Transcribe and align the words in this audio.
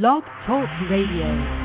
Blog 0.00 0.24
Talk 0.46 0.70
Radio. 0.88 1.61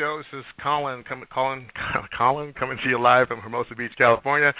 Show. 0.00 0.16
This 0.16 0.40
is 0.40 0.46
Colin, 0.62 1.04
coming, 1.06 1.26
Colin, 1.30 1.66
Colin, 2.16 2.54
coming 2.58 2.78
to 2.82 2.88
you 2.88 2.98
live 2.98 3.28
from 3.28 3.40
Hermosa 3.40 3.74
Beach, 3.74 3.92
California. 3.98 4.54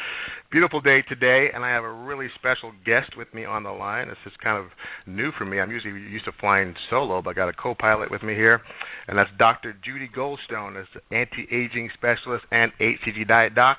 Beautiful 0.52 0.82
day 0.82 1.00
today, 1.08 1.46
and 1.54 1.64
I 1.64 1.70
have 1.70 1.82
a 1.82 1.90
really 1.90 2.26
special 2.38 2.72
guest 2.84 3.16
with 3.16 3.32
me 3.32 3.46
on 3.46 3.62
the 3.62 3.70
line. 3.70 4.08
This 4.08 4.18
is 4.26 4.34
kind 4.45 4.62
of 4.62 4.70
new 5.06 5.30
for 5.38 5.46
me. 5.46 5.58
I'm 5.58 5.70
usually 5.70 5.95
used 5.95 6.26
to 6.26 6.32
flying 6.38 6.74
solo, 6.90 7.22
but 7.22 7.30
I 7.30 7.32
got 7.32 7.48
a 7.48 7.54
co-pilot 7.54 8.10
with 8.10 8.22
me 8.22 8.34
here, 8.34 8.60
and 9.08 9.16
that's 9.16 9.30
Dr. 9.38 9.74
Judi 9.80 10.14
Goldstone, 10.14 10.78
as 10.78 10.86
anti-aging 11.10 11.88
specialist 11.95 12.45
and 12.50 12.70
HCG 12.78 13.26
diet 13.26 13.54
doc. 13.54 13.78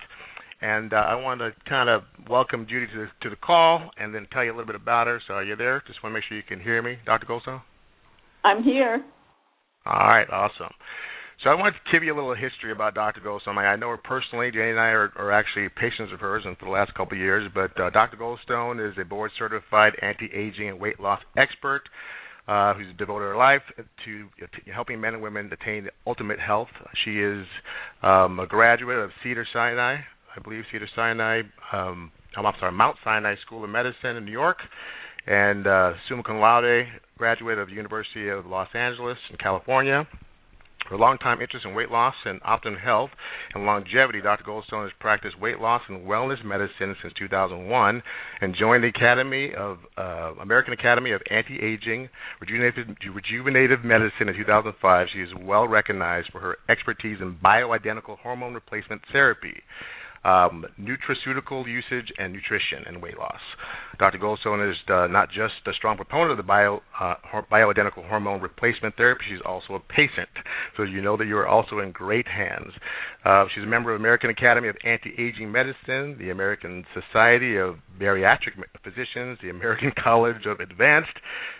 And 0.63 0.93
uh, 0.93 0.95
I 0.95 1.13
want 1.13 1.41
to 1.41 1.51
kind 1.69 1.91
of 1.91 2.01
welcome 2.27 2.65
Judi 2.65 2.91
to 2.91 3.01
the, 3.01 3.07
to 3.21 3.29
the 3.29 3.35
call, 3.35 3.91
and 3.99 4.15
then 4.15 4.25
tell 4.33 4.43
you 4.43 4.49
a 4.49 4.55
little 4.57 4.65
bit 4.65 4.81
about 4.81 5.05
her. 5.05 5.21
So, 5.27 5.35
are 5.35 5.43
you 5.43 5.55
there? 5.55 5.83
Just 5.85 6.01
want 6.01 6.13
to 6.13 6.15
make 6.15 6.23
sure 6.27 6.37
you 6.37 6.43
can 6.43 6.59
hear 6.59 6.81
me, 6.81 6.97
Dr. 7.05 7.27
Goldstone. 7.27 7.61
I'm 8.43 8.63
here. 8.63 9.05
All 9.85 10.07
right, 10.07 10.27
awesome. 10.31 10.73
So 11.43 11.49
I 11.49 11.55
wanted 11.55 11.73
to 11.73 11.91
give 11.91 12.03
you 12.03 12.13
a 12.13 12.17
little 12.17 12.35
history 12.35 12.71
about 12.71 12.93
Dr. 12.93 13.19
Goldstone. 13.19 13.57
I 13.57 13.75
know 13.75 13.89
her 13.89 13.97
personally. 13.97 14.51
Jayne 14.51 14.77
and 14.77 14.79
I 14.79 14.89
are, 14.89 15.11
are 15.15 15.31
actually 15.31 15.69
patients 15.69 16.13
of 16.13 16.19
hers 16.19 16.43
for 16.43 16.65
the 16.65 16.71
last 16.71 16.93
couple 16.93 17.17
of 17.17 17.19
years. 17.19 17.49
But 17.51 17.71
uh, 17.81 17.89
Dr. 17.89 18.17
Goldstone 18.17 18.77
is 18.77 18.95
a 19.01 19.05
board-certified 19.05 19.93
anti-aging 20.03 20.69
and 20.69 20.79
weight 20.79 20.99
loss 20.99 21.19
expert 21.35 21.81
uh, 22.47 22.75
who's 22.75 22.95
devoted 22.99 23.25
her 23.25 23.35
life 23.35 23.63
to, 23.75 24.27
to 24.37 24.71
helping 24.71 25.01
men 25.01 25.15
and 25.15 25.23
women 25.23 25.49
attain 25.51 25.87
ultimate 26.05 26.39
health. 26.39 26.67
She 27.05 27.19
is 27.19 27.47
um, 28.03 28.39
a 28.39 28.45
graduate 28.45 28.99
of 28.99 29.09
Cedar 29.23 29.47
Sinai, 29.51 29.95
I 29.95 30.41
believe 30.43 30.63
Cedar 30.71 30.87
Sinai. 30.95 31.41
Um, 31.73 32.11
I'm 32.37 32.53
sorry, 32.59 32.71
Mount 32.71 32.97
Sinai 33.03 33.33
School 33.45 33.63
of 33.63 33.69
Medicine 33.71 34.15
in 34.15 34.25
New 34.25 34.31
York, 34.31 34.57
and 35.25 35.65
uh, 35.65 35.93
summa 36.07 36.21
cum 36.23 36.39
laude 36.39 36.85
graduate 37.17 37.57
of 37.57 37.69
the 37.69 37.73
University 37.73 38.29
of 38.29 38.45
Los 38.45 38.69
Angeles 38.75 39.17
in 39.31 39.37
California. 39.37 40.07
Her 40.89 40.97
longtime 40.97 41.41
interest 41.41 41.65
in 41.65 41.73
weight 41.73 41.89
loss 41.89 42.15
and 42.25 42.39
optimum 42.43 42.79
health 42.79 43.11
and 43.53 43.65
longevity, 43.65 44.21
Dr. 44.21 44.43
Goldstone 44.43 44.83
has 44.83 44.91
practiced 44.99 45.39
weight 45.39 45.59
loss 45.59 45.81
and 45.87 46.05
wellness 46.07 46.43
medicine 46.43 46.95
since 47.01 47.13
2001 47.17 48.03
and 48.41 48.55
joined 48.59 48.83
the 48.83 48.87
Academy 48.87 49.51
of 49.57 49.77
uh, 49.97 50.33
American 50.41 50.73
Academy 50.73 51.11
of 51.11 51.21
Anti-Aging 51.29 52.09
Rejuvenative, 52.41 52.87
Rejuvenative 53.13 53.85
Medicine 53.85 54.27
in 54.27 54.35
2005. 54.35 55.07
She 55.13 55.19
is 55.21 55.29
well 55.39 55.67
recognized 55.67 56.29
for 56.31 56.39
her 56.39 56.57
expertise 56.67 57.17
in 57.21 57.37
bioidentical 57.43 58.17
hormone 58.17 58.53
replacement 58.53 59.01
therapy 59.11 59.61
um, 60.23 60.65
nutraceutical 60.79 61.67
usage 61.67 62.11
and 62.17 62.33
nutrition 62.33 62.83
and 62.87 63.01
weight 63.01 63.17
loss. 63.17 63.39
Dr. 63.99 64.17
Goldstone 64.17 64.69
is 64.69 64.77
uh, 64.89 65.07
not 65.07 65.29
just 65.29 65.53
a 65.67 65.73
strong 65.73 65.95
proponent 65.95 66.31
of 66.31 66.37
the 66.37 66.43
bio, 66.43 66.81
uh, 66.99 67.15
bioidentical 67.51 68.07
hormone 68.07 68.41
replacement 68.41 68.95
therapy, 68.95 69.23
she's 69.29 69.41
also 69.45 69.75
a 69.75 69.79
patient. 69.79 70.29
So 70.77 70.83
you 70.83 71.01
know 71.01 71.17
that 71.17 71.25
you 71.25 71.37
are 71.37 71.47
also 71.47 71.79
in 71.79 71.91
great 71.91 72.27
hands. 72.27 72.73
Uh, 73.25 73.45
she's 73.53 73.63
a 73.63 73.67
member 73.67 73.93
of 73.93 73.99
the 73.99 74.01
American 74.01 74.29
Academy 74.29 74.67
of 74.69 74.75
Anti-Aging 74.83 75.51
Medicine, 75.51 76.17
the 76.17 76.29
American 76.31 76.85
Society 76.93 77.57
of 77.57 77.75
Bariatric 77.99 78.57
Physicians, 78.83 79.37
the 79.43 79.49
American 79.49 79.91
College 80.03 80.45
of 80.47 80.59
Advanced 80.59 81.13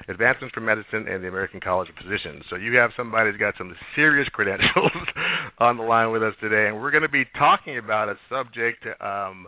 Advancements 0.08 0.54
for 0.54 0.62
Medicine, 0.62 1.06
and 1.08 1.24
the 1.24 1.28
American 1.28 1.60
College 1.60 1.90
of 1.90 1.96
Physicians. 1.96 2.44
So 2.50 2.56
you 2.56 2.78
have 2.78 2.90
somebody 2.98 3.30
who's 3.30 3.40
got 3.40 3.54
some 3.58 3.76
serious 3.96 4.28
credentials 4.34 4.92
on 5.60 5.78
the 5.78 5.84
line 5.84 6.12
with 6.12 6.24
us 6.24 6.34
today, 6.42 6.68
and 6.68 6.82
we're 6.82 6.92
going 6.92 7.04
to 7.04 7.10
be 7.10 7.26
talking 7.38 7.78
about 7.78 8.10
a 8.10 8.16
subject. 8.30 8.51
Um, 9.00 9.48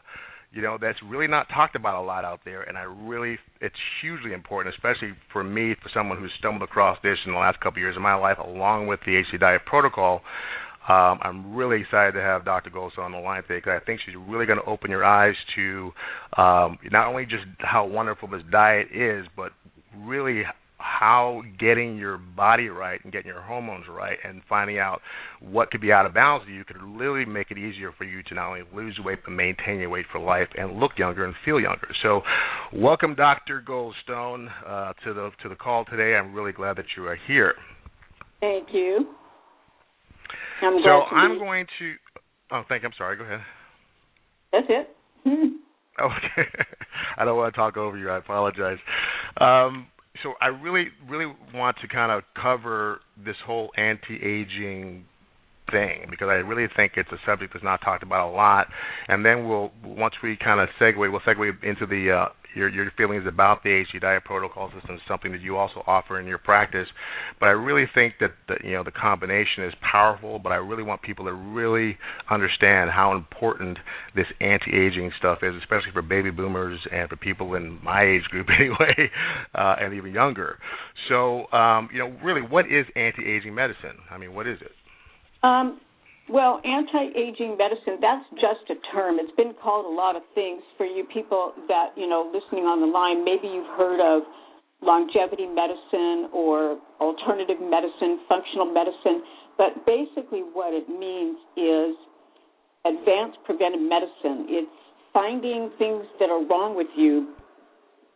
you 0.53 0.61
know 0.61 0.77
that's 0.79 0.99
really 1.03 1.27
not 1.27 1.47
talked 1.49 1.75
about 1.75 2.01
a 2.01 2.05
lot 2.05 2.23
out 2.23 2.41
there 2.45 2.61
and 2.61 2.77
i 2.77 2.83
really 2.83 3.37
it's 3.59 3.75
hugely 4.01 4.33
important 4.33 4.73
especially 4.75 5.09
for 5.31 5.43
me 5.43 5.73
for 5.81 5.89
someone 5.93 6.19
who's 6.19 6.31
stumbled 6.37 6.61
across 6.61 6.97
this 7.01 7.17
in 7.25 7.31
the 7.31 7.37
last 7.37 7.59
couple 7.59 7.77
of 7.77 7.77
years 7.79 7.95
of 7.95 8.03
my 8.03 8.13
life 8.13 8.37
along 8.37 8.85
with 8.85 8.99
the 9.05 9.15
ac 9.15 9.35
diet 9.39 9.65
protocol 9.65 10.21
um, 10.87 11.19
I'm 11.21 11.55
really 11.55 11.79
excited 11.79 12.11
to 12.11 12.19
have 12.19 12.43
Dr. 12.43 12.69
Goldstone 12.69 13.05
on 13.05 13.11
the 13.13 13.17
line 13.17 13.41
today 13.43 13.59
because 13.59 13.79
I 13.81 13.85
think 13.85 14.01
she's 14.05 14.15
really 14.27 14.45
going 14.45 14.59
to 14.59 14.65
open 14.65 14.91
your 14.91 15.05
eyes 15.05 15.35
to 15.55 15.91
um, 16.35 16.77
not 16.91 17.07
only 17.07 17.23
just 17.23 17.45
how 17.59 17.85
wonderful 17.87 18.27
this 18.27 18.41
diet 18.51 18.87
is, 18.93 19.25
but 19.33 19.53
really 19.97 20.43
how 20.83 21.41
getting 21.59 21.97
your 21.97 22.17
body 22.17 22.67
right 22.67 22.99
and 23.03 23.11
getting 23.11 23.27
your 23.27 23.41
hormones 23.41 23.85
right 23.89 24.17
and 24.23 24.41
finding 24.49 24.79
out 24.79 25.01
what 25.41 25.71
could 25.71 25.81
be 25.81 25.91
out 25.91 26.05
of 26.05 26.13
balance 26.13 26.43
you 26.49 26.63
could 26.65 26.81
literally 26.81 27.25
make 27.25 27.51
it 27.51 27.57
easier 27.57 27.91
for 27.97 28.03
you 28.03 28.21
to 28.23 28.35
not 28.35 28.49
only 28.49 28.61
lose 28.73 28.99
weight 29.03 29.19
but 29.23 29.31
maintain 29.31 29.79
your 29.79 29.89
weight 29.89 30.05
for 30.11 30.19
life 30.19 30.47
and 30.57 30.79
look 30.79 30.91
younger 30.97 31.25
and 31.25 31.33
feel 31.45 31.59
younger. 31.59 31.87
So, 32.01 32.21
welcome, 32.73 33.15
Dr. 33.15 33.63
Goldstone, 33.67 34.47
uh, 34.67 34.93
to 35.03 35.13
the 35.13 35.31
to 35.41 35.49
the 35.49 35.55
call 35.55 35.85
today. 35.85 36.15
I'm 36.15 36.33
really 36.33 36.51
glad 36.51 36.77
that 36.77 36.85
you 36.97 37.05
are 37.07 37.17
here. 37.27 37.53
Thank 38.39 38.69
you. 38.73 39.07
I'm 40.61 40.79
so 40.83 41.15
I'm 41.15 41.33
be- 41.33 41.39
going 41.39 41.65
to. 41.79 41.93
Oh, 42.51 42.61
thank. 42.67 42.83
you. 42.83 42.89
I'm 42.89 42.93
sorry. 42.97 43.17
Go 43.17 43.23
ahead. 43.23 43.39
That's 44.51 44.67
it. 44.69 44.89
Okay. 45.99 46.49
I 47.17 47.23
don't 47.23 47.37
want 47.37 47.53
to 47.53 47.57
talk 47.57 47.77
over 47.77 47.95
you. 47.97 48.09
I 48.09 48.17
apologize. 48.17 48.79
Um, 49.39 49.85
so 50.21 50.33
I 50.41 50.47
really, 50.47 50.87
really 51.09 51.33
want 51.53 51.77
to 51.81 51.87
kind 51.87 52.11
of 52.11 52.23
cover 52.39 52.99
this 53.23 53.35
whole 53.45 53.71
anti-aging 53.77 55.05
thing 55.71 56.05
because 56.09 56.27
I 56.29 56.35
really 56.35 56.67
think 56.75 56.93
it's 56.97 57.09
a 57.11 57.17
subject 57.25 57.53
that's 57.53 57.63
not 57.63 57.81
talked 57.81 58.03
about 58.03 58.29
a 58.29 58.31
lot. 58.31 58.67
And 59.07 59.25
then 59.25 59.47
we'll 59.47 59.71
once 59.83 60.13
we 60.21 60.37
kind 60.37 60.59
of 60.59 60.69
segue, 60.79 60.97
we'll 60.97 61.21
segue 61.21 61.63
into 61.63 61.85
the 61.85 62.11
uh, 62.11 62.29
your 62.55 62.69
your 62.69 62.89
feelings 62.97 63.25
about 63.27 63.63
the 63.63 63.69
HG 63.69 64.01
diet 64.01 64.23
protocol 64.23 64.71
system, 64.73 64.95
is 64.95 65.01
something 65.07 65.31
that 65.31 65.41
you 65.41 65.57
also 65.57 65.83
offer 65.87 66.19
in 66.19 66.27
your 66.27 66.37
practice. 66.37 66.87
But 67.39 67.47
I 67.47 67.51
really 67.51 67.85
think 67.93 68.15
that 68.19 68.31
the, 68.47 68.55
you 68.63 68.73
know 68.73 68.83
the 68.83 68.91
combination 68.91 69.63
is 69.65 69.73
powerful. 69.81 70.39
But 70.39 70.51
I 70.51 70.55
really 70.55 70.83
want 70.83 71.01
people 71.01 71.25
to 71.25 71.33
really 71.33 71.97
understand 72.29 72.91
how 72.91 73.15
important 73.15 73.77
this 74.15 74.27
anti-aging 74.39 75.11
stuff 75.17 75.39
is, 75.41 75.53
especially 75.59 75.91
for 75.93 76.01
baby 76.01 76.31
boomers 76.31 76.79
and 76.91 77.09
for 77.09 77.15
people 77.15 77.55
in 77.55 77.79
my 77.83 78.03
age 78.03 78.23
group 78.29 78.47
anyway, 78.59 79.09
uh, 79.55 79.75
and 79.79 79.93
even 79.93 80.13
younger. 80.13 80.57
So 81.09 81.51
um, 81.51 81.89
you 81.91 81.99
know, 81.99 82.15
really, 82.23 82.41
what 82.41 82.65
is 82.65 82.85
anti-aging 82.95 83.53
medicine? 83.53 83.97
I 84.09 84.17
mean, 84.17 84.33
what 84.33 84.47
is 84.47 84.59
it? 84.61 84.71
Um, 85.43 85.79
well, 86.33 86.57
anti-aging 86.65 87.61
medicine, 87.61 88.01
that's 88.01 88.25
just 88.41 88.65
a 88.73 88.77
term. 88.89 89.21
It's 89.21 89.31
been 89.37 89.53
called 89.53 89.85
a 89.85 89.93
lot 89.93 90.17
of 90.17 90.25
things 90.33 90.65
for 90.81 90.85
you 90.89 91.05
people 91.13 91.53
that, 91.69 91.93
you 91.93 92.09
know, 92.09 92.25
listening 92.25 92.65
on 92.65 92.81
the 92.81 92.89
line, 92.89 93.21
maybe 93.21 93.45
you've 93.45 93.69
heard 93.77 94.01
of 94.01 94.25
longevity 94.81 95.45
medicine 95.45 96.33
or 96.33 96.81
alternative 96.97 97.61
medicine, 97.61 98.25
functional 98.25 98.65
medicine, 98.65 99.21
but 99.61 99.85
basically 99.85 100.41
what 100.41 100.73
it 100.73 100.89
means 100.89 101.37
is 101.53 101.93
advanced 102.89 103.37
preventive 103.45 103.85
medicine. 103.85 104.49
It's 104.49 104.79
finding 105.13 105.69
things 105.77 106.01
that 106.17 106.33
are 106.33 106.41
wrong 106.49 106.73
with 106.73 106.89
you 106.97 107.37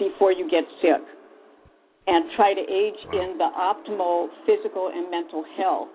before 0.01 0.33
you 0.33 0.49
get 0.49 0.65
sick 0.81 1.05
and 2.09 2.33
try 2.33 2.57
to 2.57 2.65
age 2.65 2.97
in 3.13 3.37
the 3.37 3.49
optimal 3.53 4.33
physical 4.49 4.89
and 4.89 5.05
mental 5.13 5.45
health. 5.53 5.93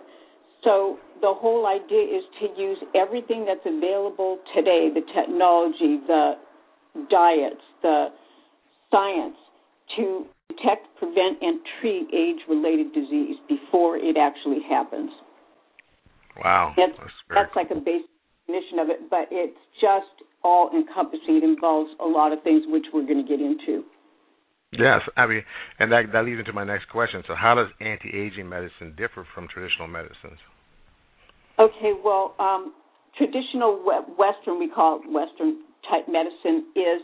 So 0.65 0.99
the 1.21 1.33
whole 1.33 1.67
idea 1.67 2.03
is 2.03 2.25
to 2.41 2.61
use 2.61 2.79
everything 2.95 3.45
that's 3.47 3.67
available 3.67 4.39
today, 4.55 4.91
the 4.93 5.03
technology, 5.15 5.99
the 6.07 6.35
diets, 7.11 7.63
the 7.83 8.09
science, 8.91 9.37
to 9.97 10.27
detect, 10.49 10.87
prevent, 10.99 11.41
and 11.41 11.61
treat 11.81 12.09
age-related 12.15 12.93
disease 12.93 13.37
before 13.49 13.97
it 13.97 14.17
actually 14.17 14.61
happens. 14.69 15.11
Wow, 16.43 16.73
That's 16.77 16.97
very 17.29 17.45
that's 17.45 17.57
like 17.57 17.71
a 17.71 17.81
basic 17.81 18.09
definition 18.47 18.79
of 18.79 18.89
it, 18.89 19.11
but 19.11 19.29
it's 19.31 19.59
just 19.81 20.27
all 20.43 20.71
encompassing. 20.75 21.37
It 21.37 21.45
involves 21.45 21.91
a 22.01 22.07
lot 22.07 22.33
of 22.33 22.43
things 22.43 22.63
which 22.67 22.87
we're 22.93 23.07
going 23.07 23.25
to 23.25 23.29
get 23.29 23.41
into. 23.41 23.85
Yes, 24.73 25.03
I 25.19 25.27
mean, 25.27 25.43
and 25.79 25.93
that 25.93 26.05
that 26.15 26.25
leads 26.25 26.39
into 26.39 26.55
my 26.55 26.65
next 26.65 26.89
question. 26.89 27.23
So, 27.29 27.35
how 27.35 27.55
does 27.55 27.69
anti-aging 27.81 28.49
medicine 28.49 28.95
differ 28.97 29.27
from 29.35 29.47
traditional 29.47 29.87
medicines? 29.87 30.41
Okay, 31.59 31.93
well, 32.03 32.35
um, 32.39 32.75
traditional 33.17 33.83
Western, 34.19 34.59
we 34.59 34.69
call 34.69 35.01
it 35.01 35.11
Western 35.11 35.63
type 35.91 36.09
medicine 36.09 36.71
is 36.77 37.03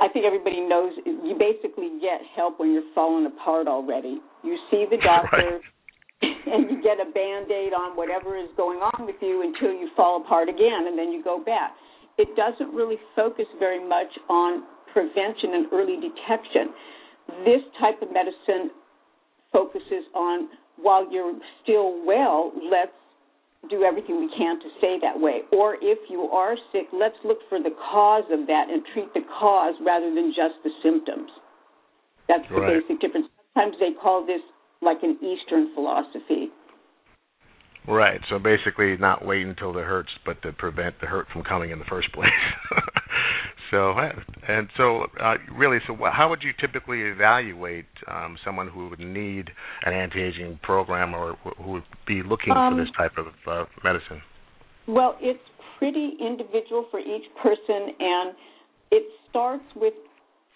I 0.00 0.08
think 0.08 0.26
everybody 0.26 0.60
knows 0.60 0.92
you 1.06 1.36
basically 1.38 1.98
get 2.02 2.20
help 2.34 2.58
when 2.58 2.72
you're 2.72 2.90
falling 2.92 3.26
apart 3.26 3.68
already. 3.68 4.18
You 4.42 4.58
see 4.68 4.84
the 4.90 4.96
doctor 4.98 5.62
right. 5.62 6.32
and 6.52 6.70
you 6.70 6.82
get 6.82 6.98
a 6.98 7.06
band 7.10 7.50
aid 7.52 7.72
on 7.72 7.96
whatever 7.96 8.36
is 8.36 8.50
going 8.56 8.78
on 8.80 9.06
with 9.06 9.14
you 9.22 9.42
until 9.42 9.70
you 9.70 9.88
fall 9.94 10.20
apart 10.20 10.48
again 10.48 10.90
and 10.90 10.98
then 10.98 11.12
you 11.12 11.22
go 11.22 11.38
back. 11.38 11.72
It 12.18 12.34
doesn't 12.34 12.74
really 12.74 12.96
focus 13.14 13.46
very 13.60 13.78
much 13.78 14.10
on 14.28 14.64
prevention 14.92 15.54
and 15.54 15.66
early 15.72 15.96
detection. 15.96 16.74
This 17.46 17.62
type 17.78 18.02
of 18.02 18.12
medicine 18.12 18.74
focuses 19.52 20.04
on 20.14 20.48
while 20.76 21.10
you're 21.12 21.38
still 21.62 22.04
well, 22.04 22.50
let's 22.70 22.90
do 23.70 23.84
everything 23.84 24.18
we 24.18 24.30
can 24.36 24.58
to 24.60 24.68
stay 24.78 24.98
that 25.00 25.18
way. 25.18 25.42
Or 25.52 25.76
if 25.80 25.98
you 26.10 26.22
are 26.32 26.56
sick, 26.72 26.86
let's 26.92 27.16
look 27.24 27.38
for 27.48 27.60
the 27.60 27.70
cause 27.92 28.24
of 28.30 28.46
that 28.46 28.66
and 28.70 28.82
treat 28.92 29.12
the 29.14 29.22
cause 29.38 29.74
rather 29.84 30.12
than 30.14 30.34
just 30.34 30.54
the 30.64 30.70
symptoms. 30.82 31.30
That's 32.28 32.48
the 32.48 32.60
right. 32.60 32.80
basic 32.80 33.00
difference. 33.00 33.26
Sometimes 33.54 33.76
they 33.78 33.94
call 34.00 34.26
this 34.26 34.40
like 34.80 34.98
an 35.02 35.18
Eastern 35.22 35.74
philosophy. 35.74 36.50
Right. 37.86 38.20
So 38.30 38.38
basically, 38.38 38.96
not 38.96 39.24
wait 39.24 39.46
until 39.46 39.76
it 39.78 39.84
hurts, 39.84 40.10
but 40.24 40.40
to 40.42 40.52
prevent 40.52 41.00
the 41.00 41.06
hurt 41.06 41.26
from 41.32 41.42
coming 41.42 41.70
in 41.70 41.78
the 41.78 41.84
first 41.86 42.12
place. 42.12 42.30
so, 43.72 43.94
and 44.46 44.68
so, 44.76 45.06
uh, 45.18 45.34
really, 45.56 45.78
so 45.86 45.96
how 46.12 46.28
would 46.28 46.42
you 46.42 46.52
typically 46.60 47.00
evaluate 47.00 47.86
um, 48.06 48.36
someone 48.44 48.68
who 48.68 48.90
would 48.90 49.00
need 49.00 49.48
an 49.84 49.94
anti-aging 49.94 50.60
program 50.62 51.14
or 51.14 51.36
who 51.56 51.72
would 51.72 51.88
be 52.06 52.22
looking 52.22 52.52
um, 52.52 52.74
for 52.74 52.84
this 52.84 52.92
type 52.96 53.12
of 53.16 53.32
uh, 53.48 53.64
medicine? 53.82 54.20
Well, 54.86 55.16
it's 55.20 55.40
pretty 55.78 56.18
individual 56.20 56.86
for 56.90 57.00
each 57.00 57.24
person, 57.42 57.96
and 57.98 58.36
it 58.90 59.04
starts 59.30 59.64
with 59.74 59.94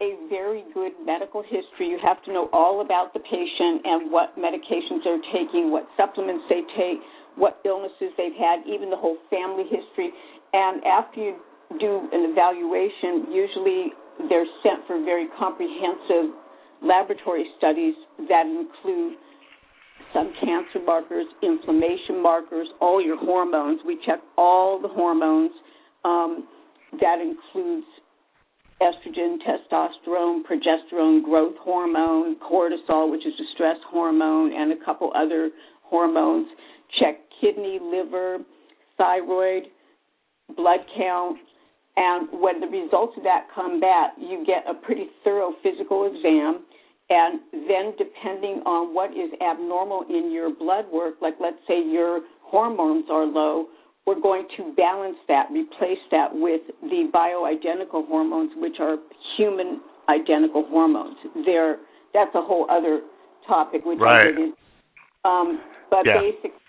a 0.02 0.12
very 0.28 0.62
good 0.74 0.92
medical 1.04 1.42
history. 1.42 1.88
You 1.88 1.98
have 2.04 2.22
to 2.24 2.32
know 2.32 2.50
all 2.52 2.84
about 2.84 3.14
the 3.14 3.20
patient 3.20 3.80
and 3.84 4.12
what 4.12 4.36
medications 4.36 5.00
they're 5.04 5.24
taking, 5.32 5.72
what 5.72 5.88
supplements 5.96 6.44
they 6.50 6.60
take, 6.76 7.00
what 7.36 7.60
illnesses 7.64 8.12
they've 8.18 8.36
had, 8.36 8.60
even 8.68 8.90
the 8.90 8.96
whole 9.00 9.16
family 9.30 9.64
history. 9.64 10.12
And 10.52 10.84
after 10.84 11.20
you 11.20 11.36
do 11.78 12.08
an 12.12 12.30
evaluation, 12.30 13.32
usually 13.32 13.92
they're 14.28 14.46
sent 14.62 14.86
for 14.86 15.02
very 15.04 15.26
comprehensive 15.38 16.34
laboratory 16.82 17.46
studies 17.58 17.94
that 18.28 18.46
include 18.46 19.16
some 20.14 20.32
cancer 20.40 20.84
markers, 20.84 21.26
inflammation 21.42 22.22
markers, 22.22 22.68
all 22.80 23.02
your 23.02 23.18
hormones. 23.18 23.80
We 23.84 23.98
check 24.06 24.20
all 24.38 24.80
the 24.80 24.88
hormones. 24.88 25.50
Um, 26.04 26.46
that 27.00 27.18
includes 27.20 27.86
estrogen, 28.80 29.36
testosterone, 29.42 30.42
progesterone, 30.44 31.22
growth 31.24 31.56
hormone, 31.60 32.36
cortisol, 32.36 33.10
which 33.10 33.26
is 33.26 33.32
a 33.40 33.54
stress 33.54 33.76
hormone, 33.90 34.52
and 34.52 34.72
a 34.72 34.84
couple 34.84 35.12
other 35.14 35.50
hormones. 35.82 36.46
Check 37.00 37.16
kidney, 37.40 37.78
liver, 37.82 38.38
thyroid, 38.96 39.64
blood 40.56 40.80
count, 40.96 41.38
and 41.96 42.28
when 42.40 42.60
the 42.60 42.66
results 42.66 43.14
of 43.16 43.22
that 43.24 43.48
come 43.54 43.80
back, 43.80 44.12
you 44.18 44.44
get 44.46 44.64
a 44.68 44.74
pretty 44.74 45.06
thorough 45.24 45.52
physical 45.62 46.06
exam. 46.06 46.64
And 47.08 47.40
then, 47.52 47.94
depending 47.96 48.62
on 48.66 48.92
what 48.92 49.12
is 49.12 49.30
abnormal 49.40 50.04
in 50.10 50.32
your 50.32 50.52
blood 50.52 50.86
work, 50.92 51.14
like 51.22 51.34
let's 51.40 51.56
say 51.68 51.80
your 51.80 52.20
hormones 52.42 53.06
are 53.10 53.24
low, 53.24 53.66
we're 54.06 54.20
going 54.20 54.46
to 54.56 54.74
balance 54.76 55.16
that, 55.28 55.46
replace 55.50 56.02
that 56.10 56.28
with 56.32 56.62
the 56.82 57.08
bioidentical 57.14 58.06
hormones, 58.06 58.50
which 58.56 58.76
are 58.80 58.96
human 59.36 59.80
identical 60.08 60.64
hormones. 60.68 61.16
They're, 61.44 61.78
that's 62.12 62.34
a 62.34 62.42
whole 62.42 62.66
other 62.70 63.00
topic, 63.46 63.82
which 63.84 63.98
right. 64.00 64.22
I 64.22 64.24
didn't. 64.24 64.54
Um, 65.24 65.60
but 65.90 66.06
yeah. 66.06 66.20
basically, 66.20 66.60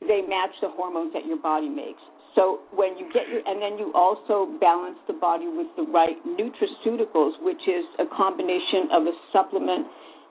they 0.00 0.22
match 0.26 0.50
the 0.60 0.68
hormones 0.68 1.12
that 1.12 1.26
your 1.26 1.38
body 1.38 1.68
makes. 1.68 2.00
So 2.34 2.60
when 2.70 2.96
you 2.96 3.10
get 3.12 3.28
your, 3.28 3.42
and 3.46 3.60
then 3.60 3.78
you 3.78 3.92
also 3.94 4.58
balance 4.60 4.98
the 5.06 5.14
body 5.14 5.48
with 5.48 5.66
the 5.76 5.82
right 5.90 6.16
nutraceuticals, 6.26 7.32
which 7.42 7.62
is 7.66 7.84
a 7.98 8.06
combination 8.14 8.88
of 8.92 9.02
a 9.06 9.14
supplement 9.32 9.86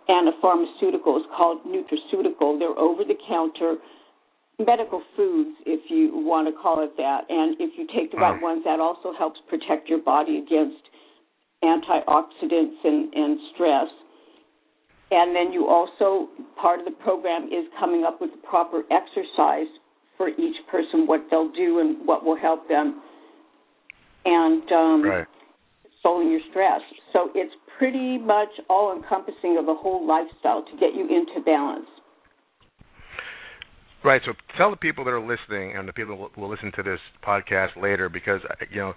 and 0.07 0.29
a 0.29 0.35
pharmaceutical. 0.41 1.17
It's 1.17 1.27
called 1.35 1.61
nutraceutical. 1.67 2.57
They're 2.57 2.77
over 2.79 3.03
the 3.03 3.17
counter 3.27 3.75
medical 4.59 5.01
foods, 5.15 5.55
if 5.65 5.89
you 5.89 6.11
want 6.13 6.47
to 6.47 6.53
call 6.61 6.83
it 6.83 6.95
that. 6.97 7.23
And 7.29 7.55
if 7.59 7.77
you 7.77 7.87
take 7.95 8.11
the 8.11 8.17
right 8.17 8.39
mm. 8.39 8.43
ones, 8.43 8.63
that 8.65 8.79
also 8.79 9.13
helps 9.17 9.39
protect 9.47 9.87
your 9.87 9.99
body 9.99 10.43
against 10.43 10.83
antioxidants 11.63 12.79
and, 12.83 13.13
and 13.13 13.39
stress. 13.53 13.87
And 15.11 15.35
then 15.35 15.51
you 15.51 15.67
also, 15.67 16.29
part 16.61 16.79
of 16.79 16.85
the 16.85 16.91
program 16.91 17.45
is 17.45 17.65
coming 17.79 18.03
up 18.03 18.21
with 18.21 18.31
the 18.31 18.47
proper 18.47 18.83
exercise 18.91 19.71
for 20.19 20.27
each 20.27 20.57
person, 20.69 21.07
what 21.07 21.21
they'll 21.31 21.51
do 21.53 21.79
and 21.79 22.05
what 22.05 22.25
will 22.25 22.35
help 22.35 22.67
them, 22.67 23.01
and 24.25 24.69
um, 24.69 25.01
right. 25.01 25.27
controlling 25.81 26.29
your 26.29 26.41
stress. 26.49 26.81
So 27.13 27.29
it's 27.33 27.53
pretty 27.77 28.17
much 28.17 28.49
all 28.69 28.93
encompassing 28.93 29.57
of 29.57 29.69
a 29.69 29.73
whole 29.73 30.05
lifestyle 30.05 30.61
to 30.63 30.71
get 30.77 30.93
you 30.93 31.03
into 31.03 31.41
balance. 31.45 31.87
Right. 34.03 34.21
So 34.25 34.33
tell 34.57 34.71
the 34.71 34.77
people 34.77 35.05
that 35.05 35.11
are 35.11 35.21
listening 35.21 35.75
and 35.77 35.87
the 35.87 35.93
people 35.93 36.29
who 36.35 36.41
will, 36.41 36.49
listen 36.49 36.71
to 36.75 36.83
this 36.83 36.99
podcast 37.25 37.81
later, 37.81 38.09
because 38.09 38.41
you 38.71 38.81
know 38.81 38.93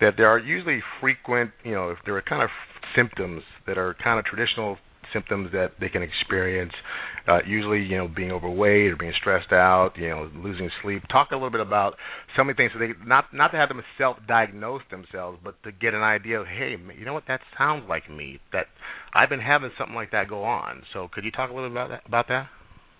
that 0.00 0.12
there 0.18 0.28
are 0.28 0.38
usually 0.38 0.80
frequent, 1.00 1.50
you 1.64 1.72
know, 1.72 1.90
if 1.90 1.98
there 2.04 2.16
are 2.16 2.22
kind 2.22 2.42
of 2.42 2.50
symptoms 2.94 3.42
that 3.66 3.78
are 3.78 3.96
kind 4.02 4.18
of 4.18 4.24
traditional 4.26 4.76
symptoms 5.12 5.50
that 5.52 5.72
they 5.80 5.88
can 5.88 6.02
experience. 6.02 6.72
Uh, 7.28 7.38
usually, 7.44 7.82
you 7.82 7.96
know, 7.96 8.06
being 8.06 8.30
overweight 8.30 8.92
or 8.92 8.96
being 8.96 9.12
stressed 9.20 9.52
out, 9.52 9.90
you 9.96 10.08
know, 10.08 10.30
losing 10.36 10.70
sleep. 10.80 11.02
Talk 11.10 11.30
a 11.32 11.34
little 11.34 11.50
bit 11.50 11.60
about 11.60 11.94
some 12.36 12.48
of 12.48 12.56
the 12.56 12.60
things 12.60 12.70
so 12.72 12.78
they 12.78 12.92
not 13.04 13.24
not 13.34 13.48
to 13.48 13.56
have 13.56 13.68
them 13.68 13.82
self-diagnose 13.98 14.82
themselves, 14.90 15.38
but 15.42 15.60
to 15.64 15.72
get 15.72 15.92
an 15.92 16.02
idea 16.02 16.40
of, 16.40 16.46
hey, 16.46 16.76
you 16.96 17.04
know 17.04 17.14
what, 17.14 17.24
that 17.26 17.40
sounds 17.58 17.84
like 17.88 18.08
me. 18.08 18.38
That 18.52 18.66
I've 19.12 19.28
been 19.28 19.40
having 19.40 19.70
something 19.76 19.96
like 19.96 20.12
that 20.12 20.28
go 20.28 20.44
on. 20.44 20.82
So 20.92 21.08
could 21.12 21.24
you 21.24 21.32
talk 21.32 21.50
a 21.50 21.54
little 21.54 21.68
bit 21.68 21.74
about 21.74 21.88
that? 21.88 22.06
About 22.06 22.28
that? 22.28 22.48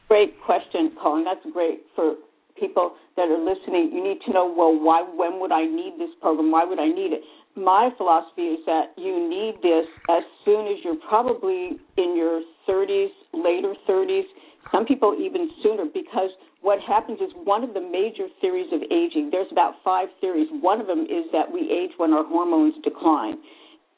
Great 0.08 0.34
question, 0.44 0.96
Colin. 1.00 1.24
That's 1.24 1.46
great 1.52 1.82
for 1.94 2.14
people 2.58 2.96
that 3.16 3.28
are 3.28 3.38
listening. 3.38 3.92
You 3.92 4.02
need 4.02 4.18
to 4.26 4.32
know, 4.32 4.46
well, 4.46 4.72
why, 4.72 5.02
when 5.02 5.40
would 5.40 5.52
I 5.52 5.64
need 5.64 5.94
this 5.98 6.10
program? 6.20 6.50
Why 6.50 6.64
would 6.64 6.78
I 6.78 6.88
need 6.88 7.12
it? 7.12 7.22
My 7.56 7.90
philosophy 7.96 8.56
is 8.56 8.60
that 8.66 8.92
you 8.96 9.16
need 9.28 9.56
this 9.62 9.86
as 10.10 10.22
soon 10.44 10.66
as 10.66 10.76
you're 10.84 11.00
probably 11.08 11.78
in 11.96 12.16
your 12.16 12.42
30s, 12.68 13.08
later 13.32 13.74
30s, 13.88 14.24
some 14.72 14.84
people 14.84 15.16
even 15.18 15.48
sooner, 15.62 15.84
because 15.86 16.30
what 16.60 16.80
happens 16.80 17.20
is 17.20 17.30
one 17.44 17.62
of 17.62 17.74
the 17.74 17.80
major 17.80 18.26
theories 18.40 18.66
of 18.72 18.82
aging, 18.90 19.30
there's 19.30 19.50
about 19.52 19.74
five 19.84 20.08
theories. 20.20 20.48
One 20.50 20.80
of 20.80 20.86
them 20.86 21.02
is 21.02 21.24
that 21.32 21.50
we 21.50 21.70
age 21.70 21.92
when 21.96 22.12
our 22.12 22.24
hormones 22.24 22.74
decline. 22.82 23.38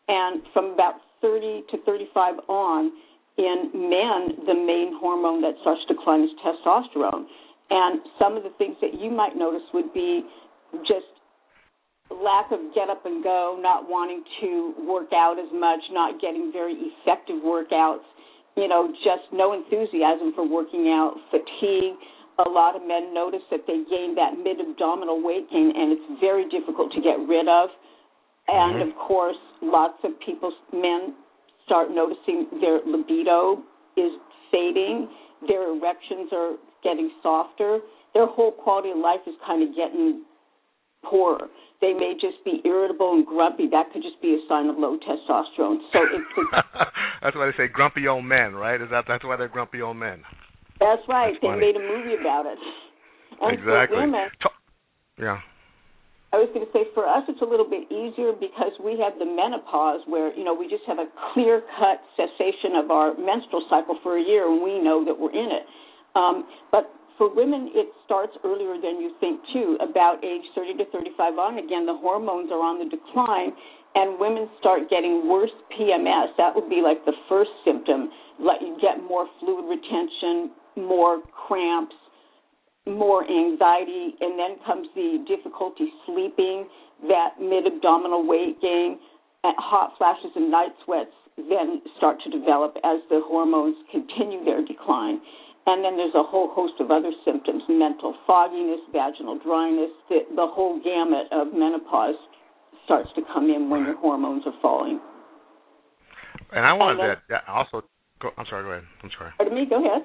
And 0.08 0.42
from 0.52 0.72
about 0.72 1.00
30 1.22 1.64
to 1.70 1.78
35 1.84 2.34
on, 2.48 2.92
in 3.38 3.70
men, 3.72 4.44
the 4.46 4.54
main 4.54 4.92
hormone 4.98 5.40
that 5.42 5.54
starts 5.62 5.80
to 5.88 5.94
decline 5.94 6.24
is 6.24 6.30
testosterone. 6.44 7.24
And 7.70 8.00
some 8.18 8.36
of 8.36 8.42
the 8.42 8.52
things 8.56 8.76
that 8.80 8.98
you 8.98 9.10
might 9.10 9.36
notice 9.36 9.62
would 9.74 9.92
be 9.92 10.24
just 10.88 11.06
lack 12.10 12.50
of 12.52 12.60
get 12.74 12.88
up 12.88 13.04
and 13.04 13.22
go, 13.22 13.58
not 13.60 13.88
wanting 13.88 14.24
to 14.40 14.74
work 14.86 15.12
out 15.12 15.36
as 15.38 15.50
much, 15.52 15.80
not 15.92 16.20
getting 16.20 16.50
very 16.52 16.72
effective 16.72 17.36
workouts, 17.44 18.06
you 18.56 18.66
know, 18.66 18.88
just 19.04 19.28
no 19.32 19.52
enthusiasm 19.52 20.32
for 20.34 20.48
working 20.48 20.88
out, 20.88 21.14
fatigue. 21.30 21.94
A 22.44 22.48
lot 22.48 22.76
of 22.76 22.82
men 22.86 23.12
notice 23.12 23.42
that 23.50 23.66
they 23.66 23.84
gain 23.90 24.14
that 24.14 24.38
mid 24.38 24.60
abdominal 24.60 25.22
weight 25.22 25.50
gain, 25.50 25.72
and 25.74 25.92
it's 25.92 26.20
very 26.20 26.48
difficult 26.48 26.92
to 26.92 27.00
get 27.00 27.18
rid 27.28 27.46
of. 27.48 27.68
And 28.48 28.80
mm-hmm. 28.80 28.90
of 28.90 28.96
course, 28.96 29.36
lots 29.60 29.98
of 30.04 30.12
people, 30.24 30.52
men 30.72 31.14
start 31.66 31.90
noticing 31.90 32.46
their 32.60 32.80
libido 32.86 33.62
is 33.96 34.12
fading, 34.50 35.08
their 35.46 35.70
erections 35.70 36.30
are 36.32 36.56
getting 36.82 37.10
softer, 37.22 37.80
their 38.14 38.26
whole 38.26 38.52
quality 38.52 38.90
of 38.90 38.98
life 38.98 39.20
is 39.26 39.34
kind 39.46 39.62
of 39.62 39.74
getting 39.76 40.24
poorer. 41.04 41.46
They 41.80 41.92
may 41.92 42.14
just 42.14 42.42
be 42.44 42.60
irritable 42.64 43.12
and 43.12 43.24
grumpy. 43.24 43.68
That 43.70 43.92
could 43.92 44.02
just 44.02 44.20
be 44.20 44.34
a 44.34 44.42
sign 44.48 44.66
of 44.66 44.76
low 44.78 44.98
testosterone. 44.98 45.78
So 45.92 45.98
it's 46.10 46.50
that's 47.22 47.36
why 47.36 47.46
they 47.46 47.56
say 47.56 47.68
grumpy 47.70 48.08
old 48.08 48.24
men, 48.24 48.54
right? 48.54 48.80
Is 48.80 48.88
that 48.90 49.04
that's 49.06 49.24
why 49.24 49.36
they're 49.36 49.48
grumpy 49.48 49.80
old 49.80 49.96
men? 49.96 50.22
That's 50.80 51.02
right. 51.08 51.32
That's 51.32 51.42
they 51.42 51.48
funny. 51.48 51.60
made 51.60 51.76
a 51.76 51.84
movie 51.84 52.20
about 52.20 52.46
it. 52.46 52.58
And 53.40 53.54
exactly. 53.54 53.94
For 53.94 54.00
women, 54.00 54.28
yeah. 55.18 55.38
I 56.32 56.36
was 56.36 56.52
going 56.52 56.64
to 56.64 56.72
say 56.76 56.84
for 56.92 57.08
us 57.08 57.24
it's 57.28 57.40
a 57.40 57.48
little 57.48 57.68
bit 57.68 57.88
easier 57.88 58.36
because 58.36 58.76
we 58.84 59.00
have 59.00 59.16
the 59.16 59.24
menopause 59.24 60.04
where 60.04 60.28
you 60.36 60.44
know 60.44 60.52
we 60.52 60.68
just 60.68 60.84
have 60.84 61.00
a 61.00 61.08
clear 61.32 61.64
cut 61.80 62.04
cessation 62.20 62.76
of 62.76 62.90
our 62.92 63.16
menstrual 63.16 63.64
cycle 63.72 63.96
for 64.02 64.20
a 64.20 64.22
year 64.22 64.44
and 64.44 64.60
we 64.60 64.76
know 64.76 65.04
that 65.04 65.16
we're 65.16 65.32
in 65.32 65.48
it. 65.48 65.64
Um, 66.14 66.44
but 66.70 66.92
for 67.18 67.34
women, 67.34 67.74
it 67.74 67.90
starts 68.06 68.32
earlier 68.46 68.78
than 68.78 69.02
you 69.02 69.12
think, 69.18 69.42
too, 69.52 69.76
about 69.82 70.24
age 70.24 70.46
30 70.54 70.78
to 70.78 70.84
35 70.94 71.34
on. 71.34 71.58
Again, 71.58 71.84
the 71.84 71.98
hormones 71.98 72.48
are 72.54 72.62
on 72.62 72.78
the 72.78 72.86
decline, 72.86 73.50
and 73.98 74.18
women 74.22 74.48
start 74.62 74.88
getting 74.88 75.26
worse 75.26 75.50
PMS. 75.74 76.30
That 76.38 76.54
would 76.54 76.70
be 76.70 76.80
like 76.80 77.04
the 77.04 77.18
first 77.28 77.50
symptom. 77.66 78.08
Like 78.38 78.62
you 78.62 78.78
get 78.80 79.02
more 79.02 79.26
fluid 79.42 79.66
retention, 79.66 80.54
more 80.78 81.20
cramps, 81.34 81.98
more 82.88 83.22
anxiety, 83.24 84.14
and 84.20 84.38
then 84.38 84.56
comes 84.64 84.88
the 84.94 85.24
difficulty 85.28 85.92
sleeping, 86.06 86.66
that 87.08 87.38
mid 87.40 87.66
abdominal 87.66 88.26
weight 88.26 88.60
gain, 88.60 88.98
uh, 89.44 89.52
hot 89.58 89.94
flashes 89.98 90.32
and 90.34 90.50
night 90.50 90.72
sweats 90.84 91.12
then 91.46 91.80
start 91.96 92.18
to 92.24 92.30
develop 92.30 92.74
as 92.82 92.98
the 93.10 93.22
hormones 93.22 93.76
continue 93.92 94.44
their 94.44 94.64
decline. 94.64 95.20
And 95.66 95.84
then 95.84 95.96
there's 95.96 96.14
a 96.16 96.24
whole 96.24 96.50
host 96.50 96.74
of 96.80 96.90
other 96.90 97.12
symptoms 97.24 97.62
mental 97.68 98.16
fogginess, 98.26 98.80
vaginal 98.90 99.38
dryness, 99.38 99.92
the, 100.08 100.24
the 100.34 100.48
whole 100.48 100.80
gamut 100.82 101.28
of 101.30 101.52
menopause 101.54 102.16
starts 102.86 103.10
to 103.14 103.22
come 103.32 103.50
in 103.50 103.68
when 103.68 103.84
your 103.84 103.96
hormones 103.96 104.42
are 104.46 104.56
falling. 104.62 104.98
And 106.50 106.64
I 106.64 106.72
wanted 106.72 107.00
and 107.00 107.20
then, 107.28 107.38
to 107.38 107.52
also 107.52 107.84
go, 108.20 108.30
I'm 108.38 108.46
sorry, 108.48 108.64
go 108.64 108.70
ahead. 108.70 108.84
I'm 109.04 109.10
sorry. 109.16 109.30
Pardon 109.36 109.54
me, 109.54 109.66
go 109.68 109.84
ahead. 109.84 110.02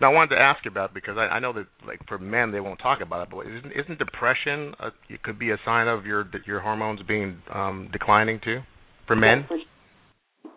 Now 0.00 0.10
I 0.10 0.14
wanted 0.14 0.34
to 0.34 0.42
ask 0.42 0.64
you 0.64 0.70
about 0.70 0.94
because 0.94 1.16
I, 1.16 1.36
I 1.36 1.38
know 1.38 1.52
that 1.52 1.66
like 1.86 2.00
for 2.08 2.18
men 2.18 2.50
they 2.50 2.60
won't 2.60 2.80
talk 2.80 3.00
about 3.00 3.22
it, 3.22 3.28
but 3.30 3.46
isn't 3.46 3.72
isn't 3.72 3.98
depression 3.98 4.74
a, 4.80 4.88
it 5.08 5.22
could 5.22 5.38
be 5.38 5.50
a 5.50 5.58
sign 5.64 5.88
of 5.88 6.06
your 6.06 6.28
your 6.46 6.60
hormones 6.60 7.00
being 7.06 7.38
um 7.52 7.88
declining 7.92 8.40
too 8.42 8.60
for 9.06 9.16
men? 9.16 9.44
for 9.48 9.58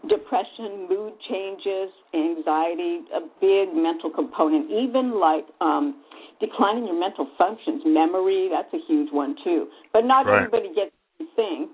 depression, 0.10 0.88
mood 0.90 1.14
changes, 1.30 1.90
anxiety, 2.14 3.06
a 3.14 3.22
big 3.42 3.74
mental 3.74 4.10
component. 4.14 4.72
Even 4.72 5.20
like 5.20 5.46
um 5.62 6.02
declining 6.40 6.86
your 6.86 7.00
mental 7.00 7.30
functions, 7.38 7.84
memory, 7.86 8.50
that's 8.52 8.74
a 8.74 8.82
huge 8.88 9.10
one 9.12 9.36
too. 9.44 9.68
But 9.94 10.06
not 10.06 10.26
right. 10.26 10.46
everybody 10.46 10.74
gets 10.74 10.92
the 11.20 11.26
thing. 11.36 11.70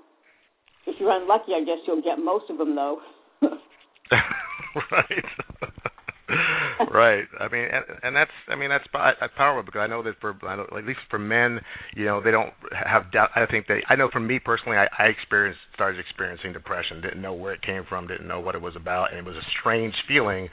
If 0.88 1.00
you're 1.00 1.12
unlucky, 1.12 1.54
I 1.56 1.64
guess 1.64 1.78
you'll 1.88 2.02
get 2.02 2.20
most 2.20 2.50
of 2.50 2.58
them 2.58 2.76
though. 2.76 3.00
right. 4.92 5.26
right. 6.94 7.26
I 7.40 7.48
mean, 7.48 7.68
and, 7.72 7.84
and 8.04 8.16
that's 8.16 8.32
I 8.48 8.56
mean 8.56 8.70
that's 8.70 8.86
powerful 8.88 9.64
because 9.64 9.80
I 9.80 9.88
know 9.88 10.04
that 10.04 10.20
for 10.20 10.36
I 10.44 10.56
know, 10.56 10.66
at 10.78 10.86
least 10.86 11.00
for 11.10 11.20
men, 11.20 11.60
you 11.96 12.06
know, 12.06 12.22
they 12.22 12.32
don't 12.32 12.54
have 12.72 13.12
doubt. 13.12 13.30
I 13.36 13.46
think 13.46 13.68
they. 13.68 13.82
I 13.90 13.96
know 13.96 14.10
for 14.12 14.20
me 14.20 14.40
personally, 14.40 14.78
I, 14.78 14.88
I 14.98 15.08
experienced 15.08 15.60
started 15.76 16.00
experiencing 16.00 16.54
depression. 16.54 17.02
Didn't 17.02 17.22
know 17.22 17.34
where 17.34 17.54
it 17.54 17.62
came 17.62 17.84
from. 17.88 18.08
Didn't 18.08 18.28
know 18.28 18.40
what 18.40 18.56
it 18.56 18.62
was 18.62 18.76
about, 18.76 19.12
and 19.12 19.20
it 19.20 19.26
was 19.26 19.36
a 19.36 19.48
strange 19.60 19.94
feeling. 20.08 20.50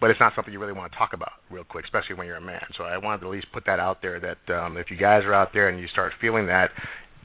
But 0.00 0.10
it's 0.10 0.20
not 0.20 0.32
something 0.34 0.52
you 0.52 0.60
really 0.60 0.72
want 0.72 0.92
to 0.92 0.98
talk 0.98 1.10
about 1.12 1.32
real 1.50 1.64
quick, 1.64 1.84
especially 1.84 2.16
when 2.16 2.26
you're 2.26 2.36
a 2.36 2.40
man. 2.40 2.64
So 2.76 2.84
I 2.84 2.98
wanted 2.98 3.20
to 3.20 3.26
at 3.26 3.32
least 3.32 3.46
put 3.52 3.64
that 3.66 3.80
out 3.80 4.02
there 4.02 4.20
that 4.20 4.54
um, 4.54 4.76
if 4.76 4.90
you 4.90 4.96
guys 4.96 5.22
are 5.24 5.34
out 5.34 5.50
there 5.52 5.68
and 5.68 5.80
you 5.80 5.86
start 5.88 6.12
feeling 6.20 6.46
that, 6.46 6.70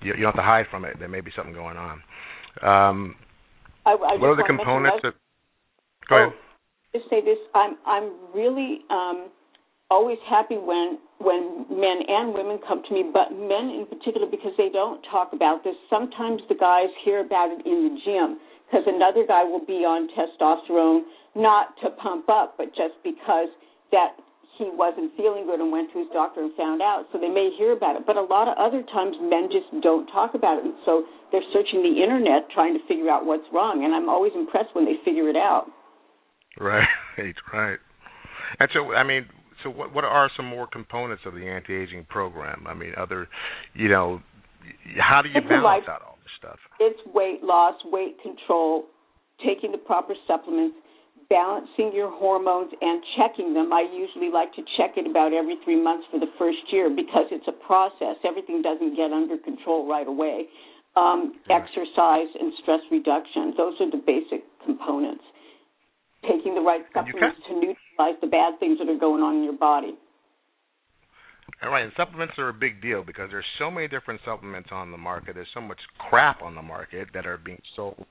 you, 0.02 0.14
you 0.14 0.22
don't 0.24 0.34
have 0.34 0.36
to 0.36 0.42
hide 0.42 0.66
from 0.70 0.86
it. 0.86 0.98
There 1.00 1.08
may 1.08 1.22
be 1.22 1.32
something 1.36 1.54
going 1.54 1.78
on. 1.78 2.02
Um, 2.62 3.16
I, 3.86 3.92
I 3.92 4.18
what 4.18 4.28
are 4.28 4.36
the 4.36 4.44
components 4.48 4.98
of? 5.04 5.14
Go 6.10 6.16
ahead. 6.16 6.34
To 6.96 7.02
say 7.12 7.20
this. 7.20 7.36
I'm 7.52 7.76
I'm 7.84 8.16
really 8.32 8.88
um, 8.88 9.28
always 9.92 10.18
happy 10.32 10.56
when 10.56 10.96
when 11.20 11.68
men 11.68 12.08
and 12.08 12.32
women 12.32 12.56
come 12.64 12.84
to 12.88 12.92
me, 12.94 13.04
but 13.12 13.36
men 13.36 13.84
in 13.84 13.84
particular 13.84 14.24
because 14.32 14.56
they 14.56 14.72
don't 14.72 15.04
talk 15.12 15.36
about 15.36 15.60
this. 15.64 15.76
Sometimes 15.90 16.40
the 16.48 16.56
guys 16.56 16.88
hear 17.04 17.20
about 17.20 17.52
it 17.52 17.68
in 17.68 17.92
the 17.92 17.94
gym 18.00 18.40
because 18.64 18.88
another 18.88 19.28
guy 19.28 19.44
will 19.44 19.64
be 19.68 19.84
on 19.84 20.08
testosterone, 20.16 21.04
not 21.36 21.76
to 21.84 21.92
pump 22.00 22.30
up, 22.32 22.56
but 22.56 22.72
just 22.80 22.96
because 23.04 23.52
that 23.92 24.16
he 24.56 24.72
wasn't 24.72 25.12
feeling 25.20 25.44
good 25.44 25.60
and 25.60 25.76
went 25.76 25.92
to 25.92 26.00
his 26.00 26.08
doctor 26.16 26.48
and 26.48 26.56
found 26.56 26.82
out. 26.82 27.12
So 27.12 27.20
they 27.20 27.28
may 27.28 27.52
hear 27.60 27.76
about 27.76 28.00
it, 28.00 28.08
but 28.08 28.16
a 28.16 28.24
lot 28.24 28.48
of 28.48 28.56
other 28.56 28.88
times 28.96 29.20
men 29.20 29.52
just 29.52 29.68
don't 29.84 30.08
talk 30.16 30.32
about 30.32 30.60
it, 30.60 30.64
and 30.64 30.80
so 30.88 31.04
they're 31.36 31.44
searching 31.52 31.84
the 31.84 32.00
internet 32.00 32.48
trying 32.56 32.72
to 32.72 32.80
figure 32.88 33.12
out 33.12 33.28
what's 33.28 33.48
wrong. 33.52 33.84
And 33.84 33.92
I'm 33.92 34.08
always 34.08 34.32
impressed 34.32 34.72
when 34.72 34.88
they 34.88 34.96
figure 35.04 35.28
it 35.28 35.36
out. 35.36 35.68
Right, 36.60 36.88
right. 37.54 37.80
And 38.60 38.70
so, 38.74 38.94
I 38.94 39.04
mean, 39.04 39.26
so 39.64 39.70
what 39.70 39.94
what 39.94 40.04
are 40.04 40.30
some 40.36 40.46
more 40.46 40.68
components 40.68 41.24
of 41.26 41.34
the 41.34 41.48
anti-aging 41.48 42.06
program? 42.10 42.66
I 42.68 42.74
mean, 42.74 42.94
other, 42.98 43.28
you 43.74 43.90
know, 43.90 44.22
how 44.98 45.22
do 45.22 45.30
you 45.30 45.36
it's 45.38 45.48
balance 45.48 45.86
out 45.90 46.02
all 46.02 46.18
this 46.24 46.32
stuff? 46.38 46.60
It's 46.80 47.00
weight 47.14 47.44
loss, 47.44 47.76
weight 47.86 48.18
control, 48.22 48.86
taking 49.46 49.72
the 49.72 49.78
proper 49.78 50.14
supplements, 50.28 50.78
balancing 51.30 51.92
your 51.94 52.12
hormones, 52.12 52.72
and 52.80 53.02
checking 53.18 53.54
them. 53.54 53.74
I 53.74 53.90
usually 53.92 54.32
like 54.32 54.54
to 54.56 54.64
check 54.78 54.96
it 54.96 55.10
about 55.10 55.34
every 55.34 55.58
three 55.66 55.82
months 55.82 56.06
for 56.12 56.20
the 56.20 56.32
first 56.38 56.62
year 56.72 56.90
because 56.90 57.28
it's 57.32 57.48
a 57.48 57.58
process. 57.66 58.16
Everything 58.24 58.62
doesn't 58.62 58.96
get 58.96 59.12
under 59.12 59.38
control 59.38 59.90
right 59.90 60.08
away. 60.08 60.46
Um, 60.96 61.36
Exercise 61.50 62.32
and 62.40 62.54
stress 62.64 62.80
reduction; 62.90 63.54
those 63.58 63.76
are 63.82 63.92
the 63.92 64.00
basic 64.00 64.48
components 64.64 65.24
taking 66.24 66.56
the 66.56 66.62
right 66.62 66.82
supplements 66.94 67.40
to 67.48 67.54
neutralize 67.54 68.20
the 68.22 68.28
bad 68.28 68.60
things 68.60 68.80
that 68.80 68.90
are 68.90 69.00
going 69.00 69.22
on 69.22 69.38
in 69.38 69.44
your 69.44 69.58
body. 69.58 69.96
All 71.64 71.72
right, 71.72 71.84
and 71.84 71.94
supplements 71.96 72.34
are 72.38 72.50
a 72.50 72.54
big 72.54 72.82
deal 72.82 73.04
because 73.04 73.30
there's 73.32 73.46
so 73.60 73.72
many 73.72 73.88
different 73.88 74.20
supplements 74.26 74.70
on 74.72 74.92
the 74.92 74.98
market. 74.98 75.36
There's 75.36 75.48
so 75.54 75.62
much 75.62 75.80
crap 76.10 76.42
on 76.42 76.54
the 76.54 76.62
market 76.62 77.08
that 77.14 77.26
are 77.26 77.38
being 77.38 77.62
sold, 77.76 78.06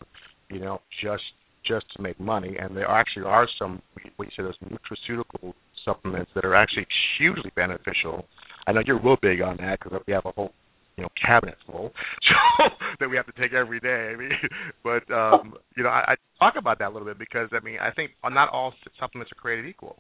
you 0.51 0.61
know, 0.61 0.81
just 1.03 1.23
just 1.67 1.87
to 1.97 2.03
make 2.03 2.19
money. 2.21 2.57
And 2.59 2.77
there 2.77 2.89
actually 2.89 3.25
are 3.25 3.49
some 3.59 3.83
what 4.17 4.29
you 4.29 4.33
say 4.37 4.43
those 4.43 4.59
nutraceutical 4.61 5.53
supplements 5.85 6.31
that 6.35 6.45
are 6.45 6.55
actually 6.55 6.87
hugely 7.19 7.51
beneficial. 7.55 8.25
I 8.67 8.73
know 8.73 8.83
you're 8.87 9.01
real 9.01 9.19
big 9.21 9.43
on 9.43 9.59
that 9.59 9.79
because 9.83 10.01
we 10.07 10.13
have 10.15 10.25
a 10.25 10.33
whole 10.33 10.53
you 10.97 11.03
know 11.03 11.09
cabinet 11.21 11.57
full 11.67 11.93
that 13.01 13.09
we 13.09 13.17
have 13.17 13.27
to 13.27 13.33
take 13.41 13.53
every 13.53 13.81
day. 13.81 14.13
I 14.13 14.17
mean, 14.17 14.31
but 14.85 15.03
um, 15.13 15.55
you 15.77 15.83
know, 15.83 15.91
I, 15.91 16.15
I 16.15 16.15
talk 16.39 16.55
about 16.59 16.79
that 16.79 16.89
a 16.89 16.93
little 16.93 17.07
bit 17.07 17.19
because 17.19 17.49
I 17.53 17.61
mean, 17.65 17.79
I 17.81 17.91
think 17.91 18.13
not 18.25 18.49
all 18.51 18.73
supplements 18.99 19.33
are 19.33 19.41
created 19.41 19.67
equal. 19.67 19.97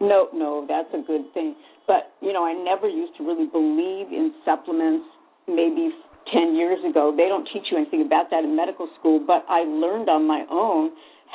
No, 0.00 0.28
no, 0.34 0.66
that's 0.68 0.88
a 0.92 1.06
good 1.06 1.32
thing. 1.34 1.56
But 1.86 2.12
you 2.20 2.32
know, 2.32 2.44
I 2.44 2.52
never 2.52 2.88
used 2.88 3.16
to 3.18 3.24
really 3.24 3.46
believe 3.46 4.12
in 4.12 4.32
supplements. 4.44 5.06
Maybe 5.48 5.90
ten 6.32 6.54
years 6.54 6.78
ago, 6.88 7.14
they 7.16 7.28
don't 7.28 7.48
teach 7.52 7.70
you 7.70 7.78
anything 7.78 8.02
about 8.06 8.30
that 8.30 8.44
in 8.44 8.54
medical 8.54 8.88
school. 8.98 9.22
But 9.24 9.44
I 9.48 9.62
learned 9.62 10.08
on 10.08 10.26
my 10.26 10.44
own 10.50 10.90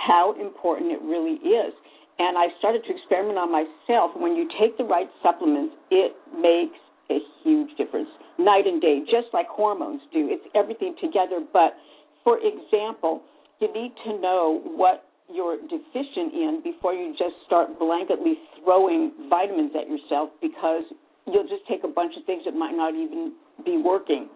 how 0.08 0.36
important 0.40 0.92
it 0.92 1.02
really 1.04 1.40
is. 1.44 1.74
And 2.20 2.38
I 2.38 2.48
started 2.60 2.84
to 2.86 2.92
experiment 2.94 3.40
on 3.40 3.52
myself. 3.52 4.12
When 4.16 4.36
you 4.36 4.48
take 4.60 4.78
the 4.78 4.84
right 4.84 5.10
supplements, 5.24 5.74
it 5.90 6.14
makes 6.38 6.78
a 7.10 7.18
huge 7.44 7.70
difference 7.78 8.10
night 8.44 8.68
and 8.68 8.82
day, 8.82 9.00
just 9.06 9.28
like 9.34 9.48
hormones 9.48 10.02
do. 10.12 10.28
It's 10.30 10.46
everything 10.56 10.96
together. 11.02 11.40
But 11.54 11.74
for 12.24 12.38
example, 12.38 13.22
you 13.60 13.72
need 13.74 13.94
to 14.06 14.20
know 14.20 14.62
what 14.64 15.06
you're 15.32 15.58
deficient 15.70 16.34
in 16.34 16.62
before 16.64 16.94
you 16.94 17.12
just 17.18 17.36
start 17.46 17.80
blanketly 17.80 18.34
throwing 18.64 19.12
vitamins 19.30 19.72
at 19.80 19.88
yourself 19.88 20.30
because 20.42 20.84
you'll 21.26 21.48
just 21.48 21.64
take 21.70 21.84
a 21.84 21.88
bunch 21.88 22.14
of 22.18 22.26
things 22.26 22.44
that 22.46 22.54
might 22.54 22.76
not 22.76 22.94
even 22.94 23.34
be 23.64 23.78
working. 23.78 24.28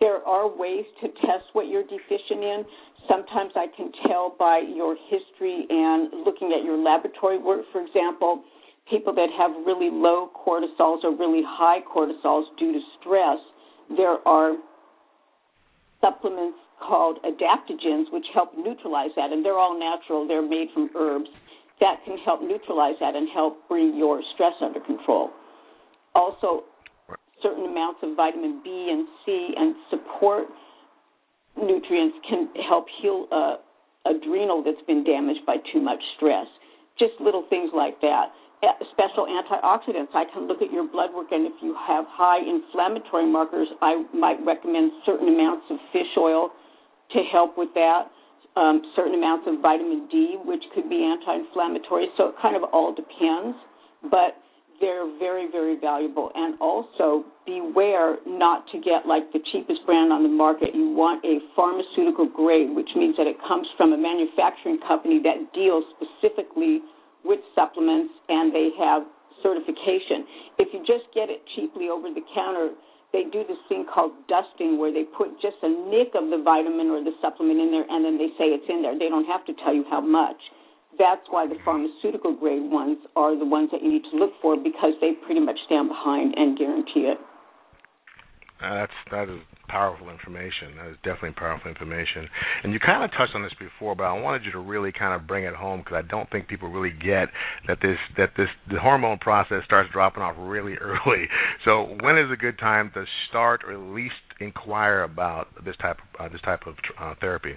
There 0.00 0.24
are 0.24 0.48
ways 0.48 0.86
to 1.02 1.08
test 1.08 1.52
what 1.52 1.68
you're 1.68 1.84
deficient 1.84 2.40
in. 2.40 2.64
Sometimes 3.06 3.52
I 3.54 3.66
can 3.76 3.92
tell 4.08 4.34
by 4.38 4.62
your 4.64 4.96
history 5.10 5.66
and 5.68 6.24
looking 6.24 6.56
at 6.56 6.64
your 6.64 6.78
laboratory 6.78 7.38
work, 7.38 7.66
for 7.72 7.84
example 7.84 8.42
people 8.90 9.14
that 9.14 9.28
have 9.38 9.52
really 9.64 9.88
low 9.90 10.30
cortisols 10.34 11.04
or 11.04 11.16
really 11.16 11.42
high 11.46 11.78
cortisols 11.80 12.44
due 12.58 12.72
to 12.72 12.80
stress, 13.00 13.38
there 13.96 14.18
are 14.26 14.56
supplements 16.00 16.58
called 16.80 17.18
adaptogens 17.24 18.12
which 18.12 18.24
help 18.34 18.50
neutralize 18.56 19.10
that, 19.16 19.32
and 19.32 19.44
they're 19.44 19.58
all 19.58 19.78
natural. 19.78 20.26
They're 20.26 20.46
made 20.46 20.68
from 20.74 20.90
herbs 20.96 21.28
that 21.80 22.04
can 22.04 22.18
help 22.18 22.42
neutralize 22.42 22.96
that 23.00 23.14
and 23.16 23.28
help 23.32 23.68
bring 23.68 23.96
your 23.96 24.20
stress 24.34 24.52
under 24.60 24.80
control. 24.80 25.30
Also, 26.14 26.64
certain 27.42 27.64
amounts 27.64 28.00
of 28.02 28.16
vitamin 28.16 28.60
B 28.62 28.88
and 28.90 29.06
C 29.24 29.54
and 29.56 29.74
support 29.88 30.46
nutrients 31.56 32.16
can 32.28 32.48
help 32.68 32.86
heal 33.00 33.26
uh, 33.32 33.56
adrenal 34.06 34.62
that's 34.62 34.84
been 34.86 35.04
damaged 35.04 35.40
by 35.46 35.56
too 35.72 35.80
much 35.80 36.00
stress. 36.16 36.46
Just 36.98 37.12
little 37.20 37.46
things 37.48 37.70
like 37.74 38.00
that 38.02 38.26
special 38.92 39.24
antioxidants. 39.24 40.12
I 40.14 40.24
can 40.32 40.46
look 40.46 40.60
at 40.62 40.70
your 40.72 40.86
blood 40.86 41.10
work, 41.14 41.32
and 41.32 41.46
if 41.46 41.52
you 41.62 41.74
have 41.86 42.04
high 42.08 42.40
inflammatory 42.44 43.30
markers, 43.30 43.68
I 43.80 44.04
might 44.12 44.38
recommend 44.44 44.92
certain 45.06 45.28
amounts 45.28 45.66
of 45.70 45.78
fish 45.92 46.12
oil 46.18 46.50
to 47.12 47.18
help 47.32 47.56
with 47.56 47.72
that. 47.74 48.10
Um, 48.56 48.82
certain 48.96 49.14
amounts 49.14 49.46
of 49.46 49.62
vitamin 49.62 50.08
D, 50.10 50.36
which 50.44 50.62
could 50.74 50.90
be 50.90 51.06
anti-inflammatory. 51.06 52.08
So 52.18 52.28
it 52.30 52.34
kind 52.42 52.56
of 52.56 52.64
all 52.72 52.92
depends, 52.92 53.56
but 54.10 54.36
they're 54.80 55.06
very, 55.18 55.46
very 55.50 55.78
valuable. 55.78 56.32
And 56.34 56.58
also 56.60 57.24
beware 57.46 58.18
not 58.26 58.66
to 58.72 58.80
get 58.80 59.06
like 59.06 59.30
the 59.32 59.38
cheapest 59.52 59.86
brand 59.86 60.12
on 60.12 60.24
the 60.24 60.28
market. 60.28 60.74
You 60.74 60.90
want 60.90 61.24
a 61.24 61.38
pharmaceutical 61.54 62.26
grade, 62.26 62.74
which 62.74 62.90
means 62.96 63.16
that 63.16 63.28
it 63.28 63.36
comes 63.46 63.68
from 63.76 63.92
a 63.92 63.98
manufacturing 63.98 64.78
company 64.86 65.20
that 65.22 65.54
deals 65.54 65.84
specifically 65.94 66.80
with 67.24 67.40
supplements, 67.54 68.12
and 68.28 68.54
they 68.54 68.70
have 68.78 69.02
certification. 69.42 70.24
If 70.58 70.68
you 70.72 70.80
just 70.80 71.08
get 71.14 71.28
it 71.28 71.40
cheaply 71.56 71.88
over 71.88 72.08
the 72.08 72.24
counter, 72.34 72.76
they 73.12 73.24
do 73.24 73.42
this 73.46 73.58
thing 73.68 73.86
called 73.92 74.12
dusting 74.28 74.78
where 74.78 74.92
they 74.92 75.02
put 75.02 75.34
just 75.42 75.56
a 75.62 75.68
nick 75.90 76.14
of 76.14 76.30
the 76.30 76.40
vitamin 76.44 76.88
or 76.94 77.02
the 77.02 77.14
supplement 77.20 77.58
in 77.58 77.70
there 77.70 77.86
and 77.88 78.04
then 78.04 78.18
they 78.18 78.30
say 78.38 78.54
it's 78.54 78.68
in 78.68 78.82
there. 78.82 78.96
They 78.96 79.08
don't 79.08 79.26
have 79.26 79.44
to 79.46 79.54
tell 79.64 79.74
you 79.74 79.84
how 79.90 80.00
much. 80.00 80.38
That's 80.98 81.22
why 81.30 81.46
the 81.46 81.56
pharmaceutical 81.64 82.36
grade 82.36 82.70
ones 82.70 82.98
are 83.16 83.36
the 83.36 83.44
ones 83.44 83.70
that 83.72 83.82
you 83.82 83.90
need 83.90 84.04
to 84.12 84.16
look 84.16 84.32
for 84.42 84.56
because 84.56 84.94
they 85.00 85.12
pretty 85.26 85.40
much 85.40 85.58
stand 85.66 85.88
behind 85.88 86.34
and 86.36 86.58
guarantee 86.58 87.10
it. 87.10 87.18
Uh, 88.62 88.86
that's 88.86 88.92
that 89.10 89.28
is 89.28 89.40
powerful 89.70 90.10
information. 90.10 90.74
That 90.76 90.90
is 90.90 90.96
definitely 91.04 91.38
powerful 91.38 91.70
information. 91.70 92.28
And 92.62 92.72
you 92.72 92.80
kind 92.80 93.04
of 93.04 93.10
touched 93.12 93.34
on 93.34 93.42
this 93.42 93.54
before, 93.58 93.94
but 93.94 94.04
I 94.04 94.18
wanted 94.20 94.44
you 94.44 94.52
to 94.52 94.58
really 94.58 94.90
kind 94.92 95.14
of 95.14 95.26
bring 95.28 95.44
it 95.44 95.54
home 95.54 95.80
because 95.80 96.02
I 96.04 96.08
don't 96.10 96.28
think 96.30 96.48
people 96.48 96.68
really 96.68 96.90
get 96.90 97.28
that 97.68 97.78
this 97.80 97.98
that 98.16 98.30
this 98.36 98.48
the 98.70 98.80
hormone 98.80 99.18
process 99.18 99.62
starts 99.64 99.90
dropping 99.92 100.22
off 100.22 100.34
really 100.38 100.74
early. 100.80 101.28
So 101.64 101.96
when 102.02 102.18
is 102.18 102.30
a 102.32 102.36
good 102.36 102.58
time 102.58 102.90
to 102.94 103.04
start 103.28 103.62
or 103.64 103.72
at 103.72 103.94
least 103.94 104.14
inquire 104.40 105.04
about 105.04 105.48
this 105.64 105.76
type 105.80 105.98
of 106.18 106.26
uh, 106.26 106.28
this 106.28 106.40
type 106.42 106.66
of 106.66 106.74
uh, 107.00 107.14
therapy? 107.20 107.54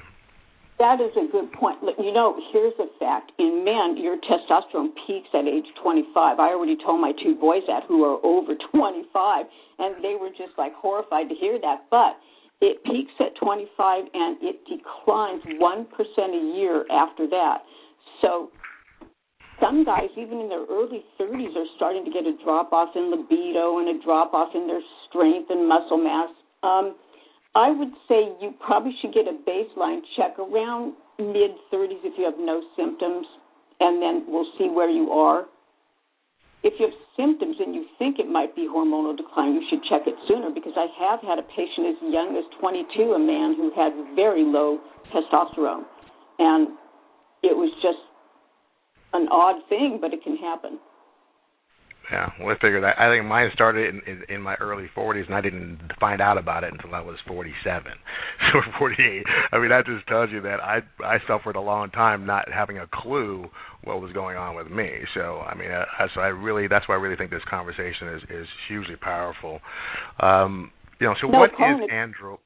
That 0.84 1.00
is 1.00 1.16
a 1.16 1.32
good 1.32 1.48
point. 1.54 1.80
You 1.98 2.12
know, 2.12 2.36
here's 2.52 2.76
a 2.76 2.92
fact. 3.00 3.32
In 3.40 3.64
men, 3.64 3.96
your 3.96 4.18
testosterone 4.20 4.92
peaks 5.08 5.32
at 5.34 5.48
age 5.48 5.64
25. 5.82 6.12
I 6.40 6.52
already 6.52 6.76
told 6.76 7.00
my 7.00 7.14
two 7.24 7.36
boys 7.40 7.64
that 7.72 7.84
who 7.88 8.04
are 8.04 8.20
over 8.20 8.52
25, 8.76 9.46
and 9.80 10.04
they 10.04 10.20
were 10.20 10.28
just 10.28 10.52
like 10.58 10.76
horrified 10.76 11.30
to 11.30 11.36
hear 11.36 11.56
that. 11.62 11.88
But 11.90 12.20
it 12.60 12.84
peaks 12.84 13.16
at 13.24 13.32
25 13.40 14.12
and 14.14 14.36
it 14.44 14.60
declines 14.68 15.40
1% 15.56 15.56
a 15.56 16.58
year 16.60 16.84
after 16.92 17.32
that. 17.32 17.64
So 18.22 18.52
some 19.62 19.86
guys, 19.86 20.12
even 20.18 20.42
in 20.42 20.50
their 20.50 20.68
early 20.68 21.06
30s, 21.16 21.56
are 21.56 21.70
starting 21.78 22.04
to 22.04 22.12
get 22.12 22.28
a 22.28 22.36
drop 22.44 22.74
off 22.74 22.90
in 22.98 23.10
libido 23.10 23.80
and 23.80 23.88
a 23.88 24.04
drop 24.04 24.34
off 24.34 24.52
in 24.54 24.68
their 24.68 24.84
strength 25.08 25.48
and 25.50 25.66
muscle 25.66 26.04
mass. 26.04 26.28
Um, 26.62 26.96
I 27.56 27.70
would 27.72 27.94
say 28.08 28.34
you 28.42 28.54
probably 28.66 28.94
should 29.02 29.14
get 29.14 29.28
a 29.28 29.38
baseline 29.48 30.02
check 30.18 30.40
around 30.40 30.94
mid 31.20 31.52
30s 31.72 32.02
if 32.02 32.18
you 32.18 32.26
have 32.26 32.40
no 32.40 32.62
symptoms, 32.76 33.28
and 33.80 34.02
then 34.02 34.26
we'll 34.28 34.50
see 34.58 34.70
where 34.70 34.90
you 34.90 35.12
are. 35.12 35.46
If 36.64 36.74
you 36.80 36.88
have 36.88 36.98
symptoms 37.18 37.58
and 37.60 37.76
you 37.76 37.86
think 38.00 38.18
it 38.18 38.28
might 38.28 38.56
be 38.56 38.66
hormonal 38.66 39.16
decline, 39.16 39.54
you 39.54 39.62
should 39.70 39.84
check 39.84 40.08
it 40.08 40.16
sooner 40.28 40.50
because 40.50 40.74
I 40.78 40.88
have 40.98 41.20
had 41.20 41.38
a 41.38 41.44
patient 41.44 41.94
as 41.94 42.00
young 42.02 42.40
as 42.40 42.46
22, 42.60 43.14
a 43.14 43.20
man 43.20 43.54
who 43.54 43.70
had 43.76 43.92
very 44.16 44.44
low 44.44 44.80
testosterone. 45.14 45.84
And 46.40 46.70
it 47.44 47.54
was 47.54 47.70
just 47.84 48.00
an 49.12 49.28
odd 49.30 49.62
thing, 49.70 50.00
but 50.02 50.14
it 50.14 50.24
can 50.24 50.38
happen. 50.38 50.80
Yeah, 52.14 52.30
well, 52.40 52.54
I 52.56 52.62
figured 52.62 52.84
that. 52.84 53.02
I 53.02 53.10
think 53.10 53.26
mine 53.26 53.50
started 53.56 53.90
in, 53.90 54.02
in 54.06 54.36
in 54.36 54.42
my 54.42 54.54
early 54.62 54.86
40s, 54.96 55.26
and 55.26 55.34
I 55.34 55.42
didn't 55.42 55.80
find 56.00 56.22
out 56.22 56.38
about 56.38 56.64
it 56.64 56.72
until 56.72 56.94
I 56.94 57.02
was 57.02 57.18
47 57.28 57.92
or 58.54 58.64
48. 58.78 59.24
I 59.52 59.58
mean, 59.58 59.70
that 59.70 59.88
just 59.88 60.06
tells 60.06 60.30
you 60.30 60.40
that 60.42 60.62
I 60.62 60.82
I 61.04 61.18
suffered 61.28 61.56
a 61.56 61.62
long 61.62 61.90
time 61.90 62.28
not 62.28 62.46
having 62.54 62.78
a 62.78 62.86
clue 62.94 63.50
what 63.84 64.00
was 64.00 64.12
going 64.14 64.38
on 64.38 64.56
with 64.56 64.70
me. 64.70 64.92
So, 65.16 65.40
I 65.42 65.56
mean, 65.56 65.72
uh, 65.72 65.86
so 66.14 66.22
I 66.22 66.28
really 66.28 66.68
that's 66.68 66.88
why 66.88 66.94
I 66.94 67.00
really 67.00 67.16
think 67.16 67.32
this 67.32 67.42
conversation 67.50 68.10
is 68.10 68.22
is 68.30 68.48
hugely 68.68 68.96
powerful. 68.96 69.60
Um, 70.20 70.70
you 71.02 71.08
know, 71.08 71.16
so 71.20 71.28
no, 71.28 71.40
what 71.40 71.50
is 71.50 71.90
andro? 71.90 72.38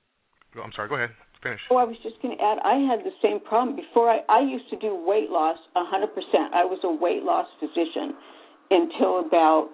I'm 0.64 0.72
sorry. 0.78 0.88
Go 0.88 0.96
ahead. 0.96 1.12
Finish. 1.44 1.60
Oh, 1.70 1.76
I 1.76 1.84
was 1.84 1.98
just 2.04 2.16
going 2.22 2.38
to 2.38 2.42
add. 2.42 2.58
I 2.64 2.80
had 2.88 3.04
the 3.04 3.14
same 3.22 3.42
problem 3.42 3.76
before. 3.76 4.10
I 4.10 4.24
I 4.30 4.40
used 4.48 4.70
to 4.70 4.78
do 4.80 4.96
weight 4.96 5.30
loss 5.30 5.58
100%. 5.76 5.84
I 6.56 6.64
was 6.64 6.80
a 6.88 6.90
weight 6.90 7.24
loss 7.24 7.48
physician 7.60 8.16
until 8.70 9.26
about 9.26 9.70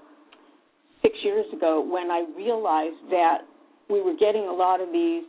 six 1.01 1.15
years 1.23 1.45
ago 1.53 1.81
when 1.81 2.09
I 2.12 2.25
realized 2.35 3.12
that 3.12 3.39
we 3.89 4.01
were 4.01 4.15
getting 4.15 4.47
a 4.47 4.53
lot 4.53 4.81
of 4.81 4.91
these 4.91 5.23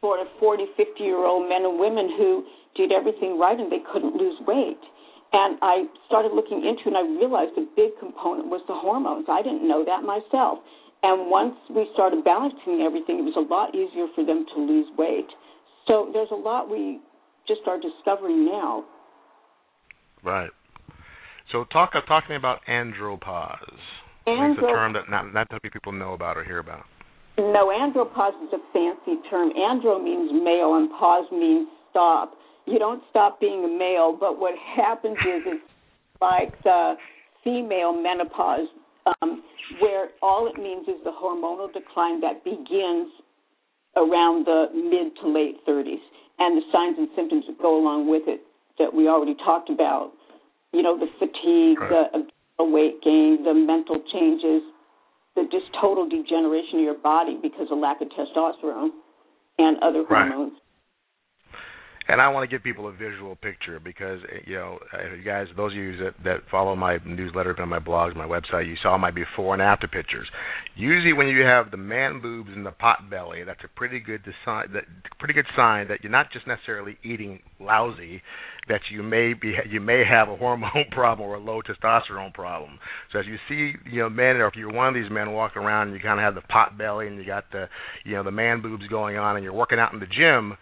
sort 0.00 0.20
of 0.20 0.28
40, 0.38 0.64
50 0.76 1.02
year 1.02 1.24
old 1.24 1.48
men 1.48 1.64
and 1.64 1.78
women 1.80 2.08
who 2.16 2.44
did 2.76 2.92
everything 2.92 3.38
right 3.38 3.58
and 3.58 3.72
they 3.72 3.82
couldn't 3.92 4.14
lose 4.14 4.38
weight. 4.46 4.80
And 5.32 5.58
I 5.60 5.84
started 6.06 6.32
looking 6.32 6.62
into 6.62 6.86
it 6.86 6.94
and 6.94 6.96
I 6.96 7.02
realized 7.02 7.58
a 7.58 7.66
big 7.74 7.98
component 7.98 8.48
was 8.48 8.62
the 8.68 8.74
hormones. 8.74 9.26
I 9.28 9.42
didn't 9.42 9.66
know 9.66 9.84
that 9.84 10.06
myself. 10.06 10.60
And 11.02 11.28
once 11.30 11.54
we 11.68 11.88
started 11.92 12.24
balancing 12.24 12.86
everything, 12.86 13.18
it 13.18 13.26
was 13.26 13.36
a 13.36 13.44
lot 13.44 13.74
easier 13.74 14.06
for 14.14 14.24
them 14.24 14.46
to 14.54 14.60
lose 14.60 14.86
weight. 14.96 15.28
So 15.86 16.10
there's 16.12 16.30
a 16.30 16.38
lot 16.38 16.70
we 16.70 17.00
just 17.48 17.60
are 17.66 17.78
discovering 17.78 18.46
now. 18.46 18.84
Right. 20.22 20.50
So 21.52 21.64
talk 21.72 21.92
talk 22.08 22.24
to 22.24 22.30
me 22.30 22.36
about 22.36 22.60
andropause. 22.68 23.58
Andro- 24.26 24.52
it's 24.52 24.58
a 24.58 24.62
term 24.62 24.92
that 24.94 25.08
not 25.08 25.32
not 25.32 25.46
many 25.50 25.70
people 25.70 25.92
know 25.92 26.14
about 26.14 26.36
or 26.36 26.44
hear 26.44 26.58
about. 26.58 26.84
No, 27.38 27.68
andropause 27.68 28.34
is 28.44 28.52
a 28.52 28.72
fancy 28.72 29.20
term. 29.30 29.52
Andro 29.52 30.02
means 30.02 30.32
male 30.32 30.74
and 30.76 30.90
pause 30.90 31.26
means 31.30 31.68
stop. 31.90 32.32
You 32.66 32.78
don't 32.78 33.02
stop 33.10 33.40
being 33.40 33.62
a 33.64 33.68
male, 33.68 34.16
but 34.18 34.40
what 34.40 34.54
happens 34.76 35.18
is 35.18 35.42
it's 35.46 35.64
like 36.20 36.50
the 36.64 36.94
female 37.44 37.92
menopause, 37.92 38.66
um, 39.22 39.44
where 39.80 40.08
all 40.22 40.50
it 40.52 40.60
means 40.60 40.88
is 40.88 40.96
the 41.04 41.12
hormonal 41.12 41.72
decline 41.72 42.20
that 42.22 42.42
begins 42.42 43.12
around 43.94 44.46
the 44.46 44.66
mid 44.74 45.14
to 45.22 45.28
late 45.28 45.64
30s, 45.68 46.02
and 46.40 46.56
the 46.56 46.62
signs 46.72 46.96
and 46.98 47.08
symptoms 47.14 47.44
that 47.46 47.60
go 47.62 47.78
along 47.78 48.08
with 48.10 48.22
it 48.26 48.40
that 48.78 48.92
we 48.92 49.08
already 49.08 49.36
talked 49.44 49.70
about 49.70 50.12
you 50.72 50.82
know, 50.82 50.98
the 50.98 51.06
fatigue, 51.18 51.80
right. 51.80 52.26
the 52.58 52.64
weight 52.64 53.02
gain, 53.02 53.44
the 53.44 53.54
mental 53.54 54.02
changes, 54.12 54.62
the 55.34 55.44
just 55.50 55.66
total 55.80 56.08
degeneration 56.08 56.78
of 56.80 56.84
your 56.84 56.98
body 56.98 57.38
because 57.40 57.68
of 57.70 57.78
lack 57.78 58.00
of 58.00 58.08
testosterone 58.08 58.90
and 59.58 59.76
other 59.82 60.04
hormones. 60.04 60.52
Right. 60.52 60.65
And 62.08 62.20
I 62.20 62.28
want 62.28 62.48
to 62.48 62.54
give 62.54 62.62
people 62.62 62.88
a 62.88 62.92
visual 62.92 63.34
picture 63.34 63.80
because 63.80 64.20
eh, 64.32 64.38
you 64.46 64.56
know, 64.56 64.78
uh, 64.92 65.14
you 65.14 65.24
guys, 65.24 65.46
those 65.56 65.72
of 65.72 65.76
you 65.76 65.96
that, 65.98 66.14
that 66.24 66.36
follow 66.50 66.76
my 66.76 66.98
newsletter 67.04 67.54
and 67.58 67.70
my 67.70 67.80
blogs, 67.80 68.14
my 68.14 68.26
website, 68.26 68.68
you 68.68 68.76
saw 68.82 68.96
my 68.96 69.10
before 69.10 69.54
and 69.54 69.62
after 69.62 69.88
pictures. 69.88 70.28
Usually, 70.76 71.12
when 71.12 71.26
you 71.26 71.42
have 71.42 71.70
the 71.70 71.76
man 71.76 72.20
boobs 72.20 72.50
and 72.54 72.64
the 72.64 72.70
pot 72.70 73.10
belly, 73.10 73.42
that's 73.44 73.64
a 73.64 73.68
pretty 73.76 73.98
good 73.98 74.22
sign. 74.44 74.72
That 74.72 74.84
pretty 75.18 75.34
good 75.34 75.46
sign 75.56 75.88
that 75.88 76.02
you're 76.02 76.12
not 76.12 76.32
just 76.32 76.46
necessarily 76.46 76.96
eating 77.02 77.40
lousy, 77.58 78.22
that 78.68 78.80
you 78.90 79.02
may 79.02 79.32
be 79.34 79.54
you 79.68 79.80
may 79.80 80.04
have 80.08 80.28
a 80.28 80.36
hormone 80.36 80.84
problem 80.92 81.28
or 81.28 81.34
a 81.34 81.40
low 81.40 81.60
testosterone 81.62 82.32
problem. 82.34 82.78
So 83.12 83.18
as 83.18 83.26
you 83.26 83.36
see, 83.48 83.72
you 83.90 84.00
know, 84.00 84.10
men, 84.10 84.36
or 84.36 84.46
if 84.46 84.54
you're 84.54 84.72
one 84.72 84.88
of 84.88 84.94
these 84.94 85.10
men 85.10 85.32
walking 85.32 85.62
around 85.62 85.88
and 85.88 85.96
you 85.96 86.02
kind 86.02 86.20
of 86.20 86.24
have 86.24 86.34
the 86.34 86.46
pot 86.48 86.78
belly 86.78 87.08
and 87.08 87.16
you 87.16 87.26
got 87.26 87.50
the, 87.52 87.66
you 88.04 88.14
know, 88.14 88.22
the 88.22 88.30
man 88.30 88.62
boobs 88.62 88.86
going 88.88 89.16
on, 89.16 89.36
and 89.36 89.44
you're 89.44 89.52
working 89.52 89.78
out 89.78 89.92
in 89.92 90.00
the 90.00 90.06
gym, 90.06 90.56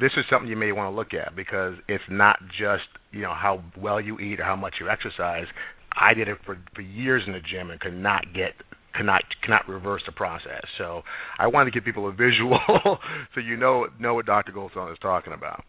this 0.00 0.12
is 0.16 0.24
something 0.30 0.48
you 0.48 0.56
may 0.56 0.72
want 0.72 0.92
to 0.92 0.96
look 0.96 1.14
at 1.14 1.34
because 1.34 1.74
it's 1.88 2.04
not 2.10 2.38
just 2.58 2.84
you 3.10 3.22
know 3.22 3.34
how 3.34 3.62
well 3.76 4.00
you 4.00 4.18
eat 4.18 4.40
or 4.40 4.44
how 4.44 4.56
much 4.56 4.74
you 4.80 4.88
exercise. 4.88 5.46
I 5.92 6.14
did 6.14 6.28
it 6.28 6.38
for 6.44 6.58
for 6.74 6.82
years 6.82 7.22
in 7.26 7.32
the 7.32 7.40
gym 7.40 7.70
and 7.70 7.80
could 7.80 7.96
not 7.96 8.32
get 8.34 8.52
cannot 8.94 9.22
cannot 9.42 9.68
reverse 9.68 10.02
the 10.06 10.12
process. 10.12 10.64
So 10.76 11.02
I 11.38 11.46
wanted 11.46 11.72
to 11.72 11.74
give 11.78 11.84
people 11.84 12.08
a 12.08 12.12
visual 12.12 12.58
so 13.34 13.40
you 13.40 13.56
know 13.56 13.86
know 13.98 14.14
what 14.14 14.26
Dr. 14.26 14.52
Goldstone 14.52 14.92
is 14.92 14.98
talking 15.00 15.32
about. 15.32 15.64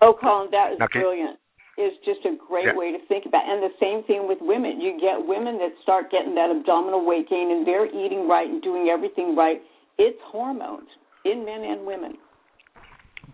Oh, 0.00 0.14
Colin, 0.20 0.50
that 0.52 0.74
is 0.74 0.80
okay. 0.80 1.00
brilliant. 1.00 1.38
It's 1.76 1.96
just 2.06 2.22
a 2.22 2.38
great 2.38 2.70
yeah. 2.70 2.78
way 2.78 2.92
to 2.92 3.00
think 3.08 3.26
about. 3.26 3.42
It. 3.48 3.50
And 3.50 3.62
the 3.66 3.74
same 3.82 4.06
thing 4.06 4.28
with 4.28 4.38
women. 4.40 4.80
You 4.80 4.94
get 5.00 5.26
women 5.26 5.58
that 5.58 5.74
start 5.82 6.10
getting 6.10 6.34
that 6.36 6.52
abdominal 6.54 7.04
weight 7.04 7.28
gain, 7.28 7.50
and 7.50 7.66
they're 7.66 7.90
eating 7.90 8.28
right 8.28 8.46
and 8.46 8.62
doing 8.62 8.92
everything 8.92 9.34
right. 9.34 9.58
It's 9.98 10.18
hormones 10.30 10.86
in 11.24 11.44
men 11.44 11.62
and 11.64 11.86
women. 11.86 12.14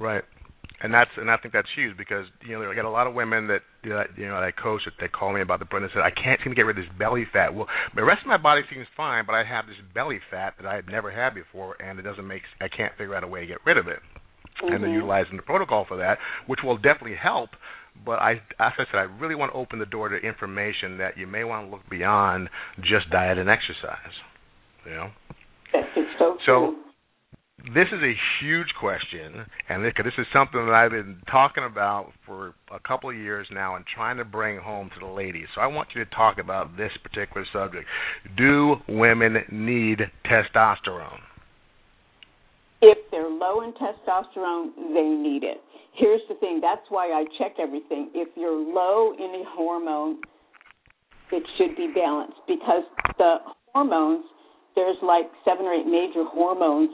Right 0.00 0.24
and 0.82 0.94
that's 0.94 1.10
and 1.18 1.30
I 1.30 1.36
think 1.36 1.52
that's 1.52 1.68
huge 1.76 1.94
because 1.98 2.24
you 2.40 2.58
know 2.58 2.70
I 2.70 2.74
get 2.74 2.86
a 2.86 2.90
lot 2.90 3.06
of 3.06 3.12
women 3.12 3.48
that 3.48 3.60
you 3.84 3.90
know, 3.90 4.02
you 4.16 4.26
know 4.28 4.40
that 4.40 4.44
I 4.44 4.50
coach 4.50 4.80
that 4.86 4.94
they 4.98 5.08
call 5.08 5.30
me 5.34 5.42
about 5.42 5.60
the 5.60 5.66
and 5.76 5.90
said 5.92 6.00
I 6.00 6.10
can't 6.10 6.40
seem 6.42 6.52
to 6.52 6.56
get 6.56 6.64
rid 6.64 6.78
of 6.78 6.84
this 6.84 6.92
belly 6.98 7.26
fat. 7.30 7.52
Well, 7.52 7.66
the 7.94 8.02
rest 8.02 8.22
of 8.22 8.28
my 8.28 8.38
body 8.38 8.62
seems 8.72 8.86
fine, 8.96 9.26
but 9.26 9.34
I 9.34 9.44
have 9.44 9.66
this 9.66 9.76
belly 9.92 10.20
fat 10.30 10.54
that 10.56 10.66
I 10.66 10.76
had 10.76 10.86
never 10.88 11.10
had 11.10 11.34
before, 11.34 11.76
and 11.82 11.98
it 11.98 12.02
doesn't 12.02 12.26
make 12.26 12.42
I 12.62 12.68
can't 12.68 12.96
figure 12.96 13.14
out 13.14 13.24
a 13.24 13.28
way 13.28 13.40
to 13.40 13.46
get 13.46 13.58
rid 13.66 13.76
of 13.76 13.88
it 13.88 14.00
mm-hmm. 14.62 14.74
and 14.74 14.84
they're 14.84 14.92
utilizing 14.92 15.36
the 15.36 15.42
protocol 15.42 15.84
for 15.86 15.96
that, 15.98 16.18
which 16.46 16.60
will 16.64 16.76
definitely 16.76 17.16
help. 17.20 17.50
But 18.04 18.20
I, 18.20 18.32
as 18.58 18.72
I 18.78 18.84
said, 18.90 18.96
I 18.96 19.06
really 19.20 19.34
want 19.34 19.52
to 19.52 19.58
open 19.58 19.78
the 19.78 19.86
door 19.86 20.08
to 20.08 20.16
information 20.16 20.98
that 20.98 21.18
you 21.18 21.26
may 21.26 21.44
want 21.44 21.66
to 21.66 21.70
look 21.70 21.88
beyond 21.90 22.48
just 22.78 23.10
diet 23.10 23.36
and 23.36 23.50
exercise. 23.50 24.14
You 24.86 24.92
know. 24.92 25.10
That's 25.72 25.86
so, 26.18 26.36
so 26.46 26.74
this 27.75 27.87
is 27.92 28.01
a 28.03 28.14
huge 28.40 28.68
question, 28.79 29.44
and 29.68 29.85
this, 29.85 29.92
this 30.03 30.12
is 30.18 30.27
something 30.33 30.64
that 30.64 30.75
I've 30.75 30.90
been 30.90 31.18
talking 31.31 31.64
about 31.64 32.12
for 32.27 32.55
a 32.73 32.81
couple 32.81 33.11
of 33.11 33.16
years 33.16 33.46
now 33.53 33.77
and 33.77 33.85
trying 33.94 34.16
to 34.16 34.25
bring 34.25 34.59
home 34.59 34.90
to 34.94 35.07
the 35.07 35.12
ladies. 35.12 35.46
So 35.55 35.61
I 35.61 35.66
want 35.66 35.88
you 35.94 36.05
to 36.05 36.11
talk 36.11 36.38
about 36.38 36.77
this 36.77 36.90
particular 37.03 37.46
subject. 37.53 37.87
Do 38.37 38.77
women 38.88 39.37
need 39.51 40.01
testosterone? 40.27 41.20
If 42.83 42.99
they're 43.11 43.29
low 43.29 43.62
in 43.62 43.73
testosterone, 43.73 44.75
they 44.94 45.09
need 45.09 45.44
it. 45.44 45.61
Here's 45.94 46.23
the 46.29 46.35
thing 46.37 46.61
that's 46.62 46.87
why 46.88 47.09
I 47.09 47.25
check 47.38 47.57
everything. 47.61 48.11
If 48.14 48.29
you're 48.37 48.57
low 48.57 49.12
in 49.12 49.42
a 49.42 49.44
hormone, 49.51 50.20
it 51.33 51.42
should 51.59 51.77
be 51.77 51.88
balanced 51.94 52.38
because 52.49 52.85
the 53.18 53.37
hormones, 53.75 54.25
there's 54.75 54.96
like 55.03 55.27
seven 55.44 55.66
or 55.66 55.75
eight 55.75 55.87
major 55.87 56.25
hormones. 56.25 56.90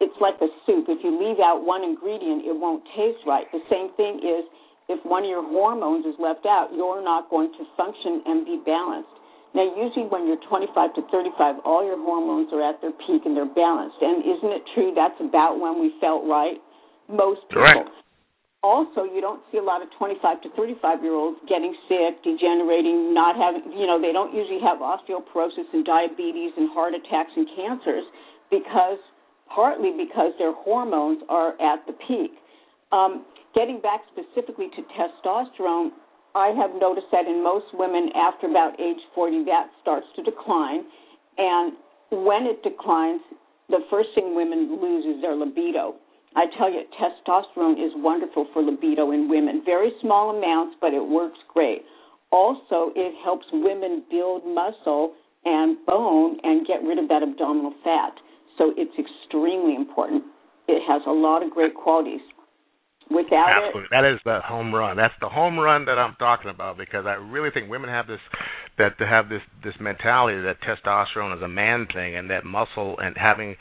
It's 0.00 0.16
like 0.20 0.36
a 0.44 0.50
soup. 0.66 0.86
If 0.88 1.00
you 1.00 1.12
leave 1.16 1.40
out 1.40 1.64
one 1.64 1.82
ingredient, 1.82 2.44
it 2.44 2.52
won't 2.52 2.84
taste 2.96 3.24
right. 3.24 3.48
The 3.52 3.64
same 3.72 3.92
thing 3.96 4.20
is 4.20 4.44
if 4.88 5.00
one 5.04 5.24
of 5.24 5.30
your 5.30 5.42
hormones 5.42 6.04
is 6.04 6.14
left 6.20 6.44
out, 6.46 6.70
you're 6.74 7.02
not 7.02 7.30
going 7.30 7.50
to 7.56 7.62
function 7.76 8.22
and 8.26 8.44
be 8.44 8.60
balanced. 8.64 9.10
Now, 9.56 9.64
usually 9.72 10.04
when 10.12 10.28
you're 10.28 10.42
25 10.52 10.94
to 11.00 11.02
35, 11.08 11.64
all 11.64 11.80
your 11.80 11.96
hormones 11.96 12.52
are 12.52 12.60
at 12.60 12.76
their 12.84 12.92
peak 13.08 13.24
and 13.24 13.32
they're 13.32 13.48
balanced. 13.48 13.96
And 14.04 14.20
isn't 14.20 14.52
it 14.52 14.62
true 14.76 14.92
that's 14.92 15.16
about 15.16 15.56
when 15.56 15.80
we 15.80 15.96
felt 15.96 16.28
right? 16.28 16.60
Most 17.08 17.48
people. 17.48 17.64
Correct. 17.64 17.88
Also, 18.62 19.06
you 19.06 19.22
don't 19.22 19.40
see 19.48 19.58
a 19.58 19.62
lot 19.62 19.80
of 19.80 19.88
25 19.96 20.42
to 20.42 20.48
35 20.58 21.02
year 21.02 21.14
olds 21.14 21.38
getting 21.48 21.72
sick, 21.88 22.20
degenerating, 22.26 23.14
not 23.14 23.36
having, 23.38 23.62
you 23.72 23.86
know, 23.86 23.96
they 23.96 24.12
don't 24.12 24.34
usually 24.34 24.60
have 24.60 24.82
osteoporosis 24.82 25.70
and 25.72 25.86
diabetes 25.86 26.50
and 26.56 26.68
heart 26.74 26.92
attacks 26.92 27.30
and 27.36 27.46
cancers 27.54 28.04
because, 28.50 28.98
partly 29.54 29.92
because 29.96 30.32
their 30.38 30.52
hormones 30.52 31.22
are 31.28 31.52
at 31.60 31.86
the 31.86 31.94
peak. 32.06 32.32
Um, 32.92 33.24
getting 33.54 33.80
back 33.80 34.00
specifically 34.12 34.68
to 34.76 34.82
testosterone, 34.94 35.90
I 36.34 36.48
have 36.48 36.70
noticed 36.78 37.06
that 37.12 37.26
in 37.26 37.42
most 37.42 37.66
women 37.72 38.10
after 38.14 38.46
about 38.46 38.78
age 38.78 39.00
40, 39.14 39.44
that 39.44 39.68
starts 39.80 40.06
to 40.16 40.22
decline. 40.22 40.84
And 41.38 41.72
when 42.10 42.44
it 42.44 42.62
declines, 42.62 43.20
the 43.68 43.80
first 43.90 44.10
thing 44.14 44.36
women 44.36 44.80
lose 44.80 45.04
is 45.04 45.22
their 45.22 45.34
libido. 45.34 45.96
I 46.36 46.44
tell 46.58 46.70
you, 46.70 46.82
testosterone 47.00 47.82
is 47.82 47.92
wonderful 47.96 48.46
for 48.52 48.62
libido 48.62 49.12
in 49.12 49.28
women. 49.28 49.62
Very 49.64 49.90
small 50.02 50.36
amounts, 50.36 50.76
but 50.80 50.92
it 50.92 51.00
works 51.00 51.38
great. 51.52 51.82
Also, 52.30 52.92
it 52.94 53.14
helps 53.24 53.46
women 53.52 54.04
build 54.10 54.44
muscle 54.44 55.14
and 55.46 55.78
bone 55.86 56.38
and 56.42 56.66
get 56.66 56.82
rid 56.82 56.98
of 56.98 57.08
that 57.08 57.22
abdominal 57.22 57.72
fat. 57.82 58.12
So 58.58 58.72
it's 58.76 58.92
extremely 58.98 59.74
important. 59.74 60.24
It 60.68 60.82
has 60.88 61.02
a 61.06 61.12
lot 61.12 61.42
of 61.42 61.50
great 61.50 61.74
qualities. 61.74 62.20
Without 63.08 63.52
Absolutely. 63.54 63.82
it, 63.82 63.88
that 63.92 64.04
is 64.04 64.18
the 64.24 64.40
home 64.44 64.74
run. 64.74 64.96
That's 64.96 65.14
the 65.20 65.28
home 65.28 65.60
run 65.60 65.84
that 65.84 65.96
I'm 65.96 66.16
talking 66.18 66.50
about 66.50 66.76
because 66.76 67.06
I 67.06 67.14
really 67.14 67.50
think 67.54 67.70
women 67.70 67.88
have 67.88 68.08
this 68.08 68.18
that 68.78 68.98
to 68.98 69.06
have 69.06 69.28
this 69.28 69.42
this 69.62 69.74
mentality 69.78 70.42
that 70.42 70.56
testosterone 70.60 71.36
is 71.36 71.40
a 71.40 71.48
man 71.48 71.86
thing 71.94 72.16
and 72.16 72.28
that 72.30 72.44
muscle 72.44 72.98
and 72.98 73.16
having 73.16 73.54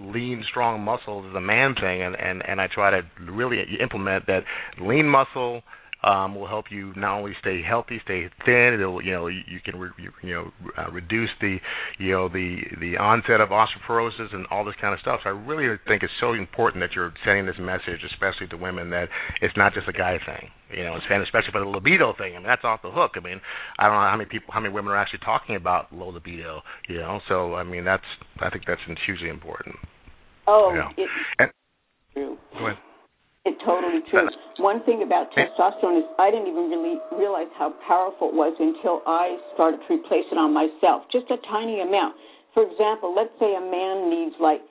lean 0.00 0.42
strong 0.48 0.80
muscles 0.80 1.26
is 1.26 1.34
a 1.36 1.40
man 1.42 1.74
thing 1.74 2.00
and 2.00 2.16
and 2.18 2.42
and 2.48 2.58
I 2.58 2.68
try 2.72 2.90
to 2.90 3.02
really 3.30 3.58
implement 3.78 4.26
that 4.28 4.44
lean 4.80 5.06
muscle 5.06 5.62
um, 6.06 6.34
will 6.36 6.46
help 6.46 6.66
you 6.70 6.92
not 6.96 7.18
only 7.18 7.32
stay 7.40 7.60
healthy, 7.66 8.00
stay 8.04 8.30
thin. 8.46 8.78
It'll 8.78 9.02
you 9.02 9.10
know 9.10 9.26
you, 9.26 9.40
you 9.48 9.58
can 9.64 9.78
re, 9.78 9.90
you, 9.98 10.12
you 10.22 10.34
know 10.34 10.50
uh, 10.78 10.90
reduce 10.92 11.30
the 11.40 11.58
you 11.98 12.12
know 12.12 12.28
the 12.28 12.62
the 12.80 12.96
onset 12.96 13.40
of 13.40 13.50
osteoporosis 13.50 14.32
and 14.32 14.46
all 14.50 14.64
this 14.64 14.76
kind 14.80 14.94
of 14.94 15.00
stuff. 15.00 15.20
So 15.24 15.30
I 15.30 15.32
really 15.32 15.76
think 15.88 16.02
it's 16.04 16.12
so 16.20 16.32
important 16.34 16.82
that 16.82 16.94
you're 16.94 17.12
sending 17.24 17.44
this 17.44 17.58
message, 17.58 18.06
especially 18.12 18.46
to 18.50 18.56
women, 18.56 18.90
that 18.90 19.08
it's 19.42 19.56
not 19.56 19.74
just 19.74 19.88
a 19.88 19.92
guy 19.92 20.18
thing. 20.24 20.48
You 20.70 20.84
know, 20.84 20.94
and 21.10 21.22
especially 21.22 21.50
for 21.52 21.60
the 21.60 21.68
libido 21.68 22.14
thing. 22.18 22.34
I 22.34 22.38
mean, 22.38 22.46
that's 22.46 22.64
off 22.64 22.82
the 22.82 22.90
hook. 22.90 23.12
I 23.16 23.20
mean, 23.20 23.40
I 23.78 23.86
don't 23.86 23.94
know 23.94 24.10
how 24.10 24.16
many 24.16 24.28
people, 24.30 24.52
how 24.54 24.60
many 24.60 24.74
women 24.74 24.92
are 24.92 24.96
actually 24.96 25.20
talking 25.24 25.56
about 25.56 25.92
low 25.92 26.08
libido. 26.08 26.62
You 26.88 26.98
know, 26.98 27.20
so 27.28 27.54
I 27.54 27.62
mean, 27.64 27.84
that's 27.84 28.06
I 28.40 28.50
think 28.50 28.64
that's 28.66 28.80
hugely 29.06 29.28
important. 29.28 29.76
oh, 30.46 30.72
Yeah. 30.74 30.90
it's 30.96 31.12
And, 31.38 31.50
true. 32.14 32.38
go 32.58 32.66
ahead. 32.66 32.78
It 33.46 33.54
totally 33.62 34.02
true. 34.10 34.26
One 34.58 34.82
thing 34.82 35.06
about 35.06 35.30
testosterone 35.30 36.02
is 36.02 36.06
I 36.18 36.34
didn't 36.34 36.50
even 36.50 36.66
really 36.66 36.98
realize 37.14 37.46
how 37.54 37.70
powerful 37.86 38.34
it 38.34 38.34
was 38.34 38.50
until 38.58 39.06
I 39.06 39.38
started 39.54 39.78
to 39.86 39.94
replace 39.94 40.26
it 40.34 40.38
on 40.38 40.50
myself. 40.50 41.06
Just 41.14 41.30
a 41.30 41.38
tiny 41.46 41.78
amount. 41.78 42.18
For 42.58 42.66
example, 42.66 43.14
let's 43.14 43.30
say 43.38 43.54
a 43.54 43.62
man 43.62 44.10
needs 44.10 44.34
like 44.42 44.66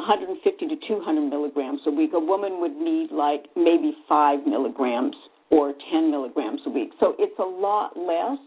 150 0.00 0.32
to 0.40 0.76
200 0.88 1.20
milligrams 1.28 1.84
a 1.84 1.92
week. 1.92 2.16
A 2.16 2.22
woman 2.22 2.64
would 2.64 2.72
need 2.72 3.12
like 3.12 3.44
maybe 3.52 3.92
5 4.08 4.48
milligrams 4.48 5.16
or 5.50 5.74
10 5.92 6.10
milligrams 6.10 6.64
a 6.64 6.70
week. 6.70 6.96
So 7.00 7.12
it's 7.18 7.36
a 7.36 7.44
lot 7.44 7.98
less. 8.00 8.40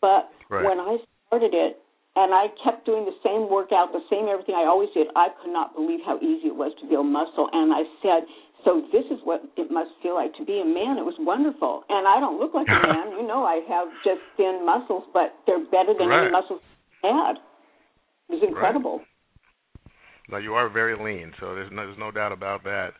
But 0.00 0.32
Right. 0.48 0.64
when 0.64 0.78
I 0.80 0.96
started 1.26 1.52
it, 1.52 1.82
and 2.16 2.32
I 2.32 2.48
kept 2.64 2.86
doing 2.86 3.04
the 3.04 3.12
same 3.20 3.50
workout, 3.52 3.92
the 3.92 4.00
same 4.08 4.24
everything 4.26 4.54
I 4.56 4.64
always 4.64 4.88
did, 4.96 5.08
I 5.14 5.28
could 5.36 5.52
not 5.52 5.76
believe 5.76 6.00
how 6.00 6.16
easy 6.24 6.48
it 6.48 6.56
was 6.56 6.72
to 6.80 6.88
build 6.88 7.04
muscle. 7.06 7.50
And 7.52 7.74
I 7.76 7.84
said, 8.00 8.24
so 8.66 8.82
this 8.90 9.06
is 9.14 9.22
what 9.22 9.46
it 9.56 9.70
must 9.70 9.94
feel 10.02 10.18
like 10.18 10.34
to 10.34 10.44
be 10.44 10.58
a 10.58 10.66
man. 10.66 10.98
It 10.98 11.06
was 11.06 11.14
wonderful. 11.22 11.84
And 11.88 12.02
I 12.06 12.18
don't 12.18 12.40
look 12.42 12.52
like 12.52 12.66
a 12.66 12.82
man. 12.92 13.14
You 13.14 13.26
know, 13.26 13.46
I 13.46 13.62
have 13.70 13.86
just 14.02 14.20
thin 14.36 14.66
muscles, 14.66 15.04
but 15.14 15.38
they're 15.46 15.62
better 15.70 15.94
than 15.96 16.08
Right. 16.10 16.26
any 16.26 16.32
muscles 16.34 16.58
I 17.06 17.14
had. 17.14 17.36
It 18.28 18.34
was 18.34 18.42
incredible. 18.42 19.00
No, 20.28 20.38
you 20.38 20.54
are 20.54 20.68
very 20.68 20.98
lean, 20.98 21.32
so 21.38 21.54
there's 21.54 21.70
no, 21.70 21.86
there's 21.86 21.98
no 21.98 22.10
doubt 22.10 22.32
about 22.32 22.64
that. 22.64 22.90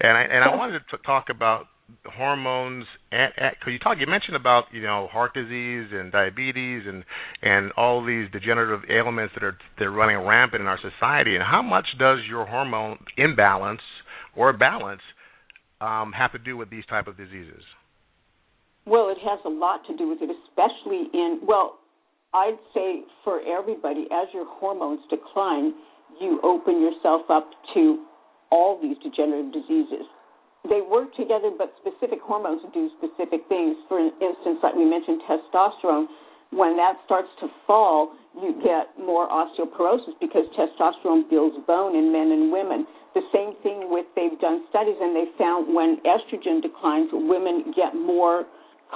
And 0.00 0.16
I 0.16 0.22
and 0.22 0.42
I 0.42 0.56
wanted 0.56 0.80
to 0.90 0.96
talk 1.04 1.26
about 1.28 1.66
hormones. 2.16 2.86
And, 3.12 3.32
and, 3.36 3.54
cause 3.62 3.72
you 3.72 3.78
talk, 3.78 3.98
you 4.00 4.06
mentioned 4.06 4.36
about 4.36 4.64
you 4.72 4.80
know 4.82 5.06
heart 5.12 5.34
disease 5.34 5.88
and 5.92 6.10
diabetes 6.10 6.84
and 6.86 7.04
and 7.42 7.72
all 7.72 8.02
these 8.02 8.30
degenerative 8.32 8.88
ailments 8.88 9.34
that 9.34 9.44
are 9.44 9.58
they're 9.78 9.90
running 9.90 10.16
rampant 10.26 10.62
in 10.62 10.66
our 10.66 10.78
society. 10.80 11.34
And 11.34 11.44
how 11.44 11.60
much 11.60 11.84
does 11.98 12.20
your 12.26 12.46
hormone 12.46 12.98
imbalance 13.18 13.82
or 14.36 14.52
balance 14.52 15.02
um, 15.80 16.12
have 16.12 16.32
to 16.32 16.38
do 16.38 16.56
with 16.56 16.70
these 16.70 16.84
type 16.86 17.06
of 17.06 17.16
diseases? 17.16 17.62
Well, 18.86 19.08
it 19.10 19.18
has 19.24 19.38
a 19.44 19.48
lot 19.48 19.86
to 19.86 19.96
do 19.96 20.08
with 20.08 20.18
it, 20.22 20.30
especially 20.30 21.08
in, 21.12 21.40
well, 21.46 21.78
I'd 22.32 22.58
say 22.74 23.02
for 23.24 23.40
everybody, 23.42 24.06
as 24.12 24.28
your 24.32 24.46
hormones 24.46 25.00
decline, 25.10 25.74
you 26.20 26.40
open 26.42 26.80
yourself 26.80 27.22
up 27.30 27.50
to 27.74 28.04
all 28.50 28.80
these 28.80 28.96
degenerative 29.02 29.52
diseases. 29.52 30.06
They 30.68 30.80
work 30.80 31.14
together, 31.16 31.50
but 31.56 31.72
specific 31.80 32.20
hormones 32.20 32.60
do 32.74 32.90
specific 32.98 33.48
things. 33.48 33.76
For 33.88 33.98
instance, 33.98 34.60
like 34.62 34.74
we 34.74 34.84
mentioned, 34.84 35.22
testosterone, 35.24 36.06
when 36.50 36.76
that 36.76 36.94
starts 37.04 37.28
to 37.40 37.48
fall, 37.66 38.12
you 38.34 38.54
get 38.62 38.90
more 38.98 39.28
osteoporosis 39.28 40.18
because 40.20 40.44
testosterone 40.58 41.28
builds 41.30 41.56
bone 41.66 41.96
in 41.96 42.12
men 42.12 42.30
and 42.32 42.52
women. 42.52 42.86
The 43.14 43.22
same 43.32 43.54
thing 43.62 43.90
with 43.90 44.06
they've 44.14 44.38
done 44.40 44.64
studies 44.70 44.96
and 45.00 45.14
they 45.14 45.26
found 45.38 45.74
when 45.74 45.98
estrogen 46.06 46.62
declines, 46.62 47.10
women 47.12 47.72
get 47.74 47.94
more 47.94 48.44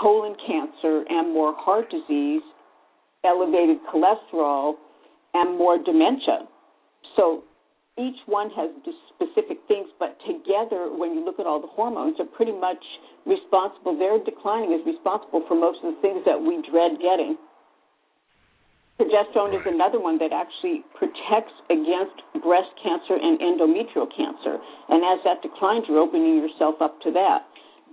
colon 0.00 0.34
cancer 0.46 1.04
and 1.08 1.32
more 1.32 1.54
heart 1.56 1.90
disease, 1.90 2.42
elevated 3.24 3.78
cholesterol, 3.92 4.74
and 5.34 5.58
more 5.58 5.78
dementia. 5.78 6.46
So 7.16 7.42
each 7.98 8.16
one 8.26 8.50
has 8.50 8.70
specific 9.16 9.58
things, 9.66 9.88
but 9.98 10.18
together, 10.26 10.90
when 10.90 11.14
you 11.14 11.24
look 11.24 11.38
at 11.38 11.46
all 11.46 11.60
the 11.60 11.70
hormones, 11.70 12.18
are 12.18 12.28
pretty 12.36 12.52
much 12.52 12.82
responsible. 13.26 13.96
Their 13.96 14.18
declining 14.22 14.72
is 14.72 14.82
responsible 14.86 15.42
for 15.48 15.54
most 15.54 15.78
of 15.82 15.94
the 15.94 16.00
things 16.02 16.22
that 16.26 16.38
we 16.38 16.60
dread 16.68 17.00
getting. 17.00 17.38
Progesterone 19.00 19.58
is 19.58 19.66
another 19.66 19.98
one 19.98 20.18
that 20.18 20.30
actually 20.30 20.86
protects 20.94 21.54
against 21.66 22.14
breast 22.42 22.70
cancer 22.78 23.18
and 23.18 23.42
endometrial 23.42 24.06
cancer. 24.06 24.62
And 24.88 25.02
as 25.02 25.18
that 25.26 25.42
declines, 25.42 25.84
you're 25.88 25.98
opening 25.98 26.38
yourself 26.38 26.78
up 26.80 27.00
to 27.02 27.10
that. 27.10 27.42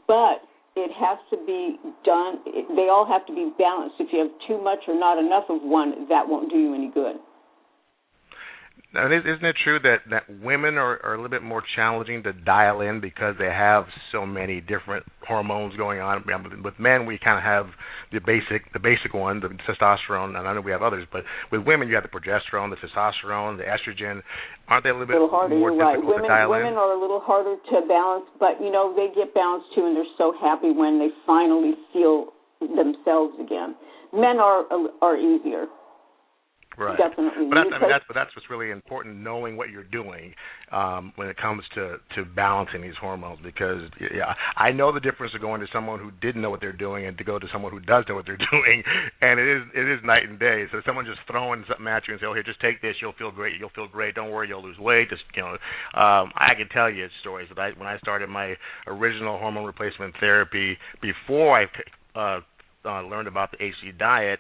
But 0.06 0.46
it 0.76 0.92
has 0.94 1.18
to 1.32 1.38
be 1.46 1.82
done, 2.06 2.40
they 2.76 2.88
all 2.88 3.06
have 3.10 3.26
to 3.26 3.34
be 3.34 3.52
balanced. 3.58 3.96
If 4.00 4.14
you 4.14 4.20
have 4.20 4.32
too 4.48 4.62
much 4.62 4.80
or 4.88 4.98
not 4.98 5.18
enough 5.18 5.50
of 5.50 5.62
one, 5.64 6.08
that 6.08 6.28
won't 6.28 6.52
do 6.52 6.58
you 6.58 6.76
any 6.76 6.92
good. 6.94 7.18
Now, 8.94 9.08
is- 9.08 9.24
isn't 9.26 9.46
it 9.46 9.56
true 9.64 9.80
that 9.80 10.04
that 10.10 10.24
women 10.44 10.78
are, 10.78 11.00
are 11.04 11.14
a 11.14 11.16
little 11.16 11.30
bit 11.32 11.44
more 11.44 11.64
challenging 11.76 12.24
to 12.24 12.34
dial 12.34 12.82
in 12.82 13.00
because 13.00 13.36
they 13.40 13.48
have 13.48 13.86
so 14.12 14.26
many 14.26 14.60
different 14.60 15.06
hormones 15.26 15.76
going 15.78 16.02
on? 16.02 16.24
With 16.62 16.78
men, 16.78 17.06
we 17.06 17.18
kind 17.18 17.38
of 17.38 17.44
have 17.44 17.68
the 18.12 18.20
basic 18.20 18.68
the 18.74 18.80
basic 18.80 19.14
one, 19.14 19.40
the 19.40 19.48
testosterone, 19.64 20.36
and 20.38 20.44
I 20.46 20.54
know 20.54 20.60
we 20.60 20.72
have 20.72 20.84
others, 20.84 21.08
but 21.12 21.24
with 21.52 21.62
women, 21.66 21.88
you 21.88 21.96
have 21.96 22.04
the 22.04 22.12
progesterone, 22.12 22.70
the 22.70 22.76
testosterone, 22.84 23.56
the 23.56 23.64
estrogen. 23.64 24.22
Aren't 24.68 24.84
they 24.84 24.90
a 24.90 24.94
little 24.94 25.04
A 25.04 25.08
bit 25.08 25.14
little 25.24 25.30
harder, 25.30 25.56
more 25.56 25.72
you're 25.72 25.80
right. 25.80 25.96
difficult 25.96 26.16
Women 26.16 26.30
to 26.30 26.36
dial 26.36 26.50
women 26.50 26.74
in? 26.74 26.78
are 26.78 26.92
a 26.92 27.00
little 27.00 27.22
harder 27.24 27.56
to 27.56 27.88
balance, 27.88 28.26
but 28.40 28.60
you 28.60 28.72
know, 28.72 28.92
they 28.94 29.08
get 29.16 29.34
balanced 29.34 29.68
too 29.74 29.86
and 29.88 29.96
they're 29.96 30.16
so 30.18 30.34
happy 30.42 30.72
when 30.72 31.00
they 31.00 31.10
finally 31.26 31.76
feel 31.94 32.34
themselves 32.60 33.40
again. 33.40 33.74
Men 34.12 34.38
are 34.44 34.66
are 35.02 35.16
easier. 35.16 35.68
Right. 36.78 36.98
Definitely. 36.98 37.48
But 37.50 37.56
that's, 37.56 37.70
I 37.76 37.80
mean, 37.80 37.90
that's 37.92 38.06
but 38.08 38.14
that's 38.16 38.32
what's 38.36 38.50
really 38.50 38.72
important, 38.72 39.18
knowing 39.18 39.58
what 39.58 39.70
you're 39.70 39.84
doing 39.84 40.34
um, 40.72 41.12
when 41.18 41.28
it 41.28 41.36
comes 41.36 41.64
to 41.76 41.98
to 42.16 42.24
balancing 42.24 42.82
these 42.82 42.96
hormones. 43.00 43.40
Because 43.44 43.92
yeah, 44.00 44.34
I 44.56 44.72
know 44.72 44.94
the 44.94 45.02
difference 45.02 45.36
of 45.36 45.42
going 45.42 45.60
to 45.60 45.68
someone 45.74 46.00
who 46.00 46.12
didn't 46.22 46.42
know 46.42 46.50
what 46.50 46.62
they're 46.62 46.72
doing 46.72 47.06
and 47.06 47.18
to 47.18 47.26
go 47.26 47.40
to 47.40 47.48
someone 47.52 47.74
who 47.74 47.82
does 47.82 48.06
know 48.08 48.16
what 48.16 48.26
they're 48.26 48.40
doing, 48.52 48.84
and 49.22 49.40
it 49.40 49.48
is 49.48 49.64
it 49.76 49.88
is 49.92 50.00
night 50.06 50.24
and 50.24 50.40
day. 50.40 50.64
So 50.72 50.80
someone 50.86 51.06
just 51.06 51.20
throwing 51.30 51.66
something 51.68 51.88
at 51.88 52.08
you 52.08 52.14
and 52.14 52.22
say, 52.22 52.28
"Oh, 52.28 52.34
here, 52.34 52.44
just 52.44 52.62
take 52.62 52.82
this. 52.82 52.96
You'll 53.02 53.20
feel 53.20 53.32
great. 53.32 53.60
You'll 53.60 53.76
feel 53.76 53.88
great. 53.88 54.16
Don't 54.16 54.32
worry, 54.32 54.48
you'll 54.48 54.64
lose 54.64 54.80
weight." 54.80 55.10
Just 55.10 55.24
you 55.36 55.42
know, 55.42 55.60
um, 56.00 56.32
I 56.40 56.56
can 56.56 56.70
tell 56.72 56.90
you 56.90 57.08
stories 57.20 57.50
that 57.50 57.60
I 57.60 57.72
when 57.76 57.88
I 57.88 57.98
started 58.00 58.30
my 58.30 58.56
original 58.88 59.38
hormone 59.38 59.66
replacement 59.66 60.16
therapy 60.22 60.78
before 61.02 61.60
I 61.60 61.66
uh, 62.18 62.40
uh, 62.86 63.02
learned 63.04 63.28
about 63.28 63.52
the 63.52 63.58
HC 63.58 63.98
diet. 64.00 64.40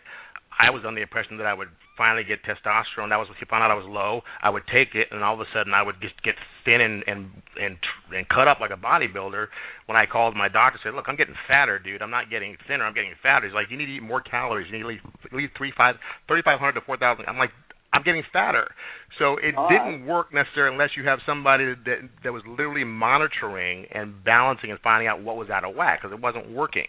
I 0.52 0.70
was 0.70 0.84
under 0.86 1.00
the 1.00 1.04
impression 1.04 1.38
that 1.38 1.48
I 1.48 1.54
would 1.54 1.70
finally 2.02 2.26
get 2.26 2.42
testosterone. 2.42 3.14
That 3.14 3.22
was 3.22 3.30
when 3.30 3.38
she 3.38 3.46
found 3.46 3.62
out 3.62 3.70
I 3.70 3.78
was 3.78 3.86
low. 3.86 4.26
I 4.42 4.50
would 4.50 4.66
take 4.74 4.98
it, 4.98 5.14
and 5.14 5.22
all 5.22 5.38
of 5.38 5.40
a 5.40 5.46
sudden 5.54 5.70
I 5.78 5.86
would 5.86 6.02
just 6.02 6.18
get 6.26 6.34
thin 6.66 6.82
and 6.82 7.06
and 7.06 7.30
and 7.62 7.78
and 8.10 8.26
cut 8.26 8.50
up 8.50 8.58
like 8.58 8.74
a 8.74 8.82
bodybuilder. 8.82 9.54
When 9.86 9.94
I 9.94 10.10
called 10.10 10.34
my 10.34 10.50
doctor, 10.50 10.82
said, 10.82 10.98
"Look, 10.98 11.06
I'm 11.06 11.16
getting 11.16 11.38
fatter, 11.46 11.78
dude. 11.78 12.02
I'm 12.02 12.10
not 12.10 12.34
getting 12.34 12.58
thinner. 12.66 12.90
I'm 12.90 12.98
getting 12.98 13.14
fatter." 13.22 13.46
He's 13.46 13.54
like, 13.54 13.70
"You 13.70 13.78
need 13.78 13.86
to 13.86 14.02
eat 14.02 14.02
more 14.02 14.22
calories. 14.26 14.66
You 14.74 14.82
need 14.82 14.84
to 14.84 14.90
eat, 14.90 15.46
eat 15.46 15.52
three 15.56 15.72
five 15.78 16.02
thirty 16.28 16.42
five 16.42 16.58
hundred 16.58 16.82
to 16.82 16.82
four 16.82 16.98
thousand. 16.98 17.30
I'm 17.30 17.38
like, 17.38 17.54
I'm 17.93 18.04
getting 18.04 18.23
fatter. 18.32 18.67
So 19.19 19.36
it 19.38 19.54
didn't 19.69 20.06
work 20.08 20.34
necessarily 20.34 20.73
unless 20.73 20.91
you 20.95 21.04
have 21.04 21.19
somebody 21.25 21.65
that 21.86 21.97
that 22.23 22.32
was 22.32 22.41
literally 22.47 22.86
monitoring 22.86 23.86
and 23.91 24.23
balancing 24.23 24.71
and 24.71 24.80
finding 24.80 25.08
out 25.08 25.21
what 25.21 25.36
was 25.36 25.49
out 25.49 25.65
of 25.65 25.75
whack 25.75 25.99
because 26.01 26.15
it 26.15 26.21
wasn't 26.21 26.49
working. 26.51 26.88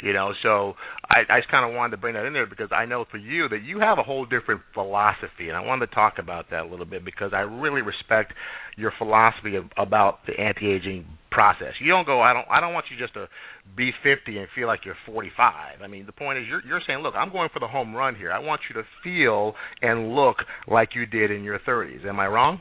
You 0.00 0.12
know, 0.12 0.32
so 0.42 0.74
I, 1.10 1.22
I 1.28 1.40
just 1.40 1.50
kind 1.50 1.68
of 1.68 1.76
wanted 1.76 1.90
to 1.90 1.96
bring 1.96 2.14
that 2.14 2.24
in 2.24 2.32
there 2.32 2.46
because 2.46 2.70
I 2.70 2.86
know 2.86 3.04
for 3.10 3.18
you 3.18 3.48
that 3.48 3.62
you 3.64 3.80
have 3.80 3.98
a 3.98 4.04
whole 4.04 4.24
different 4.24 4.62
philosophy, 4.72 5.48
and 5.48 5.56
I 5.56 5.60
wanted 5.60 5.88
to 5.88 5.94
talk 5.94 6.14
about 6.18 6.50
that 6.50 6.62
a 6.62 6.68
little 6.68 6.86
bit 6.86 7.04
because 7.04 7.32
I 7.34 7.40
really 7.40 7.82
respect 7.82 8.32
your 8.76 8.92
philosophy 8.96 9.56
of, 9.56 9.64
about 9.76 10.20
the 10.26 10.40
anti-aging 10.40 11.04
process. 11.38 11.74
You 11.78 11.86
don't 11.92 12.04
go, 12.04 12.20
I 12.20 12.32
don't, 12.32 12.46
I 12.50 12.60
don't 12.60 12.74
want 12.74 12.86
you 12.90 12.98
just 12.98 13.14
to 13.14 13.28
be 13.76 13.92
50 14.02 14.38
and 14.38 14.48
feel 14.56 14.66
like 14.66 14.80
you're 14.84 14.98
45. 15.06 15.78
I 15.80 15.86
mean, 15.86 16.04
the 16.04 16.10
point 16.10 16.40
is, 16.40 16.46
you're, 16.48 16.66
you're 16.66 16.82
saying, 16.84 16.98
look, 16.98 17.14
I'm 17.14 17.30
going 17.30 17.48
for 17.52 17.60
the 17.60 17.68
home 17.68 17.94
run 17.94 18.16
here. 18.16 18.32
I 18.32 18.40
want 18.40 18.62
you 18.68 18.82
to 18.82 18.86
feel 19.04 19.54
and 19.80 20.16
look 20.16 20.38
like 20.66 20.96
you 20.96 21.06
did 21.06 21.30
in 21.30 21.44
your 21.44 21.60
30s. 21.60 22.04
Am 22.04 22.18
I 22.18 22.26
wrong? 22.26 22.60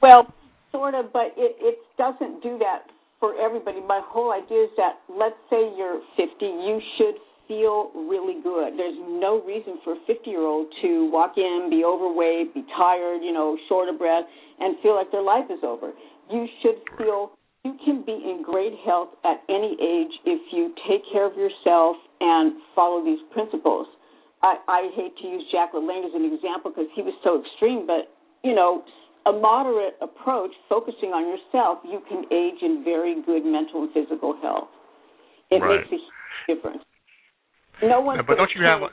Well, 0.00 0.32
sort 0.72 0.94
of, 0.94 1.12
but 1.12 1.36
it, 1.36 1.52
it 1.60 1.76
doesn't 1.98 2.42
do 2.42 2.56
that 2.64 2.88
for 3.20 3.36
everybody. 3.36 3.84
My 3.84 4.00
whole 4.02 4.32
idea 4.32 4.64
is 4.64 4.70
that 4.78 5.04
let's 5.12 5.36
say 5.50 5.60
you're 5.76 6.00
50, 6.16 6.32
you 6.40 6.80
should 6.96 7.20
feel 7.46 7.92
really 8.08 8.40
good. 8.40 8.72
There's 8.80 8.96
no 9.20 9.44
reason 9.44 9.84
for 9.84 9.92
a 9.92 10.00
50 10.06 10.30
year 10.30 10.40
old 10.40 10.68
to 10.80 11.10
walk 11.12 11.36
in, 11.36 11.68
be 11.68 11.84
overweight, 11.84 12.54
be 12.54 12.64
tired, 12.74 13.20
you 13.20 13.32
know, 13.32 13.58
short 13.68 13.90
of 13.90 13.98
breath, 13.98 14.24
and 14.60 14.80
feel 14.80 14.96
like 14.96 15.12
their 15.12 15.20
life 15.20 15.44
is 15.50 15.60
over. 15.62 15.92
You 16.32 16.48
should 16.62 16.80
feel 16.96 17.36
you 17.64 17.76
can 17.84 18.04
be 18.04 18.12
in 18.12 18.42
great 18.44 18.74
health 18.84 19.08
at 19.24 19.40
any 19.48 19.72
age 19.80 20.12
if 20.26 20.40
you 20.52 20.74
take 20.88 21.00
care 21.10 21.26
of 21.26 21.36
yourself 21.36 21.96
and 22.20 22.52
follow 22.74 23.02
these 23.04 23.20
principles. 23.32 23.86
I, 24.42 24.56
I 24.68 24.90
hate 24.94 25.16
to 25.22 25.26
use 25.26 25.42
Jack 25.50 25.72
LaLanne 25.72 26.04
as 26.04 26.12
an 26.14 26.28
example 26.28 26.70
because 26.70 26.88
he 26.94 27.00
was 27.00 27.14
so 27.24 27.40
extreme, 27.40 27.86
but 27.86 28.12
you 28.44 28.54
know, 28.54 28.84
a 29.24 29.32
moderate 29.32 29.96
approach, 30.02 30.52
focusing 30.68 31.16
on 31.16 31.24
yourself, 31.24 31.78
you 31.82 32.04
can 32.04 32.28
age 32.28 32.60
in 32.60 32.84
very 32.84 33.22
good 33.24 33.40
mental 33.44 33.88
and 33.88 33.92
physical 33.96 34.36
health. 34.44 34.68
It 35.50 35.62
Right. 35.62 35.80
makes 35.80 35.88
a 35.88 35.96
huge 35.96 36.12
difference. 36.46 36.84
No 37.80 38.00
one 38.04 38.18
No, 38.18 38.22
but 38.22 38.36
don't 38.36 38.54
you 38.54 38.62
have 38.64 38.82
a- 38.82 38.92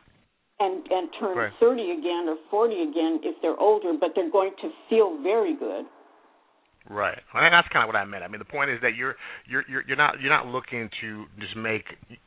and 0.61 0.89
and 0.89 1.11
turn 1.19 1.35
Right. 1.37 1.51
30 1.59 1.91
again 1.91 2.29
or 2.29 2.37
40 2.49 2.81
again 2.83 3.19
if 3.23 3.35
they're 3.41 3.59
older, 3.59 3.91
but 3.93 4.15
they're 4.15 4.29
going 4.29 4.53
to 4.61 4.69
feel 4.87 5.17
very 5.17 5.53
good. 5.53 5.85
Right. 6.89 7.17
Well, 7.33 7.43
and 7.43 7.53
that's 7.53 7.67
kind 7.69 7.83
of 7.83 7.87
what 7.87 7.95
I 7.95 8.05
meant. 8.05 8.23
I 8.23 8.27
mean, 8.27 8.39
the 8.39 8.45
point 8.45 8.71
is 8.71 8.79
that 8.81 8.95
you're 8.95 9.15
you're 9.47 9.63
you're 9.69 9.83
you're 9.87 9.97
not 9.97 10.19
you're 10.19 10.33
not 10.33 10.47
looking 10.47 10.89
to 11.01 11.25
just 11.39 11.55
make 11.55 11.85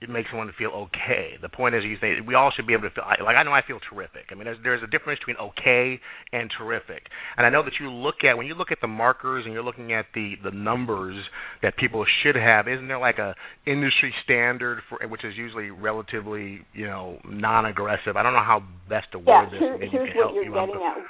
make 0.08 0.26
someone 0.30 0.50
feel 0.56 0.70
okay. 0.70 1.34
The 1.42 1.48
point 1.48 1.74
is, 1.74 1.82
you 1.82 1.96
say 2.00 2.20
we 2.24 2.34
all 2.36 2.52
should 2.54 2.66
be 2.66 2.72
able 2.72 2.88
to 2.88 2.94
feel 2.94 3.04
like 3.24 3.36
I 3.36 3.42
know 3.42 3.50
I 3.52 3.62
feel 3.66 3.80
terrific. 3.90 4.30
I 4.30 4.34
mean, 4.34 4.44
there's 4.44 4.58
there's 4.62 4.82
a 4.82 4.86
difference 4.86 5.18
between 5.18 5.36
okay 5.38 5.98
and 6.32 6.48
terrific. 6.56 7.02
And 7.36 7.44
I 7.44 7.50
know 7.50 7.64
that 7.64 7.72
you 7.80 7.90
look 7.90 8.22
at 8.22 8.38
when 8.38 8.46
you 8.46 8.54
look 8.54 8.70
at 8.70 8.78
the 8.80 8.86
markers 8.86 9.44
and 9.44 9.52
you're 9.52 9.64
looking 9.64 9.92
at 9.92 10.06
the 10.14 10.34
the 10.44 10.52
numbers 10.52 11.16
that 11.62 11.76
people 11.76 12.04
should 12.22 12.36
have. 12.36 12.68
Isn't 12.68 12.86
there 12.86 13.00
like 13.00 13.18
a 13.18 13.34
industry 13.66 14.14
standard 14.22 14.78
for 14.88 15.04
which 15.08 15.24
is 15.24 15.34
usually 15.36 15.70
relatively 15.70 16.60
you 16.72 16.86
know 16.86 17.18
non-aggressive? 17.28 18.16
I 18.16 18.22
don't 18.22 18.34
know 18.34 18.46
how 18.46 18.62
best 18.88 19.10
to 19.12 19.18
Yeah, 19.18 19.42
word 19.42 19.50
this. 19.50 19.58
here, 19.58 19.78
here's 19.90 20.14
what 20.14 20.32
you're 20.32 20.44
you 20.44 20.54
getting 20.54 20.78
at. 20.78 21.02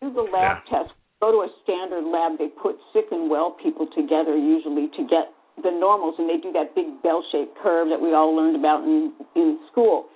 Do 0.00 0.14
the 0.14 0.22
lab 0.22 0.64
test. 0.70 0.94
Go 1.20 1.30
to 1.30 1.44
a 1.44 1.50
standard 1.62 2.04
lab. 2.04 2.38
They 2.38 2.48
put 2.48 2.76
sick 2.92 3.06
and 3.12 3.28
well 3.28 3.56
people 3.62 3.86
together 3.94 4.36
usually 4.36 4.88
to 4.96 5.02
get 5.04 5.28
the 5.62 5.70
normals, 5.70 6.14
and 6.18 6.28
they 6.28 6.40
do 6.40 6.52
that 6.52 6.74
big 6.74 7.02
bell-shaped 7.02 7.52
curve 7.62 7.88
that 7.92 8.00
we 8.00 8.14
all 8.14 8.34
learned 8.34 8.56
about 8.56 8.82
in 8.84 9.12
in 9.36 9.60
school. 9.70 10.06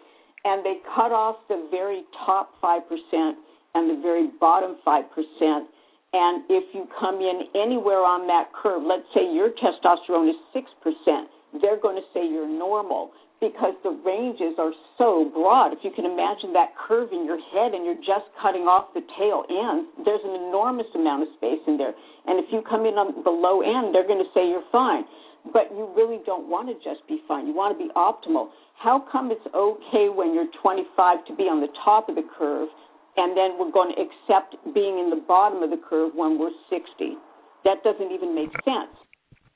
And 0.45 0.65
they 0.65 0.81
cut 0.95 1.13
off 1.13 1.37
the 1.49 1.69
very 1.71 2.05
top 2.25 2.53
five 2.61 2.89
percent 2.89 3.37
and 3.75 3.91
the 3.91 4.01
very 4.01 4.29
bottom 4.41 4.77
five 4.85 5.05
percent. 5.13 5.69
And 6.15 6.45
if 6.49 6.65
you 6.73 6.89
come 7.01 7.17
in 7.21 7.51
anywhere 7.55 8.01
on 8.01 8.27
that 8.29 8.53
curve, 8.55 8.83
let's 8.87 9.05
say 9.13 9.29
your 9.29 9.51
testosterone 9.51 10.31
is 10.31 10.37
six 10.53 10.71
percent, 10.81 11.29
they're 11.61 11.81
going 11.81 11.97
to 11.97 12.07
say 12.15 12.25
you're 12.25 12.49
normal 12.49 13.11
because 13.45 13.77
the 13.85 13.93
ranges 14.01 14.57
are 14.57 14.73
so 14.97 15.29
broad. 15.37 15.77
If 15.77 15.85
you 15.85 15.93
can 15.93 16.09
imagine 16.09 16.57
that 16.57 16.73
curve 16.81 17.13
in 17.13 17.29
your 17.29 17.37
head 17.53 17.77
and 17.77 17.85
you're 17.85 18.01
just 18.01 18.25
cutting 18.41 18.65
off 18.65 18.97
the 18.97 19.05
tail 19.21 19.45
end, 19.45 19.93
there's 20.09 20.25
an 20.25 20.33
enormous 20.49 20.89
amount 20.97 21.29
of 21.29 21.31
space 21.37 21.61
in 21.69 21.77
there. 21.77 21.93
And 22.25 22.41
if 22.41 22.49
you 22.49 22.65
come 22.65 22.89
in 22.89 22.97
on 22.97 23.13
the 23.13 23.35
low 23.35 23.61
end, 23.61 23.93
they're 23.93 24.09
going 24.09 24.25
to 24.25 24.33
say 24.33 24.49
you're 24.49 24.65
fine. 24.73 25.05
But 25.53 25.69
you 25.77 25.93
really 25.93 26.25
don't 26.25 26.49
want 26.49 26.73
to 26.73 26.77
just 26.81 27.05
be 27.05 27.21
fine. 27.29 27.45
You 27.45 27.53
want 27.53 27.77
to 27.77 27.81
be 27.81 27.93
optimal. 27.93 28.49
How 28.81 29.05
come 29.13 29.29
it's 29.29 29.45
okay 29.53 30.09
when 30.09 30.33
you're 30.33 30.49
25 30.65 31.29
to 31.29 31.33
be 31.37 31.45
on 31.45 31.61
the 31.61 31.69
top 31.85 32.09
of 32.09 32.17
the 32.17 32.25
curve, 32.25 32.73
and 33.21 33.37
then 33.37 33.61
we're 33.61 33.71
going 33.71 33.93
to 33.93 34.01
accept 34.01 34.57
being 34.73 34.97
in 34.97 35.13
the 35.13 35.21
bottom 35.29 35.61
of 35.61 35.69
the 35.69 35.81
curve 35.85 36.17
when 36.17 36.41
we're 36.41 36.57
60? 36.73 37.21
That 37.69 37.85
doesn't 37.85 38.09
even 38.09 38.33
make 38.33 38.57
sense 38.65 39.04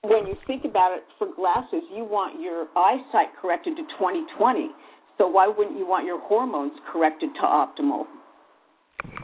when 0.02 0.26
you 0.26 0.36
think 0.46 0.64
about 0.64 0.96
it 0.96 1.04
for 1.18 1.28
glasses, 1.34 1.82
you 1.94 2.04
want 2.04 2.40
your 2.40 2.68
eyesight 2.76 3.34
corrected 3.40 3.76
to 3.76 3.82
20/20. 3.98 4.68
So 5.18 5.26
why 5.26 5.48
wouldn't 5.48 5.76
you 5.76 5.86
want 5.86 6.06
your 6.06 6.20
hormones 6.20 6.72
corrected 6.92 7.34
to 7.34 7.42
optimal? 7.42 8.06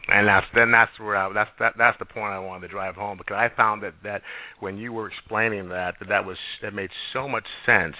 and 0.08 0.28
that's 0.28 0.46
then 0.54 0.70
that's 0.70 0.92
where 1.00 1.16
I, 1.16 1.32
that's 1.32 1.50
that 1.58 1.74
that's 1.76 1.98
the 1.98 2.04
point 2.04 2.32
I 2.32 2.38
wanted 2.38 2.68
to 2.68 2.72
drive 2.72 2.94
home 2.94 3.18
because 3.18 3.36
I 3.36 3.48
found 3.56 3.82
that 3.82 3.94
that 4.04 4.22
when 4.60 4.76
you 4.76 4.92
were 4.92 5.08
explaining 5.08 5.68
that 5.70 5.94
that 5.98 6.08
that 6.08 6.24
was 6.24 6.36
that 6.62 6.74
made 6.74 6.90
so 7.12 7.28
much 7.28 7.44
sense 7.66 7.96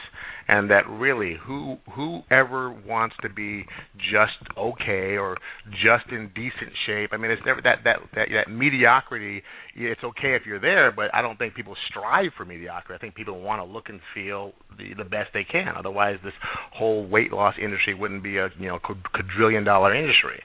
and 0.48 0.70
that 0.70 0.88
really 0.88 1.36
who 1.46 1.76
whoever 1.94 2.70
wants 2.86 3.14
to 3.22 3.28
be 3.28 3.64
just 3.96 4.56
okay 4.56 5.16
or 5.16 5.36
just 5.70 6.10
in 6.10 6.30
decent 6.34 6.72
shape 6.86 7.10
I 7.12 7.16
mean 7.16 7.30
it's 7.30 7.42
never 7.44 7.60
that 7.62 7.78
that 7.84 7.96
that, 8.14 8.28
that 8.32 8.50
mediocrity 8.50 9.42
it's 9.76 10.02
okay 10.04 10.34
if 10.34 10.42
you're 10.46 10.60
there 10.60 10.92
but 10.92 11.14
I 11.14 11.22
don't 11.22 11.38
think 11.38 11.54
people 11.54 11.74
strive 11.88 12.32
for 12.36 12.44
mediocrity. 12.44 12.94
I 12.94 12.98
think 12.98 13.14
people 13.14 13.40
want 13.40 13.60
to 13.60 13.64
look 13.64 13.88
and 13.88 14.00
feel 14.14 14.52
the 14.76 14.94
the 14.96 15.08
best 15.08 15.30
they 15.32 15.44
can. 15.44 15.74
Otherwise 15.76 16.16
this 16.24 16.32
whole 16.72 17.06
weight 17.06 17.32
loss 17.32 17.54
industry 17.62 17.94
wouldn't 17.94 18.22
be 18.22 18.38
a 18.38 18.48
you 18.58 18.68
know 18.68 18.78
quadrillion 18.78 19.64
dollar 19.64 19.94
industry. 19.94 20.42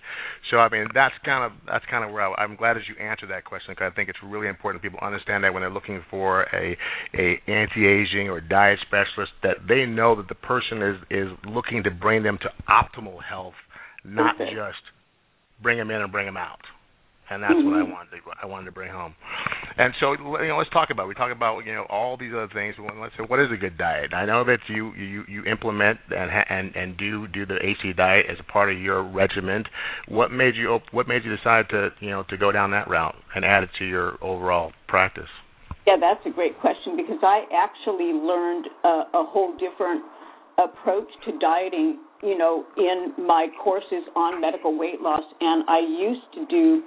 So 0.52 0.58
I 0.58 0.70
mean 0.70 0.88
that's 0.94 1.16
kind 1.26 1.44
of 1.46 1.52
that's 1.68 1.86
kind 1.90 2.04
of 2.04 2.12
where 2.12 2.24
I, 2.24 2.44
I'm 2.44 2.56
glad 2.56 2.76
that 2.76 2.84
you 2.88 2.96
answered 3.04 3.30
that 3.30 3.46
question 3.46 3.74
because 3.74 3.92
I 3.92 3.96
think 3.96 4.10
it's 4.10 4.20
really 4.24 4.48
important 4.48 4.82
people 4.82 5.00
understand 5.02 5.44
that 5.44 5.54
when 5.54 5.62
they're 5.62 5.72
looking 5.72 6.04
for 6.10 6.44
a 6.54 6.78
a 7.14 7.42
anti-aging 7.48 8.30
or 8.30 8.42
diet 8.42 8.80
specialist 8.86 9.32
that 9.44 9.58
they 9.68 9.86
know 9.90 10.16
that 10.16 10.28
the 10.28 10.36
person 10.36 10.82
is 10.82 10.98
is 11.10 11.28
looking 11.46 11.84
to 11.84 11.92
bring 11.92 12.24
them 12.24 12.38
to 12.42 12.50
optimal 12.70 13.22
health, 13.24 13.56
not 14.04 14.36
Okay. 14.36 14.54
just 14.54 14.82
bring 15.62 15.78
them 15.78 15.92
in 15.92 16.02
and 16.02 16.12
bring 16.12 16.26
them 16.26 16.38
out. 16.38 16.60
And 17.32 17.44
that's 17.44 17.54
what 17.54 17.76
I 17.76 17.86
mm-hmm. 17.86 17.92
wanted 17.92 18.10
to 18.12 18.18
I 18.42 18.46
wanted 18.48 18.66
to 18.66 18.72
bring 18.72 18.92
home. 18.92 19.14
And 19.78 19.94
so 20.00 20.14
you 20.14 20.48
know, 20.48 20.58
let's 20.58 20.72
talk 20.72 20.90
about 20.90 21.08
we 21.08 21.14
talk 21.14 21.32
about 21.32 21.60
you 21.60 21.74
know 21.74 21.86
all 21.88 22.18
these 22.18 22.34
other 22.34 22.50
things. 22.52 22.76
Let's 22.80 23.14
say 23.18 23.24
what 23.28 23.40
is 23.40 23.50
a 23.54 23.58
good 23.58 23.78
diet? 23.78 24.14
I 24.16 24.26
know 24.26 24.44
that 24.46 24.60
you 24.68 24.94
you 24.96 25.24
you 25.28 25.44
implement 25.46 26.00
and 26.10 26.32
and 26.50 26.76
and 26.76 26.98
do 26.98 27.28
do 27.28 27.46
the 27.46 27.56
AC 27.56 27.94
diet 27.96 28.26
as 28.30 28.38
a 28.40 28.52
part 28.52 28.72
of 28.74 28.80
your 28.80 29.04
regimen. 29.04 29.66
What 30.08 30.32
made 30.32 30.56
you 30.56 30.80
what 30.92 31.08
made 31.08 31.24
you 31.24 31.36
decide 31.36 31.70
to 31.70 31.90
you 32.00 32.10
know 32.10 32.24
to 32.30 32.38
go 32.38 32.52
down 32.52 32.72
that 32.72 32.90
route 32.90 33.16
and 33.36 33.46
add 33.46 33.62
it 33.64 33.70
to 33.78 33.86
your 33.86 34.18
overall 34.24 34.72
practice? 34.88 35.30
Yeah, 35.90 35.98
that's 35.98 36.22
a 36.28 36.30
great 36.30 36.54
question 36.62 36.94
because 36.96 37.18
I 37.24 37.50
actually 37.50 38.14
learned 38.14 38.68
a, 38.84 39.10
a 39.10 39.24
whole 39.26 39.58
different 39.58 40.06
approach 40.62 41.10
to 41.26 41.34
dieting, 41.40 41.98
you 42.22 42.38
know, 42.38 42.64
in 42.78 43.26
my 43.26 43.48
courses 43.64 44.06
on 44.16 44.40
medical 44.40 44.78
weight 44.78 45.02
loss. 45.02 45.24
And 45.42 45.66
I 45.68 45.80
used 45.80 46.30
to 46.36 46.46
do 46.46 46.84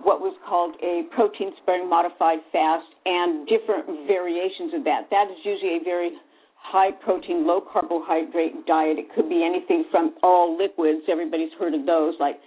what 0.00 0.20
was 0.24 0.32
called 0.48 0.76
a 0.80 1.02
protein 1.14 1.52
sparing 1.60 1.90
modified 1.90 2.38
fast 2.50 2.88
and 3.04 3.46
different 3.46 4.08
variations 4.08 4.72
of 4.72 4.82
that. 4.84 5.12
That 5.12 5.28
is 5.28 5.36
usually 5.44 5.76
a 5.76 5.84
very 5.84 6.16
high 6.56 6.92
protein, 7.04 7.46
low 7.46 7.60
carbohydrate 7.60 8.64
diet. 8.64 8.96
It 8.96 9.12
could 9.14 9.28
be 9.28 9.44
anything 9.44 9.84
from 9.90 10.16
all 10.22 10.56
liquids, 10.56 11.04
everybody's 11.04 11.52
heard 11.60 11.74
of 11.74 11.84
those, 11.84 12.14
like 12.18 12.40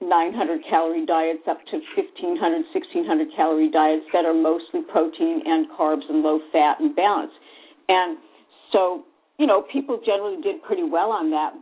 900 0.00 0.60
calorie 0.68 1.06
diets 1.06 1.42
up 1.48 1.58
to 1.70 1.80
1500, 1.96 2.38
1600 2.74 3.28
calorie 3.36 3.70
diets 3.70 4.04
that 4.12 4.24
are 4.24 4.34
mostly 4.34 4.82
protein 4.90 5.42
and 5.44 5.70
carbs 5.70 6.04
and 6.08 6.22
low 6.22 6.40
fat 6.52 6.80
and 6.80 6.94
balance. 6.94 7.32
And 7.88 8.18
so, 8.72 9.04
you 9.38 9.46
know, 9.46 9.62
people 9.72 10.00
generally 10.04 10.40
did 10.42 10.62
pretty 10.62 10.84
well 10.84 11.10
on 11.10 11.30
that. 11.30 11.54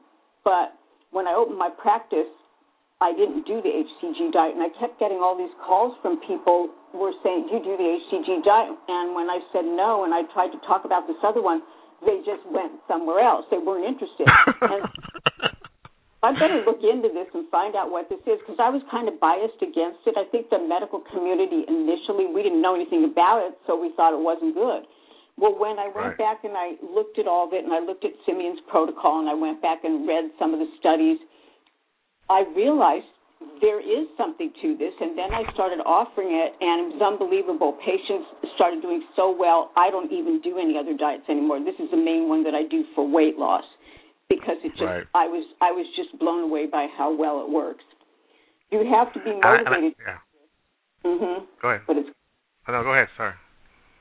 But 0.45 0.75
when 1.11 1.27
I 1.27 1.35
opened 1.35 1.59
my 1.59 1.71
practice, 1.71 2.31
I 3.03 3.13
didn't 3.13 3.47
do 3.47 3.61
the 3.61 3.69
HCG 3.69 4.33
diet, 4.33 4.55
and 4.55 4.63
I 4.63 4.71
kept 4.79 4.99
getting 5.01 5.19
all 5.19 5.37
these 5.37 5.53
calls 5.67 5.99
from 6.03 6.23
people 6.23 6.71
were 6.95 7.13
saying, 7.23 7.51
"Do 7.51 7.59
you 7.59 7.63
do 7.63 7.77
the 7.77 7.99
HCG 7.99 8.43
diet?" 8.45 8.79
And 8.87 9.15
when 9.15 9.29
I 9.29 9.41
said 9.53 9.65
no, 9.65 10.05
and 10.05 10.15
I 10.15 10.23
tried 10.33 10.53
to 10.53 10.59
talk 10.67 10.85
about 10.85 11.09
this 11.09 11.19
other 11.23 11.43
one, 11.43 11.63
they 12.07 12.19
just 12.19 12.47
went 12.47 12.73
somewhere 12.87 13.19
else. 13.19 13.45
They 13.51 13.59
weren't 13.59 13.87
interested. 13.87 14.27
and 14.63 14.87
I 16.23 16.31
better 16.39 16.63
look 16.63 16.79
into 16.87 17.11
this 17.11 17.27
and 17.35 17.51
find 17.51 17.75
out 17.75 17.91
what 17.91 18.07
this 18.07 18.23
is 18.31 18.39
because 18.47 18.63
I 18.63 18.71
was 18.71 18.79
kind 18.95 19.11
of 19.11 19.19
biased 19.19 19.59
against 19.59 20.07
it. 20.07 20.15
I 20.15 20.23
think 20.31 20.55
the 20.55 20.63
medical 20.63 21.03
community 21.11 21.67
initially 21.67 22.31
we 22.31 22.47
didn't 22.47 22.63
know 22.63 22.79
anything 22.79 23.03
about 23.03 23.43
it, 23.43 23.59
so 23.67 23.75
we 23.75 23.91
thought 23.99 24.15
it 24.15 24.23
wasn't 24.23 24.55
good. 24.55 24.87
Well, 25.35 25.59
when 25.59 25.83
I 25.83 25.91
went 25.91 26.15
right. 26.15 26.39
back 26.39 26.47
and 26.47 26.55
I 26.55 26.79
looked 26.79 27.19
at 27.19 27.27
all 27.27 27.51
of 27.51 27.53
it 27.53 27.67
and 27.67 27.75
I 27.75 27.83
looked 27.83 28.07
at 28.07 28.15
Simeons' 28.23 28.63
protocol 28.71 29.19
and 29.19 29.27
I 29.27 29.35
went 29.35 29.59
back 29.59 29.83
and 29.83 30.07
read 30.07 30.31
some 30.39 30.55
of 30.55 30.63
the 30.63 30.71
studies, 30.79 31.19
I 32.31 32.47
realized 32.55 33.11
there 33.59 33.83
is 33.83 34.07
something 34.15 34.55
to 34.63 34.79
this. 34.79 34.95
And 35.03 35.19
then 35.19 35.35
I 35.35 35.43
started 35.59 35.83
offering 35.83 36.31
it, 36.31 36.55
and 36.63 36.87
it 36.87 36.87
was 36.95 37.03
unbelievable. 37.03 37.75
Patients 37.83 38.31
started 38.55 38.79
doing 38.79 39.03
so 39.19 39.35
well. 39.35 39.75
I 39.75 39.91
don't 39.91 40.13
even 40.15 40.39
do 40.39 40.63
any 40.63 40.79
other 40.79 40.95
diets 40.95 41.27
anymore. 41.27 41.59
This 41.59 41.75
is 41.83 41.91
the 41.91 41.99
main 41.99 42.31
one 42.31 42.47
that 42.47 42.55
I 42.55 42.63
do 42.71 42.87
for 42.95 43.03
weight 43.03 43.35
loss 43.35 43.67
because 44.29 44.57
it 44.65 44.71
just 44.73 44.83
right. 44.83 45.05
I 45.15 45.27
was 45.27 45.47
I 45.61 45.71
was 45.73 45.87
just 45.97 46.19
blown 46.19 46.43
away 46.45 46.67
by 46.67 46.87
how 46.97 47.15
well 47.15 47.43
it 47.45 47.51
works. 47.51 47.85
You 48.71 48.85
have 48.91 49.13
to 49.15 49.21
be 49.21 49.31
I- 49.43 49.49
I- 49.49 49.63
motivated. 49.65 49.95
yeah. 50.01 50.19
mhm. 51.05 51.47
Go 51.61 51.69
ahead. 51.69 51.83
But 51.87 51.97
it's 51.99 52.09
Oh, 52.69 52.73
no, 52.73 52.83
go 52.85 52.93
ahead. 52.93 53.09
Sorry. 53.17 53.35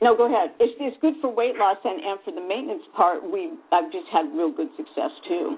no, 0.01 0.15
go 0.15 0.25
ahead. 0.25 0.53
It's 0.59 0.73
it's 0.79 0.97
good 1.01 1.15
for 1.21 1.33
weight 1.33 1.55
loss 1.57 1.77
and 1.83 1.99
and 2.03 2.19
for 2.23 2.31
the 2.31 2.41
maintenance 2.41 2.83
part. 2.95 3.23
We 3.23 3.51
I've 3.71 3.91
just 3.91 4.07
had 4.11 4.25
real 4.33 4.51
good 4.51 4.69
success 4.77 5.11
too. 5.27 5.57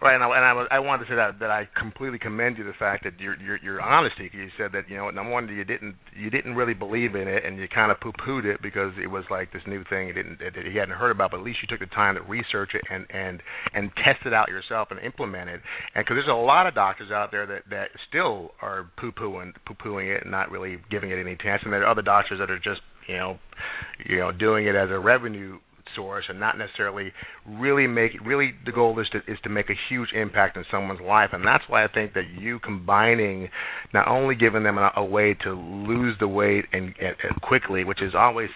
Right, 0.00 0.14
and 0.14 0.24
I, 0.24 0.26
and 0.26 0.44
I, 0.72 0.76
I 0.76 0.78
wanted 0.78 1.04
to 1.04 1.10
say 1.10 1.16
that 1.16 1.38
that 1.40 1.50
I 1.50 1.68
completely 1.78 2.18
commend 2.18 2.56
you 2.56 2.64
the 2.64 2.72
fact 2.78 3.04
that 3.04 3.20
your 3.20 3.38
your 3.38 3.58
your 3.62 3.80
honesty. 3.80 4.30
You 4.32 4.48
said 4.56 4.72
that 4.72 4.88
you 4.88 4.96
know 4.96 5.10
number 5.10 5.30
one 5.30 5.46
you 5.48 5.64
didn't 5.64 5.96
you 6.16 6.30
didn't 6.30 6.54
really 6.54 6.72
believe 6.72 7.14
in 7.14 7.28
it 7.28 7.44
and 7.44 7.58
you 7.58 7.68
kind 7.68 7.92
of 7.92 8.00
poo 8.00 8.12
pooed 8.12 8.46
it 8.46 8.62
because 8.62 8.92
it 9.02 9.08
was 9.08 9.24
like 9.30 9.52
this 9.52 9.62
new 9.66 9.84
thing 9.90 10.08
you 10.08 10.14
didn't 10.14 10.38
that 10.38 10.56
you 10.64 10.80
hadn't 10.80 10.96
heard 10.96 11.10
about, 11.10 11.30
but 11.30 11.40
at 11.40 11.44
least 11.44 11.58
you 11.62 11.68
took 11.68 11.86
the 11.86 11.94
time 11.94 12.14
to 12.14 12.22
research 12.22 12.70
it 12.74 12.80
and 12.90 13.06
and 13.10 13.42
and 13.74 13.90
test 14.02 14.24
it 14.24 14.32
out 14.32 14.48
yourself 14.48 14.88
and 14.90 14.98
implement 15.00 15.50
it. 15.50 15.60
And 15.94 16.04
because 16.04 16.16
there's 16.16 16.26
a 16.26 16.40
lot 16.40 16.66
of 16.66 16.74
doctors 16.74 17.10
out 17.12 17.30
there 17.30 17.46
that 17.46 17.68
that 17.68 17.88
still 18.08 18.52
are 18.62 18.88
poo 18.98 19.12
pooing 19.12 19.52
poo 19.66 19.74
pooing 19.74 20.08
it 20.16 20.22
and 20.22 20.30
not 20.30 20.50
really 20.50 20.78
giving 20.90 21.10
it 21.10 21.20
any 21.20 21.36
chance, 21.36 21.60
and 21.64 21.72
there 21.72 21.84
are 21.84 21.90
other 21.90 22.02
doctors 22.02 22.38
that 22.40 22.50
are 22.50 22.58
just 22.58 22.80
you 23.06 23.16
know 23.18 23.38
you 24.08 24.18
know 24.18 24.32
doing 24.32 24.66
it 24.66 24.74
as 24.74 24.88
a 24.90 24.98
revenue 24.98 25.58
source 25.94 26.24
and 26.28 26.38
not 26.40 26.58
necessarily 26.58 27.12
really 27.46 27.86
make 27.86 28.12
really 28.24 28.52
the 28.64 28.72
goal 28.72 28.98
is 29.00 29.08
to 29.10 29.18
is 29.30 29.38
to 29.42 29.48
make 29.48 29.70
a 29.70 29.74
huge 29.88 30.10
impact 30.14 30.56
in 30.56 30.64
someone's 30.70 31.00
life. 31.00 31.30
And 31.32 31.46
that's 31.46 31.64
why 31.68 31.84
I 31.84 31.88
think 31.88 32.14
that 32.14 32.24
you 32.38 32.58
combining 32.58 33.48
not 33.92 34.08
only 34.08 34.34
giving 34.34 34.62
them 34.62 34.78
a, 34.78 34.90
a 34.96 35.04
way 35.04 35.36
to 35.44 35.52
lose 35.52 36.16
the 36.20 36.28
weight 36.28 36.64
and, 36.72 36.86
and, 37.00 37.16
and 37.22 37.40
quickly 37.42 37.84
which 37.84 38.02
is 38.02 38.14
always 38.16 38.50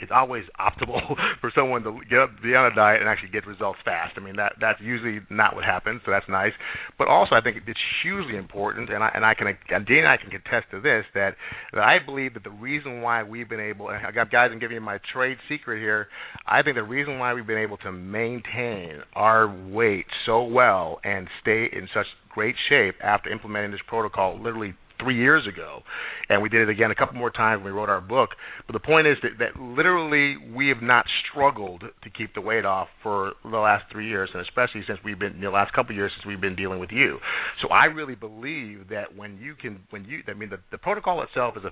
it's 0.00 0.12
always 0.14 0.44
optimal 0.58 1.16
for 1.40 1.52
someone 1.54 1.82
to 1.82 1.98
get 2.08 2.18
up, 2.18 2.30
be 2.42 2.54
on 2.54 2.70
a 2.70 2.74
diet 2.74 3.00
and 3.00 3.08
actually 3.08 3.30
get 3.30 3.46
results 3.46 3.78
fast. 3.84 4.14
I 4.16 4.20
mean 4.20 4.36
that 4.36 4.54
that's 4.60 4.80
usually 4.80 5.20
not 5.30 5.54
what 5.54 5.64
happens, 5.64 6.00
so 6.04 6.10
that's 6.10 6.28
nice. 6.28 6.52
But 6.98 7.08
also, 7.08 7.34
I 7.34 7.40
think 7.40 7.56
it's 7.66 7.78
hugely 8.02 8.36
important, 8.36 8.90
and 8.90 9.02
I 9.02 9.10
and 9.14 9.24
I 9.24 9.34
can 9.34 9.46
and 9.46 9.86
Dean 9.86 9.98
and 9.98 10.08
I 10.08 10.16
can 10.16 10.30
contest 10.30 10.70
to 10.70 10.80
this 10.80 11.04
that 11.14 11.34
that 11.72 11.82
I 11.82 11.98
believe 12.04 12.34
that 12.34 12.44
the 12.44 12.50
reason 12.50 13.02
why 13.02 13.22
we've 13.22 13.48
been 13.48 13.60
able, 13.60 13.88
and 13.88 14.06
I 14.06 14.12
got 14.12 14.30
guys, 14.30 14.50
I'm 14.52 14.58
giving 14.58 14.74
you 14.74 14.80
my 14.80 14.98
trade 15.12 15.38
secret 15.48 15.80
here. 15.80 16.08
I 16.46 16.62
think 16.62 16.76
the 16.76 16.82
reason 16.82 17.18
why 17.18 17.34
we've 17.34 17.46
been 17.46 17.58
able 17.58 17.78
to 17.78 17.92
maintain 17.92 19.00
our 19.14 19.48
weight 19.48 20.06
so 20.26 20.44
well 20.44 21.00
and 21.04 21.28
stay 21.40 21.68
in 21.72 21.88
such 21.94 22.06
great 22.32 22.54
shape 22.68 22.94
after 23.02 23.30
implementing 23.30 23.70
this 23.70 23.80
protocol 23.86 24.40
literally 24.40 24.74
three 25.02 25.16
years 25.16 25.46
ago, 25.46 25.80
and 26.28 26.42
we 26.42 26.48
did 26.48 26.62
it 26.62 26.68
again 26.68 26.90
a 26.90 26.94
couple 26.94 27.16
more 27.16 27.30
times 27.30 27.62
when 27.62 27.72
we 27.72 27.78
wrote 27.78 27.88
our 27.88 28.00
book. 28.00 28.30
But 28.66 28.74
the 28.74 28.80
point 28.80 29.06
is 29.06 29.16
that, 29.22 29.38
that 29.38 29.60
literally 29.60 30.36
we 30.54 30.68
have 30.68 30.82
not 30.82 31.04
struggled 31.30 31.80
to 31.80 32.10
keep 32.10 32.34
the 32.34 32.40
weight 32.40 32.64
off 32.64 32.88
for 33.02 33.32
the 33.44 33.58
last 33.58 33.84
three 33.90 34.08
years, 34.08 34.30
and 34.32 34.42
especially 34.42 34.82
since 34.86 34.98
we've 35.04 35.18
been 35.18 35.40
the 35.40 35.50
last 35.50 35.72
couple 35.72 35.92
of 35.92 35.96
years 35.96 36.12
since 36.16 36.26
we've 36.26 36.40
been 36.40 36.56
dealing 36.56 36.78
with 36.78 36.90
you. 36.92 37.18
So 37.62 37.68
I 37.68 37.86
really 37.86 38.14
believe 38.14 38.88
that 38.90 39.16
when 39.16 39.38
you 39.38 39.54
can, 39.54 39.80
when 39.90 40.04
you, 40.04 40.20
I 40.28 40.34
mean, 40.34 40.50
the, 40.50 40.58
the 40.70 40.78
protocol 40.78 41.22
itself 41.22 41.56
is 41.56 41.64
a 41.64 41.70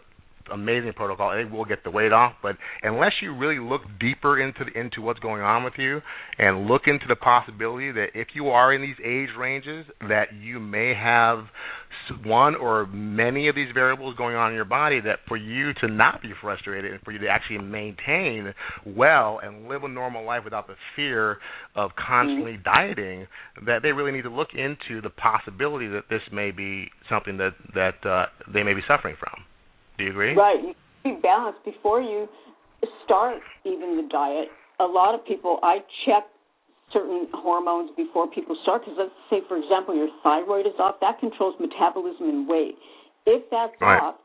amazing 0.53 0.93
protocol. 0.95 1.29
I 1.29 1.41
think 1.41 1.53
we'll 1.53 1.65
get 1.65 1.85
the 1.85 1.91
weight 1.91 2.13
off, 2.13 2.33
but 2.43 2.57
unless 2.83 3.13
you 3.23 3.37
really 3.37 3.59
look 3.59 3.83
deeper 4.01 4.41
into 4.41 4.65
the, 4.65 4.79
into 4.79 5.03
what's 5.03 5.21
going 5.21 5.43
on 5.43 5.65
with 5.65 5.75
you 5.77 6.01
and 6.39 6.67
look 6.67 6.83
into 6.87 7.07
the 7.09 7.17
possibility 7.17 7.93
that 7.93 8.09
if 8.15 8.29
you 8.35 8.49
are 8.49 8.73
in 8.73 8.83
these 8.83 8.97
age 9.05 9.29
ranges, 9.39 9.87
that 10.01 10.35
you 10.41 10.61
may 10.61 10.95
have 10.95 11.45
one 12.25 12.55
or 12.55 12.87
many 12.87 13.49
of 13.49 13.55
these 13.55 13.69
variables 13.73 14.17
going 14.17 14.37
on 14.37 14.51
in 14.51 14.57
your 14.57 14.65
body 14.65 15.01
that 15.01 15.21
for 15.29 15.37
you 15.37 15.73
to 15.81 15.89
not 15.89 16.23
be 16.23 16.33
frustrated 16.41 16.93
and 16.93 17.01
for 17.03 17.13
you 17.13 17.19
to 17.19 17.29
actually 17.29 17.59
maintain 17.59 18.53
well 18.87 19.41
and 19.43 19.69
live 19.69 19.85
a 19.85 19.89
normal 19.89 20.25
life 20.25 20.43
without 20.45 20.67
the 20.67 20.75
fear 20.97 21.39
of 21.75 21.91
constantly 21.97 22.53
mm-hmm. 22.53 22.63
dieting 22.63 23.27
that 23.67 23.83
they 23.83 23.93
really 23.93 24.13
need 24.13 24.23
to 24.23 24.31
look 24.31 24.49
into 24.55 25.01
the 25.01 25.11
possibility 25.11 25.89
that 25.89 26.05
this 26.11 26.23
may 26.33 26.51
be 26.51 26.89
something 27.09 27.37
that 27.37 27.53
that 27.75 28.07
uh, 28.09 28.27
they 28.53 28.63
may 28.63 28.75
be 28.75 28.83
suffering 28.87 29.17
from. 29.19 29.45
Do 29.99 30.05
you 30.05 30.11
agree? 30.11 30.35
Right. 30.35 30.59
You 30.63 30.75
be 31.05 31.21
balanced 31.23 31.65
before 31.65 32.01
you 32.01 32.29
start 33.05 33.39
even 33.65 33.97
the 33.97 34.09
diet. 34.11 34.49
A 34.81 34.85
lot 34.85 35.15
of 35.15 35.25
people, 35.27 35.59
I 35.63 35.79
check 36.07 36.25
certain 36.93 37.29
hormones 37.33 37.91
before 37.97 38.29
people 38.31 38.57
start 38.63 38.83
because 38.83 38.97
let's 38.99 39.15
say, 39.31 39.41
for 39.49 39.57
example, 39.57 39.95
your 39.95 40.09
thyroid 40.23 40.67
is 40.67 40.75
off. 40.79 40.97
That 41.01 41.19
controls 41.21 41.55
metabolism 41.61 42.29
and 42.29 42.49
weight. 42.49 42.77
If 43.27 43.49
that's 43.51 43.73
right. 43.81 44.01
off, 44.01 44.17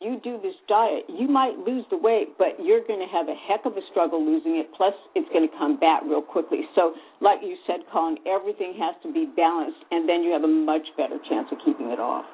you 0.00 0.20
do 0.22 0.38
this 0.42 0.54
diet, 0.68 1.04
you 1.08 1.26
might 1.26 1.56
lose 1.56 1.84
the 1.90 1.96
weight, 1.96 2.36
but 2.36 2.60
you're 2.60 2.84
going 2.86 3.00
to 3.00 3.08
have 3.08 3.28
a 3.28 3.36
heck 3.48 3.64
of 3.64 3.76
a 3.76 3.84
struggle 3.90 4.20
losing 4.20 4.56
it. 4.56 4.68
Plus, 4.76 4.92
it's 5.14 5.28
going 5.32 5.48
to 5.48 5.54
come 5.56 5.80
back 5.80 6.02
real 6.04 6.20
quickly. 6.20 6.68
So, 6.74 6.92
like 7.20 7.40
you 7.42 7.56
said, 7.66 7.80
Colin, 7.90 8.18
everything 8.28 8.76
has 8.78 8.94
to 9.02 9.12
be 9.12 9.24
balanced, 9.24 9.80
and 9.90 10.08
then 10.08 10.22
you 10.22 10.32
have 10.32 10.44
a 10.44 10.52
much 10.52 10.84
better 10.96 11.16
chance 11.28 11.48
of 11.50 11.58
keeping 11.64 11.88
it 11.90 12.00
off. 12.00 12.26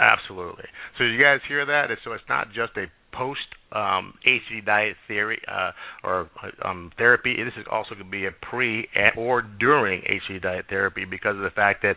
Absolutely. 0.00 0.64
So 0.96 1.04
you 1.04 1.20
guys 1.20 1.40
hear 1.46 1.66
that? 1.66 1.92
So 2.04 2.12
it's 2.12 2.24
not 2.28 2.48
just 2.48 2.72
a 2.80 2.88
post 3.12 3.40
um, 3.72 4.14
HCG 4.26 4.64
diet 4.66 4.96
theory 5.06 5.40
uh, 5.48 5.70
or 6.04 6.30
um, 6.64 6.90
therapy. 6.98 7.36
This 7.36 7.54
is 7.58 7.66
also 7.70 7.94
going 7.94 8.04
to 8.06 8.10
be 8.10 8.26
a 8.26 8.32
pre 8.32 8.88
or 9.16 9.42
during 9.42 10.02
HCG 10.02 10.42
diet 10.42 10.66
therapy 10.68 11.04
because 11.04 11.36
of 11.36 11.42
the 11.42 11.50
fact 11.50 11.82
that 11.82 11.96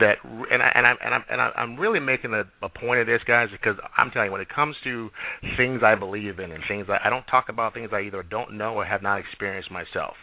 that 0.00 0.16
and 0.24 0.62
I 0.62 0.70
and 0.74 0.86
I 0.86 0.92
and 1.04 1.14
I'm 1.14 1.24
and 1.30 1.40
I'm 1.40 1.76
really 1.76 2.00
making 2.00 2.32
a, 2.34 2.44
a 2.64 2.68
point 2.68 3.00
of 3.00 3.06
this, 3.06 3.20
guys, 3.26 3.48
because 3.50 3.76
I'm 3.96 4.10
telling 4.10 4.26
you, 4.26 4.32
when 4.32 4.40
it 4.40 4.48
comes 4.48 4.76
to 4.84 5.10
things 5.56 5.80
I 5.84 5.94
believe 5.94 6.38
in 6.38 6.52
and 6.52 6.62
things 6.68 6.86
I, 6.88 7.06
I 7.06 7.10
don't 7.10 7.24
talk 7.24 7.48
about 7.48 7.74
things 7.74 7.90
I 7.92 8.02
either 8.02 8.22
don't 8.22 8.56
know 8.56 8.74
or 8.74 8.84
have 8.84 9.02
not 9.02 9.18
experienced 9.18 9.70
myself, 9.70 10.14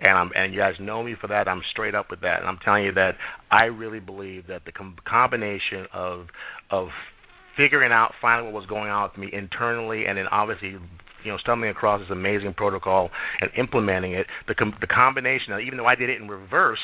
and 0.00 0.10
I'm 0.10 0.30
and 0.34 0.52
you 0.52 0.58
guys 0.58 0.74
know 0.80 1.02
me 1.02 1.14
for 1.20 1.28
that. 1.28 1.48
I'm 1.48 1.62
straight 1.70 1.94
up 1.94 2.10
with 2.10 2.20
that, 2.22 2.40
and 2.40 2.48
I'm 2.48 2.58
telling 2.64 2.84
you 2.84 2.92
that 2.94 3.12
I 3.50 3.64
really 3.64 4.00
believe 4.00 4.48
that 4.48 4.64
the 4.66 4.72
com- 4.72 4.96
combination 5.08 5.86
of 5.92 6.26
of 6.70 6.88
figuring 7.56 7.92
out 7.92 8.12
finally 8.20 8.52
what 8.52 8.60
was 8.60 8.68
going 8.68 8.90
on 8.90 9.08
with 9.10 9.18
me 9.18 9.30
internally, 9.32 10.04
and 10.06 10.18
then 10.18 10.26
obviously 10.30 10.70
you 11.24 11.30
know 11.30 11.38
stumbling 11.38 11.70
across 11.70 12.00
this 12.00 12.10
amazing 12.10 12.54
protocol 12.56 13.10
and 13.40 13.50
implementing 13.58 14.12
it. 14.12 14.26
The 14.48 14.54
com- 14.54 14.76
the 14.80 14.86
combination, 14.86 15.52
of, 15.52 15.60
even 15.60 15.78
though 15.78 15.86
I 15.86 15.94
did 15.94 16.10
it 16.10 16.20
in 16.20 16.28
reverse 16.28 16.80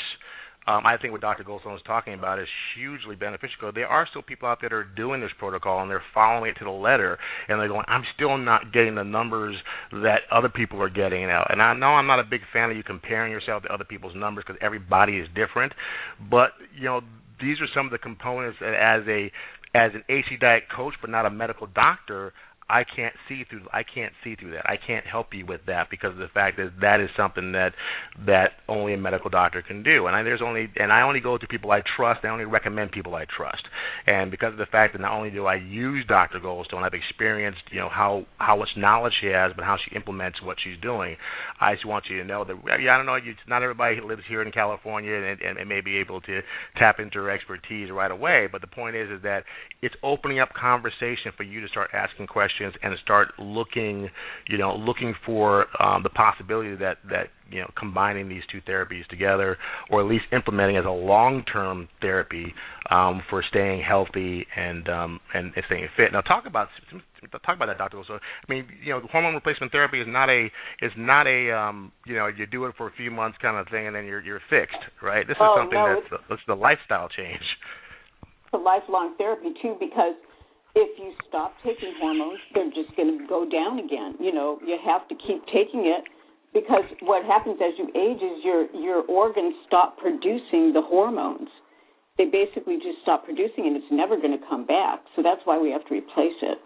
um, 0.68 0.84
I 0.84 0.98
think 0.98 1.12
what 1.12 1.22
Dr. 1.22 1.44
Goldstone 1.44 1.76
is 1.76 1.82
talking 1.86 2.12
about 2.12 2.38
is 2.38 2.48
hugely 2.76 3.16
beneficial. 3.16 3.72
There 3.74 3.86
are 3.86 4.06
still 4.10 4.20
people 4.20 4.50
out 4.50 4.58
there 4.60 4.68
that 4.68 4.76
are 4.76 4.84
doing 4.84 5.22
this 5.22 5.30
protocol 5.38 5.80
and 5.80 5.90
they're 5.90 6.02
following 6.12 6.50
it 6.50 6.58
to 6.58 6.64
the 6.64 6.70
letter, 6.70 7.18
and 7.48 7.58
they're 7.58 7.68
going, 7.68 7.86
I'm 7.88 8.04
still 8.14 8.36
not 8.36 8.70
getting 8.70 8.94
the 8.94 9.02
numbers 9.02 9.56
that 9.92 10.28
other 10.30 10.50
people 10.50 10.82
are 10.82 10.90
getting. 10.90 11.26
Now, 11.26 11.46
and 11.48 11.62
I 11.62 11.72
know 11.72 11.96
I'm 11.96 12.06
not 12.06 12.20
a 12.20 12.24
big 12.24 12.42
fan 12.52 12.70
of 12.70 12.76
you 12.76 12.82
comparing 12.82 13.32
yourself 13.32 13.62
to 13.62 13.72
other 13.72 13.84
people's 13.84 14.14
numbers 14.14 14.44
because 14.46 14.60
everybody 14.60 15.16
is 15.16 15.28
different, 15.34 15.72
but 16.30 16.50
you 16.76 16.84
know 16.84 17.00
these 17.40 17.60
are 17.60 17.68
some 17.74 17.86
of 17.86 17.92
the 17.92 17.98
components 17.98 18.58
that 18.60 18.74
as 18.74 19.06
a 19.08 19.32
as 19.74 19.92
an 19.94 20.04
HCG 20.08 20.40
diet 20.40 20.64
coach, 20.74 20.94
but 21.00 21.10
not 21.10 21.26
a 21.26 21.30
medical 21.30 21.66
doctor, 21.66 22.32
I 22.70 22.84
can't 22.84 23.14
see 23.28 23.44
through 23.48 23.62
I 23.72 23.82
can't 23.82 24.12
see 24.22 24.36
through 24.36 24.50
that. 24.52 24.68
I 24.68 24.76
can't 24.76 25.06
help 25.06 25.32
you 25.32 25.46
with 25.46 25.62
that 25.66 25.88
because 25.90 26.12
of 26.12 26.18
the 26.18 26.28
fact 26.28 26.58
that 26.58 26.72
that 26.82 27.00
is 27.00 27.08
something 27.16 27.52
that 27.52 27.72
that 28.26 28.60
only 28.68 28.92
a 28.92 28.98
medical 28.98 29.30
doctor 29.30 29.62
can 29.62 29.82
do. 29.82 30.06
And 30.06 30.14
I 30.14 30.22
there's 30.22 30.42
only 30.44 30.68
and 30.76 30.92
I 30.92 31.00
only 31.00 31.20
go 31.20 31.38
to 31.38 31.46
people 31.46 31.70
I 31.70 31.80
trust. 31.96 32.20
I 32.24 32.28
only 32.28 32.44
recommend 32.44 32.92
people 32.92 33.14
I 33.14 33.24
trust. 33.24 33.62
And 34.06 34.30
because 34.30 34.52
of 34.52 34.58
the 34.58 34.66
fact 34.66 34.92
that 34.92 35.00
not 35.00 35.12
only 35.12 35.30
do 35.30 35.46
I 35.46 35.54
use 35.54 36.04
Dr. 36.06 36.40
Goldstone, 36.40 36.82
I've 36.82 36.92
experienced 36.92 37.62
you 37.70 37.80
know 37.80 37.88
how 37.88 38.26
how 38.36 38.56
much 38.56 38.68
knowledge 38.76 39.14
she 39.18 39.28
has, 39.28 39.52
but 39.56 39.64
how 39.64 39.76
she 39.76 39.96
implements 39.96 40.42
what 40.42 40.58
she's 40.62 40.78
doing. 40.82 41.16
I 41.60 41.72
just 41.72 41.86
want 41.86 42.04
you 42.10 42.18
to 42.18 42.24
know 42.24 42.44
that 42.44 42.56
yeah, 42.82 42.92
I 42.92 42.98
don't 42.98 43.06
know. 43.06 43.16
You, 43.16 43.32
not 43.48 43.62
everybody 43.62 43.96
lives 44.04 44.22
here 44.28 44.42
in 44.42 44.52
California 44.52 45.14
and, 45.14 45.40
and, 45.40 45.56
and 45.56 45.68
may 45.68 45.80
be 45.80 45.96
able 45.96 46.20
to 46.22 46.40
tap 46.76 47.00
into 47.00 47.16
her 47.16 47.30
expertise 47.30 47.90
right 47.90 48.10
away. 48.10 48.46
But 48.52 48.60
the 48.60 48.66
point 48.66 48.94
is 48.94 49.08
is 49.08 49.22
that 49.22 49.44
it's 49.80 49.94
opening 50.02 50.38
up 50.38 50.50
conversation 50.52 51.32
for 51.34 51.44
you 51.44 51.62
to 51.62 51.68
start 51.68 51.88
asking 51.94 52.26
questions 52.26 52.57
questions 52.58 52.74
and 52.82 52.94
start 53.02 53.28
looking, 53.38 54.08
you 54.48 54.58
know, 54.58 54.74
looking 54.74 55.14
for 55.24 55.66
um, 55.82 56.02
the 56.02 56.10
possibility 56.10 56.74
that 56.76 56.98
that 57.10 57.28
you 57.50 57.60
know 57.60 57.70
combining 57.78 58.28
these 58.28 58.42
two 58.50 58.60
therapies 58.68 59.06
together, 59.08 59.56
or 59.90 60.00
at 60.00 60.06
least 60.06 60.24
implementing 60.32 60.76
as 60.76 60.84
a 60.84 60.90
long-term 60.90 61.88
therapy 62.00 62.52
um, 62.90 63.22
for 63.30 63.42
staying 63.48 63.82
healthy 63.82 64.46
and 64.56 64.88
um, 64.88 65.20
and, 65.34 65.52
staying 65.66 65.88
fit. 65.96 66.12
Now, 66.12 66.20
talk 66.20 66.44
about 66.46 66.68
talk 67.44 67.56
about 67.56 67.66
that, 67.66 67.78
Doctor. 67.78 68.02
So, 68.06 68.14
I 68.14 68.52
mean, 68.52 68.66
you 68.82 68.92
know, 68.92 69.00
hormone 69.10 69.34
replacement 69.34 69.72
therapy 69.72 70.00
is 70.00 70.06
not 70.08 70.28
a 70.28 70.46
is 70.82 70.92
not 70.96 71.26
a 71.26 71.52
um, 71.52 71.92
you 72.06 72.14
know 72.14 72.26
you 72.26 72.46
do 72.46 72.66
it 72.66 72.74
for 72.76 72.88
a 72.88 72.92
few 72.92 73.10
months 73.10 73.38
kind 73.40 73.56
of 73.56 73.66
thing 73.68 73.86
and 73.86 73.96
then 73.96 74.04
you're 74.04 74.20
you're 74.20 74.42
fixed, 74.50 74.78
right? 75.02 75.26
This 75.26 75.36
is 75.36 75.42
oh, 75.42 75.56
something 75.58 75.78
no, 75.78 76.00
that's 76.10 76.22
it's 76.30 76.42
the 76.46 76.54
lifestyle 76.54 77.08
change. 77.08 77.42
It's 78.44 78.54
a 78.54 78.56
lifelong 78.56 79.14
therapy 79.18 79.52
too 79.60 79.76
because 79.78 80.14
if 80.78 80.94
you 80.98 81.10
stop 81.26 81.54
taking 81.66 81.92
hormones, 81.98 82.38
they're 82.54 82.70
just 82.70 82.94
going 82.94 83.18
to 83.18 83.26
go 83.26 83.42
down 83.42 83.82
again. 83.82 84.14
You 84.20 84.32
know, 84.32 84.58
you 84.62 84.78
have 84.86 85.08
to 85.08 85.14
keep 85.26 85.42
taking 85.50 85.90
it 85.90 86.06
because 86.54 86.86
what 87.02 87.26
happens 87.26 87.58
as 87.58 87.74
you 87.74 87.90
age 87.98 88.22
is 88.22 88.44
your 88.44 88.70
your 88.70 89.02
organs 89.10 89.54
stop 89.66 89.98
producing 89.98 90.72
the 90.72 90.82
hormones. 90.82 91.48
They 92.16 92.26
basically 92.26 92.76
just 92.76 93.02
stop 93.02 93.24
producing, 93.24 93.66
and 93.66 93.76
it's 93.76 93.90
never 93.90 94.16
going 94.16 94.34
to 94.34 94.44
come 94.48 94.66
back. 94.66 95.02
So 95.14 95.22
that's 95.22 95.40
why 95.44 95.58
we 95.58 95.70
have 95.70 95.86
to 95.86 95.94
replace 95.94 96.38
it. 96.42 96.58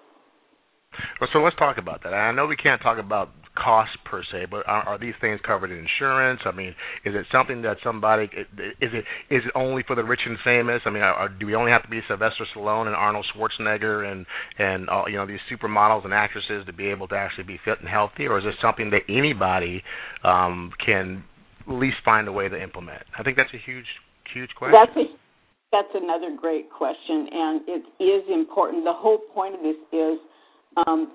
Well, 1.21 1.29
so 1.33 1.41
let's 1.41 1.57
talk 1.57 1.79
about 1.79 2.03
that. 2.05 2.13
I 2.13 2.33
know 2.33 2.47
we 2.47 2.57
can't 2.57 2.81
talk 2.81 2.99
about 2.99 3.33
cost 3.63 3.91
per 4.05 4.23
se, 4.23 4.47
but 4.51 4.67
are, 4.67 4.83
are 4.83 4.99
these 4.99 5.15
things 5.21 5.41
covered 5.47 5.71
in 5.71 5.79
insurance? 5.79 6.41
I 6.45 6.53
mean, 6.53 6.75
is 7.05 7.15
it 7.15 7.27
something 7.31 7.63
that 7.63 7.77
somebody 7.85 8.25
is 8.25 8.91
it 8.93 9.05
is 9.31 9.43
it 9.45 9.53
only 9.55 9.83
for 9.87 9.97
the 9.97 10.05
rich 10.05 10.21
and 10.27 10.37
famous? 10.45 10.83
I 10.85 10.91
mean, 10.91 11.03
are, 11.03 11.29
do 11.29 11.47
we 11.47 11.55
only 11.55 11.73
have 11.73 11.83
to 11.83 11.89
be 11.89 12.01
Sylvester 12.09 12.45
Stallone 12.55 12.87
and 12.87 12.97
Arnold 12.97 13.27
Schwarzenegger 13.35 14.11
and 14.11 14.27
and 14.59 14.89
all, 14.89 15.09
you 15.09 15.17
know 15.17 15.27
these 15.27 15.41
supermodels 15.51 16.05
and 16.05 16.15
actresses 16.15 16.67
to 16.67 16.73
be 16.73 16.89
able 16.89 17.09
to 17.09 17.15
actually 17.15 17.45
be 17.45 17.59
fit 17.65 17.81
and 17.81 17.89
healthy, 17.89 18.27
or 18.27 18.39
is 18.39 18.45
this 18.45 18.55
something 18.61 18.91
that 18.91 19.03
anybody 19.09 19.83
um, 20.25 20.71
can 20.85 21.25
at 21.69 21.75
least 21.75 21.97
find 22.05 22.29
a 22.29 22.33
way 22.33 22.49
to 22.49 22.61
implement? 22.61 23.03
I 23.19 23.23
think 23.23 23.37
that's 23.37 23.53
a 23.55 23.63
huge 23.65 23.87
huge 24.35 24.51
question. 24.57 24.75
That's 24.75 24.97
a 24.97 25.07
that's 25.73 25.95
another 25.95 26.37
great 26.37 26.71
question, 26.71 27.29
and 27.33 27.61
it 27.67 27.85
is 28.03 28.25
important. 28.29 28.85
The 28.85 28.93
whole 28.93 29.19
point 29.35 29.55
of 29.55 29.63
this 29.63 29.77
is 29.91 30.19
um, 30.87 31.13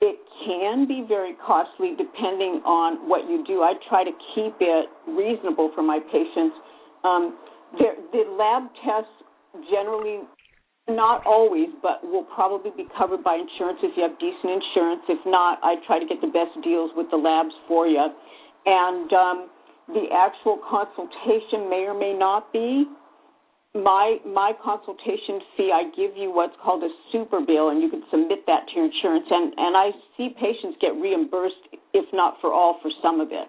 it 0.00 0.18
can 0.46 0.86
be 0.86 1.04
very 1.06 1.34
costly 1.44 1.94
depending 1.96 2.62
on 2.64 3.08
what 3.08 3.28
you 3.28 3.44
do. 3.46 3.62
I 3.62 3.74
try 3.88 4.04
to 4.04 4.12
keep 4.34 4.54
it 4.60 4.86
reasonable 5.08 5.72
for 5.74 5.82
my 5.82 5.98
patients. 5.98 6.54
Um, 7.04 7.38
the 7.78 8.24
lab 8.38 8.70
tests 8.84 9.12
generally, 9.70 10.20
not 10.88 11.26
always, 11.26 11.68
but 11.82 12.02
will 12.04 12.24
probably 12.34 12.70
be 12.76 12.86
covered 12.96 13.22
by 13.22 13.34
insurance 13.34 13.78
if 13.82 13.96
you 13.96 14.02
have 14.02 14.18
decent 14.18 14.62
insurance. 14.62 15.02
If 15.08 15.18
not, 15.26 15.58
I 15.62 15.76
try 15.86 15.98
to 15.98 16.06
get 16.06 16.20
the 16.20 16.32
best 16.32 16.54
deals 16.62 16.90
with 16.96 17.10
the 17.10 17.16
labs 17.16 17.54
for 17.66 17.86
you. 17.86 18.06
And 18.66 19.12
um, 19.12 19.50
the 19.88 20.06
actual 20.14 20.60
consultation 20.68 21.68
may 21.68 21.84
or 21.88 21.98
may 21.98 22.14
not 22.16 22.52
be 22.52 22.86
my 23.78 24.18
my 24.26 24.52
consultation 24.62 25.38
fee 25.56 25.70
i 25.70 25.86
give 25.94 26.16
you 26.16 26.34
what's 26.34 26.54
called 26.62 26.82
a 26.82 26.90
super 27.12 27.40
bill 27.40 27.70
and 27.70 27.80
you 27.80 27.88
can 27.88 28.02
submit 28.10 28.42
that 28.46 28.66
to 28.68 28.72
your 28.74 28.86
insurance. 28.90 29.26
And 29.30 29.54
and 29.56 29.76
i 29.76 29.90
see 30.16 30.34
patients 30.34 30.76
get 30.80 30.98
reimbursed 30.98 31.78
if 31.94 32.04
not 32.12 32.36
for 32.40 32.52
all 32.52 32.78
for 32.82 32.90
some 33.02 33.20
of 33.20 33.28
it. 33.30 33.48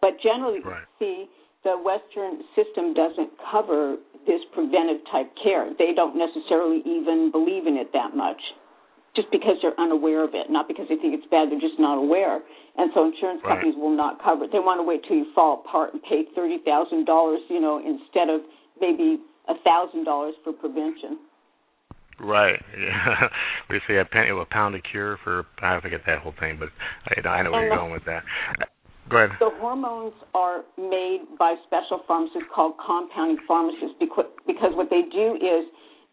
But 0.00 0.20
generally 0.22 0.60
right. 0.60 0.84
see 0.98 1.26
the 1.64 1.74
western 1.80 2.44
system 2.54 2.94
doesn't 2.94 3.30
cover 3.50 3.96
this 4.28 4.40
preventive 4.52 5.00
type 5.10 5.32
care. 5.42 5.72
They 5.78 5.92
don't 5.96 6.16
necessarily 6.16 6.80
even 6.84 7.32
believe 7.32 7.66
in 7.66 7.76
it 7.76 7.92
that 7.92 8.14
much 8.16 8.40
just 9.16 9.30
because 9.30 9.56
they're 9.62 9.78
unaware 9.78 10.24
of 10.24 10.34
it 10.34 10.50
not 10.50 10.66
because 10.66 10.86
they 10.90 10.96
think 10.96 11.14
it's 11.14 11.26
bad 11.30 11.50
they're 11.50 11.62
just 11.62 11.78
not 11.78 11.98
aware. 11.98 12.40
And 12.76 12.90
so 12.94 13.06
insurance 13.10 13.42
right. 13.42 13.58
companies 13.58 13.74
will 13.74 13.94
not 13.94 14.22
cover 14.22 14.44
it. 14.44 14.52
They 14.52 14.62
want 14.62 14.78
to 14.78 14.86
wait 14.86 15.02
till 15.08 15.16
you 15.16 15.26
fall 15.34 15.62
apart 15.66 15.94
and 15.94 16.02
pay 16.02 16.30
thirty 16.34 16.62
thousand 16.62 17.06
dollars 17.06 17.40
you 17.50 17.60
know 17.60 17.82
instead 17.82 18.30
of 18.30 18.42
maybe 18.80 19.18
a 19.48 19.54
thousand 19.64 20.04
dollars 20.04 20.34
for 20.42 20.52
prevention. 20.52 21.18
Right. 22.20 22.62
Yeah. 22.78 23.28
we 23.70 23.80
say 23.88 23.98
a 23.98 24.04
penny, 24.04 24.30
a 24.30 24.44
pound 24.50 24.74
a 24.74 24.80
cure 24.80 25.18
for. 25.24 25.46
I 25.62 25.80
forget 25.80 26.00
that 26.06 26.18
whole 26.20 26.34
thing, 26.38 26.58
but 26.58 26.68
I, 27.08 27.26
I 27.28 27.42
know 27.42 27.50
where 27.50 27.62
and 27.62 27.68
you're 27.68 27.76
the, 27.76 27.82
going 27.82 27.92
with 27.92 28.04
that. 28.06 28.22
Go 29.10 29.16
ahead. 29.18 29.36
The 29.40 29.50
hormones 29.60 30.14
are 30.34 30.64
made 30.78 31.26
by 31.38 31.56
special 31.66 32.00
pharmacists 32.06 32.48
called 32.54 32.74
compounding 32.84 33.38
pharmacists 33.46 33.96
because, 34.00 34.26
because 34.46 34.72
what 34.72 34.88
they 34.88 35.02
do 35.12 35.36
is 35.36 35.68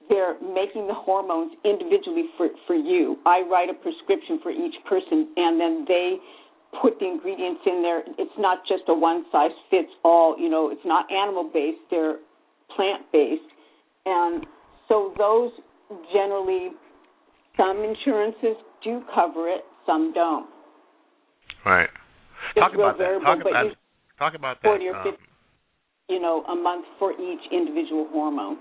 they're 0.09 0.36
making 0.41 0.88
the 0.88 0.93
hormones 0.93 1.53
individually 1.63 2.25
for 2.36 2.49
for 2.67 2.75
you. 2.75 3.17
I 3.25 3.41
write 3.49 3.69
a 3.69 3.73
prescription 3.73 4.39
for 4.43 4.51
each 4.51 4.75
person, 4.89 5.29
and 5.38 5.59
then 5.59 5.86
they 5.88 6.17
put 6.82 6.99
the 6.99 7.07
ingredients 7.07 7.61
in 7.65 7.82
there. 7.82 8.03
It's 8.17 8.38
not 8.38 8.59
just 8.67 8.84
a 8.88 8.93
one 8.93 9.23
size 9.32 9.55
fits 9.69 9.91
all. 10.03 10.38
You 10.38 10.49
know, 10.49 10.69
it's 10.69 10.84
not 10.84 11.05
animal 11.11 11.49
based. 11.53 11.79
They're 11.89 12.19
plant 12.76 13.03
based. 13.11 13.41
And 14.05 14.45
so 14.88 15.13
those 15.17 15.51
generally, 16.13 16.69
some 17.57 17.84
insurances 17.84 18.57
do 18.84 19.01
cover 19.13 19.49
it, 19.49 19.61
some 19.86 20.13
don't. 20.13 20.47
Right. 21.65 21.89
Talk 22.57 22.74
about 22.74 22.97
that. 22.97 23.19
Talk 23.24 23.41
about, 23.41 23.65
talk 24.17 24.34
about 24.36 24.57
that. 24.61 24.67
40 24.67 24.88
or 24.88 24.93
50, 25.03 25.09
um, 25.09 25.15
you 26.09 26.19
know, 26.19 26.43
a 26.45 26.55
month 26.55 26.86
for 26.97 27.13
each 27.13 27.41
individual 27.51 28.07
hormone. 28.11 28.57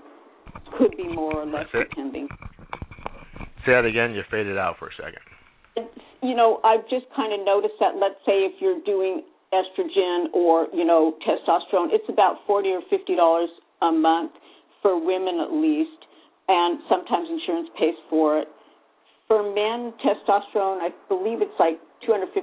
Could 0.77 0.95
be 0.95 1.07
more 1.07 1.35
or 1.35 1.45
less 1.45 1.65
depending. 1.73 2.27
Say 3.65 3.73
that 3.73 3.85
again. 3.85 4.13
You 4.13 4.23
faded 4.29 4.57
out 4.57 4.75
for 4.79 4.87
a 4.87 4.95
second. 4.95 5.21
It's, 5.75 6.03
you 6.21 6.35
know, 6.35 6.59
I've 6.63 6.87
just 6.89 7.05
kind 7.15 7.33
of 7.33 7.45
noticed 7.45 7.75
that. 7.79 7.95
Let's 7.99 8.19
say 8.25 8.47
if 8.47 8.59
you're 8.59 8.81
doing 8.85 9.23
estrogen 9.53 10.31
or 10.33 10.67
you 10.73 10.85
know 10.85 11.17
testosterone, 11.27 11.91
it's 11.91 12.07
about 12.09 12.37
forty 12.47 12.69
or 12.69 12.81
fifty 12.89 13.15
dollars 13.15 13.49
a 13.81 13.91
month 13.91 14.31
for 14.81 14.97
women 14.97 15.39
at 15.39 15.51
least, 15.53 15.99
and 16.47 16.79
sometimes 16.89 17.29
insurance 17.29 17.69
pays 17.79 17.95
for 18.09 18.39
it. 18.39 18.47
For 19.27 19.43
men, 19.43 19.93
testosterone, 20.03 20.81
I 20.81 20.89
believe 21.07 21.41
it's 21.41 21.55
like 21.59 21.79
$250 22.03 22.33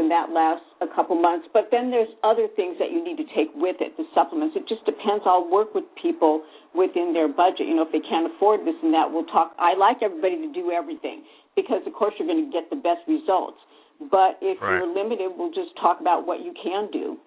and 0.00 0.10
that 0.10 0.32
lasts 0.32 0.66
a 0.80 0.88
couple 0.96 1.14
months. 1.14 1.46
But 1.52 1.68
then 1.70 1.90
there's 1.90 2.08
other 2.24 2.48
things 2.56 2.76
that 2.80 2.90
you 2.90 3.04
need 3.04 3.16
to 3.20 3.28
take 3.36 3.52
with 3.54 3.76
it, 3.80 3.96
the 3.96 4.04
supplements. 4.14 4.56
It 4.56 4.66
just 4.66 4.84
depends. 4.84 5.22
I'll 5.28 5.46
work 5.46 5.74
with 5.74 5.84
people 6.00 6.42
within 6.74 7.12
their 7.12 7.28
budget. 7.28 7.68
You 7.68 7.76
know, 7.76 7.86
if 7.86 7.92
they 7.92 8.02
can't 8.02 8.26
afford 8.26 8.66
this 8.66 8.74
and 8.82 8.92
that, 8.94 9.06
we'll 9.06 9.28
talk. 9.28 9.54
I 9.60 9.76
like 9.76 10.02
everybody 10.02 10.36
to 10.40 10.50
do 10.50 10.72
everything 10.72 11.22
because, 11.54 11.84
of 11.86 11.92
course, 11.92 12.14
you're 12.18 12.26
going 12.26 12.42
to 12.42 12.50
get 12.50 12.70
the 12.70 12.80
best 12.80 13.04
results. 13.06 13.60
But 14.10 14.40
if 14.40 14.58
right. 14.58 14.78
you're 14.78 14.90
limited, 14.90 15.30
we'll 15.36 15.52
just 15.52 15.76
talk 15.78 16.00
about 16.00 16.26
what 16.26 16.40
you 16.40 16.54
can 16.56 16.90
do. 16.90 17.18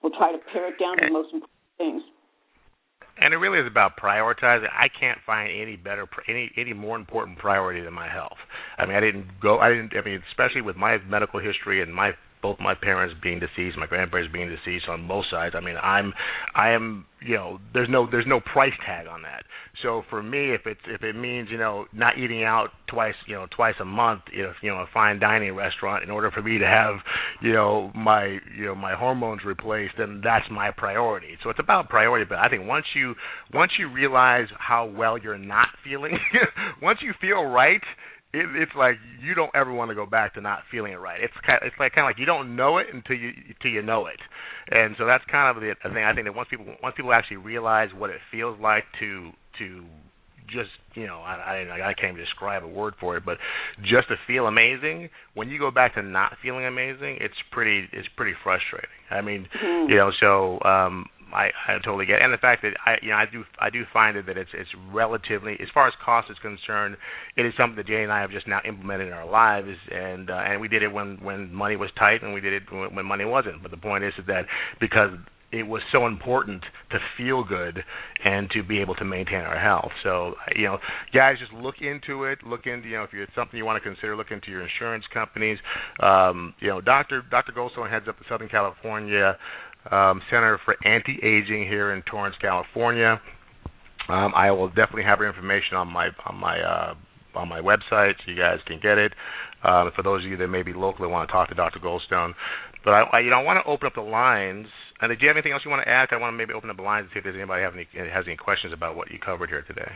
We'll 0.00 0.14
try 0.14 0.30
to 0.32 0.38
pare 0.52 0.70
it 0.72 0.78
down 0.78 0.96
to 0.96 1.04
the 1.08 1.12
most 1.12 1.34
important 1.34 1.76
things 1.76 2.02
and 3.20 3.34
it 3.34 3.36
really 3.36 3.58
is 3.58 3.66
about 3.66 3.96
prioritizing. 3.96 4.68
I 4.72 4.88
can't 4.88 5.18
find 5.26 5.50
any 5.50 5.76
better, 5.76 6.06
any 6.28 6.50
any 6.56 6.72
more 6.72 6.96
important 6.96 7.38
priority 7.38 7.80
than 7.80 7.92
my 7.94 8.08
health. 8.08 8.38
I 8.78 8.86
mean, 8.86 8.96
I 8.96 9.00
didn't 9.00 9.26
go. 9.40 9.58
I 9.58 9.70
didn't. 9.70 9.92
I 9.96 10.04
mean, 10.04 10.22
especially 10.30 10.62
with 10.62 10.76
my 10.76 10.98
medical 11.08 11.40
history 11.40 11.82
and 11.82 11.92
my 11.92 12.12
both 12.42 12.58
my 12.60 12.74
parents 12.74 13.14
being 13.22 13.40
deceased, 13.40 13.78
my 13.78 13.86
grandparents 13.86 14.32
being 14.32 14.48
deceased 14.48 14.88
on 14.88 15.08
both 15.08 15.24
sides. 15.30 15.54
I 15.56 15.60
mean, 15.60 15.76
I'm, 15.82 16.12
I 16.54 16.70
am, 16.70 17.06
you 17.20 17.34
know, 17.34 17.58
there's 17.74 17.88
no 17.90 18.08
there's 18.10 18.26
no 18.26 18.40
price 18.40 18.72
tag 18.86 19.06
on 19.06 19.22
that. 19.22 19.44
So 19.82 20.02
for 20.10 20.22
me, 20.22 20.54
if 20.54 20.62
it's 20.66 20.80
if 20.86 21.02
it 21.02 21.14
means 21.14 21.48
you 21.50 21.58
know 21.58 21.86
not 21.92 22.18
eating 22.18 22.42
out 22.42 22.68
twice, 22.88 23.14
you 23.26 23.34
know, 23.34 23.46
twice 23.54 23.74
a 23.80 23.84
month, 23.84 24.22
if 24.32 24.56
you 24.62 24.70
know 24.70 24.78
a 24.78 24.86
fine 24.92 25.20
dining 25.20 25.54
restaurant, 25.54 26.02
in 26.02 26.10
order 26.10 26.30
for 26.30 26.42
me 26.42 26.58
to 26.58 26.66
have, 26.66 26.96
you 27.42 27.52
know, 27.52 27.92
my 27.94 28.38
you 28.56 28.66
know 28.66 28.74
my 28.74 28.94
hormones 28.94 29.42
replaced, 29.44 29.94
then 29.98 30.20
that's 30.22 30.46
my 30.50 30.70
priority. 30.76 31.36
So 31.42 31.50
it's 31.50 31.60
about 31.60 31.88
priority. 31.88 32.26
But 32.28 32.38
I 32.38 32.48
think 32.50 32.66
once 32.66 32.86
you 32.94 33.14
once 33.52 33.72
you 33.78 33.92
realize 33.92 34.46
how 34.58 34.86
well 34.86 35.18
you're 35.18 35.38
not 35.38 35.68
feeling, 35.84 36.18
once 36.82 36.98
you 37.02 37.12
feel 37.20 37.44
right 37.44 37.82
it, 38.32 38.46
it's 38.56 38.72
like 38.76 38.96
you 39.22 39.34
don't 39.34 39.50
ever 39.54 39.72
want 39.72 39.90
to 39.90 39.94
go 39.94 40.06
back 40.06 40.34
to 40.34 40.40
not 40.40 40.60
feeling 40.70 40.92
it 40.92 41.00
right. 41.00 41.20
It's 41.22 41.32
kind, 41.46 41.60
it's 41.62 41.76
like 41.78 41.92
kind 41.92 42.04
of 42.04 42.10
like 42.10 42.18
you 42.18 42.26
don't 42.26 42.56
know 42.56 42.78
it 42.78 42.86
until 42.92 43.16
you 43.16 43.30
until 43.48 43.70
you 43.70 43.82
know 43.82 44.06
it, 44.06 44.20
and 44.70 44.94
so 44.98 45.06
that's 45.06 45.24
kind 45.30 45.56
of 45.56 45.62
the 45.62 45.74
thing. 45.82 46.04
I 46.04 46.14
think 46.14 46.26
that 46.26 46.34
once 46.34 46.48
people 46.50 46.66
once 46.82 46.94
people 46.96 47.12
actually 47.12 47.38
realize 47.38 47.88
what 47.96 48.10
it 48.10 48.20
feels 48.30 48.58
like 48.60 48.84
to 49.00 49.30
to 49.58 49.84
just 50.48 50.70
you 50.94 51.06
know 51.06 51.20
I 51.20 51.64
I, 51.64 51.90
I 51.90 51.94
can't 51.94 52.12
even 52.12 52.24
describe 52.24 52.64
a 52.64 52.68
word 52.68 52.94
for 53.00 53.16
it, 53.16 53.24
but 53.24 53.38
just 53.80 54.08
to 54.08 54.16
feel 54.26 54.46
amazing. 54.46 55.08
When 55.34 55.48
you 55.48 55.58
go 55.58 55.70
back 55.70 55.94
to 55.94 56.02
not 56.02 56.32
feeling 56.42 56.66
amazing, 56.66 57.18
it's 57.20 57.34
pretty 57.50 57.88
it's 57.92 58.08
pretty 58.16 58.36
frustrating. 58.44 58.90
I 59.10 59.22
mean, 59.22 59.48
mm-hmm. 59.56 59.90
you 59.90 59.96
know, 59.96 60.10
so 60.20 60.60
um 60.68 61.06
I, 61.32 61.50
I 61.66 61.78
totally 61.84 62.06
get, 62.06 62.16
it. 62.16 62.22
and 62.22 62.32
the 62.32 62.38
fact 62.38 62.62
that 62.62 62.72
I, 62.84 62.96
you 63.02 63.10
know, 63.10 63.16
I 63.16 63.24
do, 63.30 63.44
I 63.60 63.70
do 63.70 63.82
find 63.92 64.16
it 64.16 64.26
that 64.26 64.36
it's, 64.36 64.50
it's 64.54 64.70
relatively, 64.92 65.54
as 65.60 65.68
far 65.72 65.86
as 65.86 65.94
cost 66.04 66.30
is 66.30 66.36
concerned, 66.40 66.96
it 67.36 67.46
is 67.46 67.52
something 67.56 67.76
that 67.76 67.86
Jayne 67.86 68.04
and 68.04 68.12
I 68.12 68.20
have 68.20 68.30
just 68.30 68.48
now 68.48 68.60
implemented 68.66 69.08
in 69.08 69.12
our 69.12 69.28
lives, 69.28 69.68
and, 69.90 70.30
uh, 70.30 70.34
and 70.34 70.60
we 70.60 70.68
did 70.68 70.82
it 70.82 70.92
when, 70.92 71.18
when 71.22 71.52
money 71.52 71.76
was 71.76 71.90
tight, 71.98 72.22
and 72.22 72.32
we 72.32 72.40
did 72.40 72.52
it 72.52 72.62
when, 72.70 72.94
when 72.94 73.06
money 73.06 73.24
wasn't. 73.24 73.62
But 73.62 73.70
the 73.70 73.76
point 73.76 74.04
is, 74.04 74.12
is 74.18 74.26
that 74.26 74.46
because 74.80 75.10
it 75.50 75.62
was 75.62 75.80
so 75.92 76.06
important 76.06 76.62
to 76.90 76.98
feel 77.16 77.42
good 77.42 77.82
and 78.22 78.50
to 78.50 78.62
be 78.62 78.80
able 78.80 78.94
to 78.96 79.04
maintain 79.04 79.40
our 79.40 79.58
health. 79.58 79.90
So, 80.02 80.34
you 80.54 80.64
know, 80.64 80.78
guys, 81.14 81.36
just 81.38 81.52
look 81.52 81.76
into 81.80 82.24
it. 82.24 82.38
Look 82.44 82.66
into, 82.66 82.88
you 82.88 82.98
know, 82.98 83.04
if 83.04 83.10
it's 83.14 83.32
something 83.34 83.56
you 83.56 83.64
want 83.64 83.82
to 83.82 83.88
consider, 83.88 84.14
look 84.14 84.30
into 84.30 84.50
your 84.50 84.62
insurance 84.62 85.04
companies. 85.12 85.58
Um, 86.02 86.54
you 86.60 86.68
know, 86.68 86.82
Dr. 86.82 87.22
Dr. 87.30 87.52
Goldstone 87.52 87.90
heads 87.90 88.06
up 88.08 88.18
the 88.18 88.26
Southern 88.28 88.48
California 88.48 89.38
um, 89.90 90.20
Center 90.30 90.58
for 90.64 90.76
Anti-Aging 90.84 91.66
here 91.68 91.92
in 91.92 92.02
Torrance, 92.02 92.36
California. 92.40 93.20
Um, 94.08 94.32
I 94.34 94.50
will 94.50 94.68
definitely 94.68 95.04
have 95.04 95.18
your 95.18 95.28
information 95.28 95.76
on 95.76 95.88
my 95.88 96.08
on 96.24 96.36
my 96.36 96.60
uh, 96.60 96.94
on 97.34 97.48
my 97.48 97.60
website, 97.60 98.14
so 98.24 98.30
you 98.30 98.36
guys 98.36 98.58
can 98.66 98.80
get 98.80 98.98
it. 98.98 99.12
Um, 99.62 99.90
for 99.94 100.02
those 100.02 100.24
of 100.24 100.30
you 100.30 100.36
that 100.36 100.46
may 100.48 100.58
maybe 100.58 100.72
locally 100.72 101.08
want 101.08 101.28
to 101.28 101.32
talk 101.32 101.48
to 101.48 101.54
Dr. 101.54 101.80
Goldstone, 101.80 102.32
but 102.84 102.92
I, 102.92 103.02
I 103.12 103.20
you 103.20 103.30
know 103.30 103.40
I 103.40 103.42
want 103.42 103.64
to 103.64 103.70
open 103.70 103.86
up 103.86 103.94
the 103.94 104.02
lines. 104.02 104.66
And 105.00 105.10
do 105.10 105.16
you 105.20 105.28
have 105.28 105.36
anything 105.36 105.52
else 105.52 105.62
you 105.64 105.70
want 105.70 105.84
to 105.84 105.88
add? 105.88 106.08
I 106.10 106.16
want 106.16 106.34
to 106.34 106.36
maybe 106.36 106.52
open 106.52 106.70
up 106.70 106.76
the 106.76 106.82
lines 106.82 107.06
and 107.06 107.10
see 107.14 107.18
if 107.18 107.24
there's 107.24 107.36
anybody 107.36 107.62
have 107.62 107.74
any 107.74 107.86
has 108.10 108.24
any 108.26 108.36
questions 108.36 108.72
about 108.72 108.96
what 108.96 109.10
you 109.10 109.18
covered 109.18 109.48
here 109.48 109.62
today. 109.62 109.92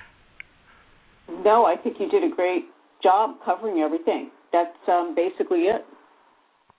No, 1.28 1.64
I 1.64 1.76
think 1.76 1.96
you 1.98 2.08
did 2.08 2.22
a 2.22 2.34
great 2.34 2.66
job 3.02 3.36
covering 3.44 3.80
everything. 3.80 4.30
That's 4.52 4.76
um, 4.88 5.14
basically 5.16 5.72
it. 5.72 5.84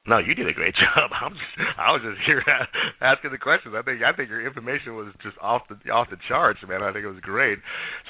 No, 0.06 0.18
you 0.18 0.36
did 0.36 0.50
a 0.50 0.54
great 0.54 0.76
job. 0.84 1.12
I'm 1.16 1.32
just, 1.32 1.80
I 1.80 1.96
was 1.96 2.02
just 2.04 2.20
here 2.28 2.44
asking 3.02 3.32
the 3.32 3.38
questions. 3.38 3.72
I 3.72 3.84
think 3.84 4.04
I 4.04 4.12
think 4.12 4.28
your 4.28 4.46
information 4.46 5.00
was 5.00 5.16
just 5.24 5.38
off 5.40 5.64
the 5.72 5.80
off 5.92 6.12
the 6.12 6.20
charts, 6.28 6.60
man. 6.68 6.84
I 6.84 6.92
think 6.92 7.06
it 7.06 7.08
was 7.08 7.24
great. 7.24 7.58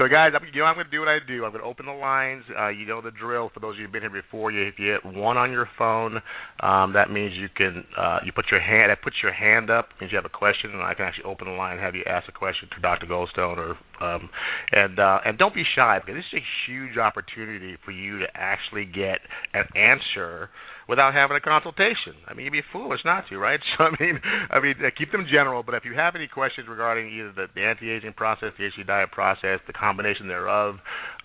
So, 0.01 0.09
guys, 0.09 0.33
I'm, 0.33 0.41
you 0.49 0.61
know 0.61 0.65
I'm 0.65 0.73
going 0.73 0.89
to 0.89 0.91
do 0.91 1.05
what 1.05 1.07
I 1.07 1.21
do. 1.21 1.45
I'm 1.45 1.53
going 1.53 1.61
to 1.61 1.69
open 1.69 1.85
the 1.85 1.93
lines. 1.93 2.49
Uh, 2.49 2.69
you 2.69 2.87
know 2.87 2.99
the 2.99 3.13
drill. 3.13 3.51
For 3.53 3.59
those 3.59 3.75
of 3.75 3.77
you 3.77 3.85
who've 3.85 3.93
been 3.93 4.01
here 4.01 4.09
before, 4.09 4.49
you 4.49 4.65
if 4.65 4.81
you 4.81 4.97
hit 4.97 5.05
one 5.05 5.37
on 5.37 5.51
your 5.51 5.69
phone, 5.77 6.17
um, 6.65 6.97
that 6.97 7.13
means 7.13 7.37
you 7.37 7.45
can 7.53 7.85
uh, 7.93 8.25
you 8.25 8.33
put 8.33 8.45
your 8.49 8.61
hand 8.61 8.89
that 8.89 9.05
puts 9.05 9.17
your 9.21 9.33
hand 9.33 9.69
up 9.69 9.93
means 10.01 10.11
you 10.11 10.17
have 10.17 10.25
a 10.25 10.33
question, 10.33 10.73
and 10.73 10.81
I 10.81 10.97
can 10.97 11.05
actually 11.05 11.29
open 11.29 11.45
the 11.45 11.53
line 11.53 11.77
and 11.77 11.81
have 11.85 11.93
you 11.93 12.09
ask 12.09 12.25
a 12.27 12.33
question 12.33 12.73
to 12.73 12.81
Dr. 12.81 13.05
Goldstone 13.05 13.61
or 13.61 13.77
um, 14.01 14.33
and 14.71 14.97
uh, 14.97 15.19
and 15.29 15.37
don't 15.37 15.53
be 15.53 15.63
shy 15.77 16.01
because 16.01 16.17
this 16.17 16.25
is 16.33 16.41
a 16.41 16.45
huge 16.65 16.97
opportunity 16.97 17.77
for 17.85 17.91
you 17.91 18.17
to 18.17 18.25
actually 18.33 18.89
get 18.89 19.21
an 19.53 19.69
answer 19.77 20.49
without 20.87 21.13
having 21.13 21.37
a 21.37 21.41
consultation. 21.41 22.15
I 22.27 22.33
mean, 22.33 22.45
you'd 22.45 22.51
be 22.51 22.65
foolish 22.71 23.01
not 23.05 23.25
to, 23.29 23.37
right? 23.37 23.59
So 23.77 23.85
I 23.85 23.91
mean, 23.99 24.19
I 24.51 24.59
mean, 24.59 24.75
uh, 24.85 24.89
keep 24.95 25.11
them 25.11 25.25
general. 25.31 25.63
But 25.63 25.75
if 25.75 25.85
you 25.85 25.93
have 25.95 26.15
any 26.15 26.27
questions 26.27 26.67
regarding 26.69 27.07
either 27.07 27.31
the, 27.33 27.45
the 27.55 27.61
anti-aging 27.61 28.13
process, 28.13 28.53
the 28.57 28.65
HCG 28.65 28.85
diet 28.85 29.11
process, 29.11 29.59
the 29.65 29.73
combination 29.73 30.27
thereof, 30.27 30.75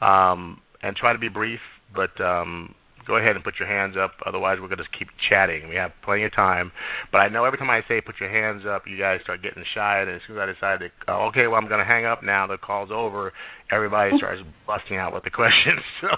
um, 0.01 0.61
and 0.83 0.97
try 0.97 1.13
to 1.13 1.19
be 1.19 1.29
brief, 1.29 1.61
but 1.95 2.19
um, 2.25 2.75
go 3.09 3.17
ahead 3.17 3.35
and 3.35 3.43
put 3.43 3.55
your 3.59 3.67
hands 3.67 3.97
up. 3.99 4.13
Otherwise, 4.25 4.59
we're 4.61 4.69
going 4.69 4.79
to 4.79 4.99
keep 4.99 5.09
chatting. 5.29 5.69
We 5.69 5.75
have 5.77 5.91
plenty 6.05 6.25
of 6.25 6.35
time. 6.37 6.71
But 7.11 7.19
I 7.19 7.29
know 7.29 7.45
every 7.45 7.59
time 7.59 7.71
I 7.71 7.81
say 7.89 8.01
put 8.01 8.17
your 8.21 8.31
hands 8.31 8.63
up, 8.69 8.83
you 8.87 8.99
guys 8.99 9.21
start 9.25 9.43
getting 9.43 9.65
shy. 9.75 10.01
And 10.01 10.11
as 10.11 10.21
soon 10.29 10.37
as 10.37 10.43
I 10.43 10.47
decide 10.53 10.79
to, 10.85 11.13
uh, 11.13 11.29
okay, 11.29 11.49
well, 11.49 11.57
I'm 11.57 11.69
going 11.69 11.81
to 11.81 11.89
hang 11.89 12.05
up 12.05 12.23
now, 12.23 12.47
the 12.47 12.59
call's 12.59 12.91
over, 12.93 13.33
everybody 13.73 14.13
starts 14.19 14.43
busting 14.67 14.99
out 14.99 15.15
with 15.15 15.25
the 15.25 15.31
questions. 15.35 15.81
So, 16.01 16.13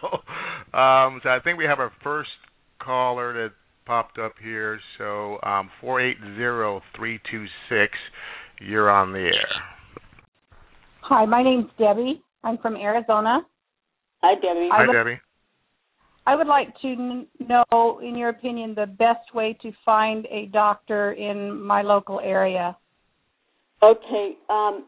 um, 0.77 1.21
so 1.23 1.31
I 1.31 1.39
think 1.43 1.57
we 1.57 1.65
have 1.65 1.79
our 1.79 1.93
first 2.03 2.31
caller 2.85 3.33
that 3.35 3.53
popped 3.87 4.19
up 4.19 4.35
here. 4.43 4.79
So 4.99 5.39
um, 5.43 5.71
four 5.81 6.01
eight 6.01 6.19
zero 6.37 6.81
three 6.97 7.21
two 7.31 7.47
six. 7.69 7.93
You're 8.61 8.91
on 8.91 9.13
the 9.13 9.19
air. 9.21 9.49
Hi, 11.03 11.25
my 11.25 11.43
name's 11.43 11.71
Debbie. 11.79 12.23
I'm 12.45 12.59
from 12.59 12.77
Arizona. 12.77 13.41
Hi, 14.23 14.35
Debbie. 14.35 14.69
Hi, 14.71 14.87
would, 14.87 14.93
Debbie. 14.93 15.21
I 16.27 16.37
would 16.37 16.47
like 16.47 16.69
to 16.83 16.89
n- 16.89 17.27
know, 17.49 18.01
in 18.03 18.17
your 18.17 18.29
opinion, 18.29 18.75
the 18.75 18.87
best 18.87 19.35
way 19.35 19.57
to 19.63 19.73
find 19.85 20.27
a 20.27 20.47
doctor 20.47 21.13
in 21.13 21.61
my 21.61 21.83
local 21.83 22.21
area. 22.21 22.77
Okay. 23.83 24.37
Um, 24.49 24.85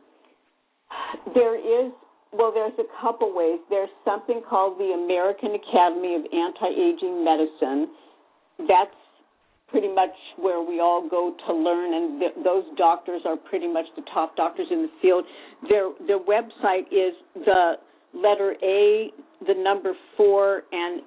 there 1.34 1.56
is 1.56 1.92
well, 2.32 2.52
there's 2.52 2.72
a 2.78 2.88
couple 3.00 3.34
ways. 3.34 3.60
There's 3.68 3.90
something 4.04 4.42
called 4.48 4.78
the 4.78 4.92
American 5.04 5.54
Academy 5.54 6.16
of 6.16 6.22
Anti-Aging 6.32 7.24
Medicine. 7.24 7.88
That's 8.68 8.96
pretty 9.68 9.88
much 9.88 10.12
where 10.38 10.62
we 10.62 10.80
all 10.80 11.08
go 11.08 11.34
to 11.46 11.52
learn, 11.52 11.94
and 11.94 12.20
th- 12.20 12.44
those 12.44 12.64
doctors 12.76 13.22
are 13.24 13.36
pretty 13.36 13.66
much 13.66 13.86
the 13.96 14.02
top 14.12 14.36
doctors 14.36 14.66
in 14.70 14.82
the 14.82 14.90
field. 15.00 15.24
Their 15.68 15.90
their 16.06 16.18
website 16.18 16.86
is 16.92 17.14
the 17.34 17.74
letter 18.14 18.54
A, 18.62 19.10
the 19.46 19.54
number 19.56 19.94
four, 20.16 20.62
and 20.72 21.02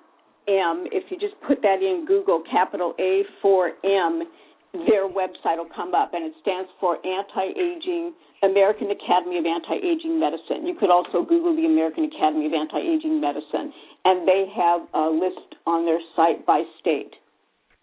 M. 0.47 0.85
If 0.91 1.11
you 1.11 1.17
just 1.19 1.35
put 1.47 1.61
that 1.61 1.81
in 1.81 2.05
Google, 2.07 2.43
capital 2.51 2.93
A 2.99 3.21
four 3.41 3.73
M, 3.83 4.23
their 4.87 5.07
website 5.07 5.57
will 5.57 5.71
come 5.73 5.93
up, 5.93 6.13
and 6.13 6.25
it 6.25 6.33
stands 6.41 6.69
for 6.79 6.97
Anti-Aging 7.05 8.13
American 8.43 8.91
Academy 8.91 9.39
of 9.39 9.45
Anti-Aging 9.45 10.19
Medicine. 10.19 10.67
You 10.67 10.75
could 10.75 10.91
also 10.91 11.23
Google 11.23 11.55
the 11.55 11.65
American 11.65 12.05
Academy 12.05 12.45
of 12.47 12.53
Anti-Aging 12.53 13.21
Medicine, 13.21 13.71
and 14.05 14.27
they 14.27 14.45
have 14.55 14.81
a 14.93 15.09
list 15.09 15.55
on 15.65 15.85
their 15.85 15.99
site 16.15 16.45
by 16.45 16.63
state. 16.79 17.13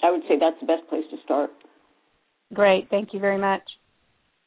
I 0.02 0.10
would 0.10 0.22
say 0.28 0.36
that's 0.38 0.58
the 0.60 0.66
best 0.66 0.88
place 0.88 1.04
to 1.10 1.16
start. 1.24 1.50
Great, 2.52 2.88
thank 2.90 3.14
you 3.14 3.20
very 3.20 3.38
much. 3.38 3.62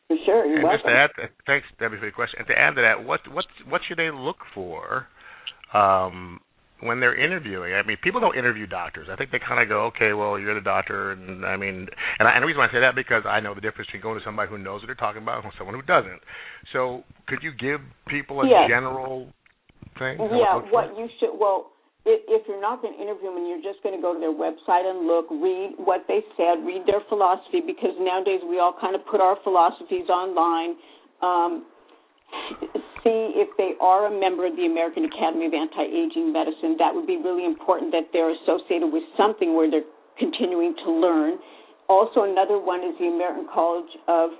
For 0.07 0.17
sure, 0.25 0.45
you're 0.45 0.61
and 0.61 0.63
welcome. 0.63 0.85
just 0.85 1.17
to 1.17 1.23
add, 1.23 1.29
thanks, 1.47 1.65
Debbie, 1.79 1.97
for 1.97 2.05
your 2.05 2.13
question. 2.13 2.39
And 2.39 2.47
to 2.47 2.53
add 2.53 2.75
to 2.75 2.81
that, 2.81 3.07
what 3.07 3.21
what 3.33 3.45
what 3.67 3.81
should 3.87 3.97
they 3.97 4.11
look 4.13 4.37
for 4.53 5.07
um, 5.73 6.39
when 6.85 6.99
they're 6.99 7.15
interviewing. 7.15 7.73
I 7.73 7.83
mean, 7.83 7.97
people 8.03 8.21
don't 8.21 8.37
interview 8.37 8.65
doctors. 8.67 9.07
I 9.11 9.15
think 9.15 9.31
they 9.31 9.39
kind 9.39 9.61
of 9.61 9.67
go, 9.67 9.85
okay, 9.93 10.13
well, 10.13 10.39
you're 10.39 10.53
the 10.55 10.61
doctor, 10.61 11.11
and 11.11 11.45
I 11.45 11.57
mean, 11.57 11.87
and, 12.19 12.27
I, 12.27 12.31
and 12.33 12.43
the 12.43 12.47
reason 12.47 12.59
why 12.59 12.67
I 12.67 12.71
say 12.71 12.79
that 12.81 12.95
because 12.95 13.23
I 13.25 13.39
know 13.39 13.53
the 13.53 13.61
difference 13.61 13.87
between 13.87 14.03
going 14.03 14.19
to 14.19 14.25
somebody 14.25 14.49
who 14.49 14.57
knows 14.57 14.81
what 14.81 14.87
they're 14.87 14.95
talking 14.95 15.21
about 15.21 15.43
and 15.43 15.53
someone 15.57 15.75
who 15.75 15.81
doesn't. 15.83 16.21
So, 16.73 17.03
could 17.27 17.39
you 17.41 17.51
give 17.51 17.81
people 18.07 18.41
a 18.41 18.47
Yes. 18.47 18.69
general 18.69 19.27
thing? 19.99 20.19
Yeah, 20.19 20.55
What- 20.55 20.71
what 20.71 20.97
you 20.97 21.09
should 21.19 21.37
well. 21.37 21.71
If, 22.07 22.21
if 22.29 22.47
you're 22.47 22.61
not 22.61 22.83
going 22.83 22.93
to 22.93 23.01
interview 23.01 23.33
them 23.33 23.37
and 23.41 23.47
you're 23.49 23.65
just 23.65 23.81
going 23.81 23.95
to 23.97 24.01
go 24.01 24.13
to 24.13 24.19
their 24.21 24.29
website 24.29 24.85
and 24.85 25.07
look, 25.09 25.25
read 25.31 25.73
what 25.81 26.05
they 26.07 26.21
said, 26.37 26.61
read 26.61 26.85
their 26.85 27.01
philosophy, 27.09 27.61
because 27.65 27.97
nowadays 27.97 28.41
we 28.45 28.59
all 28.59 28.77
kind 28.79 28.93
of 28.93 29.01
put 29.09 29.19
our 29.19 29.37
philosophies 29.41 30.05
online. 30.07 30.77
Um, 31.25 31.65
see 33.05 33.37
if 33.37 33.49
they 33.57 33.77
are 33.79 34.09
a 34.09 34.13
member 34.13 34.49
of 34.49 34.57
the 34.57 34.65
American 34.65 35.05
Academy 35.05 35.45
of 35.45 35.53
Anti-Aging 35.53 36.33
Medicine. 36.33 36.75
That 36.81 36.89
would 36.89 37.05
be 37.05 37.21
really 37.21 37.45
important 37.45 37.93
that 37.93 38.09
they're 38.11 38.33
associated 38.33 38.89
with 38.89 39.03
something 39.15 39.53
where 39.53 39.69
they're 39.69 39.87
continuing 40.17 40.73
to 40.83 40.89
learn. 40.91 41.37
Also, 41.87 42.25
another 42.25 42.57
one 42.57 42.81
is 42.81 42.97
the 42.97 43.05
American 43.05 43.45
College 43.53 43.91
of 44.09 44.33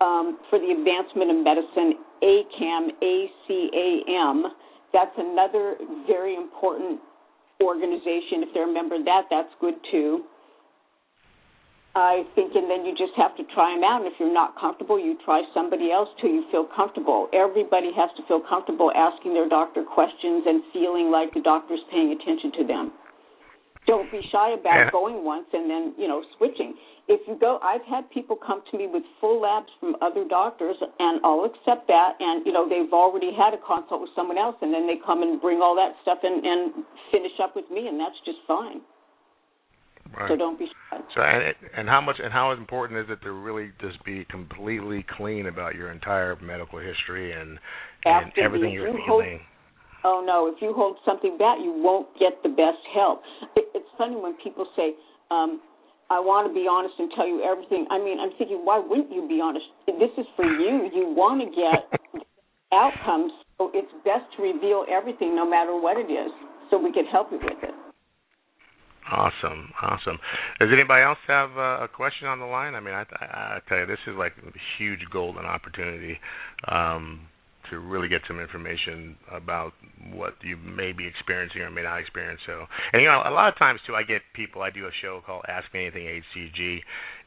um, 0.00 0.38
for 0.48 0.58
the 0.58 0.72
Advancement 0.72 1.28
of 1.30 1.38
Medicine, 1.44 2.00
ACAM, 2.22 2.96
A-C-A-M. 3.02 4.46
That's 4.92 5.16
another 5.18 5.76
very 6.06 6.34
important 6.36 7.00
organization. 7.60 8.46
If 8.46 8.54
they're 8.54 8.70
a 8.70 8.72
member 8.72 8.94
of 8.94 9.04
that, 9.04 9.28
that's 9.28 9.50
good 9.60 9.74
too. 9.90 10.24
I 11.98 12.22
think, 12.38 12.54
and 12.54 12.70
then 12.70 12.86
you 12.86 12.94
just 12.94 13.10
have 13.18 13.34
to 13.34 13.44
try 13.50 13.74
them 13.74 13.82
out. 13.82 14.06
And 14.06 14.06
if 14.06 14.14
you're 14.22 14.32
not 14.32 14.54
comfortable, 14.54 15.02
you 15.02 15.18
try 15.26 15.42
somebody 15.50 15.90
else 15.90 16.06
till 16.22 16.30
you 16.30 16.46
feel 16.54 16.62
comfortable. 16.70 17.26
Everybody 17.34 17.90
has 17.90 18.06
to 18.14 18.22
feel 18.30 18.38
comfortable 18.38 18.94
asking 18.94 19.34
their 19.34 19.48
doctor 19.48 19.82
questions 19.82 20.46
and 20.46 20.62
feeling 20.70 21.10
like 21.10 21.34
the 21.34 21.42
doctor's 21.42 21.82
paying 21.90 22.14
attention 22.14 22.54
to 22.54 22.64
them. 22.70 22.92
Don't 23.90 24.06
be 24.12 24.22
shy 24.30 24.54
about 24.54 24.92
going 24.92 25.24
once 25.24 25.46
and 25.52 25.66
then, 25.68 25.94
you 25.98 26.06
know, 26.06 26.22
switching. 26.36 26.78
If 27.08 27.26
you 27.26 27.34
go, 27.34 27.58
I've 27.64 27.82
had 27.88 28.04
people 28.12 28.36
come 28.36 28.62
to 28.70 28.78
me 28.78 28.86
with 28.86 29.02
full 29.18 29.40
labs 29.40 29.72
from 29.80 29.96
other 29.98 30.28
doctors, 30.28 30.76
and 30.78 31.18
I'll 31.24 31.48
accept 31.48 31.88
that. 31.88 32.20
And 32.20 32.44
you 32.44 32.52
know, 32.52 32.68
they've 32.68 32.92
already 32.92 33.32
had 33.32 33.54
a 33.54 33.60
consult 33.64 34.02
with 34.02 34.10
someone 34.14 34.36
else, 34.36 34.54
and 34.60 34.70
then 34.70 34.86
they 34.86 35.00
come 35.02 35.22
and 35.24 35.40
bring 35.40 35.64
all 35.64 35.74
that 35.74 35.96
stuff 36.02 36.18
and, 36.22 36.44
and 36.44 36.84
finish 37.10 37.32
up 37.42 37.56
with 37.56 37.64
me, 37.72 37.88
and 37.88 37.98
that's 37.98 38.20
just 38.28 38.38
fine. 38.46 38.84
Right. 40.16 40.30
So 40.30 40.36
don't 40.36 40.58
be 40.58 40.66
shy. 40.66 40.98
So 41.14 41.20
and 41.22 41.54
and 41.76 41.88
how 41.88 42.00
much 42.00 42.16
and 42.22 42.32
how 42.32 42.52
important 42.52 43.00
is 43.00 43.06
it 43.10 43.22
to 43.24 43.32
really 43.32 43.70
just 43.80 44.02
be 44.04 44.24
completely 44.30 45.04
clean 45.16 45.46
about 45.46 45.74
your 45.74 45.92
entire 45.92 46.36
medical 46.36 46.78
history 46.78 47.32
and 47.32 47.58
and 48.04 48.32
everything 48.42 48.70
you 48.70 48.82
you're 48.82 49.06
hold- 49.06 49.24
Oh 50.04 50.22
no, 50.24 50.46
if 50.46 50.62
you 50.62 50.72
hold 50.72 50.96
something 51.04 51.36
back, 51.38 51.58
you 51.58 51.74
won't 51.74 52.06
get 52.18 52.38
the 52.42 52.50
best 52.50 52.78
help. 52.94 53.22
It, 53.56 53.66
it's 53.74 53.90
funny 53.98 54.14
when 54.14 54.34
people 54.42 54.64
say, 54.76 54.94
um, 55.30 55.60
"I 56.08 56.20
want 56.22 56.46
to 56.46 56.54
be 56.54 56.70
honest 56.70 56.94
and 56.98 57.10
tell 57.16 57.26
you 57.26 57.42
everything." 57.42 57.84
I 57.90 57.98
mean, 57.98 58.20
I'm 58.20 58.30
thinking, 58.38 58.62
why 58.62 58.78
wouldn't 58.78 59.10
you 59.10 59.26
be 59.26 59.40
honest? 59.42 59.66
This 59.86 60.14
is 60.16 60.26
for 60.36 60.46
you. 60.46 60.86
You 60.94 61.10
want 61.10 61.42
to 61.42 61.50
get 61.50 62.22
outcomes, 62.72 63.32
so 63.58 63.72
it's 63.74 63.90
best 64.06 64.30
to 64.38 64.42
reveal 64.42 64.86
everything, 64.86 65.34
no 65.34 65.42
matter 65.48 65.74
what 65.74 65.98
it 65.98 66.06
is, 66.06 66.30
so 66.70 66.78
we 66.78 66.92
can 66.92 67.04
help 67.06 67.32
you 67.32 67.42
with 67.42 67.58
it. 67.58 67.87
Awesome, 69.10 69.72
awesome. 69.80 70.18
Does 70.60 70.68
anybody 70.72 71.02
else 71.02 71.18
have 71.26 71.50
uh, 71.56 71.84
a 71.84 71.88
question 71.88 72.28
on 72.28 72.40
the 72.40 72.46
line? 72.46 72.74
I 72.74 72.80
mean, 72.80 72.94
I, 72.94 73.04
I, 73.20 73.24
I 73.24 73.58
tell 73.68 73.78
you, 73.78 73.86
this 73.86 73.98
is 74.06 74.14
like 74.18 74.32
a 74.36 74.52
huge 74.76 75.00
golden 75.10 75.46
opportunity 75.46 76.18
um, 76.70 77.20
to 77.70 77.78
really 77.78 78.08
get 78.08 78.20
some 78.28 78.38
information 78.38 79.16
about 79.32 79.72
what 80.12 80.34
you 80.42 80.56
may 80.56 80.92
be 80.92 81.06
experiencing 81.06 81.62
or 81.62 81.70
may 81.70 81.82
not 81.82 81.98
experience. 82.00 82.40
So, 82.46 82.66
and 82.92 83.00
you 83.00 83.08
know, 83.08 83.22
a 83.24 83.32
lot 83.32 83.48
of 83.48 83.58
times 83.58 83.80
too, 83.86 83.94
I 83.94 84.02
get 84.02 84.20
people. 84.34 84.62
I 84.62 84.70
do 84.70 84.86
a 84.86 84.90
show 85.00 85.22
called 85.24 85.44
Ask 85.48 85.72
Me 85.72 85.86
Anything 85.86 86.22
HCG, 86.36 86.78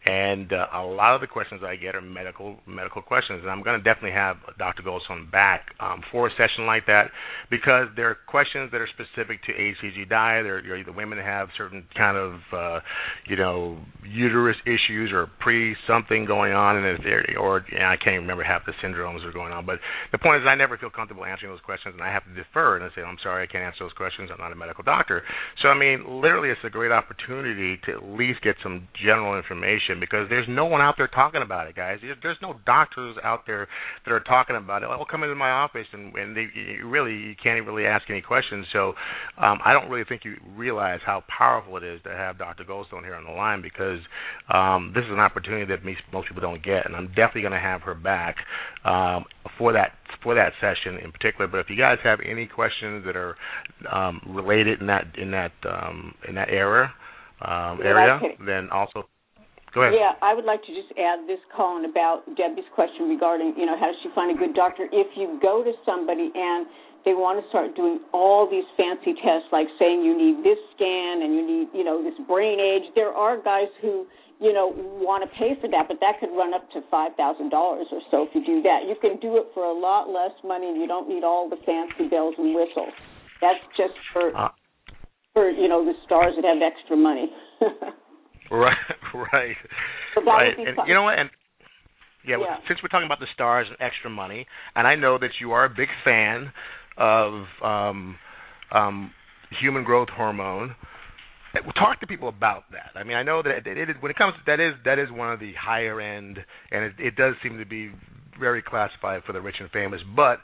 and 0.05 0.51
uh, 0.51 0.65
a 0.73 0.81
lot 0.81 1.13
of 1.13 1.21
the 1.21 1.27
questions 1.27 1.61
I 1.63 1.75
get 1.75 1.93
are 1.93 2.01
medical 2.01 2.57
medical 2.65 3.03
questions, 3.03 3.41
and 3.43 3.51
I'm 3.51 3.61
going 3.61 3.77
to 3.77 3.83
definitely 3.83 4.17
have 4.17 4.37
Dr. 4.57 4.81
Goldstone 4.81 5.29
back 5.31 5.75
um, 5.79 6.01
for 6.11 6.25
a 6.25 6.31
session 6.31 6.65
like 6.65 6.87
that 6.87 7.11
because 7.51 7.85
there 7.95 8.09
are 8.09 8.17
questions 8.25 8.71
that 8.71 8.81
are 8.81 8.89
specific 8.89 9.43
to 9.43 9.51
HCG 9.53 10.09
diet. 10.09 10.47
Or 10.47 10.59
you 10.59 10.75
know, 10.75 10.83
the 10.83 10.97
women 10.97 11.19
have 11.19 11.49
certain 11.55 11.85
kind 11.95 12.17
of 12.17 12.33
uh, 12.51 12.79
you 13.27 13.35
know 13.35 13.77
uterus 14.03 14.57
issues 14.65 15.11
or 15.13 15.27
pre 15.39 15.75
something 15.85 16.25
going 16.25 16.53
on, 16.53 16.77
and 16.77 16.97
if 16.97 17.05
or 17.37 17.63
you 17.71 17.77
know, 17.77 17.85
I 17.85 17.97
can't 17.97 18.17
even 18.17 18.25
remember 18.25 18.43
half 18.43 18.65
the 18.65 18.73
syndromes 18.81 19.21
that 19.21 19.27
are 19.27 19.37
going 19.37 19.53
on. 19.53 19.67
But 19.67 19.77
the 20.11 20.17
point 20.17 20.41
is, 20.41 20.47
I 20.49 20.55
never 20.55 20.79
feel 20.79 20.89
comfortable 20.89 21.25
answering 21.25 21.51
those 21.51 21.61
questions, 21.61 21.93
and 21.93 22.01
I 22.01 22.11
have 22.11 22.25
to 22.25 22.33
defer 22.33 22.77
and 22.77 22.83
I 22.83 22.89
say, 22.95 23.05
I'm 23.05 23.21
sorry, 23.21 23.43
I 23.43 23.51
can't 23.51 23.63
answer 23.63 23.85
those 23.85 23.93
questions. 23.93 24.31
I'm 24.33 24.41
not 24.41 24.51
a 24.51 24.55
medical 24.55 24.83
doctor. 24.83 25.21
So 25.61 25.69
I 25.69 25.77
mean, 25.77 26.21
literally, 26.21 26.49
it's 26.49 26.65
a 26.65 26.73
great 26.73 26.91
opportunity 26.91 27.77
to 27.85 27.91
at 27.91 28.03
least 28.17 28.41
get 28.41 28.55
some 28.63 28.87
general 28.97 29.37
information 29.37 29.90
because 29.99 30.27
there's 30.29 30.47
no 30.49 30.65
one 30.65 30.81
out 30.81 30.95
there 30.97 31.07
talking 31.07 31.41
about 31.41 31.67
it, 31.67 31.75
guys. 31.75 31.99
There's 32.21 32.37
no 32.41 32.55
doctors 32.65 33.15
out 33.23 33.41
there 33.45 33.67
that 34.05 34.11
are 34.11 34.19
talking 34.19 34.55
about 34.55 34.83
it. 34.83 34.89
Well, 34.89 35.05
come 35.09 35.23
into 35.23 35.35
my 35.35 35.51
office 35.51 35.87
and, 35.93 36.15
and 36.15 36.35
they, 36.35 36.47
you 36.55 36.87
really 36.87 37.13
you 37.13 37.35
can't 37.41 37.65
really 37.65 37.85
ask 37.85 38.09
any 38.09 38.21
questions. 38.21 38.65
So 38.73 38.93
um, 39.37 39.59
I 39.63 39.73
don't 39.73 39.89
really 39.89 40.05
think 40.07 40.23
you 40.25 40.35
realize 40.55 40.99
how 41.05 41.23
powerful 41.27 41.77
it 41.77 41.83
is 41.83 42.01
to 42.03 42.09
have 42.09 42.37
Dr. 42.37 42.63
Goldstone 42.63 43.03
here 43.03 43.15
on 43.15 43.25
the 43.25 43.31
line 43.31 43.61
because 43.61 43.99
um, 44.53 44.91
this 44.95 45.03
is 45.03 45.11
an 45.11 45.19
opportunity 45.19 45.65
that 45.65 45.83
most 46.13 46.27
people 46.27 46.41
don't 46.41 46.63
get, 46.63 46.85
and 46.85 46.95
I'm 46.95 47.07
definitely 47.07 47.41
going 47.41 47.53
to 47.53 47.59
have 47.59 47.81
her 47.81 47.95
back 47.95 48.35
um, 48.85 49.25
for 49.57 49.73
that 49.73 49.91
for 50.23 50.35
that 50.35 50.53
session 50.61 50.97
in 51.03 51.11
particular. 51.11 51.47
But 51.47 51.59
if 51.59 51.69
you 51.69 51.77
guys 51.77 51.97
have 52.03 52.19
any 52.19 52.47
questions 52.47 53.05
that 53.05 53.15
are 53.15 53.35
um, 53.91 54.21
related 54.27 54.81
in 54.81 54.87
that 54.87 55.05
in 55.17 55.31
that 55.31 55.51
um, 55.67 56.13
in 56.27 56.35
that 56.35 56.49
era 56.49 56.93
um, 57.41 57.79
area, 57.83 58.19
then 58.45 58.69
also 58.71 59.03
Go 59.73 59.87
ahead. 59.87 59.95
Yeah, 59.95 60.19
I 60.19 60.35
would 60.35 60.43
like 60.43 60.59
to 60.67 60.73
just 60.75 60.91
add 60.99 61.23
this, 61.27 61.39
Colin, 61.55 61.87
about 61.87 62.27
Debbie's 62.35 62.67
question 62.75 63.07
regarding, 63.07 63.55
you 63.55 63.65
know, 63.65 63.79
how 63.79 63.87
does 63.87 63.95
she 64.03 64.11
find 64.11 64.27
a 64.27 64.37
good 64.37 64.53
doctor? 64.53 64.87
If 64.91 65.15
you 65.15 65.39
go 65.41 65.63
to 65.63 65.71
somebody 65.87 66.27
and 66.35 66.67
they 67.07 67.15
want 67.15 67.39
to 67.39 67.45
start 67.49 67.71
doing 67.75 68.03
all 68.11 68.51
these 68.51 68.67
fancy 68.75 69.15
tests, 69.23 69.47
like 69.55 69.71
saying 69.79 70.03
you 70.03 70.11
need 70.11 70.43
this 70.43 70.59
scan 70.75 71.23
and 71.23 71.31
you 71.31 71.43
need, 71.47 71.67
you 71.71 71.87
know, 71.87 72.03
this 72.03 72.19
brain 72.27 72.59
age, 72.59 72.91
there 72.99 73.15
are 73.15 73.39
guys 73.39 73.71
who, 73.79 74.05
you 74.43 74.51
know, 74.51 74.75
want 74.99 75.23
to 75.23 75.29
pay 75.39 75.55
for 75.63 75.71
that, 75.71 75.87
but 75.87 76.03
that 76.03 76.19
could 76.19 76.35
run 76.35 76.51
up 76.53 76.67
to 76.75 76.83
five 76.91 77.15
thousand 77.15 77.49
dollars 77.49 77.87
or 77.95 78.01
so 78.11 78.27
if 78.27 78.35
you 78.35 78.43
do 78.43 78.61
that. 78.67 78.83
You 78.89 78.99
can 78.99 79.23
do 79.23 79.37
it 79.37 79.47
for 79.53 79.63
a 79.63 79.73
lot 79.73 80.11
less 80.11 80.35
money, 80.43 80.67
and 80.67 80.81
you 80.81 80.87
don't 80.87 81.07
need 81.07 81.23
all 81.23 81.47
the 81.47 81.61
fancy 81.63 82.09
bells 82.09 82.35
and 82.37 82.53
whistles. 82.53 82.93
That's 83.39 83.61
just 83.77 83.95
for, 84.11 84.35
uh, 84.35 84.49
for 85.33 85.49
you 85.49 85.69
know, 85.69 85.85
the 85.85 85.93
stars 86.05 86.33
that 86.35 86.45
have 86.45 86.59
extra 86.59 86.97
money. 86.97 87.31
Right, 88.51 88.75
right, 89.33 89.55
so 90.13 90.23
right. 90.23 90.53
And 90.57 90.77
you 90.87 90.93
know 90.93 91.03
what? 91.03 91.17
And 91.17 91.29
yeah, 92.27 92.37
yeah. 92.39 92.57
since 92.67 92.79
we're 92.83 92.89
talking 92.89 93.07
about 93.07 93.19
the 93.19 93.27
stars 93.33 93.67
and 93.69 93.77
extra 93.79 94.09
money, 94.09 94.45
and 94.75 94.85
I 94.85 94.95
know 94.95 95.17
that 95.17 95.31
you 95.39 95.53
are 95.53 95.65
a 95.65 95.69
big 95.69 95.87
fan 96.03 96.51
of 96.97 97.45
um, 97.63 98.17
um, 98.73 99.11
human 99.61 99.83
growth 99.83 100.09
hormone. 100.09 100.75
Talk 101.75 101.99
to 101.99 102.07
people 102.07 102.29
about 102.29 102.63
that. 102.71 102.97
I 102.97 103.03
mean, 103.03 103.17
I 103.17 103.23
know 103.23 103.41
that 103.41 103.67
it, 103.67 103.77
it, 103.77 103.87
when 103.99 104.09
it 104.09 104.17
comes 104.17 104.33
to 104.35 104.41
that 104.47 104.59
is 104.61 104.73
that 104.85 104.99
is 104.99 105.09
one 105.11 105.31
of 105.31 105.39
the 105.39 105.53
higher 105.59 105.99
end, 105.99 106.37
and 106.71 106.85
it, 106.85 106.93
it 106.99 107.15
does 107.15 107.35
seem 107.43 107.57
to 107.57 107.65
be 107.65 107.91
very 108.39 108.61
classified 108.61 109.23
for 109.25 109.33
the 109.33 109.41
rich 109.41 109.55
and 109.59 109.69
famous. 109.71 109.99
But 110.15 110.39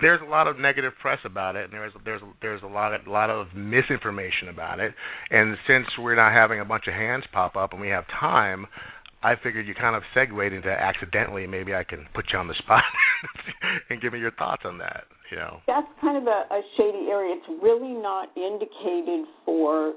there's 0.00 0.20
a 0.20 0.28
lot 0.28 0.46
of 0.46 0.58
negative 0.58 0.92
press 1.00 1.18
about 1.24 1.56
it, 1.56 1.64
and 1.64 1.72
there's 1.72 1.92
there's 2.04 2.20
there's 2.42 2.62
a 2.62 2.66
lot 2.66 2.94
of 2.94 3.06
a 3.06 3.10
lot 3.10 3.30
of 3.30 3.48
misinformation 3.54 4.48
about 4.48 4.80
it. 4.80 4.92
And 5.30 5.56
since 5.66 5.86
we're 5.98 6.16
not 6.16 6.32
having 6.32 6.60
a 6.60 6.64
bunch 6.64 6.84
of 6.86 6.94
hands 6.94 7.24
pop 7.32 7.56
up 7.56 7.72
and 7.72 7.80
we 7.80 7.88
have 7.88 8.04
time, 8.20 8.66
I 9.22 9.34
figured 9.42 9.66
you 9.66 9.74
kind 9.74 9.96
of 9.96 10.02
segued 10.14 10.52
into 10.52 10.68
accidentally. 10.70 11.46
Maybe 11.46 11.74
I 11.74 11.84
can 11.84 12.06
put 12.14 12.26
you 12.32 12.38
on 12.38 12.48
the 12.48 12.54
spot 12.58 12.82
and 13.90 14.00
give 14.00 14.12
me 14.12 14.18
your 14.18 14.32
thoughts 14.32 14.62
on 14.64 14.78
that. 14.78 15.04
You 15.30 15.38
know, 15.38 15.58
that's 15.66 15.88
kind 16.00 16.16
of 16.16 16.24
a, 16.26 16.54
a 16.54 16.60
shady 16.76 17.10
area. 17.10 17.34
It's 17.34 17.62
really 17.62 17.94
not 17.94 18.28
indicated 18.36 19.26
for 19.44 19.94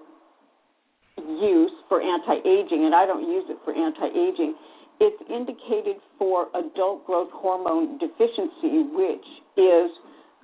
use 1.17 1.71
for 1.87 2.01
anti-aging, 2.01 2.85
and 2.85 2.95
I 2.95 3.05
don't 3.05 3.27
use 3.27 3.43
it 3.49 3.57
for 3.65 3.75
anti-aging 3.75 4.55
it's 4.99 5.21
indicated 5.29 5.97
for 6.17 6.47
adult 6.55 7.05
growth 7.05 7.29
hormone 7.31 7.97
deficiency, 7.97 8.83
which 8.91 9.27
is 9.57 9.91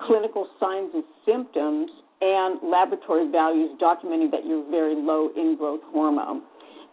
clinical 0.07 0.47
signs 0.59 0.91
and 0.93 1.03
symptoms 1.25 1.91
and 2.21 2.59
laboratory 2.63 3.29
values 3.31 3.71
documenting 3.81 4.31
that 4.31 4.45
you're 4.45 4.69
very 4.71 4.95
low 4.95 5.29
in 5.35 5.55
growth 5.57 5.81
hormone. 5.91 6.41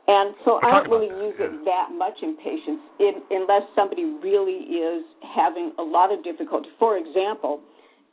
And 0.08 0.34
so 0.44 0.58
I 0.62 0.82
don't 0.82 0.90
really 0.90 1.06
use 1.06 1.38
it 1.38 1.64
that 1.64 1.94
much 1.94 2.18
in 2.22 2.36
patients 2.36 2.82
in, 2.98 3.22
unless 3.30 3.62
somebody 3.76 4.04
really 4.18 4.66
is 4.74 5.04
having 5.22 5.70
a 5.78 5.82
lot 5.82 6.12
of 6.12 6.24
difficulty. 6.24 6.68
For 6.78 6.98
example, 6.98 7.60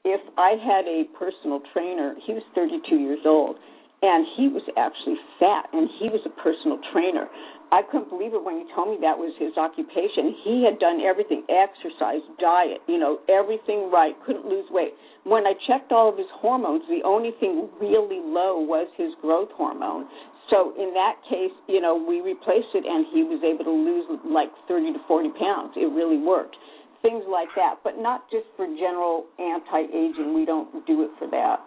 if 0.06 0.22
I 0.38 0.54
had 0.62 0.86
a 0.86 1.10
personal 1.18 1.62
trainer, 1.74 2.14
he 2.26 2.34
was 2.34 2.44
32 2.54 2.96
years 2.96 3.20
old, 3.26 3.58
and 4.02 4.26
he 4.38 4.48
was 4.48 4.62
actually 4.78 5.18
fat, 5.40 5.66
and 5.74 5.90
he 6.00 6.08
was 6.10 6.22
a 6.30 6.34
personal 6.42 6.80
trainer. 6.94 7.28
I 7.72 7.86
couldn't 7.86 8.10
believe 8.10 8.34
it 8.34 8.44
when 8.44 8.58
he 8.58 8.66
told 8.74 8.90
me 8.90 8.98
that 9.06 9.18
was 9.18 9.30
his 9.38 9.54
occupation. 9.54 10.34
He 10.42 10.66
had 10.66 10.82
done 10.82 11.02
everything 11.06 11.46
exercise, 11.46 12.26
diet, 12.42 12.82
you 12.90 12.98
know, 12.98 13.22
everything 13.30 13.94
right, 13.94 14.18
couldn't 14.26 14.46
lose 14.46 14.66
weight. 14.74 14.98
When 15.24 15.46
I 15.46 15.54
checked 15.70 15.92
all 15.92 16.10
of 16.10 16.18
his 16.18 16.30
hormones, 16.34 16.82
the 16.90 17.06
only 17.06 17.30
thing 17.40 17.70
really 17.78 18.26
low 18.26 18.58
was 18.58 18.90
his 18.98 19.14
growth 19.22 19.54
hormone. 19.54 20.10
So 20.50 20.74
in 20.82 20.98
that 20.98 21.22
case, 21.30 21.54
you 21.70 21.80
know, 21.80 21.94
we 21.94 22.22
replaced 22.22 22.74
it 22.74 22.86
and 22.86 23.06
he 23.14 23.22
was 23.22 23.38
able 23.46 23.66
to 23.66 23.76
lose 23.76 24.06
like 24.26 24.50
30 24.68 24.94
to 24.94 25.00
40 25.08 25.30
pounds. 25.38 25.78
It 25.78 25.94
really 25.94 26.18
worked. 26.18 26.58
Things 27.06 27.24
like 27.30 27.48
that, 27.56 27.80
but 27.84 28.02
not 28.02 28.26
just 28.32 28.50
for 28.58 28.66
general 28.66 29.30
anti 29.38 29.86
aging. 29.94 30.34
We 30.34 30.44
don't 30.44 30.86
do 30.88 31.06
it 31.06 31.12
for 31.22 31.30
that. 31.30 31.62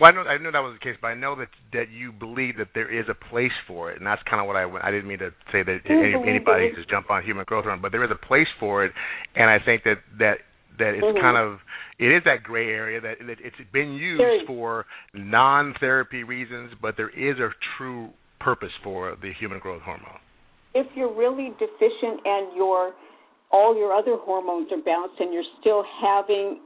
Well, 0.00 0.10
I 0.10 0.14
know 0.14 0.22
I 0.22 0.38
know 0.38 0.50
that 0.50 0.58
was 0.58 0.74
the 0.74 0.82
case, 0.82 0.98
but 1.00 1.06
I 1.06 1.14
know 1.14 1.36
that 1.36 1.46
that 1.72 1.86
you 1.88 2.10
believe 2.10 2.56
that 2.58 2.74
there 2.74 2.90
is 2.90 3.06
a 3.08 3.14
place 3.14 3.54
for 3.68 3.92
it, 3.92 3.98
and 3.98 4.04
that's 4.04 4.20
kind 4.28 4.42
of 4.42 4.48
what 4.48 4.56
I 4.56 4.66
I 4.82 4.90
didn't 4.90 5.06
mean 5.06 5.20
to 5.20 5.30
say 5.52 5.62
that 5.62 5.78
any, 5.86 6.14
anybody 6.28 6.72
just 6.74 6.90
jump 6.90 7.10
on 7.10 7.22
human 7.22 7.44
growth 7.46 7.62
hormone, 7.62 7.80
but 7.80 7.92
there 7.92 8.02
is 8.02 8.10
a 8.10 8.26
place 8.26 8.50
for 8.58 8.84
it, 8.84 8.90
and 9.36 9.48
I 9.48 9.58
think 9.64 9.84
that 9.84 10.02
that 10.18 10.42
that 10.82 10.94
it's 10.98 11.04
mm-hmm. 11.04 11.22
kind 11.22 11.38
of 11.38 11.60
it 12.00 12.10
is 12.10 12.22
that 12.24 12.42
gray 12.42 12.70
area 12.70 13.00
that, 13.00 13.18
that 13.24 13.38
it's 13.38 13.54
been 13.72 13.92
used 13.94 14.48
for 14.48 14.84
non-therapy 15.14 16.24
reasons, 16.24 16.72
but 16.82 16.96
there 16.96 17.10
is 17.10 17.38
a 17.38 17.50
true 17.78 18.10
purpose 18.40 18.74
for 18.82 19.14
the 19.22 19.30
human 19.38 19.60
growth 19.60 19.82
hormone. 19.82 20.18
If 20.74 20.88
you're 20.96 21.14
really 21.14 21.50
deficient 21.54 22.18
and 22.24 22.56
your 22.56 22.94
all 23.52 23.78
your 23.78 23.92
other 23.92 24.16
hormones 24.18 24.72
are 24.72 24.82
balanced 24.82 25.20
and 25.20 25.32
you're 25.32 25.46
still 25.60 25.84
having 26.02 26.58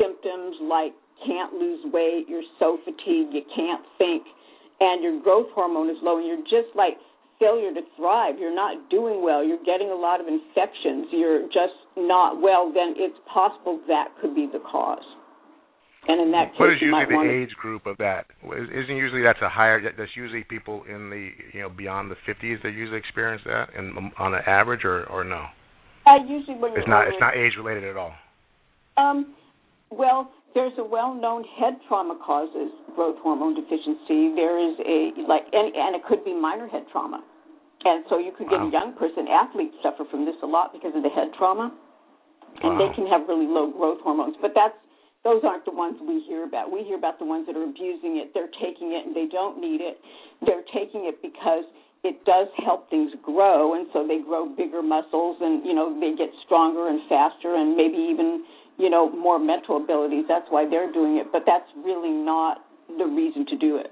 symptoms 0.00 0.56
like 0.62 0.92
can't 1.26 1.54
lose 1.54 1.80
weight, 1.92 2.26
you're 2.28 2.46
so 2.58 2.78
fatigued, 2.84 3.34
you 3.34 3.42
can't 3.54 3.84
think, 3.98 4.24
and 4.80 5.02
your 5.02 5.20
growth 5.22 5.48
hormone 5.54 5.90
is 5.90 5.96
low, 6.02 6.18
and 6.18 6.26
you're 6.26 6.44
just 6.48 6.74
like 6.74 6.94
failure 7.38 7.72
to 7.72 7.80
thrive. 7.96 8.38
You're 8.38 8.54
not 8.54 8.90
doing 8.90 9.22
well. 9.22 9.42
You're 9.42 9.64
getting 9.64 9.90
a 9.90 9.96
lot 9.96 10.20
of 10.20 10.26
infections. 10.28 11.08
You're 11.10 11.46
just 11.48 11.74
not 11.96 12.40
well. 12.40 12.70
Then 12.72 12.94
it's 12.96 13.16
possible 13.32 13.80
that 13.88 14.08
could 14.20 14.34
be 14.34 14.46
the 14.52 14.60
cause. 14.60 15.02
And 16.08 16.20
in 16.20 16.32
that 16.32 16.52
case, 16.52 16.60
what 16.60 16.70
is 16.70 16.80
usually 16.80 17.04
the 17.08 17.14
wanna... 17.14 17.30
age 17.30 17.52
group 17.60 17.86
of 17.86 17.98
that? 17.98 18.26
Isn't 18.44 18.96
usually 18.96 19.22
that's 19.22 19.40
a 19.42 19.48
higher? 19.48 19.80
That's 19.82 20.16
usually 20.16 20.44
people 20.44 20.82
in 20.88 21.10
the 21.10 21.30
you 21.52 21.60
know 21.60 21.68
beyond 21.68 22.10
the 22.10 22.16
50s 22.26 22.62
that 22.62 22.72
usually 22.72 22.98
experience 22.98 23.42
that, 23.44 23.68
and 23.76 24.12
on 24.18 24.34
an 24.34 24.40
average, 24.46 24.84
or 24.84 25.04
or 25.10 25.24
no? 25.24 25.44
Uh, 26.06 26.24
usually 26.26 26.56
when 26.56 26.72
it's 26.72 26.88
not 26.88 27.06
it's 27.06 27.20
not 27.20 27.36
age 27.36 27.52
related 27.58 27.84
at 27.84 27.96
all. 27.96 28.12
Um, 28.96 29.34
well, 29.90 30.30
there's 30.54 30.72
a 30.78 30.84
well-known 30.84 31.44
head 31.58 31.78
trauma 31.86 32.18
causes 32.18 32.70
growth 32.94 33.16
hormone 33.22 33.54
deficiency. 33.54 34.34
There 34.34 34.58
is 34.58 34.74
a 34.82 35.22
like, 35.28 35.46
and, 35.52 35.74
and 35.74 35.94
it 35.94 36.02
could 36.08 36.24
be 36.24 36.34
minor 36.34 36.66
head 36.66 36.84
trauma, 36.90 37.22
and 37.84 38.04
so 38.10 38.18
you 38.18 38.32
could 38.36 38.50
wow. 38.50 38.58
get 38.58 38.68
a 38.68 38.70
young 38.70 38.96
person. 38.98 39.28
Athletes 39.30 39.74
suffer 39.82 40.04
from 40.10 40.24
this 40.24 40.36
a 40.42 40.46
lot 40.46 40.72
because 40.72 40.92
of 40.94 41.02
the 41.02 41.10
head 41.10 41.30
trauma, 41.38 41.70
and 42.62 42.74
wow. 42.74 42.78
they 42.82 42.90
can 42.94 43.06
have 43.06 43.28
really 43.28 43.46
low 43.46 43.70
growth 43.70 44.00
hormones. 44.02 44.34
But 44.42 44.52
that's 44.54 44.74
those 45.22 45.42
aren't 45.44 45.64
the 45.64 45.76
ones 45.76 46.00
we 46.00 46.24
hear 46.26 46.44
about. 46.44 46.72
We 46.72 46.82
hear 46.82 46.96
about 46.96 47.18
the 47.18 47.28
ones 47.28 47.46
that 47.46 47.54
are 47.54 47.64
abusing 47.64 48.16
it. 48.18 48.32
They're 48.32 48.50
taking 48.56 48.96
it 48.96 49.06
and 49.06 49.14
they 49.14 49.28
don't 49.30 49.60
need 49.60 49.84
it. 49.84 50.00
They're 50.40 50.64
taking 50.72 51.04
it 51.04 51.20
because 51.20 51.68
it 52.02 52.24
does 52.24 52.48
help 52.64 52.88
things 52.88 53.12
grow, 53.20 53.76
and 53.76 53.86
so 53.92 54.08
they 54.08 54.24
grow 54.24 54.48
bigger 54.48 54.82
muscles, 54.82 55.36
and 55.40 55.64
you 55.64 55.74
know 55.74 55.92
they 56.00 56.16
get 56.16 56.32
stronger 56.46 56.88
and 56.88 57.00
faster, 57.08 57.54
and 57.54 57.76
maybe 57.76 58.00
even 58.00 58.42
you 58.78 58.90
know, 58.90 59.10
more 59.10 59.38
mental 59.38 59.82
abilities. 59.82 60.24
That's 60.28 60.46
why 60.50 60.68
they're 60.68 60.92
doing 60.92 61.18
it, 61.18 61.26
but 61.32 61.42
that's 61.46 61.68
really 61.84 62.10
not 62.10 62.58
the 62.98 63.04
reason 63.04 63.46
to 63.46 63.56
do 63.56 63.76
it. 63.76 63.90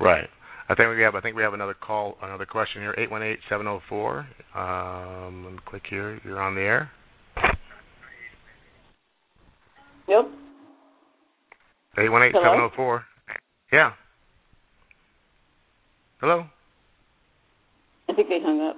Right. 0.00 0.28
I 0.68 0.74
think 0.74 0.88
we 0.96 1.02
have. 1.02 1.14
I 1.14 1.20
think 1.20 1.36
we 1.36 1.42
have 1.42 1.54
another 1.54 1.74
call, 1.74 2.16
another 2.22 2.46
question 2.46 2.82
here. 2.82 2.94
Eight 2.98 3.10
one 3.10 3.22
eight 3.22 3.38
seven 3.48 3.66
zero 3.66 3.80
four. 3.88 4.26
Um, 4.54 5.44
let 5.44 5.52
me 5.52 5.58
click 5.64 5.82
here. 5.88 6.20
You're 6.24 6.42
on 6.42 6.56
the 6.56 6.60
air. 6.60 6.90
Yep. 10.08 10.24
Eight 11.98 12.08
one 12.08 12.22
eight 12.24 12.32
seven 12.32 12.58
zero 12.58 12.70
four. 12.74 13.04
Yeah. 13.72 13.92
Hello. 16.20 16.46
I 18.08 18.14
think 18.14 18.28
they 18.28 18.40
hung 18.42 18.60
up. 18.68 18.76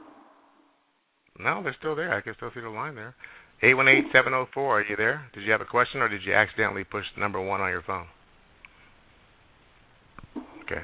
No, 1.38 1.62
they're 1.62 1.76
still 1.78 1.94
there. 1.94 2.12
I 2.12 2.20
can 2.20 2.34
still 2.34 2.50
see 2.54 2.60
the 2.60 2.68
line 2.68 2.96
there. 2.96 3.14
Eight 3.62 3.74
one 3.74 3.88
eight 3.88 4.04
seven 4.12 4.30
zero 4.32 4.46
four. 4.54 4.80
Are 4.80 4.84
you 4.84 4.96
there? 4.96 5.26
Did 5.34 5.42
you 5.44 5.52
have 5.52 5.60
a 5.60 5.64
question, 5.64 6.00
or 6.00 6.08
did 6.08 6.22
you 6.24 6.32
accidentally 6.32 6.84
push 6.84 7.04
number 7.18 7.40
one 7.40 7.60
on 7.60 7.70
your 7.70 7.82
phone? 7.82 8.06
Okay. 10.62 10.82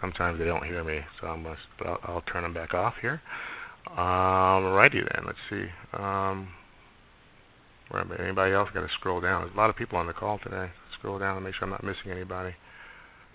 Sometimes 0.00 0.38
they 0.38 0.44
don't 0.44 0.64
hear 0.64 0.84
me, 0.84 1.00
so 1.20 1.28
I 1.28 1.36
must. 1.36 1.60
But 1.78 1.86
I'll, 1.86 1.98
I'll 2.04 2.22
turn 2.22 2.42
them 2.42 2.52
back 2.52 2.74
off 2.74 2.94
here. 3.00 3.22
Alrighty 3.88 5.00
then. 5.14 5.24
Let's 5.24 5.38
see. 5.48 5.66
Um, 5.92 6.48
where 7.88 8.04
anybody 8.20 8.52
else 8.52 8.68
got 8.74 8.80
to 8.80 8.88
scroll 8.98 9.20
down? 9.20 9.42
There's 9.42 9.54
a 9.54 9.58
lot 9.58 9.70
of 9.70 9.76
people 9.76 9.98
on 9.98 10.06
the 10.06 10.12
call 10.12 10.38
today. 10.42 10.70
Scroll 10.98 11.18
down 11.18 11.36
and 11.36 11.44
make 11.44 11.54
sure 11.54 11.64
I'm 11.64 11.70
not 11.70 11.84
missing 11.84 12.10
anybody. 12.10 12.54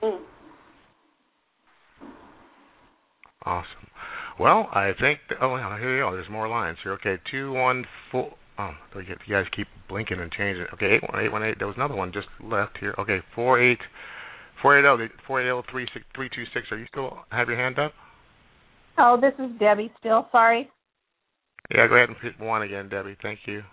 Mm. 0.03 0.19
Awesome. 3.45 3.88
Well, 4.39 4.69
I 4.71 4.91
think. 4.99 5.19
That, 5.29 5.39
oh, 5.41 5.57
here 5.57 5.97
you 5.97 6.03
go. 6.03 6.13
There's 6.13 6.29
more 6.29 6.47
lines 6.47 6.77
here. 6.81 6.93
Okay, 6.93 7.17
two 7.29 7.51
one 7.51 7.85
four. 8.11 8.33
Oh, 8.57 8.71
you 8.95 9.15
guys 9.29 9.45
keep 9.55 9.67
blinking 9.89 10.19
and 10.19 10.31
changing. 10.31 10.65
Okay, 10.73 10.95
eight 10.95 11.03
one 11.03 11.23
eight 11.23 11.31
one 11.31 11.43
eight. 11.43 11.55
There 11.57 11.67
was 11.67 11.75
another 11.75 11.95
one 11.95 12.11
just 12.13 12.27
left 12.41 12.77
here. 12.79 12.95
Okay, 12.97 13.19
four 13.35 13.61
eight 13.61 13.79
four 14.61 14.79
eight 14.79 14.85
oh, 14.85 14.97
zero 14.97 15.09
four 15.27 15.41
eight 15.41 15.45
zero 15.45 15.63
three 15.69 15.87
six 15.93 16.05
three 16.15 16.29
two 16.33 16.45
six. 16.53 16.67
Are 16.71 16.77
you 16.77 16.85
still 16.87 17.19
have 17.31 17.49
your 17.49 17.57
hand 17.57 17.79
up? 17.79 17.91
Oh, 18.97 19.17
this 19.19 19.33
is 19.39 19.51
Debbie. 19.59 19.91
Still 19.99 20.27
sorry. 20.31 20.69
Yeah, 21.71 21.87
go 21.87 21.95
ahead 21.95 22.09
and 22.09 22.17
pick 22.19 22.39
one 22.39 22.61
again, 22.61 22.89
Debbie. 22.89 23.17
Thank 23.21 23.39
you. 23.45 23.63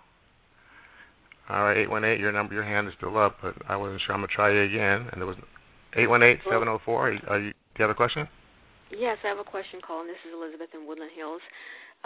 All 1.49 1.62
right, 1.62 1.77
eight 1.77 1.91
one 1.91 2.05
eight. 2.05 2.19
Your 2.19 2.33
number, 2.33 2.55
your 2.55 2.64
hand 2.64 2.89
is 2.89 2.95
still 2.97 3.17
up, 3.19 3.37
but 3.41 3.55
I 3.69 3.77
wasn't 3.77 4.01
sure. 4.05 4.14
I'm 4.14 4.21
gonna 4.21 4.33
try 4.35 4.53
you 4.53 4.62
again. 4.62 5.09
And 5.12 5.21
there 5.21 5.27
was 5.27 5.37
eight 5.97 6.09
one 6.09 6.25
eight 6.25 6.41
seven 6.45 6.67
zero 6.67 6.81
four. 6.85 7.09
Are 7.09 7.12
you? 7.12 7.51
Do 7.51 7.79
you 7.79 7.83
have 7.83 7.91
a 7.91 7.95
question? 7.95 8.27
Yes, 8.95 9.18
I 9.26 9.28
have 9.34 9.43
a 9.43 9.49
question, 9.49 9.82
Colin. 9.82 10.07
This 10.07 10.20
is 10.22 10.30
Elizabeth 10.30 10.70
in 10.70 10.87
Woodland 10.87 11.11
Hills. 11.18 11.43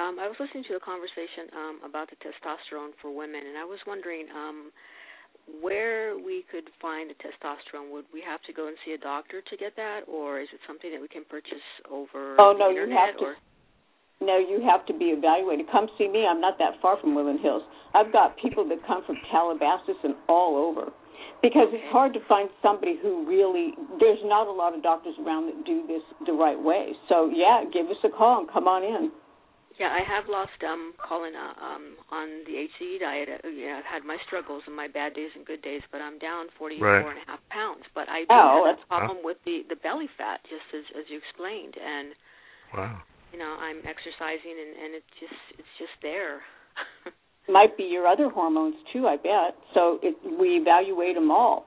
Um, 0.01 0.17
I 0.17 0.25
was 0.25 0.37
listening 0.41 0.65
to 0.73 0.81
a 0.81 0.83
conversation 0.83 1.53
um, 1.53 1.77
about 1.85 2.09
the 2.09 2.17
testosterone 2.25 2.97
for 3.05 3.13
women, 3.13 3.45
and 3.45 3.59
I 3.61 3.69
was 3.69 3.77
wondering 3.85 4.33
um, 4.33 4.73
where 5.61 6.17
we 6.17 6.49
could 6.49 6.73
find 6.81 7.13
the 7.13 7.19
testosterone. 7.21 7.93
Would 7.93 8.09
we 8.17 8.25
have 8.25 8.41
to 8.49 8.53
go 8.57 8.69
and 8.73 8.77
see 8.87 8.97
a 8.97 9.01
doctor 9.01 9.45
to 9.45 9.55
get 9.61 9.77
that, 9.77 10.09
or 10.09 10.41
is 10.41 10.49
it 10.57 10.61
something 10.65 10.89
that 10.89 11.01
we 11.01 11.09
can 11.09 11.29
purchase 11.29 11.65
over 11.93 12.41
oh, 12.41 12.57
the 12.57 12.65
no, 12.65 12.71
internet? 12.73 12.89
you 12.89 12.97
have 12.97 13.15
or? 13.21 13.35
to. 13.37 14.25
No, 14.25 14.37
you 14.41 14.65
have 14.65 14.85
to 14.89 14.97
be 14.97 15.13
evaluated. 15.13 15.69
Come 15.73 15.89
see 15.97 16.09
me. 16.09 16.25
I'm 16.25 16.41
not 16.41 16.57
that 16.61 16.81
far 16.81 17.01
from 17.01 17.15
Woodland 17.15 17.41
Hills. 17.41 17.63
I've 17.93 18.13
got 18.13 18.37
people 18.41 18.69
that 18.69 18.81
come 18.87 19.05
from 19.05 19.17
Calabasas 19.31 19.97
and 20.05 20.15
all 20.29 20.57
over 20.57 20.93
because 21.43 21.69
it's 21.73 21.89
hard 21.89 22.13
to 22.15 22.21
find 22.29 22.49
somebody 22.63 22.97
who 23.01 23.27
really 23.27 23.73
there's 23.99 24.21
not 24.25 24.47
a 24.47 24.53
lot 24.53 24.75
of 24.75 24.83
doctors 24.83 25.15
around 25.25 25.49
that 25.49 25.65
do 25.65 25.87
this 25.89 26.05
the 26.27 26.33
right 26.33 26.61
way. 26.61 26.93
So 27.09 27.31
yeah 27.33 27.65
give 27.73 27.87
us 27.87 28.01
a 28.05 28.11
call 28.11 28.41
and 28.41 28.49
come 28.51 28.69
on 28.69 28.85
in. 28.85 29.11
Yeah 29.79 29.89
i 29.89 30.05
have 30.05 30.29
lost 30.29 30.57
um 30.61 30.93
colin 31.01 31.33
uh, 31.33 31.57
um 31.65 31.97
on 32.13 32.45
the 32.45 32.69
HCG 32.69 33.01
diet. 33.01 33.29
Uh, 33.45 33.49
yeah 33.49 33.81
i've 33.81 33.89
had 33.89 34.05
my 34.05 34.17
struggles 34.27 34.63
and 34.67 34.77
my 34.77 34.89
bad 34.89 35.15
days 35.15 35.31
and 35.35 35.45
good 35.45 35.63
days 35.63 35.81
but 35.91 36.01
i'm 36.01 36.19
down 36.19 36.47
forty 36.59 36.79
four 36.79 36.93
right. 36.93 37.03
four 37.03 37.13
and 37.13 37.21
a 37.21 37.27
half 37.27 37.41
pounds. 37.49 37.85
But 37.95 38.09
i 38.09 38.29
do 38.29 38.33
oh, 38.37 38.65
have 38.67 38.77
that's, 38.77 38.85
a 38.85 38.89
problem 38.89 39.19
with 39.25 39.39
the 39.45 39.65
the 39.69 39.77
belly 39.81 40.09
fat 40.17 40.45
just 40.45 40.69
as 40.77 40.85
as 40.97 41.05
you 41.09 41.19
explained. 41.19 41.75
And 41.81 42.13
wow. 42.77 43.01
you 43.33 43.39
know 43.39 43.57
i'm 43.57 43.81
exercising 43.89 44.57
and 44.61 44.73
and 44.77 44.91
it's 44.95 45.13
just 45.17 45.41
it's 45.57 45.75
just 45.81 45.97
there 46.03 46.45
might 47.53 47.77
be 47.77 47.85
your 47.85 48.07
other 48.07 48.29
hormones 48.31 48.77
too. 48.93 49.07
I 49.07 49.17
bet. 49.17 49.57
So 49.75 49.99
it, 50.03 50.17
we 50.39 50.57
evaluate 50.57 51.15
them 51.15 51.31
all. 51.31 51.67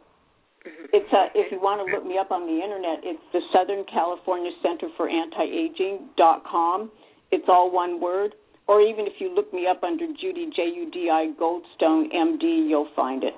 Mm-hmm. 0.66 0.86
It's 0.94 1.12
a, 1.14 1.28
if 1.36 1.52
you 1.52 1.60
want 1.60 1.86
to 1.86 1.94
look 1.94 2.06
me 2.06 2.18
up 2.18 2.32
on 2.32 2.48
the 2.48 2.64
internet, 2.64 3.04
it's 3.04 3.22
the 3.34 3.42
Southern 3.52 3.84
California 3.92 4.52
Center 4.62 4.88
for 4.96 5.10
Anti-Aging 5.10 6.10
dot 6.18 6.44
com. 6.50 6.92
It's 7.32 7.46
all 7.48 7.72
one 7.72 8.00
word. 8.00 8.36
Or 8.66 8.80
even 8.80 9.06
if 9.06 9.14
you 9.20 9.34
look 9.36 9.54
me 9.54 9.68
up 9.68 9.84
under 9.84 10.06
Judi 10.06 10.48
J 10.56 10.72
U 10.74 10.90
D 10.90 11.10
I 11.12 11.34
Goldstone 11.38 12.06
M.D., 12.16 12.68
you'll 12.70 12.88
find 12.96 13.24
it. 13.26 13.34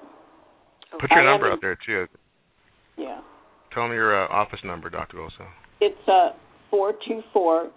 Put 1.01 1.09
your 1.09 1.27
I 1.27 1.31
number 1.31 1.51
out 1.51 1.59
there 1.61 1.77
too. 1.83 2.05
Yeah. 2.95 3.21
Tell 3.73 3.87
me 3.87 3.95
your 3.95 4.23
uh, 4.23 4.27
office 4.27 4.59
number, 4.63 4.89
Doctor 4.89 5.17
Goldstone. 5.17 5.49
It's 5.81 6.07
uh 6.07 6.37
four 6.69 6.93
two 7.07 7.21
four 7.33 7.71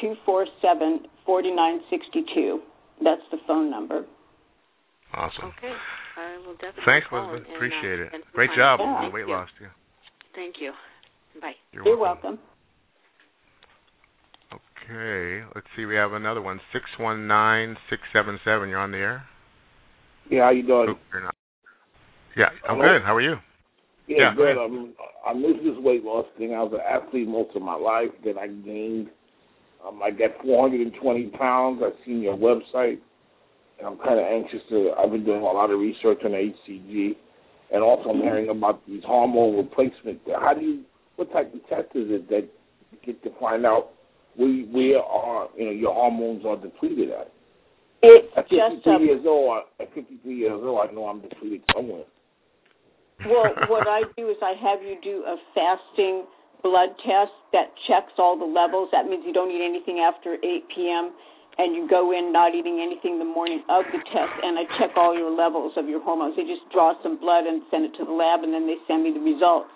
two 0.00 0.14
four 0.26 0.46
seven 0.60 1.06
forty 1.24 1.54
nine 1.54 1.80
sixty 1.90 2.24
two. 2.34 2.60
That's 3.04 3.22
the 3.30 3.38
phone 3.46 3.70
number. 3.70 4.04
Awesome. 5.12 5.44
okay 5.54 5.72
i 6.16 6.36
will 6.44 6.54
definitely 6.54 6.82
Thanks, 6.86 7.06
call 7.08 7.20
Elizabeth. 7.30 7.46
and, 7.46 7.46
and, 7.46 7.56
Appreciate 7.56 8.00
uh, 8.00 8.16
it. 8.16 8.24
Great 8.34 8.50
job 8.56 8.80
Yeah. 8.80 8.86
on 8.86 9.02
Thank 9.02 9.14
weight 9.14 9.26
you. 9.28 9.34
loss 9.34 9.48
too. 9.58 9.66
thank 10.34 10.56
you 10.60 10.72
bye 11.40 11.52
You're, 11.72 11.84
You're 11.86 11.98
welcome. 11.98 12.38
Okay, 14.52 15.42
let's 15.54 15.66
see. 15.76 15.84
We 15.86 15.94
have 15.96 16.12
another 16.12 16.42
one. 16.42 16.60
Six 16.72 16.84
one 16.98 17.26
nine 17.26 17.76
six 17.90 18.02
seven 18.12 18.38
seven. 18.44 18.68
You're 18.68 18.78
on 18.80 18.90
the 18.90 18.98
air. 18.98 19.24
Yeah, 20.30 20.44
how 20.44 20.50
you 20.50 20.62
doing? 20.66 20.90
Oop, 20.90 20.98
you're 21.12 21.22
not. 21.22 21.34
Yeah, 22.36 22.46
I'm 22.68 22.76
Hello? 22.76 22.92
good. 22.98 23.02
How 23.04 23.14
are 23.16 23.20
you? 23.22 23.36
Yeah, 24.06 24.16
Yeah, 24.18 24.34
good. 24.36 24.44
ahead. 24.44 24.58
I'm 24.58 24.94
I'm 25.26 25.40
new 25.40 25.56
to 25.56 25.62
this 25.62 25.78
weight 25.82 26.04
loss 26.04 26.26
thing. 26.36 26.54
I 26.54 26.62
was 26.62 26.72
an 26.74 26.80
athlete 26.80 27.26
most 27.28 27.56
of 27.56 27.62
my 27.62 27.74
life. 27.76 28.10
Then 28.24 28.38
I 28.38 28.46
gained. 28.48 29.08
Um, 29.86 30.00
I 30.02 30.10
got 30.10 30.30
420 30.42 31.26
pounds. 31.38 31.82
I've 31.84 31.92
seen 32.06 32.22
your 32.22 32.36
website, 32.36 32.98
and 33.78 33.86
I'm 33.86 33.98
kind 33.98 34.18
of 34.18 34.26
anxious 34.26 34.60
to. 34.70 34.92
I've 34.98 35.10
been 35.10 35.24
doing 35.24 35.42
a 35.42 35.44
lot 35.44 35.70
of 35.70 35.78
research 35.78 36.18
on 36.24 36.30
HCG, 36.30 37.16
and 37.72 37.82
also 37.82 38.10
I'm 38.10 38.20
hearing 38.20 38.48
about 38.48 38.86
these 38.86 39.02
hormone 39.04 39.56
replacement. 39.56 40.20
How 40.40 40.54
do 40.54 40.64
you? 40.64 40.84
What 41.16 41.32
type 41.32 41.54
of 41.54 41.60
test 41.68 41.94
is 41.94 42.10
it 42.10 42.28
that 42.30 42.48
you 42.90 42.98
get 43.04 43.22
to 43.24 43.30
find 43.38 43.64
out 43.66 43.90
where 44.36 44.48
where 44.48 44.98
are 45.00 45.48
you 45.56 45.66
know 45.66 45.70
your 45.70 45.94
hormones 45.94 46.44
are 46.46 46.56
depleted 46.56 47.10
at? 47.10 47.30
It's 48.02 48.28
At 48.36 48.48
just 48.50 48.84
53 48.84 48.94
a 48.94 48.98
years 49.00 49.24
old, 49.26 49.62
at 49.80 49.94
53 49.94 50.34
years 50.34 50.52
old, 50.52 50.88
I 50.88 50.92
know 50.92 51.06
I'm 51.06 51.20
depleted 51.20 51.62
somewhere. 51.74 52.04
well, 53.24 53.48
what 53.68 53.86
I 53.88 54.02
do 54.16 54.28
is 54.28 54.36
I 54.42 54.52
have 54.60 54.82
you 54.82 54.96
do 55.02 55.24
a 55.24 55.36
fasting 55.54 56.24
blood 56.64 56.96
test 57.04 57.36
that 57.52 57.76
checks 57.86 58.16
all 58.16 58.40
the 58.40 58.48
levels. 58.48 58.88
That 58.90 59.04
means 59.04 59.22
you 59.28 59.36
don't 59.36 59.52
eat 59.52 59.60
anything 59.60 60.00
after 60.00 60.40
8 60.40 60.40
p.m. 60.72 61.12
and 61.60 61.76
you 61.76 61.86
go 61.86 62.10
in 62.16 62.32
not 62.32 62.56
eating 62.56 62.80
anything 62.80 63.20
the 63.20 63.28
morning 63.28 63.62
of 63.68 63.84
the 63.92 64.00
test, 64.08 64.34
and 64.42 64.58
I 64.58 64.64
check 64.80 64.96
all 64.96 65.12
your 65.12 65.30
levels 65.30 65.76
of 65.76 65.86
your 65.86 66.02
hormones. 66.02 66.34
They 66.34 66.48
just 66.48 66.64
draw 66.72 66.96
some 67.04 67.20
blood 67.20 67.44
and 67.44 67.62
send 67.70 67.84
it 67.84 67.92
to 68.00 68.04
the 68.08 68.16
lab, 68.16 68.42
and 68.42 68.50
then 68.50 68.66
they 68.66 68.80
send 68.88 69.04
me 69.04 69.12
the 69.12 69.20
results. 69.20 69.70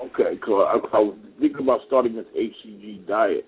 Okay, 0.00 0.40
cool. 0.42 0.66
I, 0.66 0.80
I 0.96 1.00
was 1.04 1.14
thinking 1.38 1.62
about 1.62 1.80
starting 1.86 2.16
this 2.16 2.26
HCG 2.34 3.06
diet. 3.06 3.46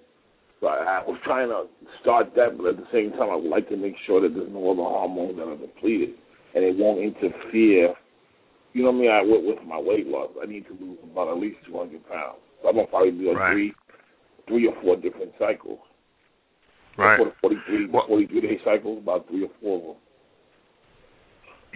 I, 0.63 1.03
I 1.03 1.05
was 1.05 1.19
trying 1.25 1.49
to 1.49 1.65
start 2.01 2.35
that, 2.37 2.57
but 2.57 2.69
at 2.69 2.77
the 2.77 2.87
same 2.93 3.11
time, 3.13 3.31
I 3.33 3.37
would 3.37 3.51
like 3.51 3.69
to 3.71 3.77
make 3.77 3.97
sure 4.07 4.21
that 4.21 4.33
there's 4.33 4.53
no 4.53 4.71
other 4.71 4.87
hormones 4.87 5.37
that 5.37 5.49
are 5.49 5.57
depleted 5.57 6.15
and 6.55 6.65
it 6.65 6.77
won't 6.77 7.01
interfere. 7.01 7.95
You 8.75 8.83
know 8.83 8.91
what 8.91 8.99
I 8.99 9.01
mean? 9.01 9.11
I, 9.11 9.23
with, 9.23 9.57
with 9.57 9.67
my 9.67 9.79
weight 9.79 10.07
loss, 10.09 10.31
I 10.43 10.47
need 10.47 10.67
to 10.67 10.77
lose 10.85 10.99
about 11.05 11.31
at 11.31 11.39
least 11.39 11.59
200 11.67 12.07
pounds. 12.09 12.43
So 12.61 12.69
I'm 12.69 12.75
gonna 12.75 12.89
probably 12.89 13.13
do 13.13 13.33
Right. 13.33 13.53
three, 13.53 13.73
three 14.49 14.67
or 14.67 14.75
four 14.83 14.97
different 14.97 15.33
cycles. 15.39 15.79
Right. 16.99 17.19
The 17.19 17.33
43, 17.41 17.87
Well- 17.87 18.07
43 18.09 18.41
day 18.41 18.61
cycles, 18.65 18.99
about 18.99 19.29
three 19.29 19.45
or 19.45 19.51
four 19.63 19.79
of 19.79 19.85
them. 19.85 19.97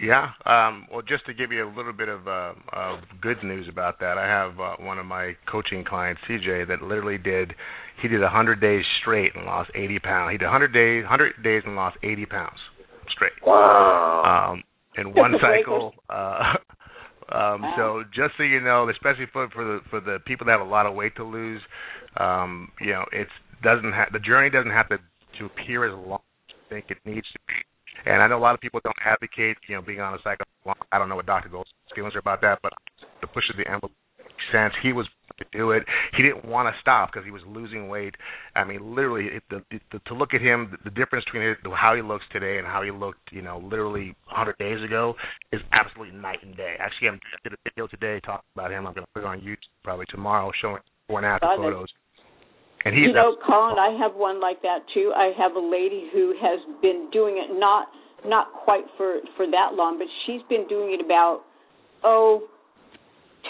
Yeah. 0.01 0.31
Um, 0.45 0.87
well, 0.91 1.01
just 1.01 1.25
to 1.25 1.33
give 1.33 1.51
you 1.51 1.65
a 1.65 1.71
little 1.75 1.91
bit 1.91 2.07
of, 2.09 2.27
uh, 2.27 2.53
of 2.71 2.99
good 3.21 3.43
news 3.43 3.67
about 3.69 3.99
that, 3.99 4.17
I 4.17 4.25
have 4.27 4.59
uh, 4.59 4.75
one 4.79 4.97
of 4.97 5.05
my 5.05 5.35
coaching 5.45 5.83
clients, 5.83 6.21
CJ, 6.27 6.67
that 6.67 6.81
literally 6.81 7.17
did. 7.17 7.53
He 8.01 8.07
did 8.07 8.21
100 8.21 8.59
days 8.59 8.85
straight 9.01 9.35
and 9.35 9.45
lost 9.45 9.71
80 9.75 9.99
pounds. 9.99 10.31
He 10.31 10.37
did 10.37 10.45
100 10.45 10.71
days, 10.73 11.03
100 11.03 11.43
days 11.43 11.63
and 11.65 11.75
lost 11.75 11.97
80 12.03 12.25
pounds 12.25 12.59
straight. 13.09 13.33
Wow. 13.45 14.51
Um, 14.51 14.63
in 14.97 15.13
one 15.13 15.33
cycle. 15.41 15.93
Uh, 16.09 16.53
um. 17.31 17.63
So 17.77 18.03
just 18.13 18.33
so 18.37 18.43
you 18.43 18.59
know, 18.59 18.89
especially 18.89 19.25
for 19.31 19.49
for 19.49 19.63
the 19.63 19.79
for 19.89 19.99
the 19.99 20.19
people 20.25 20.45
that 20.45 20.51
have 20.51 20.65
a 20.65 20.69
lot 20.69 20.85
of 20.85 20.95
weight 20.95 21.15
to 21.17 21.23
lose, 21.23 21.61
um, 22.17 22.71
you 22.81 22.91
know, 22.91 23.05
it's 23.11 23.31
doesn't 23.63 23.91
have 23.93 24.11
the 24.11 24.19
journey 24.19 24.49
doesn't 24.49 24.71
have 24.71 24.89
to 24.89 24.97
to 25.39 25.45
appear 25.45 25.85
as 25.85 26.07
long 26.07 26.19
as 26.19 26.55
you 26.55 26.55
think 26.69 26.85
it 26.89 26.97
needs 27.05 27.27
to 27.33 27.39
be. 27.47 27.53
And 28.05 28.21
I 28.21 28.27
know 28.27 28.37
a 28.37 28.39
lot 28.39 28.55
of 28.55 28.61
people 28.61 28.79
don't 28.83 28.95
advocate, 29.05 29.57
you 29.67 29.75
know, 29.75 29.81
being 29.81 29.99
on 29.99 30.13
a 30.13 30.17
cycle. 30.23 30.45
I 30.91 30.97
don't 30.97 31.09
know 31.09 31.15
what 31.15 31.25
Dr. 31.25 31.49
Gold's 31.49 31.69
feelings 31.93 32.15
are 32.15 32.19
about 32.19 32.41
that, 32.41 32.59
but 32.63 32.73
the 33.21 33.27
push 33.27 33.43
of 33.49 33.57
the 33.57 33.67
envelope 33.69 33.91
makes 34.17 34.33
sense. 34.51 34.73
He 34.81 34.93
was 34.93 35.07
to 35.39 35.45
do 35.51 35.71
it. 35.71 35.83
He 36.15 36.23
didn't 36.23 36.45
want 36.45 36.73
to 36.73 36.79
stop 36.81 37.11
because 37.11 37.25
he 37.25 37.31
was 37.31 37.41
losing 37.47 37.87
weight. 37.87 38.15
I 38.55 38.63
mean, 38.63 38.95
literally, 38.95 39.27
it, 39.27 39.43
the, 39.49 39.63
the, 39.91 39.99
to 40.07 40.13
look 40.13 40.33
at 40.33 40.41
him, 40.41 40.69
the, 40.71 40.89
the 40.89 40.95
difference 40.95 41.25
between 41.25 41.47
his, 41.47 41.57
how 41.73 41.95
he 41.95 42.01
looks 42.01 42.25
today 42.31 42.57
and 42.57 42.67
how 42.67 42.83
he 42.83 42.91
looked, 42.91 43.31
you 43.31 43.41
know, 43.41 43.59
literally 43.63 44.15
100 44.27 44.57
days 44.57 44.83
ago 44.83 45.15
is 45.51 45.61
absolutely 45.73 46.15
night 46.17 46.39
and 46.43 46.55
day. 46.55 46.75
Actually, 46.79 47.09
I'm, 47.09 47.15
I 47.15 47.37
did 47.43 47.53
a 47.53 47.57
video 47.65 47.87
today 47.87 48.19
talking 48.25 48.47
about 48.55 48.71
him. 48.71 48.85
I'm 48.85 48.93
going 48.93 49.05
to 49.05 49.11
put 49.13 49.23
it 49.23 49.27
on 49.27 49.39
YouTube 49.41 49.57
probably 49.83 50.05
tomorrow, 50.09 50.51
showing 50.61 50.81
before 51.07 51.19
and 51.19 51.25
after 51.25 51.47
Got 51.47 51.53
it. 51.53 51.57
photos. 51.57 51.89
And 52.85 52.95
he's 52.95 53.07
you 53.07 53.13
know, 53.13 53.35
Colin, 53.45 53.75
I 53.77 53.97
have 54.01 54.15
one 54.15 54.39
like 54.39 54.61
that 54.61 54.79
too. 54.93 55.11
I 55.15 55.33
have 55.37 55.55
a 55.55 55.59
lady 55.59 56.07
who 56.13 56.33
has 56.39 56.59
been 56.81 57.09
doing 57.11 57.35
it 57.35 57.51
not 57.59 57.87
not 58.25 58.47
quite 58.53 58.85
for 58.95 59.19
for 59.35 59.45
that 59.47 59.75
long, 59.75 59.97
but 59.97 60.07
she's 60.25 60.41
been 60.47 60.65
doing 60.67 60.95
it 60.97 61.03
about 61.03 61.43
oh 62.03 62.47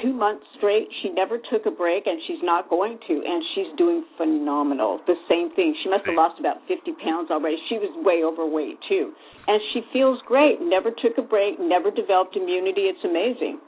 two 0.02 0.14
months 0.14 0.46
straight. 0.58 0.88
She 1.02 1.10
never 1.10 1.38
took 1.52 1.66
a 1.66 1.72
break, 1.72 2.08
and 2.08 2.20
she's 2.28 2.42
not 2.44 2.70
going 2.70 3.00
to. 3.08 3.14
And 3.14 3.44
she's 3.56 3.72
doing 3.78 4.06
phenomenal. 4.18 5.00
The 5.08 5.16
same 5.30 5.52
thing. 5.56 5.76
She 5.84 5.90
must 5.90 6.06
have 6.06 6.16
lost 6.16 6.40
about 6.40 6.58
50 6.68 6.92
pounds 7.04 7.32
already. 7.32 7.58
She 7.70 7.76
was 7.76 7.92
way 8.04 8.24
overweight 8.24 8.80
too, 8.88 9.14
and 9.48 9.62
she 9.74 9.82
feels 9.92 10.20
great. 10.26 10.62
Never 10.62 10.92
took 10.92 11.18
a 11.18 11.22
break. 11.22 11.60
Never 11.60 11.92
developed 11.92 12.36
immunity. 12.36 12.90
It's 12.92 13.04
amazing. 13.04 13.60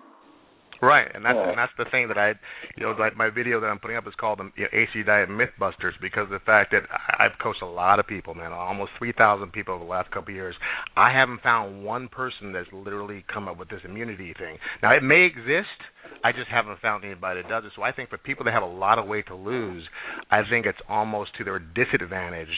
Right, 0.81 1.07
and 1.13 1.23
that's 1.23 1.37
and 1.37 1.57
that's 1.57 1.71
the 1.77 1.85
thing 1.91 2.07
that 2.07 2.17
I, 2.17 2.29
you 2.75 2.81
know, 2.81 2.95
like 2.97 3.15
my 3.15 3.29
video 3.29 3.61
that 3.61 3.67
I'm 3.67 3.77
putting 3.77 3.97
up 3.97 4.07
is 4.07 4.13
called 4.19 4.39
the 4.39 4.49
you 4.57 4.63
know, 4.63 4.69
HCG 4.73 5.05
Diet 5.05 5.29
Mythbusters 5.29 5.93
because 6.01 6.23
of 6.23 6.31
the 6.31 6.39
fact 6.39 6.71
that 6.71 6.81
I've 7.19 7.37
coached 7.41 7.61
a 7.61 7.67
lot 7.67 7.99
of 7.99 8.07
people, 8.07 8.33
man, 8.33 8.51
almost 8.51 8.91
3,000 8.97 9.53
people 9.53 9.75
over 9.75 9.83
the 9.83 9.89
last 9.89 10.09
couple 10.09 10.33
of 10.33 10.35
years. 10.35 10.55
I 10.97 11.13
haven't 11.13 11.43
found 11.43 11.85
one 11.85 12.07
person 12.07 12.51
that's 12.51 12.67
literally 12.73 13.23
come 13.31 13.47
up 13.47 13.59
with 13.59 13.69
this 13.69 13.81
immunity 13.85 14.33
thing. 14.39 14.57
Now 14.81 14.97
it 14.97 15.03
may 15.03 15.29
exist, 15.29 15.69
I 16.23 16.31
just 16.31 16.49
haven't 16.49 16.79
found 16.81 17.05
anybody 17.05 17.43
that 17.43 17.49
does 17.49 17.63
it. 17.65 17.73
So 17.75 17.83
I 17.83 17.91
think 17.91 18.09
for 18.09 18.17
people 18.17 18.45
that 18.45 18.53
have 18.53 18.63
a 18.63 18.65
lot 18.65 18.97
of 18.97 19.05
weight 19.05 19.27
to 19.27 19.35
lose, 19.35 19.83
I 20.31 20.41
think 20.49 20.65
it's 20.65 20.81
almost 20.89 21.31
to 21.37 21.43
their 21.43 21.59
disadvantage 21.59 22.49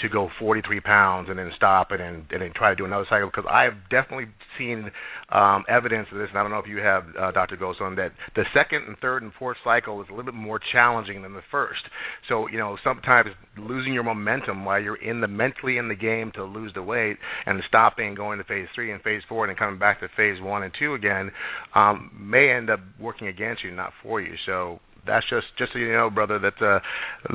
to 0.00 0.08
go 0.08 0.28
43 0.38 0.80
pounds 0.80 1.28
and 1.28 1.38
then 1.38 1.50
stop 1.56 1.90
and, 1.90 2.00
and 2.00 2.24
then 2.30 2.52
try 2.54 2.70
to 2.70 2.76
do 2.76 2.84
another 2.84 3.06
cycle 3.08 3.28
because 3.28 3.48
I've 3.50 3.74
definitely 3.90 4.26
seen 4.56 4.90
um, 5.30 5.64
evidence 5.68 6.08
of 6.12 6.18
this, 6.18 6.28
and 6.30 6.38
I 6.38 6.42
don't 6.42 6.50
know 6.50 6.58
if 6.58 6.68
you 6.68 6.78
have, 6.78 7.04
uh, 7.18 7.32
Dr. 7.32 7.56
Goldstone, 7.56 7.96
that 7.96 8.12
the 8.34 8.44
second 8.54 8.84
and 8.86 8.96
third 8.98 9.22
and 9.22 9.32
fourth 9.38 9.56
cycle 9.64 10.00
is 10.00 10.08
a 10.08 10.12
little 10.12 10.30
bit 10.30 10.34
more 10.34 10.60
challenging 10.72 11.22
than 11.22 11.34
the 11.34 11.42
first. 11.50 11.80
So, 12.28 12.48
you 12.48 12.58
know, 12.58 12.76
sometimes 12.84 13.30
losing 13.58 13.92
your 13.92 14.04
momentum 14.04 14.64
while 14.64 14.80
you're 14.80 15.02
in 15.02 15.20
the 15.20 15.28
mentally 15.28 15.78
in 15.78 15.88
the 15.88 15.94
game 15.94 16.32
to 16.34 16.44
lose 16.44 16.72
the 16.74 16.82
weight 16.82 17.16
and 17.46 17.62
stopping 17.68 18.14
going 18.14 18.38
to 18.38 18.44
phase 18.44 18.68
three 18.74 18.92
and 18.92 19.02
phase 19.02 19.22
four 19.28 19.44
and 19.44 19.50
then 19.50 19.56
coming 19.58 19.78
back 19.78 20.00
to 20.00 20.08
phase 20.16 20.40
one 20.40 20.62
and 20.62 20.72
two 20.78 20.94
again 20.94 21.30
um, 21.74 22.10
may 22.18 22.50
end 22.50 22.70
up 22.70 22.80
working 23.00 23.28
against 23.28 23.64
you, 23.64 23.70
not 23.70 23.92
for 24.02 24.20
you. 24.20 24.34
So 24.46 24.80
that's 25.06 25.28
just 25.28 25.46
just 25.56 25.72
so 25.72 25.78
you 25.78 25.92
know, 25.92 26.10
brother, 26.10 26.38
that 26.38 26.60
uh, 26.64 26.80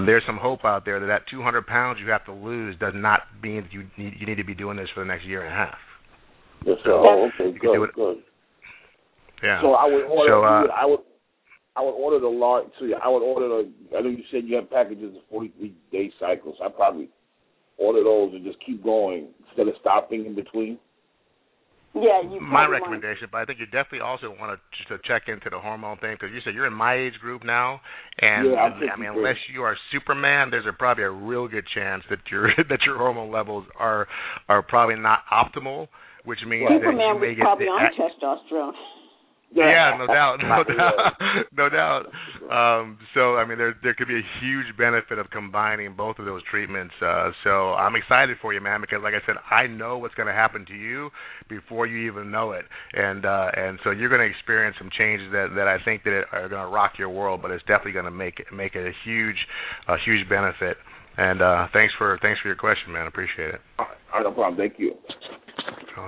there's 0.05 0.23
some 0.25 0.37
hope 0.37 0.65
out 0.65 0.85
there 0.85 0.99
that 0.99 1.07
that 1.07 1.21
200 1.31 1.65
pounds 1.65 1.99
you 2.03 2.09
have 2.11 2.25
to 2.25 2.33
lose 2.33 2.75
does 2.79 2.93
not 2.95 3.21
mean 3.41 3.67
you 3.71 3.83
need, 3.97 4.13
you 4.19 4.25
need 4.25 4.37
to 4.37 4.43
be 4.43 4.55
doing 4.55 4.77
this 4.77 4.89
for 4.93 5.01
the 5.01 5.07
next 5.07 5.25
year 5.25 5.43
and 5.43 5.53
a 5.53 5.55
half. 5.55 5.77
Yes, 6.65 6.77
sir. 6.83 6.91
Oh, 6.91 7.29
okay, 7.33 7.57
good, 7.57 7.93
good. 7.93 8.17
Yeah. 9.43 9.61
So 9.61 9.73
I 9.73 9.85
would 9.85 10.05
order. 10.05 10.31
So, 10.31 10.43
uh, 10.43 10.67
I 10.75 10.85
would. 10.85 10.99
I 11.75 11.81
would 11.81 11.97
order 11.97 12.19
the 12.19 12.27
large. 12.27 12.67
So 12.79 12.85
I 13.03 13.09
would 13.09 13.23
order 13.23 13.47
the. 13.47 13.97
I 13.97 14.01
know 14.01 14.09
you 14.09 14.23
said 14.31 14.43
you 14.45 14.55
have 14.55 14.69
packages 14.69 15.15
of 15.15 15.21
43 15.29 15.73
day 15.91 16.11
cycles. 16.19 16.55
I 16.63 16.69
probably 16.69 17.09
order 17.77 18.03
those 18.03 18.33
and 18.33 18.45
just 18.45 18.63
keep 18.63 18.83
going 18.83 19.29
instead 19.49 19.67
of 19.67 19.73
stopping 19.81 20.25
in 20.25 20.35
between. 20.35 20.77
Yeah, 21.95 22.25
you. 22.25 22.41
My 22.41 22.65
recommendation, 22.65 23.27
but 23.31 23.37
I 23.37 23.45
think 23.45 23.59
you 23.59 23.65
definitely 23.67 24.01
also 24.01 24.33
want 24.39 24.57
to 24.57 24.57
just 24.77 24.89
to 24.89 24.97
check 25.07 25.29
into 25.29 25.49
the 25.49 25.59
hormone 25.59 25.97
thing 25.97 26.17
because 26.19 26.33
you 26.33 26.41
said 26.43 26.55
you're 26.55 26.65
in 26.65 26.73
my 26.73 26.97
age 26.97 27.13
group 27.21 27.45
now, 27.45 27.81
and 28.17 28.49
Yeah, 28.49 28.89
I 28.89 28.97
mean, 28.97 29.09
unless 29.13 29.37
you 29.53 29.61
are 29.61 29.77
Superman, 29.91 30.49
there's 30.49 30.65
a, 30.65 30.73
probably 30.73 31.03
a 31.03 31.11
real 31.11 31.47
good 31.47 31.65
chance 31.73 32.03
that 32.09 32.19
your 32.31 32.49
that 32.69 32.79
your 32.85 32.97
hormone 32.97 33.31
levels 33.31 33.65
are 33.77 34.07
are 34.49 34.63
probably 34.63 34.95
not 34.95 35.19
optimal, 35.31 35.87
which 36.25 36.39
means 36.47 36.65
that 36.67 36.81
Superman 36.81 37.15
you 37.15 37.21
may 37.21 37.27
was 37.27 37.37
get 37.37 37.43
probably 37.45 37.65
the, 37.65 37.77
on 37.77 37.93
testosterone. 37.93 38.73
Yeah, 39.55 39.97
no 39.97 40.07
doubt, 40.07 40.37
no 40.41 40.63
doubt, 40.77 41.13
no 41.57 41.69
doubt. 41.69 42.05
Um, 42.49 42.97
so 43.13 43.35
I 43.35 43.45
mean, 43.45 43.57
there 43.57 43.75
there 43.83 43.93
could 43.93 44.07
be 44.07 44.17
a 44.17 44.27
huge 44.41 44.75
benefit 44.77 45.19
of 45.19 45.29
combining 45.29 45.95
both 45.95 46.19
of 46.19 46.25
those 46.25 46.41
treatments. 46.49 46.93
Uh, 47.01 47.31
so 47.43 47.73
I'm 47.73 47.95
excited 47.95 48.37
for 48.41 48.53
you, 48.53 48.61
man, 48.61 48.81
because 48.81 48.99
like 49.03 49.13
I 49.13 49.25
said, 49.25 49.35
I 49.49 49.67
know 49.67 49.97
what's 49.97 50.15
going 50.15 50.27
to 50.27 50.33
happen 50.33 50.65
to 50.67 50.73
you 50.73 51.09
before 51.49 51.87
you 51.87 52.09
even 52.11 52.31
know 52.31 52.51
it, 52.51 52.65
and 52.93 53.25
uh, 53.25 53.49
and 53.55 53.79
so 53.83 53.91
you're 53.91 54.09
going 54.09 54.21
to 54.21 54.29
experience 54.29 54.75
some 54.79 54.89
changes 54.97 55.31
that 55.31 55.53
that 55.55 55.67
I 55.67 55.77
think 55.83 56.03
that 56.03 56.23
are 56.31 56.49
going 56.49 56.65
to 56.65 56.73
rock 56.73 56.93
your 56.97 57.09
world, 57.09 57.41
but 57.41 57.51
it's 57.51 57.63
definitely 57.63 57.93
going 57.93 58.05
to 58.05 58.11
make 58.11 58.39
it 58.39 58.47
make 58.53 58.75
it 58.75 58.85
a 58.85 58.93
huge 59.05 59.37
a 59.87 59.95
huge 60.05 60.27
benefit. 60.29 60.77
And 61.17 61.41
uh, 61.41 61.67
thanks 61.73 61.93
for 61.97 62.17
thanks 62.21 62.39
for 62.41 62.47
your 62.47 62.57
question, 62.57 62.91
man. 62.91 63.03
I 63.03 63.07
appreciate 63.07 63.53
it. 63.53 63.61
All 63.77 63.85
right, 64.13 64.23
no 64.23 64.31
problem. 64.31 64.57
Thank 64.57 64.79
you. 64.79 64.95
So, 65.95 66.01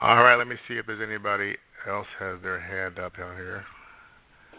all 0.00 0.22
right, 0.22 0.36
let 0.36 0.46
me 0.46 0.56
see 0.68 0.74
if 0.74 0.86
there's 0.86 1.00
anybody 1.00 1.56
else 1.88 2.06
has 2.18 2.40
their 2.42 2.60
hand 2.60 2.98
up 2.98 3.12
out 3.18 3.36
here. 3.36 3.64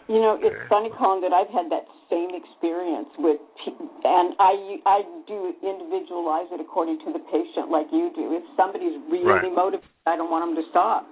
You 0.08 0.20
know, 0.20 0.36
it's 0.36 0.52
Okay. 0.52 0.68
funny, 0.68 0.90
Colin, 0.98 1.22
that 1.22 1.32
I've 1.32 1.48
had 1.48 1.70
that 1.72 1.88
same 2.10 2.30
experience 2.36 3.08
with, 3.16 3.40
pe- 3.64 3.72
and 4.04 4.36
I 4.38 4.76
I 4.84 4.98
do 5.26 5.54
individualize 5.64 6.52
it 6.52 6.60
according 6.60 6.98
to 7.08 7.12
the 7.12 7.20
patient, 7.32 7.70
like 7.70 7.86
you 7.90 8.12
do. 8.14 8.36
If 8.36 8.44
somebody's 8.56 9.00
really 9.08 9.24
Right. 9.24 9.52
motivated, 9.52 9.88
I 10.06 10.16
don't 10.16 10.30
want 10.30 10.44
them 10.44 10.62
to 10.62 10.68
stop. 10.70 11.08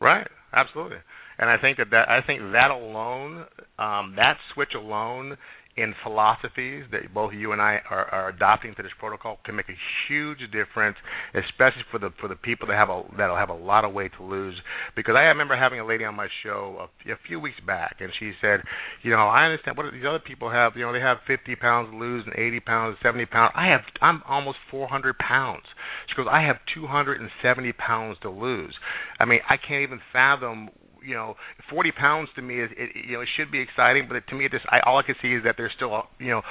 Right, 0.00 0.26
absolutely. 0.52 0.98
And 1.38 1.48
I 1.48 1.56
think 1.58 1.78
that, 1.78 1.90
that 1.90 2.08
I 2.08 2.20
think 2.26 2.42
that 2.52 2.70
alone, 2.70 3.46
um, 3.78 4.14
that 4.16 4.36
switch 4.52 4.74
alone 4.74 5.38
in 5.76 5.94
philosophies 6.02 6.84
that 6.92 7.00
both 7.14 7.32
you 7.32 7.52
and 7.52 7.62
I 7.62 7.80
are, 7.88 8.04
are 8.12 8.28
adopting 8.28 8.74
to 8.76 8.82
this 8.82 8.92
protocol 8.98 9.38
can 9.44 9.56
make 9.56 9.70
a 9.70 9.78
huge 10.06 10.40
difference, 10.52 10.96
especially 11.34 11.84
for 11.90 11.98
the 11.98 12.10
for 12.20 12.28
the 12.28 12.36
people 12.36 12.68
that 12.68 12.76
have 12.76 12.90
a 12.90 13.02
that'll 13.16 13.36
have 13.36 13.48
a 13.48 13.54
lot 13.54 13.84
of 13.84 13.94
weight 13.94 14.12
to 14.18 14.24
lose. 14.24 14.54
Because 14.94 15.14
I 15.16 15.22
remember 15.32 15.56
having 15.56 15.80
a 15.80 15.86
lady 15.86 16.04
on 16.04 16.14
my 16.14 16.28
show 16.42 16.76
a, 17.06 17.12
a 17.12 17.16
few 17.26 17.40
weeks 17.40 17.56
back, 17.66 17.96
and 18.00 18.12
she 18.20 18.32
said, 18.40 18.60
you 19.02 19.10
know, 19.10 19.28
I 19.28 19.44
understand 19.46 19.78
what 19.78 19.86
these 19.92 20.04
other 20.06 20.20
people 20.20 20.50
have. 20.50 20.72
You 20.76 20.82
know, 20.82 20.92
they 20.92 21.00
have 21.00 21.18
50 21.26 21.56
pounds 21.56 21.90
to 21.90 21.96
lose 21.96 22.24
and 22.26 22.36
80 22.36 22.60
pounds, 22.60 22.98
70 23.02 23.26
pounds. 23.26 23.52
I 23.56 23.68
have 23.68 23.80
I'm 24.02 24.22
almost 24.28 24.58
400 24.70 25.16
pounds. 25.18 25.64
She 26.08 26.16
goes, 26.16 26.26
I 26.30 26.42
have 26.42 26.56
270 26.74 27.72
pounds 27.72 28.18
to 28.22 28.30
lose. 28.30 28.74
I 29.18 29.24
mean, 29.24 29.40
I 29.48 29.56
can't 29.56 29.82
even 29.82 30.00
fathom 30.12 30.68
you 31.04 31.14
know, 31.14 31.34
40 31.70 31.92
pounds 31.92 32.28
to 32.36 32.42
me 32.42 32.60
is, 32.60 32.70
it, 32.76 32.90
you 33.06 33.16
know, 33.16 33.22
it 33.22 33.28
should 33.36 33.50
be 33.50 33.60
exciting, 33.60 34.06
but 34.08 34.26
to 34.28 34.34
me, 34.34 34.46
it 34.46 34.52
just, 34.52 34.64
I, 34.70 34.80
all 34.86 34.98
I 34.98 35.02
can 35.02 35.14
see 35.20 35.34
is 35.34 35.44
that 35.44 35.54
there's 35.56 35.72
still, 35.76 36.02
you 36.18 36.30
know, 36.30 36.42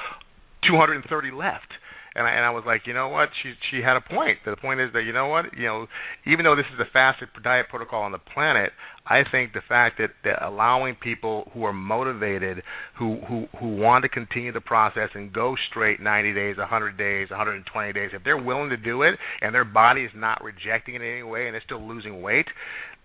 230 0.67 1.31
left. 1.31 1.71
And 2.13 2.27
I, 2.27 2.31
and 2.31 2.43
I 2.43 2.49
was 2.49 2.63
like, 2.67 2.81
you 2.85 2.93
know 2.93 3.07
what? 3.07 3.29
She 3.41 3.53
she 3.69 3.81
had 3.81 3.95
a 3.95 4.01
point. 4.01 4.39
The 4.43 4.57
point 4.57 4.81
is 4.81 4.91
that 4.93 5.03
you 5.03 5.13
know 5.13 5.27
what? 5.27 5.45
You 5.55 5.65
know, 5.65 5.87
even 6.27 6.43
though 6.43 6.57
this 6.57 6.65
is 6.71 6.77
the 6.77 6.89
fastest 6.91 7.31
diet 7.41 7.67
protocol 7.69 8.03
on 8.03 8.11
the 8.11 8.19
planet, 8.19 8.71
I 9.07 9.23
think 9.29 9.53
the 9.53 9.61
fact 9.67 9.97
that, 9.97 10.09
that 10.25 10.45
allowing 10.45 10.95
people 10.95 11.49
who 11.53 11.63
are 11.63 11.71
motivated, 11.71 12.63
who 12.99 13.21
who 13.27 13.45
who 13.59 13.77
want 13.77 14.03
to 14.03 14.09
continue 14.09 14.51
the 14.51 14.59
process 14.59 15.09
and 15.15 15.31
go 15.31 15.55
straight 15.69 16.01
90 16.01 16.33
days, 16.33 16.57
100 16.57 16.97
days, 16.97 17.29
120 17.29 17.93
days, 17.93 18.09
if 18.13 18.23
they're 18.25 18.41
willing 18.41 18.69
to 18.69 18.77
do 18.77 19.03
it 19.03 19.15
and 19.41 19.55
their 19.55 19.65
body 19.65 20.03
is 20.03 20.11
not 20.13 20.43
rejecting 20.43 20.95
it 20.95 21.01
in 21.01 21.07
any 21.07 21.23
way 21.23 21.47
and 21.47 21.53
they're 21.53 21.63
still 21.65 21.81
losing 21.81 22.21
weight, 22.21 22.47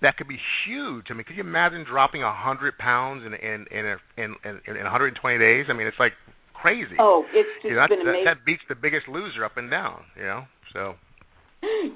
that 0.02 0.16
could 0.16 0.28
be 0.28 0.38
huge. 0.66 1.06
I 1.10 1.14
mean, 1.14 1.24
could 1.24 1.36
you 1.36 1.42
imagine 1.42 1.84
dropping 1.88 2.22
100 2.22 2.76
pounds 2.76 3.24
in 3.24 3.34
in 3.34 3.66
in 3.70 3.96
in, 4.18 4.34
in 4.44 4.76
in 4.76 4.82
120 4.82 5.38
days? 5.38 5.66
I 5.70 5.72
mean, 5.74 5.86
it's 5.86 6.00
like 6.00 6.12
crazy. 6.62 6.96
Oh, 6.98 7.24
it's 7.32 7.48
just 7.62 7.70
You 7.70 7.76
know, 7.76 7.82
that, 7.82 7.88
been 7.90 8.04
that, 8.04 8.10
amazing. 8.10 8.24
that 8.26 8.44
beats 8.46 8.62
the 8.68 8.74
biggest 8.74 9.08
loser 9.08 9.44
up 9.44 9.56
and 9.56 9.70
down. 9.70 10.02
You 10.16 10.24
know, 10.24 10.42
so 10.72 10.94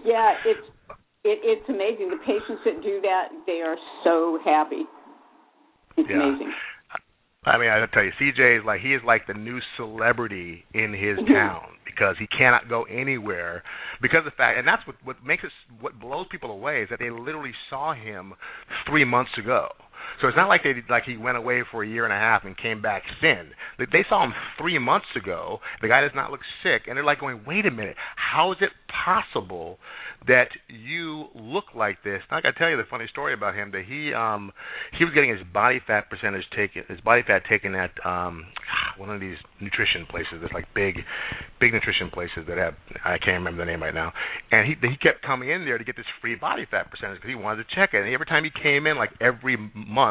yeah, 0.04 0.34
it's 0.46 0.66
it, 1.24 1.38
it's 1.44 1.68
amazing. 1.68 2.10
The 2.10 2.20
patients 2.24 2.62
that 2.64 2.82
do 2.82 3.00
that, 3.02 3.28
they 3.46 3.60
are 3.60 3.76
so 4.04 4.38
happy. 4.44 4.84
It's 5.96 6.08
Yeah. 6.08 6.16
amazing. 6.16 6.52
I 7.46 7.56
mean, 7.56 7.70
I 7.70 7.80
tell 7.86 8.04
you, 8.04 8.12
CJ 8.20 8.58
is 8.60 8.64
like 8.66 8.80
he 8.82 8.92
is 8.92 9.00
like 9.04 9.26
the 9.26 9.32
new 9.32 9.60
celebrity 9.78 10.64
in 10.74 10.92
his 10.92 11.16
town 11.28 11.62
because 11.86 12.16
he 12.18 12.26
cannot 12.26 12.68
go 12.68 12.82
anywhere 12.84 13.62
because 14.02 14.18
of 14.20 14.24
the 14.26 14.30
fact, 14.36 14.58
and 14.58 14.68
that's 14.68 14.86
what 14.86 14.96
what 15.04 15.16
makes 15.24 15.44
it 15.44 15.50
what 15.80 15.98
blows 15.98 16.26
people 16.30 16.50
away 16.50 16.82
is 16.82 16.88
that 16.90 16.98
they 16.98 17.08
literally 17.10 17.52
saw 17.70 17.94
him 17.94 18.34
three 18.88 19.04
months 19.04 19.30
ago. 19.38 19.68
So 20.20 20.28
it's 20.28 20.36
not 20.36 20.48
like 20.48 20.62
they 20.62 20.74
like 20.88 21.04
he 21.04 21.16
went 21.16 21.38
away 21.38 21.62
for 21.70 21.82
a 21.82 21.88
year 21.88 22.04
and 22.04 22.12
a 22.12 22.16
half 22.16 22.44
and 22.44 22.56
came 22.56 22.82
back 22.82 23.02
thin. 23.20 23.50
They, 23.78 24.04
saw 24.08 24.24
him 24.24 24.32
three 24.58 24.78
months 24.78 25.06
ago. 25.16 25.60
The 25.80 25.88
guy 25.88 26.02
does 26.02 26.10
not 26.14 26.30
look 26.30 26.40
sick, 26.62 26.82
and 26.86 26.96
they're 26.96 27.04
like 27.04 27.20
going, 27.20 27.42
"Wait 27.46 27.64
a 27.64 27.70
minute, 27.70 27.96
how 28.16 28.52
is 28.52 28.58
it 28.60 28.70
possible 29.04 29.78
that 30.26 30.48
you 30.68 31.26
look 31.34 31.64
like 31.74 32.02
this?" 32.04 32.20
And 32.28 32.36
I 32.36 32.40
got 32.40 32.52
to 32.52 32.58
tell 32.58 32.68
you 32.68 32.76
the 32.76 32.88
funny 32.90 33.06
story 33.10 33.32
about 33.32 33.54
him 33.54 33.70
that 33.72 33.84
he 33.88 34.12
um 34.12 34.52
he 34.98 35.04
was 35.04 35.14
getting 35.14 35.30
his 35.30 35.46
body 35.52 35.80
fat 35.86 36.10
percentage 36.10 36.44
taken, 36.54 36.84
his 36.88 37.00
body 37.00 37.22
fat 37.26 37.42
taken 37.48 37.74
at 37.74 37.92
um 38.04 38.44
one 38.98 39.08
of 39.08 39.20
these 39.20 39.38
nutrition 39.60 40.04
places. 40.10 40.40
There's 40.40 40.52
like 40.52 40.68
big, 40.74 40.96
big 41.60 41.72
nutrition 41.72 42.10
places 42.12 42.44
that 42.48 42.58
have 42.58 42.74
I 43.04 43.16
can't 43.16 43.40
remember 43.40 43.64
the 43.64 43.70
name 43.70 43.82
right 43.82 43.94
now. 43.94 44.12
And 44.50 44.66
he 44.66 44.74
he 44.86 44.96
kept 44.96 45.22
coming 45.22 45.48
in 45.48 45.64
there 45.64 45.78
to 45.78 45.84
get 45.84 45.96
this 45.96 46.10
free 46.20 46.34
body 46.34 46.66
fat 46.70 46.90
percentage 46.90 47.18
because 47.18 47.30
he 47.30 47.34
wanted 47.34 47.64
to 47.64 47.74
check 47.74 47.94
it. 47.94 48.04
And 48.04 48.12
every 48.12 48.26
time 48.26 48.44
he 48.44 48.50
came 48.50 48.86
in, 48.86 48.98
like 48.98 49.10
every 49.20 49.56
month, 49.74 50.09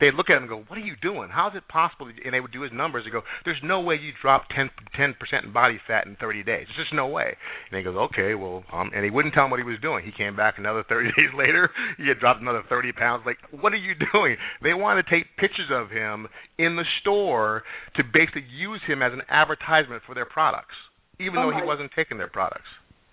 they'd 0.00 0.14
look 0.14 0.30
at 0.30 0.36
him 0.36 0.44
and 0.44 0.48
go, 0.48 0.64
"What 0.68 0.78
are 0.78 0.84
you 0.84 0.96
doing? 1.00 1.28
How 1.30 1.48
is 1.48 1.54
it 1.56 1.68
possible?" 1.68 2.08
And 2.08 2.32
they 2.32 2.40
would 2.40 2.52
do 2.52 2.62
his 2.62 2.72
numbers 2.72 3.04
and 3.04 3.12
go, 3.12 3.22
"There's 3.44 3.60
no 3.62 3.80
way 3.80 3.96
you 3.96 4.12
drop 4.20 4.48
10 4.48 4.70
percent 5.14 5.44
in 5.44 5.52
body 5.52 5.80
fat 5.86 6.06
in 6.06 6.16
30 6.16 6.42
days. 6.42 6.66
There's 6.68 6.86
just 6.88 6.94
no 6.94 7.06
way." 7.06 7.36
And 7.70 7.78
he 7.78 7.82
goes, 7.82 7.96
"Okay, 7.96 8.34
well," 8.34 8.64
um, 8.72 8.90
and 8.94 9.04
he 9.04 9.10
wouldn't 9.10 9.34
tell 9.34 9.44
him 9.44 9.50
what 9.50 9.60
he 9.60 9.66
was 9.66 9.80
doing. 9.80 10.04
He 10.04 10.12
came 10.12 10.36
back 10.36 10.58
another 10.58 10.84
30 10.88 11.10
days 11.16 11.32
later. 11.36 11.70
He 11.96 12.08
had 12.08 12.18
dropped 12.18 12.40
another 12.40 12.62
30 12.68 12.92
pounds. 12.92 13.24
Like, 13.26 13.38
what 13.50 13.72
are 13.72 13.82
you 13.82 13.94
doing? 14.12 14.36
They 14.62 14.74
want 14.74 15.04
to 15.04 15.10
take 15.10 15.36
pictures 15.36 15.70
of 15.70 15.90
him 15.90 16.28
in 16.58 16.76
the 16.76 16.84
store 17.00 17.64
to 17.96 18.02
basically 18.04 18.44
use 18.48 18.80
him 18.86 19.02
as 19.02 19.12
an 19.12 19.22
advertisement 19.28 20.02
for 20.06 20.14
their 20.14 20.26
products, 20.26 20.74
even 21.20 21.38
Oh 21.38 21.50
though 21.50 21.56
he 21.56 21.64
wasn't 21.64 21.90
taking 21.94 22.18
their 22.18 22.28
products. 22.28 22.68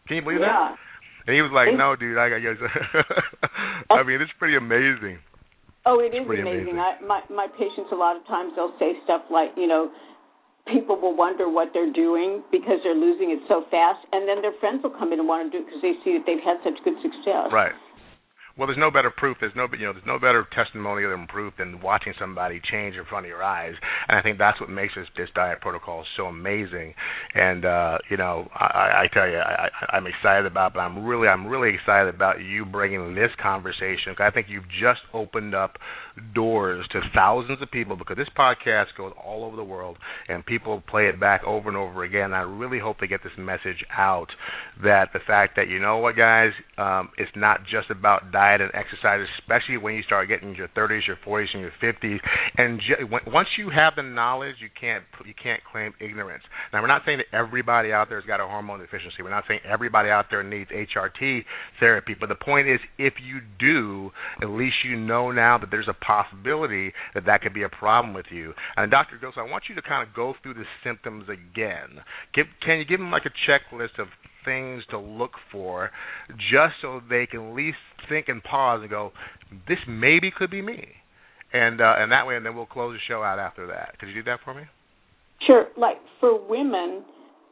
Can 0.07 0.17
you 0.17 0.23
believe 0.23 0.39
yeah. 0.41 0.75
that? 0.75 0.77
And 1.25 1.35
he 1.35 1.41
was 1.41 1.51
like, 1.55 1.71
"No, 1.71 1.95
dude, 1.95 2.17
I 2.17 2.27
got." 2.27 2.43
I 3.89 4.03
mean, 4.03 4.19
it's 4.19 4.31
pretty 4.37 4.57
amazing. 4.57 5.19
Oh, 5.85 5.99
it 5.99 6.15
is 6.15 6.23
amazing. 6.23 6.47
amazing. 6.47 6.79
I, 6.79 6.95
my 7.03 7.21
my 7.29 7.47
patients 7.47 7.91
a 7.91 7.95
lot 7.95 8.15
of 8.15 8.25
times 8.27 8.53
they'll 8.55 8.75
say 8.79 8.95
stuff 9.03 9.23
like, 9.29 9.51
you 9.57 9.67
know, 9.67 9.91
people 10.67 10.95
will 10.99 11.15
wonder 11.15 11.49
what 11.49 11.69
they're 11.73 11.91
doing 11.91 12.41
because 12.51 12.79
they're 12.83 12.95
losing 12.95 13.31
it 13.31 13.39
so 13.47 13.65
fast, 13.69 13.99
and 14.11 14.27
then 14.27 14.41
their 14.41 14.55
friends 14.59 14.79
will 14.83 14.95
come 14.95 15.11
in 15.11 15.19
and 15.19 15.27
want 15.27 15.43
to 15.43 15.51
do 15.51 15.63
it 15.63 15.67
because 15.67 15.83
they 15.83 15.95
see 16.03 16.15
that 16.15 16.23
they've 16.23 16.43
had 16.43 16.63
such 16.63 16.79
good 16.87 16.95
success. 17.03 17.51
Right. 17.51 17.75
Well, 18.55 18.67
there's 18.67 18.77
no 18.77 18.91
better 18.91 19.09
proof. 19.09 19.37
There's 19.39 19.55
no, 19.55 19.65
you 19.71 19.87
know, 19.87 19.93
there's 19.93 20.05
no 20.05 20.19
better 20.19 20.45
testimonial 20.53 21.11
and 21.11 21.27
proof 21.27 21.55
than 21.57 21.81
watching 21.81 22.13
somebody 22.19 22.61
change 22.71 22.95
in 22.95 23.03
front 23.05 23.25
of 23.25 23.29
your 23.29 23.41
eyes. 23.41 23.73
And 24.07 24.15
I 24.15 24.21
think 24.21 24.37
that's 24.37 24.61
what 24.61 24.69
makes 24.69 24.93
this 24.93 25.07
this 25.17 25.29
diet 25.33 25.59
protocol 25.59 26.05
so 26.15 26.27
amazing. 26.27 26.93
And 27.33 27.65
uh, 27.65 27.97
you 28.11 28.17
know, 28.17 28.47
I, 28.53 29.05
I 29.05 29.07
tell 29.11 29.27
you, 29.27 29.37
I, 29.39 29.69
I'm 29.89 30.05
excited 30.05 30.45
about, 30.45 30.75
but 30.75 30.81
I'm 30.81 31.03
really, 31.03 31.27
I'm 31.27 31.47
really 31.47 31.73
excited 31.73 32.13
about 32.13 32.41
you 32.41 32.63
bringing 32.63 33.15
this 33.15 33.31
conversation. 33.41 34.13
Cause 34.15 34.27
I 34.27 34.29
think 34.29 34.45
you've 34.49 34.69
just 34.69 35.01
opened 35.15 35.55
up 35.55 35.77
doors 36.35 36.85
to 36.91 37.01
thousands 37.15 37.59
of 37.59 37.71
people 37.71 37.95
because 37.95 38.17
this 38.17 38.29
podcast 38.37 38.85
goes 38.95 39.13
all 39.25 39.45
over 39.45 39.55
the 39.55 39.63
world 39.63 39.97
and 40.27 40.45
people 40.45 40.83
play 40.87 41.07
it 41.07 41.19
back 41.19 41.43
over 41.43 41.69
and 41.69 41.77
over 41.77 42.03
again. 42.03 42.35
I 42.35 42.41
really 42.41 42.77
hope 42.77 42.97
they 43.01 43.07
get 43.07 43.23
this 43.23 43.33
message 43.35 43.83
out 43.97 44.27
that 44.83 45.09
the 45.11 45.19
fact 45.25 45.55
that 45.55 45.67
you 45.69 45.79
know 45.79 45.97
what, 45.97 46.15
guys, 46.15 46.51
um, 46.77 47.09
it's 47.17 47.31
not 47.35 47.61
just 47.63 47.89
about 47.89 48.31
diet 48.31 48.42
diet 48.43 48.61
and 48.61 48.71
exercise, 48.73 49.25
especially 49.39 49.77
when 49.77 49.95
you 49.95 50.03
start 50.03 50.27
getting 50.27 50.55
your 50.55 50.67
30s, 50.69 51.07
your 51.07 51.17
40s, 51.25 51.47
and 51.53 51.61
your 51.61 51.71
50s. 51.81 52.19
And 52.57 52.81
once 53.27 53.47
you 53.57 53.69
have 53.69 53.93
the 53.95 54.03
knowledge, 54.03 54.55
you 54.59 54.69
can't 54.79 55.03
you 55.25 55.33
can't 55.41 55.61
claim 55.71 55.93
ignorance. 55.99 56.43
Now, 56.71 56.81
we're 56.81 56.87
not 56.87 57.03
saying 57.05 57.19
that 57.19 57.35
everybody 57.35 57.91
out 57.91 58.09
there 58.09 58.19
has 58.19 58.27
got 58.27 58.39
a 58.39 58.47
hormone 58.47 58.79
deficiency. 58.79 59.23
We're 59.23 59.29
not 59.29 59.45
saying 59.47 59.61
everybody 59.69 60.09
out 60.09 60.25
there 60.29 60.43
needs 60.43 60.69
HRT 60.69 61.43
therapy. 61.79 62.15
But 62.19 62.29
the 62.29 62.35
point 62.35 62.67
is, 62.67 62.79
if 62.97 63.13
you 63.23 63.39
do, 63.59 64.11
at 64.41 64.49
least 64.49 64.75
you 64.83 64.97
know 64.97 65.31
now 65.31 65.57
that 65.57 65.69
there's 65.71 65.89
a 65.89 66.05
possibility 66.05 66.93
that 67.13 67.25
that 67.25 67.41
could 67.41 67.53
be 67.53 67.63
a 67.63 67.69
problem 67.69 68.13
with 68.13 68.27
you. 68.29 68.53
And 68.75 68.91
Dr. 68.91 69.17
Goso, 69.21 69.39
I 69.39 69.49
want 69.49 69.65
you 69.69 69.75
to 69.75 69.81
kind 69.81 70.07
of 70.07 70.13
go 70.13 70.33
through 70.41 70.55
the 70.55 70.65
symptoms 70.83 71.25
again. 71.29 72.03
Give, 72.33 72.45
can 72.65 72.79
you 72.79 72.85
give 72.85 72.99
them 72.99 73.11
like 73.11 73.23
a 73.25 73.33
checklist 73.49 73.99
of 73.99 74.07
things 74.45 74.83
to 74.91 74.99
look 74.99 75.31
for 75.51 75.91
just 76.37 76.75
so 76.81 77.01
they 77.09 77.25
can 77.25 77.49
at 77.49 77.55
least 77.55 77.77
think 78.09 78.27
and 78.27 78.43
pause 78.43 78.81
and 78.81 78.89
go, 78.89 79.11
this 79.67 79.77
maybe 79.87 80.31
could 80.35 80.51
be 80.51 80.61
me. 80.61 80.87
And 81.53 81.81
uh, 81.81 81.93
and 81.97 82.11
that 82.11 82.25
way, 82.25 82.35
and 82.35 82.45
then 82.45 82.55
we'll 82.55 82.65
close 82.65 82.95
the 82.95 82.99
show 83.07 83.21
out 83.21 83.37
after 83.37 83.67
that. 83.67 83.99
Could 83.99 84.09
you 84.09 84.15
do 84.15 84.23
that 84.23 84.39
for 84.43 84.55
me? 84.55 84.63
Sure. 85.45 85.67
Like 85.77 85.97
for 86.19 86.33
women, 86.47 87.03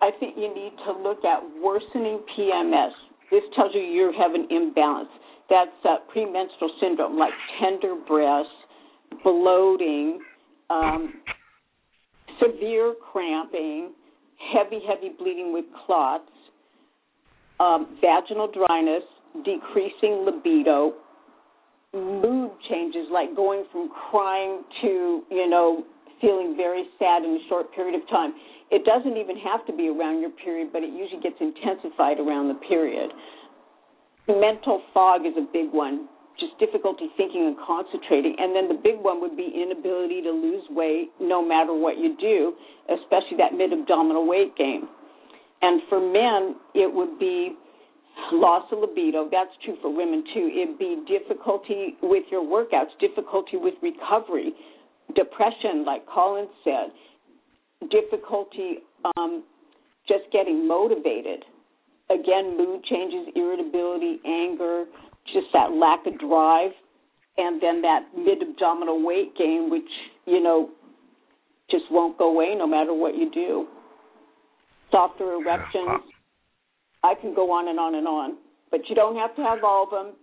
I 0.01 0.09
think 0.19 0.35
you 0.37 0.53
need 0.53 0.73
to 0.85 0.91
look 0.91 1.23
at 1.23 1.39
worsening 1.63 2.21
PMS. 2.35 2.91
This 3.29 3.43
tells 3.55 3.71
you 3.75 3.81
you 3.81 4.11
have 4.17 4.33
an 4.33 4.47
imbalance. 4.49 5.09
That's 5.49 5.69
uh, 5.85 5.97
premenstrual 6.11 6.71
syndrome, 6.81 7.17
like 7.17 7.33
tender 7.61 7.95
breasts, 8.07 8.51
bloating, 9.23 10.19
um, 10.69 11.13
severe 12.41 12.95
cramping, 13.11 13.91
heavy, 14.53 14.79
heavy 14.87 15.13
bleeding 15.17 15.53
with 15.53 15.65
clots, 15.85 16.30
um, 17.61 17.97
vaginal 18.01 18.49
dryness, 18.49 19.03
decreasing 19.45 20.25
libido, 20.25 20.93
mood 21.93 22.51
changes 22.69 23.05
like 23.11 23.35
going 23.35 23.65
from 23.71 23.89
crying 24.09 24.63
to, 24.81 25.21
you 25.29 25.47
know, 25.47 25.85
feeling 26.19 26.55
very 26.57 26.85
sad 26.97 27.23
in 27.23 27.31
a 27.31 27.43
short 27.49 27.73
period 27.75 28.01
of 28.01 28.07
time. 28.09 28.33
It 28.71 28.83
doesn't 28.85 29.17
even 29.17 29.37
have 29.37 29.65
to 29.67 29.73
be 29.73 29.89
around 29.89 30.21
your 30.21 30.31
period, 30.31 30.69
but 30.73 30.81
it 30.81 30.89
usually 30.89 31.21
gets 31.21 31.35
intensified 31.39 32.19
around 32.19 32.47
the 32.47 32.59
period. 32.67 33.11
Mental 34.27 34.81
fog 34.93 35.25
is 35.25 35.33
a 35.37 35.45
big 35.51 35.73
one, 35.73 36.07
just 36.39 36.57
difficulty 36.57 37.09
thinking 37.17 37.45
and 37.45 37.57
concentrating. 37.59 38.35
And 38.39 38.55
then 38.55 38.69
the 38.69 38.79
big 38.81 38.97
one 39.03 39.19
would 39.19 39.35
be 39.35 39.51
inability 39.53 40.21
to 40.23 40.31
lose 40.31 40.63
weight 40.69 41.11
no 41.19 41.45
matter 41.45 41.73
what 41.73 41.97
you 41.97 42.15
do, 42.17 42.53
especially 42.89 43.37
that 43.37 43.53
mid 43.53 43.73
abdominal 43.73 44.25
weight 44.25 44.55
gain. 44.55 44.87
And 45.61 45.81
for 45.89 45.99
men, 45.99 46.55
it 46.73 46.91
would 46.91 47.19
be 47.19 47.55
loss 48.31 48.65
of 48.71 48.79
libido. 48.79 49.29
That's 49.31 49.51
true 49.63 49.77
for 49.81 49.95
women 49.95 50.23
too. 50.33 50.49
It'd 50.53 50.79
be 50.79 51.03
difficulty 51.07 51.95
with 52.01 52.23
your 52.31 52.43
workouts, 52.43 52.97
difficulty 52.99 53.57
with 53.57 53.75
recovery, 53.81 54.53
depression, 55.15 55.85
like 55.85 56.05
Colin 56.07 56.47
said, 56.63 56.91
difficulty 57.89 58.79
um, 59.17 59.43
just 60.07 60.23
getting 60.31 60.67
motivated. 60.67 61.43
Again, 62.09 62.57
mood 62.57 62.83
changes, 62.85 63.27
irritability, 63.35 64.19
anger, 64.25 64.85
just 65.33 65.47
that 65.53 65.71
lack 65.71 66.05
of 66.05 66.19
drive, 66.19 66.71
and 67.37 67.61
then 67.61 67.81
that 67.81 68.07
mid 68.17 68.41
abdominal 68.41 69.05
weight 69.05 69.35
gain, 69.37 69.69
which, 69.69 69.83
you 70.25 70.41
know, 70.41 70.69
just 71.69 71.85
won't 71.89 72.17
go 72.17 72.29
away 72.31 72.53
no 72.57 72.67
matter 72.67 72.93
what 72.93 73.15
you 73.15 73.31
do 73.31 73.67
softer 74.91 75.33
erections. 75.33 76.03
I 77.03 77.15
can 77.19 77.33
go 77.33 77.51
on 77.51 77.67
and 77.67 77.79
on 77.79 77.95
and 77.95 78.07
on, 78.07 78.37
but 78.69 78.81
you 78.89 78.95
don't 78.95 79.15
have 79.15 79.35
to 79.35 79.41
have 79.41 79.63
all 79.63 79.85
of 79.85 79.89
them 79.89 80.13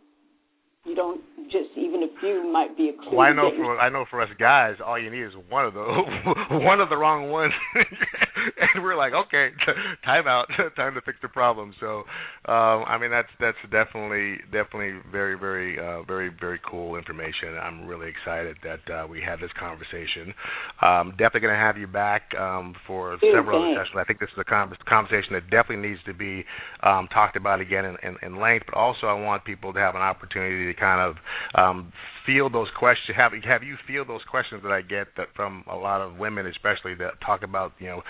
you 0.89 0.95
don't 0.95 1.21
just 1.51 1.71
even 1.77 2.03
a 2.03 2.21
few 2.21 2.51
might 2.51 2.77
be 2.77 2.89
a 2.89 2.93
clue. 2.93 3.17
Well, 3.17 3.27
I 3.27 3.33
know 3.33 3.51
for 3.57 3.79
I 3.79 3.89
know 3.91 4.05
for 4.11 4.23
us 4.23 4.29
guys, 4.39 4.77
all 4.85 4.99
you 4.99 5.11
need 5.11 5.23
is 5.23 5.33
one 5.49 5.67
of 5.67 5.75
those, 5.75 6.05
one 6.51 6.81
of 6.81 6.89
the 6.89 6.97
wrong 6.97 7.31
ones, 7.31 7.53
and 8.75 8.83
we're 8.83 8.97
like, 8.97 9.13
okay, 9.13 9.51
time 10.05 10.27
out, 10.27 10.47
time 10.77 10.95
to 10.95 11.01
fix 11.03 11.19
the 11.23 11.29
problem. 11.29 11.75
So, 11.81 12.05
um, 12.51 12.85
I 12.87 12.99
mean, 13.01 13.11
that's 13.11 13.29
that's 13.41 13.59
definitely 13.71 14.39
definitely 14.53 15.01
very 15.11 15.39
very 15.39 15.79
uh, 15.79 16.03
very 16.03 16.31
very 16.41 16.61
cool 16.69 16.97
information. 16.97 17.57
I'm 17.61 17.87
really 17.87 18.09
excited 18.09 18.57
that 18.65 18.93
uh, 18.93 19.07
we 19.07 19.21
had 19.21 19.41
this 19.41 19.51
conversation. 19.59 20.35
Um, 20.83 21.11
definitely 21.13 21.41
going 21.41 21.55
to 21.55 21.61
have 21.61 21.77
you 21.77 21.87
back 21.87 22.35
um, 22.39 22.75
for 22.87 23.19
several 23.33 23.63
other 23.63 23.83
sessions. 23.83 23.97
I 23.99 24.05
think 24.05 24.21
this 24.21 24.31
is 24.33 24.39
a 24.41 24.45
con- 24.45 24.75
conversation 24.89 25.33
that 25.33 25.51
definitely 25.51 25.89
needs 25.89 26.01
to 26.07 26.15
be 26.15 26.45
um, 26.83 27.09
talked 27.13 27.37
about 27.37 27.61
again 27.61 27.85
in, 27.85 27.97
in, 28.03 28.17
in 28.23 28.41
length. 28.41 28.67
But 28.67 28.77
also, 28.77 29.07
I 29.07 29.15
want 29.15 29.45
people 29.45 29.73
to 29.73 29.79
have 29.79 29.95
an 29.95 30.03
opportunity 30.03 30.73
to 30.73 30.79
kind 30.79 31.01
of 31.01 31.17
um, 31.55 31.93
feel 32.29 32.51
those 32.51 32.69
questions. 32.79 33.17
Have 33.17 33.33
have 33.49 33.63
you 33.63 33.77
feel 33.87 34.05
those 34.05 34.21
questions 34.31 34.63
that 34.63 34.71
I 34.71 34.83
get 34.83 35.09
that 35.17 35.29
from 35.35 35.65
a 35.71 35.75
lot 35.75 36.03
of 36.03 36.19
women, 36.19 36.47
especially 36.47 36.95
that 36.97 37.13
talk 37.25 37.43
about 37.43 37.73
you 37.79 37.87
know 37.87 38.03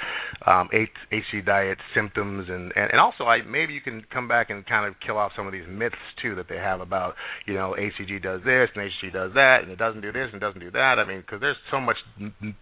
um, 0.45 0.69
HC 0.75 1.47
diet 1.47 1.79
symptoms 1.95 2.49
and, 2.49 2.73
and 2.75 2.91
and 2.91 3.01
also 3.01 3.25
I 3.25 3.43
maybe 3.43 3.75
you 3.75 3.81
can 3.81 4.03
come 4.13 4.27
back 4.27 4.51
and 4.51 4.67
kind 4.67 4.89
of 4.89 4.95
kill 5.07 5.19
off 5.19 5.31
some 5.37 5.47
of 5.47 5.53
these 5.53 5.69
myths 5.71 5.95
too 6.21 6.35
that 6.35 6.47
they 6.49 6.57
have 6.57 6.81
about 6.81 7.15
you 7.47 7.55
know 7.55 7.77
HCG 7.79 8.21
does 8.21 8.41
this 8.45 8.69
and 8.75 8.91
HCG 8.91 9.13
does 9.13 9.33
that 9.35 9.59
and 9.63 9.71
it 9.71 9.79
doesn't 9.79 10.01
do 10.01 10.11
this 10.11 10.29
and 10.33 10.41
doesn't 10.41 10.61
do 10.61 10.73
that. 10.73 10.97
I 10.99 11.07
mean 11.07 11.21
because 11.21 11.41
there's 11.41 11.57
so 11.71 11.81
much 11.81 11.97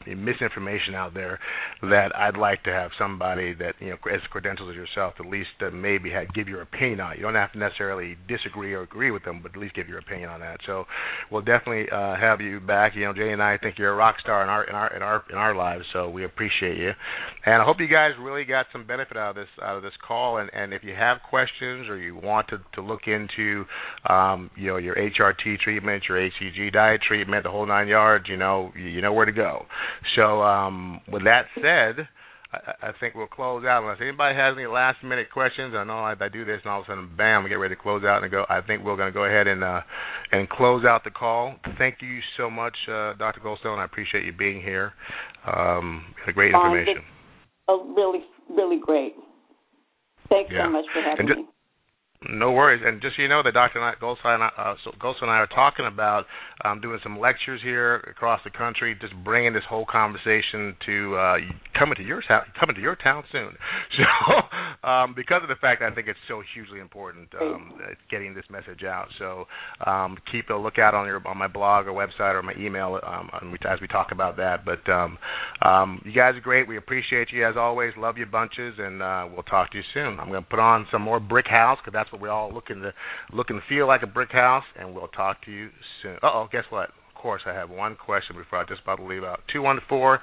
misinformation 0.06 0.94
out 0.94 1.14
there 1.14 1.40
that 1.80 2.14
I'd 2.14 2.36
like 2.36 2.62
to 2.64 2.70
have 2.70 2.90
somebody 2.98 3.54
that 3.54 3.76
you 3.80 3.90
know 3.90 3.96
as 4.12 4.20
credentials 4.30 4.68
as 4.70 4.76
yourself 4.76 5.14
at 5.18 5.26
least 5.26 5.56
uh, 5.62 5.70
maybe 5.70 6.10
have, 6.10 6.32
give 6.34 6.48
your 6.48 6.60
opinion 6.60 7.00
on 7.00 7.12
it. 7.12 7.16
You 7.16 7.22
don't 7.22 7.34
have 7.34 7.52
to 7.52 7.58
necessarily 7.58 8.18
disagree 8.28 8.74
or 8.74 8.82
agree 8.82 9.10
with 9.10 9.24
them, 9.24 9.40
but 9.42 9.52
at 9.54 9.58
least 9.58 9.74
give 9.74 9.88
your 9.88 9.98
opinion 9.98 10.28
on 10.28 10.40
that. 10.40 10.58
So 10.66 10.84
we'll 11.30 11.45
definitely 11.46 11.86
uh, 11.90 12.16
have 12.16 12.40
you 12.40 12.60
back. 12.60 12.92
You 12.94 13.04
know, 13.04 13.14
Jayne 13.14 13.32
and 13.32 13.42
I 13.42 13.56
think 13.58 13.78
you're 13.78 13.92
a 13.92 13.96
rock 13.96 14.16
star 14.20 14.42
in 14.42 14.48
our 14.48 14.64
in 14.64 14.74
our 14.74 14.96
in 14.96 15.02
our 15.02 15.22
in 15.30 15.36
our 15.36 15.54
lives, 15.54 15.84
so 15.92 16.10
we 16.10 16.24
appreciate 16.24 16.76
you. 16.76 16.90
And 17.44 17.62
I 17.62 17.64
hope 17.64 17.76
you 17.78 17.88
guys 17.88 18.10
really 18.20 18.44
got 18.44 18.66
some 18.72 18.86
benefit 18.86 19.16
out 19.16 19.30
of 19.30 19.36
this 19.36 19.48
out 19.62 19.76
of 19.76 19.82
this 19.82 19.92
call. 20.06 20.38
And 20.38 20.50
and 20.52 20.74
if 20.74 20.82
you 20.84 20.94
have 20.94 21.18
questions 21.30 21.88
or 21.88 21.96
you 21.96 22.16
want 22.16 22.48
to 22.48 22.58
to 22.74 22.82
look 22.82 23.02
into 23.06 23.64
um, 24.08 24.50
you 24.56 24.66
know 24.66 24.76
your 24.76 24.96
HRT 24.96 25.60
treatment, 25.60 26.04
your 26.08 26.18
HCG 26.18 26.72
diet 26.72 27.00
treatment, 27.06 27.44
the 27.44 27.50
whole 27.50 27.66
nine 27.66 27.88
yards, 27.88 28.26
you 28.28 28.36
know 28.36 28.72
you 28.76 29.00
know 29.00 29.12
where 29.12 29.26
to 29.26 29.32
go. 29.32 29.64
So 30.16 30.42
um, 30.42 31.00
with 31.10 31.24
that 31.24 31.46
said. 31.54 32.08
I, 32.52 32.88
I 32.88 32.92
think 33.00 33.14
we'll 33.14 33.26
close 33.26 33.64
out 33.64 33.82
unless 33.82 33.98
anybody 34.00 34.34
has 34.36 34.54
any 34.56 34.66
last 34.66 35.02
minute 35.02 35.28
questions. 35.32 35.74
I 35.76 35.84
know 35.84 35.98
I, 35.98 36.14
I 36.18 36.28
do 36.28 36.44
this 36.44 36.60
and 36.64 36.70
all 36.72 36.80
of 36.80 36.86
a 36.86 36.90
sudden, 36.90 37.10
bam, 37.16 37.42
we 37.44 37.50
get 37.50 37.56
ready 37.56 37.74
to 37.74 37.80
close 37.80 38.04
out 38.04 38.22
and 38.22 38.30
go. 38.30 38.44
I 38.48 38.60
think 38.60 38.84
we're 38.84 38.96
going 38.96 39.08
to 39.12 39.14
go 39.14 39.24
ahead 39.24 39.46
and 39.46 39.64
uh, 39.64 39.80
and 40.32 40.48
close 40.48 40.84
out 40.84 41.02
the 41.04 41.10
call. 41.10 41.56
Thank 41.78 41.96
you 42.00 42.20
so 42.36 42.48
much, 42.50 42.76
uh, 42.88 43.14
Dr. 43.14 43.40
Goldstone. 43.44 43.78
I 43.78 43.84
appreciate 43.84 44.24
you 44.24 44.32
being 44.32 44.60
here. 44.62 44.92
Um, 45.46 46.04
great 46.34 46.52
information. 46.54 47.02
Oh, 47.68 47.92
really, 47.96 48.20
really 48.48 48.78
great. 48.80 49.14
Thanks 50.28 50.50
Yeah. 50.52 50.66
so 50.66 50.70
much 50.70 50.84
for 50.92 51.02
having 51.02 51.20
And 51.20 51.28
ju- 51.28 51.34
me. 51.42 51.48
No 52.30 52.52
worries, 52.52 52.82
and 52.84 53.00
just 53.00 53.16
so 53.16 53.22
you 53.22 53.28
know 53.28 53.42
that 53.42 53.54
Dr. 53.54 53.80
Goldstone, 54.00 54.48
uh, 54.56 54.74
so 54.84 54.90
Goldstone 55.00 55.24
and 55.24 55.30
I 55.30 55.38
are 55.38 55.46
talking 55.46 55.86
about 55.86 56.24
um, 56.64 56.80
doing 56.80 56.98
some 57.02 57.18
lectures 57.18 57.60
here 57.62 57.96
across 57.96 58.40
the 58.44 58.50
country, 58.50 58.96
just 59.00 59.14
bringing 59.24 59.52
this 59.52 59.62
whole 59.68 59.86
conversation 59.90 60.74
to 60.86 61.16
uh, 61.16 61.36
coming 61.78 61.94
to 61.96 62.02
your 62.02 62.22
town, 62.26 62.42
coming 62.58 62.74
to 62.76 62.82
your 62.82 62.96
town 62.96 63.24
soon. 63.32 63.52
So, 63.96 64.88
um, 64.88 65.14
because 65.16 65.42
of 65.42 65.48
the 65.48 65.54
fact 65.60 65.80
that 65.80 65.90
I 65.90 65.94
think 65.94 66.06
it's 66.06 66.18
so 66.28 66.42
hugely 66.54 66.80
important, 66.80 67.28
um, 67.40 67.72
getting 68.10 68.34
this 68.34 68.44
message 68.50 68.84
out. 68.84 69.06
So, 69.18 69.46
um, 69.86 70.16
keep 70.30 70.50
a 70.50 70.54
lookout 70.54 70.94
on 70.94 71.06
your 71.06 71.26
on 71.26 71.38
my 71.38 71.48
blog 71.48 71.86
or 71.86 71.92
website 71.92 72.34
or 72.34 72.42
my 72.42 72.52
email 72.58 73.00
um, 73.02 73.30
as 73.68 73.80
we 73.80 73.88
talk 73.88 74.08
about 74.12 74.36
that. 74.36 74.64
But 74.64 74.88
um, 74.90 75.18
um, 75.62 76.02
you 76.04 76.12
guys 76.12 76.34
are 76.34 76.40
great. 76.40 76.68
We 76.68 76.76
appreciate 76.76 77.28
you 77.32 77.46
as 77.46 77.56
always. 77.56 77.92
Love 77.96 78.18
you 78.18 78.26
bunches, 78.26 78.74
and 78.78 79.02
uh, 79.02 79.26
we'll 79.32 79.44
talk 79.44 79.70
to 79.72 79.78
you 79.78 79.84
soon. 79.94 80.20
I'm 80.20 80.28
going 80.28 80.42
to 80.42 80.48
put 80.48 80.60
on 80.60 80.86
some 80.92 81.02
more 81.02 81.20
Brick 81.20 81.46
House 81.48 81.78
because 81.82 81.94
that's 81.94 82.12
what 82.12 82.15
we 82.20 82.28
all 82.28 82.52
looking 82.52 82.82
to 82.82 82.92
look 83.32 83.50
and 83.50 83.60
feel 83.68 83.86
like 83.86 84.02
a 84.02 84.06
brick 84.06 84.32
house, 84.32 84.64
and 84.78 84.94
we'll 84.94 85.08
talk 85.08 85.44
to 85.44 85.50
you 85.50 85.68
soon. 86.02 86.16
Uh 86.22 86.32
oh, 86.32 86.48
guess 86.50 86.64
what? 86.70 86.90
Of 86.90 87.22
course, 87.22 87.42
I 87.46 87.54
have 87.54 87.70
one 87.70 87.96
question 87.96 88.36
before 88.36 88.60
I 88.60 88.64
just 88.64 88.82
about 88.82 88.96
to 88.96 89.06
leave 89.06 89.24
out. 89.24 89.40
Two 89.52 89.62
one 89.62 89.78
four 89.88 90.20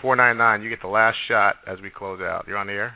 four 0.00 0.16
nine 0.16 0.36
nine. 0.36 0.62
You 0.62 0.70
get 0.70 0.82
the 0.82 0.88
last 0.88 1.16
shot 1.28 1.56
as 1.66 1.80
we 1.80 1.90
close 1.90 2.20
out. 2.20 2.44
You're 2.46 2.58
on 2.58 2.66
the 2.66 2.74
air. 2.74 2.94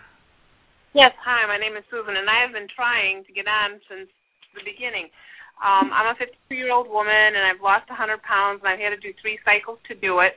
Yes. 0.95 1.13
Hi, 1.25 1.47
my 1.47 1.59
name 1.59 1.77
is 1.77 1.85
Susan, 1.91 2.17
and 2.17 2.29
I 2.29 2.43
have 2.43 2.53
been 2.53 2.69
trying 2.75 3.25
to 3.25 3.33
get 3.33 3.47
on 3.47 3.79
since 3.89 4.09
the 4.55 4.65
beginning. 4.65 5.13
Um, 5.59 5.91
I'm 5.91 6.15
a 6.15 6.17
52 6.19 6.55
year 6.55 6.73
old 6.73 6.89
woman, 6.89 7.35
and 7.35 7.43
I've 7.43 7.61
lost 7.61 7.91
100 7.91 8.23
pounds, 8.23 8.63
and 8.63 8.71
I've 8.71 8.79
had 8.79 8.95
to 8.95 9.01
do 9.03 9.13
three 9.21 9.39
cycles 9.45 9.79
to 9.91 9.95
do 9.95 10.23
it. 10.23 10.33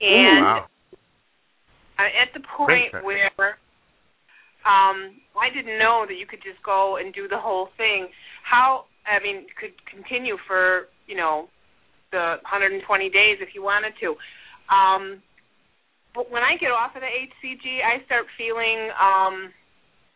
And 0.00 0.44
wow. 0.44 0.66
I'm 1.98 2.12
at 2.14 2.30
the 2.32 2.44
point 2.56 2.94
where 3.02 3.58
um, 4.66 5.18
I 5.38 5.50
didn't 5.54 5.78
know 5.78 6.04
that 6.06 6.14
you 6.14 6.26
could 6.26 6.42
just 6.42 6.62
go 6.62 6.98
and 6.98 7.14
do 7.14 7.28
the 7.28 7.38
whole 7.38 7.68
thing. 7.76 8.08
How 8.42 8.86
I 9.06 9.22
mean, 9.22 9.46
could 9.58 9.74
continue 9.86 10.36
for 10.46 10.88
you 11.06 11.16
know 11.16 11.48
the 12.10 12.40
120 12.42 12.82
days 13.10 13.38
if 13.40 13.54
you 13.54 13.62
wanted 13.62 13.92
to. 14.00 14.16
Um, 14.72 15.22
but 16.14 16.30
when 16.32 16.42
I 16.42 16.56
get 16.58 16.72
off 16.72 16.96
of 16.96 17.02
the 17.04 17.12
HCG, 17.12 17.84
I 17.84 18.04
start 18.06 18.26
feeling 18.36 18.90
um, 18.96 19.52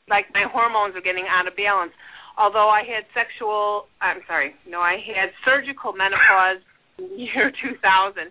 like 0.09 0.26
my 0.34 0.49
hormones 0.51 0.97
are 0.97 1.05
getting 1.05 1.28
out 1.28 1.47
of 1.47 1.55
balance 1.55 1.93
although 2.38 2.68
I 2.68 2.82
had 2.84 3.05
sexual, 3.12 3.88
I'm 4.01 4.20
sorry, 4.26 4.55
no, 4.68 4.80
I 4.80 4.97
had 5.01 5.30
surgical 5.45 5.93
menopause 5.93 6.62
in 6.99 7.09
the 7.09 7.16
year 7.34 7.53
2000, 7.53 8.30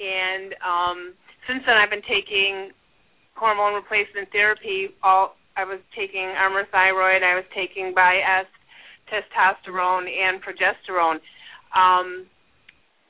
and 0.00 0.54
um, 0.62 1.14
since 1.48 1.62
then 1.66 1.76
I've 1.76 1.90
been 1.90 2.06
taking 2.06 2.70
hormone 3.34 3.74
replacement 3.74 4.30
therapy. 4.32 4.94
All 5.02 5.34
I 5.60 5.64
was 5.68 5.80
taking 5.92 6.24
Armour 6.24 6.64
Thyroid, 6.72 7.20
I 7.20 7.36
was 7.36 7.44
taking 7.52 7.92
Biest, 7.92 8.48
testosterone, 9.12 10.08
and 10.08 10.40
progesterone. 10.40 11.20
Um, 11.76 12.24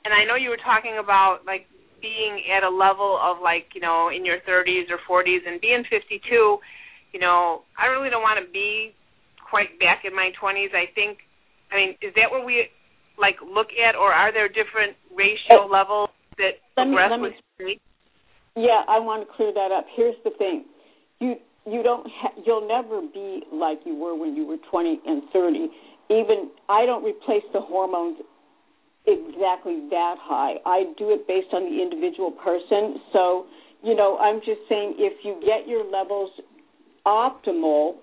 and 0.03 0.11
I 0.11 0.27
know 0.27 0.35
you 0.35 0.49
were 0.51 0.59
talking 0.59 0.99
about 0.99 1.47
like 1.47 1.71
being 2.03 2.43
at 2.51 2.67
a 2.67 2.69
level 2.69 3.15
of 3.23 3.39
like 3.39 3.71
you 3.71 3.79
know 3.79 4.09
in 4.11 4.25
your 4.25 4.43
30s 4.43 4.91
or 4.91 4.99
40s 5.07 5.47
and 5.47 5.61
being 5.61 5.83
52. 5.89 6.19
You 6.27 7.19
know, 7.19 7.63
I 7.79 7.87
really 7.87 8.09
don't 8.09 8.23
want 8.23 8.43
to 8.43 8.51
be 8.51 8.91
quite 9.39 9.79
back 9.79 10.03
in 10.03 10.15
my 10.15 10.31
20s. 10.35 10.71
I 10.75 10.91
think, 10.95 11.19
I 11.71 11.75
mean, 11.75 11.89
is 12.01 12.11
that 12.15 12.31
what 12.31 12.45
we 12.45 12.67
like 13.19 13.35
look 13.43 13.67
at, 13.79 13.95
or 13.95 14.11
are 14.11 14.33
there 14.33 14.47
different 14.47 14.95
ratio 15.15 15.63
Uh, 15.63 15.67
levels 15.67 16.09
that 16.35 16.59
let 16.75 16.87
me- 16.87 16.97
let 16.99 17.19
me-? 17.19 17.79
Yeah, 18.55 18.83
I 18.87 18.99
want 18.99 19.23
to 19.23 19.33
clear 19.35 19.53
that 19.53 19.71
up. 19.71 19.87
Here's 19.95 20.19
the 20.23 20.31
thing: 20.31 20.65
you 21.19 21.39
you 21.65 21.83
don't 21.83 22.07
ha- 22.09 22.33
you'll 22.45 22.67
never 22.67 23.01
be 23.01 23.43
like 23.53 23.79
you 23.85 23.95
were 23.95 24.15
when 24.15 24.35
you 24.35 24.45
were 24.45 24.57
20 24.69 24.99
and 25.05 25.23
30. 25.31 25.69
Even 26.09 26.51
I 26.69 26.85
don't 26.85 27.03
replace 27.03 27.43
the 27.53 27.61
hormones 27.61 28.17
exactly 29.07 29.87
that 29.89 30.15
high. 30.19 30.55
I 30.65 30.93
do 30.97 31.11
it 31.11 31.27
based 31.27 31.53
on 31.53 31.63
the 31.65 31.81
individual 31.81 32.31
person. 32.31 33.01
So, 33.13 33.45
you 33.83 33.95
know, 33.95 34.17
I'm 34.17 34.39
just 34.39 34.61
saying 34.69 34.95
if 34.97 35.23
you 35.23 35.39
get 35.45 35.67
your 35.67 35.85
levels 35.89 36.31
optimal, 37.05 37.95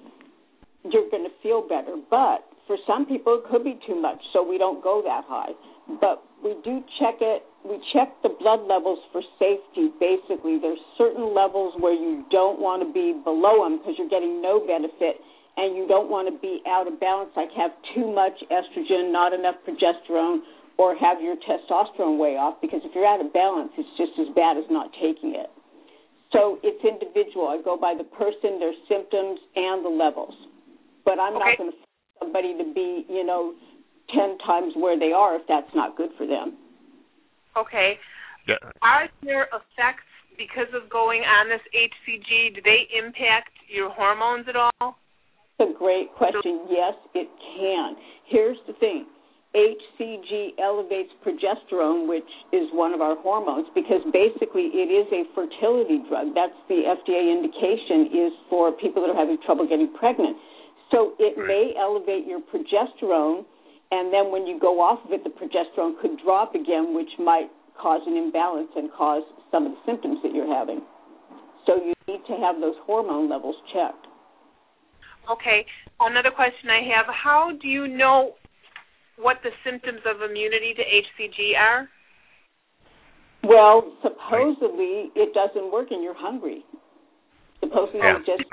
you're 0.85 1.11
going 1.11 1.25
to 1.25 1.35
feel 1.43 1.63
better. 1.63 1.97
But 2.11 2.45
for 2.67 2.77
some 2.87 3.07
people, 3.07 3.41
it 3.43 3.51
could 3.51 3.65
be 3.65 3.79
too 3.87 4.01
much, 4.01 4.19
so 4.33 4.43
we 4.43 4.59
don't 4.59 4.83
go 4.83 5.03
that 5.05 5.25
high. 5.27 5.53
But 6.01 6.23
we 6.43 6.55
do 6.65 6.83
check 7.01 7.17
it. 7.21 7.43
We 7.67 7.81
check 7.93 8.09
the 8.23 8.31
blood 8.31 8.65
levels 8.65 8.99
for 9.13 9.21
safety. 9.39 9.91
Basically, 9.99 10.59
there's 10.59 10.81
certain 10.97 11.35
levels 11.35 11.75
where 11.79 11.93
you 11.93 12.25
don't 12.31 12.61
want 12.61 12.87
to 12.87 12.91
be 12.93 13.19
below 13.25 13.67
them 13.67 13.79
because 13.79 13.95
you're 13.99 14.09
getting 14.09 14.41
no 14.41 14.63
benefit, 14.63 15.21
and 15.59 15.77
you 15.77 15.87
don't 15.91 16.09
want 16.09 16.31
to 16.31 16.35
be 16.39 16.63
out 16.71 16.87
of 16.87 17.01
balance, 17.01 17.31
like 17.35 17.51
have 17.59 17.75
too 17.95 18.07
much 18.07 18.39
estrogen, 18.49 19.11
not 19.11 19.35
enough 19.35 19.57
progesterone, 19.67 20.47
or 20.79 20.95
have 20.95 21.21
your 21.21 21.35
testosterone 21.43 22.17
way 22.17 22.39
off. 22.39 22.63
Because 22.63 22.81
if 22.87 22.95
you're 22.95 23.05
out 23.07 23.21
of 23.21 23.35
balance, 23.35 23.75
it's 23.77 23.91
just 23.99 24.15
as 24.23 24.31
bad 24.39 24.57
as 24.57 24.65
not 24.71 24.95
taking 25.03 25.35
it. 25.35 25.51
So 26.31 26.63
it's 26.63 26.79
individual. 26.85 27.49
I 27.49 27.59
go 27.61 27.77
by 27.77 27.95
the 27.99 28.05
person, 28.05 28.61
their 28.63 28.77
symptoms, 28.87 29.41
and 29.57 29.85
the 29.85 29.91
levels. 29.91 30.35
But 31.05 31.19
I'm 31.19 31.35
Okay. 31.35 31.57
not 31.57 31.59
going 31.59 31.71
to 31.73 31.77
force 31.77 32.17
somebody 32.21 32.55
to 32.57 32.65
be, 32.73 33.05
you 33.09 33.25
know, 33.25 33.55
ten 34.15 34.39
times 34.47 34.75
where 34.77 34.99
they 34.99 35.11
are 35.11 35.37
if 35.37 35.43
that's 35.49 35.75
not 35.75 35.97
good 35.97 36.13
for 36.17 36.27
them. 36.27 36.57
Okay. 37.61 37.99
Yeah. 38.47 38.57
Are 38.83 39.09
there 39.23 39.49
effects 39.53 40.07
because 40.39 40.71
of 40.73 40.89
going 40.89 41.23
on 41.23 41.49
this 41.49 41.61
HCG? 41.75 42.55
Do 42.55 42.61
they 42.63 42.87
impact 42.97 43.51
your 43.69 43.91
hormones 43.91 44.47
at 44.49 44.57
all? 44.57 44.97
That's 45.59 45.71
a 45.75 45.79
great 45.79 46.15
question. 46.15 46.67
Yes, 46.71 46.95
it 47.15 47.29
can. 47.59 47.97
Here's 48.31 48.59
the 48.67 48.75
thing. 48.75 49.07
HCG 49.57 50.61
elevates 50.63 51.11
progesterone, 51.25 52.07
which 52.07 52.29
is 52.53 52.69
one 52.73 52.93
of 52.93 53.01
our 53.01 53.17
hormones, 53.17 53.67
because 53.75 54.05
basically 54.13 54.71
it 54.77 54.93
is 54.93 55.09
a 55.11 55.25
fertility 55.35 56.05
drug. 56.09 56.29
That's 56.35 56.55
the 56.69 56.85
FDA 56.85 57.33
indication 57.33 58.29
is 58.29 58.33
for 58.49 58.73
people 58.73 59.03
that 59.03 59.11
are 59.11 59.19
having 59.19 59.39
trouble 59.45 59.67
getting 59.67 59.93
pregnant. 59.99 60.37
So 60.93 61.13
it 61.19 61.37
may 61.37 61.75
elevate 61.77 62.27
your 62.29 62.41
progesterone, 62.41 63.45
and 63.91 64.13
then 64.13 64.31
when 64.31 64.47
you 64.47 64.59
go 64.61 64.81
off 64.81 65.05
of 65.05 65.13
it, 65.13 65.25
the 65.25 65.31
progesterone 65.31 65.99
could 66.01 66.19
drop 66.25 66.55
again, 66.55 66.95
which 66.95 67.11
might 67.19 67.49
cause 67.81 68.01
an 68.07 68.17
imbalance 68.17 68.69
and 68.77 68.91
cause 68.93 69.23
some 69.51 69.67
of 69.67 69.73
the 69.73 69.79
symptoms 69.87 70.19
that 70.23 70.35
you're 70.35 70.53
having. 70.53 70.83
So 71.67 71.77
you 71.77 71.95
need 72.07 72.21
to 72.27 72.37
have 72.37 72.61
those 72.61 72.75
hormone 72.85 73.31
levels 73.31 73.57
checked. 73.73 74.07
Okay. 75.31 75.65
Another 76.01 76.31
question 76.31 76.71
I 76.71 76.83
have: 76.97 77.07
How 77.13 77.53
do 77.61 77.69
you 77.69 77.89
know 77.89 78.33
what 79.17 79.37
the 79.43 79.51
symptoms 79.65 80.01
of 80.07 80.23
immunity 80.23 80.75
to 80.75 80.83
HCG 80.83 81.57
are? 81.59 81.89
Well, 83.45 83.93
supposedly 84.03 85.11
it 85.15 85.33
doesn't 85.35 85.73
work 85.73 85.89
and 85.91 86.03
you're 86.03 86.17
hungry. 86.17 86.65
Supposedly 87.61 88.01
Yeah. 88.01 88.19
you're 88.27 88.37
just 88.37 88.49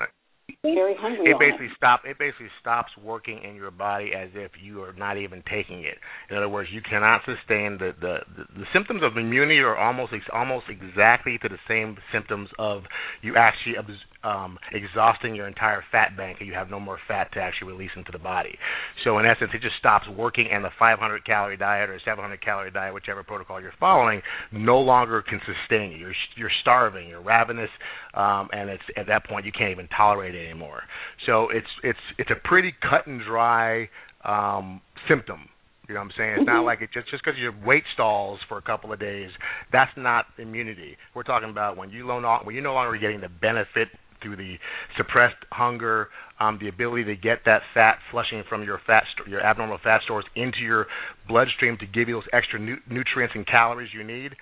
very 0.63 0.95
hungry. 0.97 1.31
It 1.31 1.39
basically 1.39 1.69
stop. 1.75 2.01
It 2.05 2.17
basically 2.17 2.49
stops 2.61 2.91
working 3.01 3.43
in 3.43 3.55
your 3.55 3.71
body 3.71 4.11
as 4.15 4.29
if 4.33 4.51
you 4.61 4.81
are 4.83 4.93
not 4.93 5.17
even 5.17 5.43
taking 5.49 5.83
it. 5.83 5.97
In 6.29 6.37
other 6.37 6.49
words, 6.49 6.69
you 6.71 6.81
cannot 6.81 7.21
sustain 7.25 7.77
the 7.77 7.93
the, 7.99 8.17
the, 8.35 8.43
the 8.59 8.65
symptoms 8.73 9.01
of 9.03 9.17
immunity 9.17 9.59
are 9.59 9.77
almost 9.77 10.13
ex, 10.13 10.23
almost 10.33 10.65
exactly 10.69 11.37
to 11.41 11.49
the 11.49 11.59
same 11.67 11.97
symptoms 12.11 12.49
of 12.59 12.83
you 13.21 13.35
actually 13.37 13.77
abs, 13.77 13.99
um, 14.25 14.57
exhausting 14.71 15.35
your 15.35 15.47
entire 15.47 15.83
fat 15.91 16.17
bank 16.17 16.37
and 16.39 16.47
you 16.47 16.55
have 16.55 16.69
no 16.69 16.79
more 16.79 16.97
fat 17.07 17.31
to 17.33 17.39
actually 17.39 17.71
release 17.71 17.91
into 17.95 18.11
the 18.11 18.19
body. 18.19 18.57
So 19.03 19.19
in 19.19 19.25
essence, 19.25 19.51
it 19.53 19.61
just 19.61 19.75
stops 19.77 20.05
working, 20.17 20.47
and 20.51 20.65
the 20.65 20.71
500 20.79 21.25
calorie 21.25 21.57
diet 21.57 21.89
or 21.89 21.99
700 22.03 22.43
calorie 22.43 22.71
diet, 22.71 22.93
whichever 22.93 23.23
protocol 23.23 23.61
you're 23.61 23.73
following, 23.79 24.21
no 24.51 24.79
longer 24.79 25.21
can 25.21 25.39
sustain 25.45 25.91
you. 25.91 25.97
You're 25.97 26.15
you're 26.35 26.51
starving. 26.61 27.07
You're 27.07 27.21
ravenous, 27.21 27.69
um, 28.15 28.49
and 28.51 28.69
it's 28.69 28.83
at 28.97 29.07
that 29.07 29.25
point 29.25 29.45
you 29.45 29.51
can't 29.51 29.71
even 29.71 29.87
tolerate 29.95 30.33
it 30.33 30.43
anymore. 30.43 30.81
So 31.25 31.49
it's 31.51 31.67
it's 31.83 31.99
it's 32.17 32.31
a 32.31 32.47
pretty 32.47 32.73
cut 32.81 33.05
and 33.07 33.21
dry 33.23 33.89
um, 34.23 34.81
symptom. 35.07 35.49
You 35.87 35.93
know 35.93 35.99
what 35.99 36.05
I'm 36.05 36.11
saying? 36.17 36.35
It's 36.39 36.47
not 36.47 36.65
like 36.65 36.81
it 36.81 36.89
just 36.91 37.09
just 37.11 37.23
because 37.23 37.39
your 37.39 37.53
weight 37.63 37.83
stalls 37.93 38.39
for 38.49 38.57
a 38.57 38.61
couple 38.61 38.91
of 38.91 38.99
days. 38.99 39.29
That's 39.71 39.91
not 39.95 40.25
immunity. 40.39 40.97
We're 41.13 41.23
talking 41.23 41.51
about 41.51 41.77
when 41.77 41.91
you 41.91 42.07
no 42.07 42.39
when 42.43 42.55
you're 42.55 42.63
no 42.63 42.73
longer 42.73 42.97
getting 42.97 43.21
the 43.21 43.29
benefit 43.29 43.89
through 44.25 44.35
the 44.35 44.55
suppressed 44.97 45.37
hunger, 45.51 46.09
um, 46.39 46.57
the 46.59 46.67
ability 46.67 47.05
to 47.05 47.15
get 47.15 47.39
that 47.45 47.61
fat 47.73 47.97
flushing 48.11 48.43
from 48.49 48.63
your 48.63 48.81
fat 48.87 49.03
st- 49.13 49.29
your 49.29 49.41
abnormal 49.41 49.77
fat 49.83 50.01
stores 50.03 50.25
into 50.35 50.59
your 50.59 50.87
bloodstream 51.27 51.77
to 51.77 51.85
give 51.85 52.09
you 52.09 52.15
those 52.15 52.29
extra 52.33 52.59
nu- 52.59 52.81
nutrients 52.89 53.35
and 53.35 53.45
calories 53.45 53.89
you 53.93 54.03
need. 54.03 54.33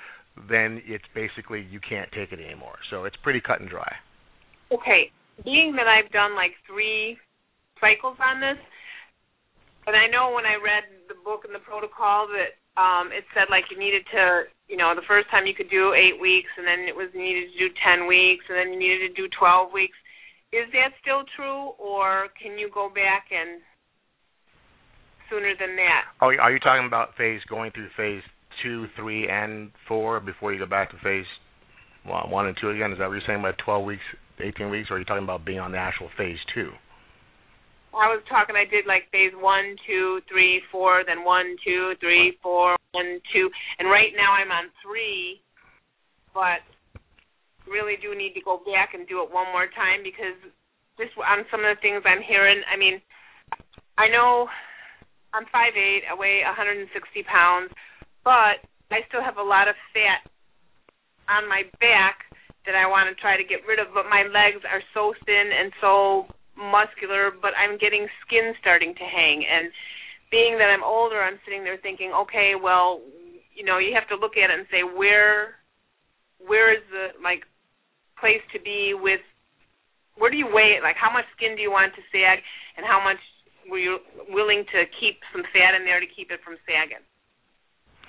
Then 0.49 0.81
it's 0.86 1.03
basically 1.13 1.67
you 1.69 1.79
can't 1.84 2.09
take 2.11 2.31
it 2.31 2.39
anymore. 2.39 2.79
So 2.89 3.03
it's 3.03 3.15
pretty 3.21 3.41
cut 3.41 3.59
and 3.59 3.69
dry. 3.69 3.91
Okay. 4.71 5.11
Being 5.43 5.75
that 5.75 5.86
I've 5.86 6.11
done 6.11 6.36
like 6.36 6.53
three 6.65 7.17
cycles 7.81 8.18
on 8.23 8.39
this, 8.39 8.57
and 9.85 9.95
I 9.95 10.07
know 10.07 10.31
when 10.34 10.45
I 10.45 10.55
read 10.55 10.88
the 11.10 11.19
book 11.26 11.43
and 11.43 11.53
the 11.53 11.60
protocol 11.60 12.27
that 12.31 12.55
um 12.77 13.13
it 13.13 13.25
said 13.33 13.49
like 13.49 13.65
you 13.69 13.77
needed 13.77 14.01
to 14.09 14.49
you 14.67 14.77
know 14.77 14.93
the 14.95 15.05
first 15.07 15.29
time 15.29 15.45
you 15.45 15.53
could 15.53 15.69
do 15.69 15.93
eight 15.93 16.19
weeks 16.19 16.49
and 16.57 16.65
then 16.65 16.85
it 16.87 16.95
was 16.95 17.09
needed 17.13 17.51
to 17.51 17.57
do 17.57 17.69
ten 17.81 18.07
weeks 18.07 18.45
and 18.49 18.57
then 18.57 18.73
you 18.73 18.79
needed 18.79 19.09
to 19.09 19.13
do 19.13 19.27
twelve 19.37 19.71
weeks 19.71 19.97
is 20.51 20.69
that 20.73 20.93
still 21.01 21.25
true 21.35 21.73
or 21.81 22.29
can 22.37 22.57
you 22.57 22.69
go 22.73 22.89
back 22.89 23.29
and 23.33 23.61
sooner 25.29 25.53
than 25.59 25.75
that 25.75 26.09
Oh, 26.21 26.33
are 26.33 26.51
you 26.51 26.59
talking 26.59 26.85
about 26.87 27.17
phase 27.17 27.41
going 27.49 27.71
through 27.71 27.89
phase 27.97 28.23
two, 28.61 28.85
three, 28.95 29.27
and 29.27 29.71
four 29.87 30.19
before 30.19 30.53
you 30.53 30.59
go 30.59 30.65
back 30.65 30.91
to 30.91 30.97
phase 31.03 31.25
one 32.05 32.47
and 32.47 32.57
two 32.59 32.69
again? 32.69 32.91
Is 32.91 32.99
that 32.99 33.07
what 33.07 33.13
you're 33.13 33.23
saying 33.25 33.39
about 33.39 33.55
12 33.63 33.85
weeks, 33.85 34.03
18 34.39 34.69
weeks, 34.69 34.89
or 34.89 34.95
are 34.95 34.99
you 34.99 35.05
talking 35.05 35.23
about 35.23 35.45
being 35.45 35.59
on 35.59 35.71
the 35.71 35.77
actual 35.77 36.09
phase 36.17 36.37
two? 36.53 36.71
I 37.99 38.10
was 38.10 38.24
talking. 38.30 38.56
I 38.56 38.65
did 38.65 38.86
like 38.86 39.11
phase 39.11 39.34
one, 39.38 39.76
two, 39.86 40.22
three, 40.30 40.61
four, 40.72 41.03
then 41.06 41.24
one, 41.24 41.56
two, 41.61 41.94
three, 41.99 42.38
four, 42.41 42.76
one, 42.91 43.20
two, 43.34 43.49
and 43.80 43.90
right 43.90 44.14
now 44.15 44.34
I'm 44.34 44.49
on 44.49 44.74
three, 44.82 45.41
but 46.34 46.65
really 47.70 47.95
do 48.02 48.18
need 48.18 48.34
to 48.34 48.44
go 48.44 48.60
back 48.65 48.94
and 48.94 49.07
do 49.07 49.24
it 49.24 49.32
one 49.32 49.48
more 49.53 49.70
time 49.72 50.03
because 50.03 50.36
just 50.98 51.15
on 51.18 51.45
some 51.49 51.64
of 51.65 51.74
the 51.74 51.82
things 51.82 52.03
I'm 52.06 52.22
hearing. 52.22 52.61
I 52.70 52.78
mean, 52.78 53.02
I 53.98 54.10
know 54.10 54.49
I'm 55.34 55.45
five 55.49 55.74
eight, 55.74 56.06
I 56.06 56.14
weigh 56.14 56.45
160 56.45 56.90
pounds, 57.26 57.72
but 58.24 58.61
I 58.94 59.02
still 59.10 59.26
have 59.26 59.38
a 59.38 59.45
lot 59.45 59.68
of 59.68 59.76
fat 59.94 60.22
on 61.30 61.49
my 61.49 61.64
back 61.82 62.30
that 62.65 62.76
I 62.76 62.88
want 62.88 63.10
to 63.10 63.15
try 63.20 63.36
to 63.36 63.44
get 63.44 63.65
rid 63.68 63.80
of, 63.80 63.91
but 63.94 64.07
my 64.07 64.24
legs 64.24 64.64
are 64.70 64.84
so 64.94 65.14
thin 65.26 65.48
and 65.52 65.74
so 65.82 66.30
muscular, 66.57 67.31
but 67.34 67.51
I'm 67.57 67.77
getting 67.77 68.07
skin 68.25 68.53
starting 68.61 68.93
to 68.95 69.05
hang. 69.05 69.45
And 69.45 69.71
being 70.30 70.57
that 70.57 70.69
I'm 70.69 70.84
older, 70.84 71.21
I'm 71.21 71.39
sitting 71.45 71.63
there 71.63 71.77
thinking, 71.81 72.13
okay, 72.25 72.53
well, 72.57 73.01
you 73.53 73.63
know, 73.65 73.77
you 73.77 73.93
have 73.93 74.09
to 74.09 74.17
look 74.17 74.34
at 74.38 74.49
it 74.49 74.57
and 74.57 74.67
say 74.69 74.81
where 74.81 75.61
where 76.41 76.75
is 76.75 76.84
the 76.91 77.15
like 77.23 77.47
place 78.19 78.43
to 78.51 78.59
be 78.59 78.91
with 78.97 79.21
where 80.17 80.30
do 80.30 80.38
you 80.38 80.49
weigh 80.49 80.77
it? 80.77 80.84
Like 80.84 80.97
how 80.97 81.13
much 81.13 81.25
skin 81.38 81.55
do 81.55 81.61
you 81.61 81.71
want 81.71 81.93
to 81.95 82.03
sag 82.11 82.41
and 82.77 82.85
how 82.85 83.01
much 83.01 83.21
were 83.69 83.80
you 83.80 83.99
willing 84.30 84.65
to 84.73 84.80
keep 84.99 85.21
some 85.31 85.45
fat 85.53 85.77
in 85.77 85.85
there 85.85 86.01
to 86.01 86.09
keep 86.09 86.30
it 86.30 86.41
from 86.43 86.57
sagging? 86.65 87.01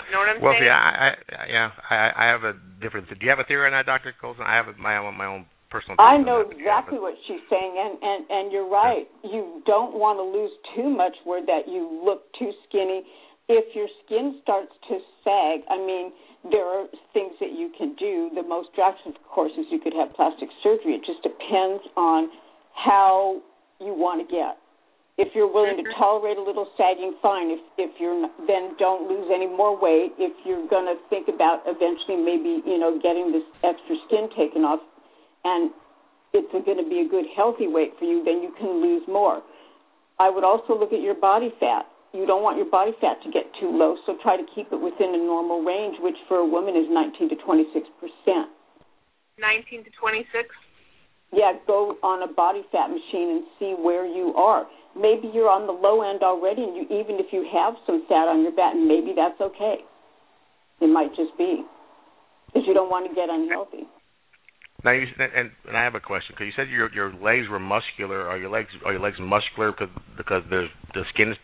You 0.04 0.12
know 0.12 0.20
what 0.20 0.28
I'm 0.28 0.40
well, 0.42 0.52
saying? 0.52 0.68
Well, 0.68 0.74
yeah, 0.74 0.80
I, 0.84 1.08
yeah, 1.48 1.68
I, 1.88 1.96
I 2.12 2.26
have 2.28 2.44
a 2.44 2.54
different. 2.82 3.08
Do 3.08 3.16
you 3.20 3.30
have 3.30 3.38
a 3.38 3.44
theory 3.44 3.66
on 3.66 3.72
that, 3.72 3.86
Doctor 3.86 4.12
Colson? 4.12 4.44
I 4.44 4.56
have 4.56 4.66
my 4.76 4.98
own, 4.98 5.16
my 5.16 5.26
own 5.26 5.46
personal. 5.74 5.98
I 5.98 6.22
know 6.22 6.46
exactly 6.46 7.02
what 7.02 7.18
she's 7.26 7.42
saying, 7.51 7.74
and 7.74 7.98
and 7.98 8.20
and 8.30 8.44
you're 8.55 8.70
right. 8.70 9.10
Yeah. 9.26 9.34
You 9.34 9.62
don't 9.66 9.98
want 9.98 10.22
to 10.22 10.26
lose 10.26 10.55
too 10.78 10.86
much 10.86 11.18
where 11.26 11.42
that 11.42 11.66
you 11.66 11.90
look 12.06 12.30
too 12.38 12.55
skinny. 12.70 13.02
If 13.51 13.74
your 13.74 13.90
skin 14.06 14.38
starts 14.40 14.72
to 14.88 14.94
sag, 15.26 15.66
I 15.68 15.76
mean, 15.76 16.14
there 16.48 16.64
are 16.64 16.86
things 17.12 17.34
that 17.42 17.52
you 17.52 17.74
can 17.76 17.98
do. 17.98 18.30
The 18.32 18.46
most 18.46 18.70
drastic, 18.78 19.18
of 19.18 19.26
course, 19.28 19.52
is 19.59 19.66
you 19.68 19.82
could 19.82 19.92
have 19.92 20.14
plastic 20.14 20.48
surgery. 20.62 20.96
It 20.96 21.05
just 21.05 21.20
depends 21.20 21.82
on 21.98 22.30
how 22.72 23.42
you 23.82 23.92
want 23.92 24.24
to 24.24 24.28
get. 24.30 24.56
If 25.14 25.30
you're 25.34 25.51
willing 25.51 25.78
to 25.78 25.86
mm-hmm. 25.86 26.01
tolerate 26.01 26.38
a 26.38 26.42
little 26.42 26.66
sagging, 26.78 27.14
fine. 27.22 27.51
If 27.51 27.62
if 27.78 27.90
you're 27.98 28.18
not, 28.18 28.34
then 28.46 28.78
don't 28.78 29.10
lose 29.10 29.26
any 29.34 29.46
more 29.51 29.74
weight. 29.74 30.14
If 30.18 30.34
you're 30.46 30.66
going 30.70 30.86
to 30.86 30.98
think 31.10 31.26
about 31.26 31.66
eventually 31.66 32.18
maybe 32.18 32.62
you 32.62 32.78
know 32.78 32.98
getting 32.98 33.30
this 33.30 33.46
extra 33.62 33.94
skin 34.06 34.26
taken 34.34 34.66
off, 34.66 34.82
and 35.44 35.70
it's 36.32 36.50
going 36.52 36.78
to 36.78 36.88
be 36.88 37.06
a 37.06 37.08
good 37.08 37.24
healthy 37.36 37.68
weight 37.68 37.94
for 37.98 38.04
you, 38.04 38.24
then 38.24 38.42
you 38.42 38.52
can 38.58 38.82
lose 38.82 39.02
more. 39.06 39.42
I 40.18 40.30
would 40.30 40.44
also 40.44 40.78
look 40.78 40.92
at 40.92 41.00
your 41.00 41.14
body 41.14 41.52
fat. 41.60 41.86
You 42.12 42.26
don't 42.26 42.42
want 42.42 42.56
your 42.56 42.70
body 42.70 42.92
fat 43.00 43.18
to 43.24 43.30
get 43.30 43.50
too 43.58 43.70
low, 43.70 43.96
so 44.06 44.16
try 44.22 44.36
to 44.36 44.46
keep 44.54 44.70
it 44.70 44.78
within 44.78 45.14
a 45.14 45.18
normal 45.18 45.62
range, 45.62 45.96
which 46.00 46.16
for 46.28 46.38
a 46.38 46.46
woman 46.46 46.76
is 46.76 46.86
19 46.90 47.28
to 47.30 47.36
26 47.36 47.86
percent. 47.98 48.50
19 49.38 49.84
to 49.84 49.90
26. 49.98 50.48
Yeah, 51.32 51.58
go 51.66 51.98
on 52.02 52.22
a 52.22 52.32
body 52.32 52.62
fat 52.70 52.86
machine 52.86 53.42
and 53.42 53.44
see 53.58 53.74
where 53.74 54.06
you 54.06 54.34
are 54.38 54.66
maybe 54.96 55.30
you're 55.34 55.50
on 55.50 55.66
the 55.66 55.74
low 55.74 56.02
end 56.02 56.22
already, 56.22 56.62
and 56.62 56.74
you, 56.76 56.82
even 56.84 57.18
if 57.18 57.32
you 57.32 57.46
have 57.50 57.74
some 57.86 58.06
fat 58.08 58.30
on 58.30 58.42
your 58.42 58.54
back, 58.54 58.74
maybe 58.74 59.12
that's 59.14 59.38
okay. 59.40 59.82
It 60.80 60.90
might 60.90 61.14
just 61.14 61.36
be 61.38 61.62
because 62.46 62.66
you 62.66 62.74
don't 62.74 62.90
want 62.90 63.08
to 63.08 63.14
get 63.14 63.28
unhealthy. 63.30 63.86
Now 64.85 64.93
you 64.93 65.09
and, 65.19 65.51
and 65.66 65.77
I 65.77 65.82
have 65.82 65.94
a 65.94 66.01
question 66.01 66.36
because 66.36 66.47
you 66.47 66.56
said 66.56 66.69
your 66.69 66.93
your 66.93 67.09
legs 67.16 67.48
were 67.48 67.59
muscular. 67.59 68.28
Are 68.28 68.36
your 68.36 68.51
legs 68.51 68.69
are 68.85 68.93
your 68.93 69.01
legs 69.01 69.16
muscular 69.19 69.73
because 69.73 69.89
because 70.16 70.43
the 70.51 70.69
the 70.93 71.02
skin 71.12 71.32
is 71.32 71.40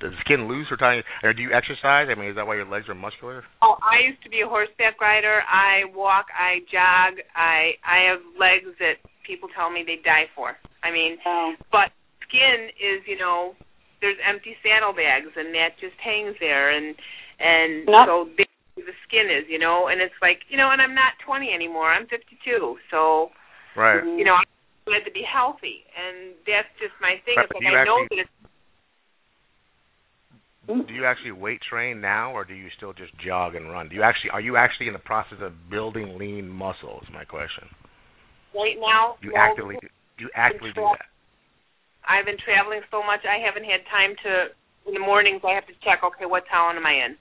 the 0.00 0.14
skin 0.22 0.46
loose 0.46 0.70
or 0.70 0.76
tiny? 0.76 1.02
Or 1.24 1.34
do 1.34 1.42
you 1.42 1.50
exercise? 1.50 2.06
I 2.06 2.14
mean, 2.14 2.30
is 2.30 2.36
that 2.36 2.46
why 2.46 2.54
your 2.54 2.70
legs 2.70 2.86
are 2.88 2.94
muscular? 2.94 3.42
Oh, 3.62 3.74
I 3.82 4.06
used 4.06 4.22
to 4.22 4.30
be 4.30 4.40
a 4.40 4.48
horseback 4.48 5.00
rider. 5.00 5.42
I 5.50 5.90
walk. 5.90 6.26
I 6.30 6.62
jog. 6.70 7.18
I 7.34 7.74
I 7.82 8.06
have 8.06 8.22
legs 8.38 8.70
that 8.78 9.02
people 9.26 9.48
tell 9.50 9.70
me 9.70 9.82
they 9.82 9.98
die 10.06 10.30
for. 10.34 10.54
I 10.86 10.94
mean, 10.94 11.18
oh. 11.26 11.58
but 11.74 11.90
skin 12.22 12.70
is, 12.78 13.02
you 13.10 13.18
know, 13.18 13.58
there's 14.00 14.16
empty 14.22 14.54
saddlebags 14.62 15.34
and 15.34 15.50
that 15.54 15.74
just 15.80 15.98
hangs 15.98 16.36
there 16.38 16.70
and 16.70 16.94
and 17.42 17.86
Not- 17.86 18.06
so 18.06 18.30
big 18.36 18.46
the 18.76 18.96
skin 19.08 19.32
is, 19.32 19.48
you 19.48 19.58
know, 19.58 19.88
and 19.88 20.00
it's 20.00 20.16
like, 20.20 20.44
you 20.52 20.56
know, 20.56 20.70
and 20.70 20.80
I'm 20.80 20.94
not 20.94 21.16
20 21.24 21.48
anymore. 21.48 21.90
I'm 21.90 22.06
52. 22.06 22.76
So 22.90 23.32
Right. 23.76 24.00
You 24.00 24.24
know, 24.24 24.32
I'm 24.32 24.48
glad 24.88 25.04
to 25.04 25.12
be 25.12 25.20
healthy 25.20 25.84
and 25.92 26.32
that's 26.48 26.72
just 26.80 26.96
my 27.00 27.20
thing. 27.28 27.36
Right, 27.36 27.44
it's 27.44 27.52
like 27.52 27.76
I 27.76 27.84
know 27.84 28.00
that 28.08 28.24
it's 28.24 28.32
do 30.66 30.94
you 30.94 31.06
actually 31.06 31.30
weight 31.30 31.60
train 31.62 32.00
now 32.00 32.34
or 32.34 32.44
do 32.44 32.54
you 32.54 32.66
still 32.76 32.92
just 32.92 33.14
jog 33.22 33.54
and 33.54 33.70
run? 33.70 33.88
Do 33.88 33.94
you 33.94 34.02
actually 34.02 34.30
are 34.30 34.40
you 34.40 34.56
actually 34.56 34.88
in 34.88 34.94
the 34.94 35.04
process 35.04 35.38
of 35.38 35.52
building 35.70 36.18
lean 36.18 36.48
muscle 36.48 36.98
is 37.04 37.08
my 37.12 37.22
question. 37.22 37.70
Right 38.50 38.74
now, 38.80 39.14
you 39.22 39.30
actively 39.36 39.76
do 39.78 40.24
you 40.24 40.30
actively 40.34 40.72
do 40.74 40.82
that? 40.82 41.06
I've 42.02 42.24
been 42.24 42.40
traveling 42.40 42.80
so 42.90 43.04
much 43.04 43.22
I 43.28 43.38
haven't 43.38 43.68
had 43.68 43.84
time 43.92 44.16
to 44.24 44.32
in 44.88 44.94
the 44.94 45.04
mornings 45.04 45.42
I 45.44 45.54
have 45.54 45.66
to 45.68 45.76
check 45.84 46.02
okay 46.02 46.26
what 46.26 46.48
town 46.50 46.74
am 46.80 46.86
I 46.86 47.06
in. 47.06 47.14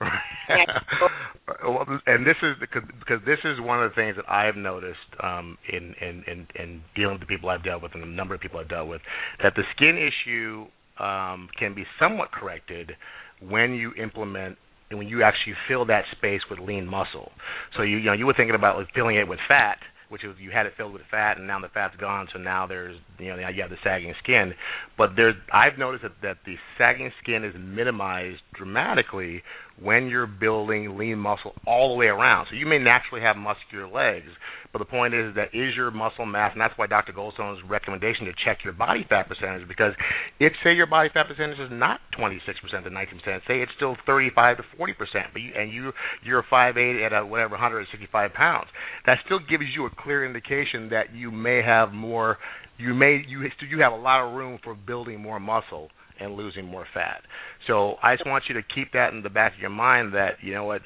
and 2.06 2.26
this 2.26 2.36
is 2.42 2.56
because 2.60 3.20
this 3.26 3.38
is 3.44 3.60
one 3.60 3.82
of 3.82 3.90
the 3.90 3.94
things 3.94 4.16
that 4.16 4.30
I've 4.30 4.56
noticed 4.56 4.98
um, 5.22 5.58
in, 5.68 5.94
in 6.00 6.24
in 6.26 6.46
in 6.54 6.82
dealing 6.94 7.14
with 7.14 7.20
the 7.20 7.26
people 7.26 7.48
I've 7.48 7.64
dealt 7.64 7.82
with 7.82 7.94
and 7.94 8.02
the 8.02 8.06
number 8.06 8.34
of 8.34 8.40
people 8.40 8.60
I've 8.60 8.68
dealt 8.68 8.88
with 8.88 9.00
that 9.42 9.54
the 9.56 9.64
skin 9.74 9.98
issue 9.98 10.66
um, 11.02 11.48
can 11.58 11.74
be 11.74 11.84
somewhat 11.98 12.30
corrected 12.30 12.92
when 13.40 13.72
you 13.72 13.92
implement 13.94 14.56
and 14.90 14.98
when 14.98 15.08
you 15.08 15.22
actually 15.22 15.54
fill 15.66 15.84
that 15.86 16.04
space 16.16 16.40
with 16.48 16.60
lean 16.60 16.86
muscle. 16.86 17.32
So 17.76 17.82
you 17.82 17.98
you 17.98 18.06
know 18.06 18.12
you 18.12 18.26
were 18.26 18.34
thinking 18.34 18.54
about 18.54 18.76
like 18.76 18.88
filling 18.94 19.16
it 19.16 19.26
with 19.26 19.40
fat 19.48 19.78
which 20.08 20.24
is 20.24 20.34
you 20.40 20.50
had 20.50 20.66
it 20.66 20.72
filled 20.76 20.92
with 20.92 21.02
fat, 21.10 21.36
and 21.36 21.46
now 21.46 21.60
the 21.60 21.68
fat's 21.68 21.96
gone, 21.96 22.28
so 22.32 22.38
now 22.38 22.66
there's 22.66 22.96
you 23.18 23.28
know 23.28 23.36
now 23.36 23.48
you 23.48 23.62
have 23.62 23.70
the 23.70 23.76
sagging 23.84 24.14
skin. 24.22 24.52
But 24.96 25.10
there's 25.16 25.34
I've 25.52 25.78
noticed 25.78 26.02
that, 26.02 26.12
that 26.22 26.36
the 26.46 26.56
sagging 26.76 27.10
skin 27.22 27.44
is 27.44 27.54
minimized 27.58 28.40
dramatically 28.54 29.42
when 29.82 30.08
you're 30.08 30.26
building 30.26 30.98
lean 30.98 31.18
muscle 31.18 31.52
all 31.66 31.90
the 31.90 31.94
way 31.94 32.06
around. 32.06 32.46
So 32.50 32.56
you 32.56 32.66
may 32.66 32.78
naturally 32.78 33.22
have 33.22 33.36
muscular 33.36 33.88
legs, 33.88 34.26
but 34.72 34.80
the 34.80 34.84
point 34.84 35.14
is 35.14 35.34
that 35.36 35.54
is 35.54 35.74
your 35.76 35.90
muscle 35.90 36.26
mass, 36.26 36.52
and 36.52 36.60
that's 36.60 36.76
why 36.76 36.86
Dr. 36.86 37.12
Goldstone's 37.12 37.60
recommendation 37.68 38.26
to 38.26 38.32
check 38.44 38.58
your 38.64 38.72
body 38.72 39.06
fat 39.08 39.28
percentage, 39.28 39.66
because 39.68 39.92
if 40.40 40.52
say 40.64 40.74
your 40.74 40.86
body 40.86 41.08
fat 41.12 41.26
percentage 41.28 41.58
is 41.58 41.70
not 41.70 42.00
26% 42.18 42.38
to 42.84 42.90
19%, 42.90 43.40
say 43.46 43.60
it's 43.60 43.72
still 43.76 43.96
35 44.04 44.58
to 44.58 44.62
40%, 44.78 44.94
but 45.32 45.40
you, 45.40 45.52
and 45.56 45.72
you 45.72 45.92
you're 46.24 46.44
5'8 46.50 47.06
at 47.06 47.12
a 47.12 47.24
whatever 47.24 47.52
165 47.52 48.32
pounds, 48.32 48.68
that 49.06 49.18
still 49.24 49.38
gives 49.38 49.64
you 49.74 49.86
a 49.86 49.90
clear 50.02 50.26
indication 50.26 50.90
that 50.90 51.14
you 51.14 51.30
may 51.30 51.62
have 51.64 51.92
more, 51.92 52.38
you 52.78 52.94
may 52.94 53.22
you 53.26 53.42
you 53.70 53.80
have 53.80 53.92
a 53.92 53.96
lot 53.96 54.26
of 54.26 54.34
room 54.34 54.58
for 54.62 54.74
building 54.74 55.20
more 55.20 55.40
muscle 55.40 55.90
and 56.20 56.34
losing 56.34 56.64
more 56.64 56.86
fat. 56.92 57.22
So 57.66 57.96
I 58.02 58.14
just 58.16 58.26
want 58.26 58.44
you 58.48 58.54
to 58.54 58.62
keep 58.62 58.92
that 58.92 59.12
in 59.12 59.22
the 59.22 59.30
back 59.30 59.54
of 59.54 59.60
your 59.60 59.70
mind 59.70 60.14
that 60.14 60.36
you 60.42 60.54
know 60.54 60.64
what 60.64 60.82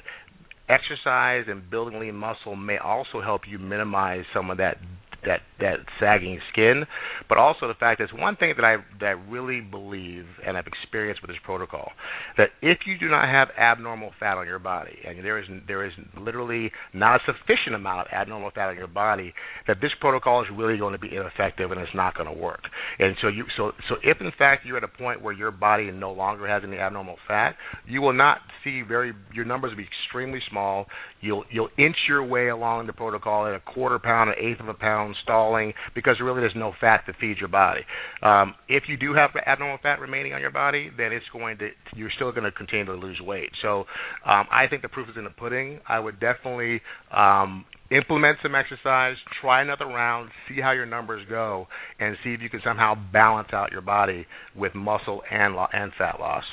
exercise 0.69 1.45
and 1.47 1.69
building 1.69 1.99
lean 1.99 2.15
muscle 2.15 2.55
may 2.55 2.77
also 2.77 3.21
help 3.21 3.41
you 3.47 3.59
minimize 3.59 4.23
some 4.33 4.49
of 4.49 4.57
that 4.57 4.77
that 5.25 5.41
that 5.59 5.77
sagging 5.99 6.39
skin, 6.51 6.83
but 7.29 7.37
also 7.37 7.67
the 7.67 7.73
fact 7.79 7.99
that 7.99 8.09
one 8.19 8.35
thing 8.35 8.53
that 8.57 8.65
I 8.65 8.77
that 8.99 9.15
really 9.29 9.61
believe 9.61 10.25
and 10.45 10.57
I've 10.57 10.67
experienced 10.67 11.21
with 11.21 11.31
this 11.31 11.39
protocol 11.43 11.91
that 12.37 12.49
if 12.61 12.79
you 12.85 12.97
do 12.97 13.09
not 13.09 13.29
have 13.29 13.49
abnormal 13.57 14.11
fat 14.19 14.37
on 14.37 14.45
your 14.45 14.59
body, 14.59 14.97
and 15.05 15.23
there 15.23 15.39
is 15.39 15.45
there 15.67 15.85
is 15.85 15.93
literally 16.19 16.71
not 16.93 17.15
a 17.15 17.19
sufficient 17.25 17.75
amount 17.75 18.01
of 18.01 18.07
abnormal 18.13 18.51
fat 18.51 18.69
on 18.69 18.77
your 18.77 18.87
body, 18.87 19.33
that 19.67 19.77
this 19.81 19.91
protocol 19.99 20.41
is 20.41 20.47
really 20.53 20.77
going 20.77 20.93
to 20.93 20.99
be 20.99 21.15
ineffective 21.15 21.71
and 21.71 21.79
it's 21.79 21.95
not 21.95 22.15
going 22.15 22.27
to 22.27 22.39
work. 22.39 22.61
And 22.99 23.15
so 23.21 23.27
you 23.27 23.45
so 23.57 23.71
so 23.89 23.95
if 24.03 24.17
in 24.19 24.31
fact 24.37 24.65
you're 24.65 24.77
at 24.77 24.83
a 24.83 24.87
point 24.87 25.21
where 25.21 25.33
your 25.33 25.51
body 25.51 25.91
no 25.91 26.11
longer 26.11 26.47
has 26.47 26.63
any 26.65 26.77
abnormal 26.77 27.17
fat, 27.27 27.55
you 27.87 28.01
will 28.01 28.13
not 28.13 28.39
see 28.63 28.81
very 28.81 29.13
your 29.33 29.45
numbers 29.45 29.71
will 29.71 29.77
be 29.77 29.87
extremely 30.07 30.39
small. 30.49 30.85
You'll 31.21 31.45
you'll 31.49 31.69
inch 31.77 31.95
your 32.07 32.23
way 32.23 32.49
along 32.49 32.87
the 32.87 32.93
protocol 32.93 33.47
at 33.47 33.53
a 33.53 33.59
quarter 33.59 33.99
pound, 33.99 34.29
an 34.29 34.35
eighth 34.39 34.59
of 34.59 34.67
a 34.67 34.73
pound 34.73 35.12
stalling 35.23 35.73
because 35.95 36.15
really 36.21 36.41
there's 36.41 36.55
no 36.55 36.73
fat 36.79 37.03
to 37.07 37.13
feed 37.19 37.37
your 37.39 37.49
body. 37.49 37.81
Um, 38.21 38.55
if 38.67 38.83
you 38.87 38.97
do 38.97 39.13
have 39.13 39.31
abnormal 39.45 39.79
fat 39.83 39.99
remaining 39.99 40.33
on 40.33 40.41
your 40.41 40.51
body, 40.51 40.89
then 40.97 41.11
it's 41.11 41.25
going 41.31 41.57
to 41.59 41.69
you're 41.95 42.11
still 42.15 42.31
going 42.31 42.43
to 42.43 42.51
continue 42.51 42.85
to 42.85 42.93
lose 42.93 43.19
weight. 43.21 43.49
So 43.61 43.85
um, 44.25 44.47
I 44.51 44.65
think 44.69 44.81
the 44.81 44.89
proof 44.89 45.09
is 45.09 45.15
in 45.17 45.23
the 45.23 45.29
pudding. 45.29 45.79
I 45.87 45.99
would 45.99 46.19
definitely 46.19 46.81
um, 47.15 47.65
implement 47.91 48.37
some 48.41 48.55
exercise, 48.55 49.15
try 49.41 49.61
another 49.61 49.85
round, 49.85 50.29
see 50.49 50.61
how 50.61 50.71
your 50.71 50.85
numbers 50.85 51.25
go, 51.29 51.67
and 51.99 52.17
see 52.23 52.31
if 52.31 52.41
you 52.41 52.49
can 52.49 52.61
somehow 52.63 52.95
balance 53.11 53.49
out 53.53 53.71
your 53.71 53.81
body 53.81 54.25
with 54.55 54.73
muscle 54.75 55.21
and 55.29 55.55
lo- 55.55 55.67
and 55.71 55.91
fat 55.97 56.19
loss. 56.19 56.43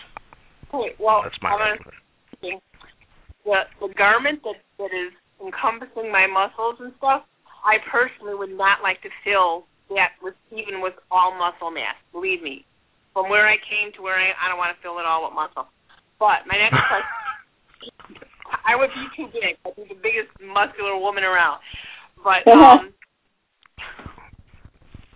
Okay, 0.73 0.95
well, 1.01 1.23
that's 1.25 1.37
my 1.43 1.51
recommendation. 1.51 2.61
The 3.45 3.63
the 3.81 3.95
garment 3.95 4.43
that 4.45 4.61
that 4.79 4.93
is 4.93 5.13
encompassing 5.43 6.13
my 6.13 6.27
muscles 6.27 6.77
and 6.81 6.93
stuff 6.99 7.23
I 7.65 7.79
personally 7.91 8.35
would 8.35 8.53
not 8.53 8.83
like 8.83 9.01
to 9.03 9.11
fill 9.25 9.67
that 9.91 10.15
with 10.23 10.35
even 10.51 10.81
with 10.81 10.95
all 11.11 11.35
muscle 11.37 11.71
mass. 11.71 11.99
Believe 12.13 12.43
me, 12.43 12.65
from 13.13 13.29
where 13.29 13.47
I 13.49 13.57
came 13.59 13.93
to 13.97 14.01
where 14.03 14.17
I, 14.17 14.33
I 14.39 14.49
don't 14.49 14.59
want 14.59 14.75
to 14.77 14.81
fill 14.83 14.99
it 14.99 15.07
all 15.07 15.27
with 15.27 15.35
muscle. 15.35 15.67
But 16.19 16.47
my 16.47 16.57
next 16.57 16.79
question, 16.89 18.23
I 18.65 18.77
would 18.77 18.91
be 18.95 19.07
too 19.17 19.27
big. 19.33 19.59
I'd 19.67 19.77
be 19.77 19.89
the 19.89 20.01
biggest 20.01 20.31
muscular 20.41 20.97
woman 20.97 21.25
around. 21.25 21.61
But 22.23 22.45
um, 22.53 22.93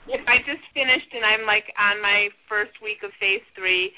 if 0.08 0.22
I 0.26 0.40
just 0.44 0.64
finished 0.72 1.10
and 1.12 1.24
I'm 1.24 1.46
like 1.46 1.68
on 1.76 2.00
my 2.00 2.28
first 2.48 2.72
week 2.82 3.04
of 3.04 3.12
phase 3.20 3.44
three, 3.54 3.92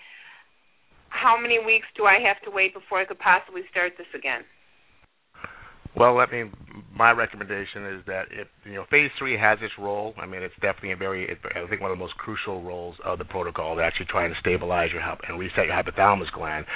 how 1.09 1.39
many 1.41 1.59
weeks 1.63 1.87
do 1.97 2.05
I 2.05 2.19
have 2.21 2.43
to 2.45 2.51
wait 2.51 2.75
before 2.75 3.01
I 3.01 3.07
could 3.07 3.23
possibly 3.23 3.63
start 3.71 3.95
this 3.97 4.11
again? 4.13 4.43
Well, 5.97 6.19
I 6.19 6.31
mean, 6.31 6.53
my 6.95 7.11
recommendation 7.13 7.87
is 7.87 8.03
that 8.07 8.25
if 8.31 8.49
you 8.65 8.75
know 8.75 8.85
phase 8.91 9.11
three 9.19 9.39
has 9.39 9.59
its 9.63 9.73
role. 9.79 10.13
I 10.19 10.27
mean, 10.27 10.43
it's 10.43 10.55
definitely 10.61 10.93
a 10.93 10.97
very, 10.97 11.27
I 11.31 11.67
think, 11.69 11.81
one 11.81 11.91
of 11.91 11.97
the 11.97 12.03
most 12.03 12.17
crucial 12.19 12.63
roles 12.63 12.97
of 13.05 13.19
the 13.19 13.25
protocol. 13.25 13.77
They're 13.77 13.87
actually 13.87 14.07
trying 14.11 14.31
to 14.31 14.37
stabilize 14.41 14.91
your 14.93 15.03
and 15.27 15.39
reset 15.39 15.67
your 15.67 15.75
hypothalamus 15.75 16.31
gland. 16.35 16.67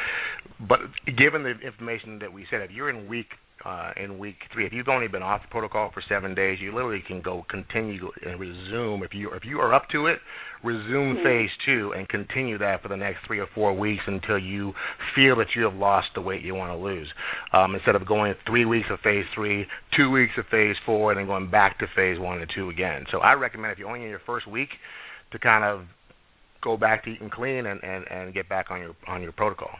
But 0.66 0.80
given 1.18 1.42
the 1.42 1.52
information 1.60 2.18
that 2.20 2.32
we 2.32 2.46
said, 2.50 2.62
if 2.62 2.70
you're 2.70 2.88
in 2.88 3.08
week 3.08 3.28
uh, 3.64 3.90
in 4.02 4.18
week 4.18 4.36
three. 4.52 4.66
If 4.66 4.72
you've 4.72 4.88
only 4.88 5.08
been 5.08 5.22
off 5.22 5.42
the 5.42 5.48
protocol 5.48 5.90
for 5.92 6.02
seven 6.08 6.34
days, 6.34 6.58
you 6.60 6.74
literally 6.74 7.02
can 7.06 7.20
go 7.20 7.44
continue 7.48 8.08
and 8.26 8.40
resume. 8.40 9.02
If 9.02 9.14
you 9.14 9.30
if 9.32 9.44
you 9.44 9.58
are 9.60 9.74
up 9.74 9.88
to 9.92 10.06
it, 10.06 10.18
resume 10.64 11.16
mm-hmm. 11.16 11.24
phase 11.24 11.50
two 11.66 11.92
and 11.96 12.08
continue 12.08 12.58
that 12.58 12.82
for 12.82 12.88
the 12.88 12.96
next 12.96 13.18
three 13.26 13.38
or 13.38 13.48
four 13.54 13.76
weeks 13.76 14.02
until 14.06 14.38
you 14.38 14.72
feel 15.14 15.36
that 15.36 15.48
you 15.54 15.64
have 15.64 15.74
lost 15.74 16.08
the 16.14 16.20
weight 16.20 16.42
you 16.42 16.54
want 16.54 16.72
to 16.72 16.76
lose. 16.76 17.08
Um, 17.52 17.74
instead 17.74 17.96
of 17.96 18.06
going 18.06 18.34
three 18.46 18.64
weeks 18.64 18.88
of 18.90 18.98
phase 19.00 19.26
three, 19.34 19.66
two 19.96 20.10
weeks 20.10 20.32
of 20.38 20.46
phase 20.50 20.76
four, 20.86 21.12
and 21.12 21.18
then 21.18 21.26
going 21.26 21.50
back 21.50 21.78
to 21.80 21.86
phase 21.94 22.18
one 22.18 22.40
and 22.40 22.50
two 22.54 22.70
again. 22.70 23.04
So 23.10 23.18
I 23.18 23.34
recommend 23.34 23.72
if 23.72 23.78
you're 23.78 23.88
only 23.88 24.02
in 24.02 24.10
your 24.10 24.22
first 24.24 24.48
week 24.48 24.70
to 25.32 25.38
kind 25.38 25.64
of 25.64 25.86
go 26.62 26.76
back 26.76 27.04
to 27.04 27.10
eating 27.10 27.30
clean 27.30 27.66
and, 27.66 27.82
and, 27.82 28.04
and 28.10 28.34
get 28.34 28.48
back 28.48 28.70
on 28.70 28.80
your 28.80 28.96
on 29.06 29.22
your 29.22 29.32
protocol. 29.32 29.70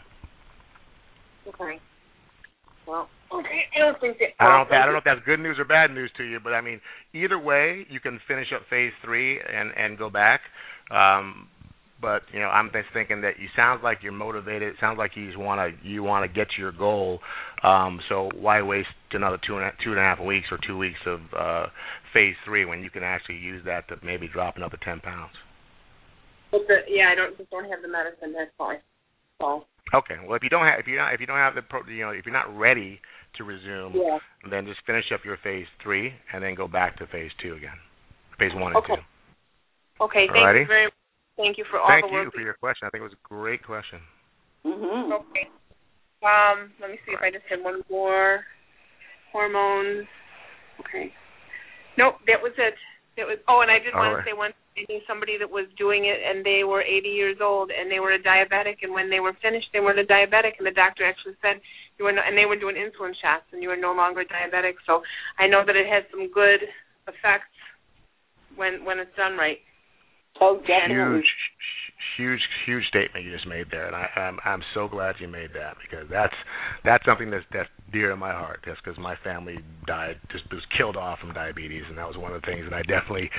Okay. 1.49 1.79
Well. 2.87 3.09
I 3.31 3.79
don't 3.79 4.01
think 4.01 4.19
that. 4.19 4.35
I 4.41 4.47
don't. 4.47 4.73
I 4.73 4.85
don't 4.85 4.93
know 4.93 4.99
if 4.99 5.05
that's 5.05 5.21
good 5.25 5.41
news 5.41 5.57
or 5.59 5.65
bad 5.65 5.91
news 5.91 6.11
to 6.17 6.25
you, 6.25 6.41
but 6.43 6.53
I 6.53 6.61
mean, 6.61 6.81
either 7.15 7.39
way, 7.39 7.87
you 7.89 8.01
can 8.01 8.19
finish 8.27 8.49
up 8.55 8.63
phase 8.69 8.93
three 9.05 9.39
and 9.39 9.71
and 9.77 9.99
go 9.99 10.11
back. 10.11 10.41
Um, 10.91 11.49
but 12.01 12.23
you 12.33 12.41
know, 12.41 12.49
I'm 12.49 12.71
just 12.73 12.89
thinking 12.93 13.21
that 13.23 13.39
you 13.39 13.49
sound 13.55 13.83
like 13.83 13.99
you're 14.03 14.13
motivated. 14.13 14.69
It 14.69 14.77
sounds 14.81 14.99
like 14.99 15.13
you 15.15 15.31
want 15.39 15.61
to 15.61 15.89
you 15.89 16.03
want 16.03 16.29
to 16.29 16.35
get 16.35 16.49
to 16.57 16.61
your 16.61 16.73
goal. 16.73 17.21
Um, 17.63 18.01
so 18.09 18.31
why 18.35 18.63
waste 18.63 18.89
another 19.13 19.39
two 19.47 19.57
and 19.57 19.67
a, 19.67 19.71
two 19.85 19.91
and 19.91 20.01
a 20.01 20.03
half 20.03 20.19
weeks 20.19 20.47
or 20.51 20.59
two 20.67 20.77
weeks 20.77 20.99
of 21.07 21.21
uh, 21.39 21.67
phase 22.13 22.35
three 22.45 22.65
when 22.65 22.81
you 22.81 22.91
can 22.91 23.03
actually 23.03 23.37
use 23.37 23.63
that 23.67 23.89
to 23.89 23.97
maybe 24.05 24.29
drop 24.33 24.57
another 24.57 24.79
ten 24.83 25.01
pounds? 25.01 25.33
But 26.51 26.63
the, 26.67 26.79
yeah, 26.89 27.11
I 27.13 27.15
don't 27.15 27.37
just 27.37 27.51
don't 27.51 27.69
have 27.71 27.83
the 27.83 27.89
medicine. 27.89 28.35
That's 28.37 28.51
why. 28.57 28.79
So. 29.41 29.65
Okay. 29.95 30.17
Well, 30.27 30.37
if 30.37 30.43
you 30.43 30.49
don't 30.49 30.67
have 30.67 30.81
if 30.81 30.87
you 30.87 30.97
not 30.97 31.15
if 31.15 31.21
you 31.21 31.27
don't 31.27 31.39
have 31.39 31.55
the 31.55 31.63
pro, 31.63 31.85
you 31.87 32.03
know 32.03 32.11
if 32.11 32.25
you're 32.25 32.35
not 32.35 32.51
ready 32.57 33.01
to 33.37 33.45
resume, 33.45 33.93
yeah. 33.95 34.19
then 34.51 34.67
just 34.67 34.81
finish 34.87 35.05
up 35.13 35.25
your 35.25 35.39
phase 35.43 35.67
three 35.83 36.13
and 36.33 36.43
then 36.43 36.55
go 36.55 36.69
back 36.69 36.97
to 36.99 37.07
phase 37.07 37.31
two 37.43 37.55
again, 37.55 37.79
phase 38.39 38.53
one 38.55 38.75
and 38.75 38.77
okay. 38.77 38.97
two. 38.97 40.05
Okay. 40.05 40.27
Thank 40.33 40.45
Alrighty? 40.45 40.61
you 40.61 40.67
very 40.67 40.87
much. 40.87 40.95
Thank 41.37 41.59
you 41.59 41.65
for 41.71 41.81
all 41.81 41.89
Thank 41.89 42.05
the 42.07 42.13
work. 42.13 42.25
you 42.25 42.31
for 42.35 42.43
your 42.43 42.55
question. 42.55 42.87
I 42.87 42.91
think 42.91 43.01
it 43.01 43.09
was 43.09 43.17
a 43.17 43.29
great 43.29 43.63
question. 43.65 44.01
Mhm. 44.65 45.13
Okay. 45.13 45.49
Um, 46.21 46.73
let 46.81 46.91
me 46.91 46.99
see 47.07 47.13
if 47.13 47.23
I 47.23 47.31
just 47.31 47.45
had 47.49 47.63
one 47.63 47.83
more. 47.89 48.45
Hormones. 49.33 50.07
Okay. 50.81 51.15
Nope, 51.97 52.17
that 52.27 52.43
was 52.43 52.53
it. 52.59 52.75
That 53.17 53.27
was. 53.27 53.39
Oh, 53.49 53.61
and 53.63 53.71
I 53.71 53.79
did 53.79 53.95
All 53.95 54.01
want 54.01 54.17
right. 54.17 54.25
to 54.25 54.31
say 54.31 54.37
one. 54.37 54.53
I 54.77 54.85
knew 54.89 55.01
somebody 55.07 55.37
that 55.39 55.51
was 55.51 55.67
doing 55.77 56.07
it, 56.07 56.19
and 56.23 56.45
they 56.45 56.63
were 56.65 56.81
80 56.81 57.09
years 57.09 57.39
old, 57.43 57.71
and 57.71 57.91
they 57.91 58.01
were 58.01 58.15
a 58.15 58.23
diabetic. 58.23 58.83
And 58.83 58.95
when 58.95 59.11
they 59.11 59.21
were 59.21 59.35
finished, 59.43 59.67
they 59.73 59.81
weren't 59.81 59.99
a 59.99 60.07
diabetic, 60.07 60.57
and 60.59 60.67
the 60.67 60.75
doctor 60.75 61.05
actually 61.05 61.37
said 61.43 61.61
you 62.01 62.09
were. 62.09 62.17
No, 62.17 62.25
and 62.25 62.33
they 62.33 62.49
were 62.49 62.57
doing 62.57 62.81
insulin 62.81 63.13
shots, 63.21 63.45
and 63.53 63.63
you 63.63 63.69
were 63.69 63.77
no 63.77 63.93
longer 63.93 64.25
diabetic. 64.25 64.81
So 64.89 65.05
I 65.39 65.47
know 65.47 65.63
that 65.67 65.77
it 65.77 65.87
has 65.87 66.03
some 66.11 66.33
good 66.33 66.65
effects 67.05 67.53
when 68.57 68.85
when 68.89 68.99
it's 68.99 69.15
done 69.17 69.37
right. 69.37 69.61
Oh, 70.41 70.57
definitely. 70.65 71.21
Huge, 71.21 71.33
huge, 72.17 72.41
huge 72.65 72.85
statement 72.89 73.27
you 73.27 73.33
just 73.33 73.47
made 73.47 73.67
there, 73.71 73.87
and 73.87 73.95
I, 73.95 74.09
I'm 74.17 74.39
I'm 74.45 74.63
so 74.73 74.89
glad 74.89 75.17
you 75.21 75.29
made 75.29 75.51
that 75.53 75.77
because 75.85 76.09
that's 76.11 76.35
that's 76.85 77.05
something 77.05 77.31
that's 77.31 77.45
that's 77.53 77.69
dear 77.93 78.09
to 78.09 78.17
my 78.17 78.33
heart. 78.33 78.65
Just 78.65 78.81
because 78.83 78.99
my 78.99 79.17
family 79.23 79.59
died, 79.87 80.17
just 80.33 80.45
was 80.51 80.63
killed 80.77 80.97
off 80.97 81.19
from 81.21 81.35
diabetes, 81.35 81.85
and 81.89 81.99
that 81.99 82.09
was 82.09 82.17
one 82.17 82.33
of 82.33 82.41
the 82.41 82.47
things 82.47 82.65
that 82.65 82.75
I 82.75 82.83
definitely 82.83 83.31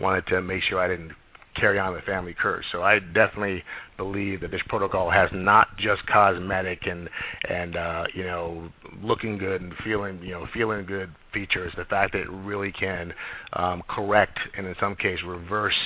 wanted 0.00 0.26
to 0.28 0.42
make 0.42 0.62
sure 0.68 0.80
I 0.80 0.88
didn't 0.88 1.12
carry 1.60 1.78
on 1.78 1.94
the 1.94 2.00
family 2.02 2.34
curse. 2.40 2.64
So 2.72 2.82
I 2.82 2.98
definitely 2.98 3.62
believe 3.96 4.40
that 4.42 4.50
this 4.50 4.60
protocol 4.68 5.10
has 5.10 5.28
not 5.32 5.68
just 5.76 6.06
cosmetic 6.12 6.80
and 6.86 7.08
and 7.48 7.76
uh, 7.76 8.04
you 8.14 8.24
know 8.24 8.68
looking 9.02 9.38
good 9.38 9.60
and 9.60 9.72
feeling 9.84 10.20
you 10.22 10.32
know 10.32 10.46
feeling 10.54 10.86
good 10.86 11.10
features. 11.32 11.72
The 11.76 11.84
fact 11.84 12.12
that 12.12 12.20
it 12.20 12.30
really 12.30 12.72
can 12.78 13.12
um, 13.54 13.82
correct 13.88 14.38
and 14.56 14.66
in 14.66 14.74
some 14.80 14.94
case 14.96 15.18
reverse 15.26 15.78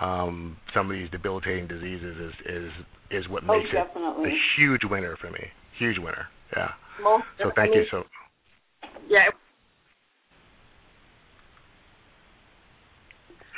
um, 0.00 0.56
some 0.74 0.90
of 0.90 0.96
these 0.96 1.10
debilitating 1.10 1.66
diseases 1.68 2.16
is 2.16 2.32
is 2.46 2.70
is 3.10 3.28
what 3.28 3.42
Oh, 3.48 3.58
makes 3.58 3.70
it 3.72 3.78
a 3.78 4.30
huge 4.58 4.80
winner 4.84 5.16
for 5.20 5.30
me. 5.30 5.40
Huge 5.78 5.98
winner. 5.98 6.26
Yeah. 6.56 6.68
Most 7.02 7.24
So 7.42 7.50
thank 7.54 7.74
you. 7.74 7.84
So 7.90 8.04
Yeah. 9.08 9.28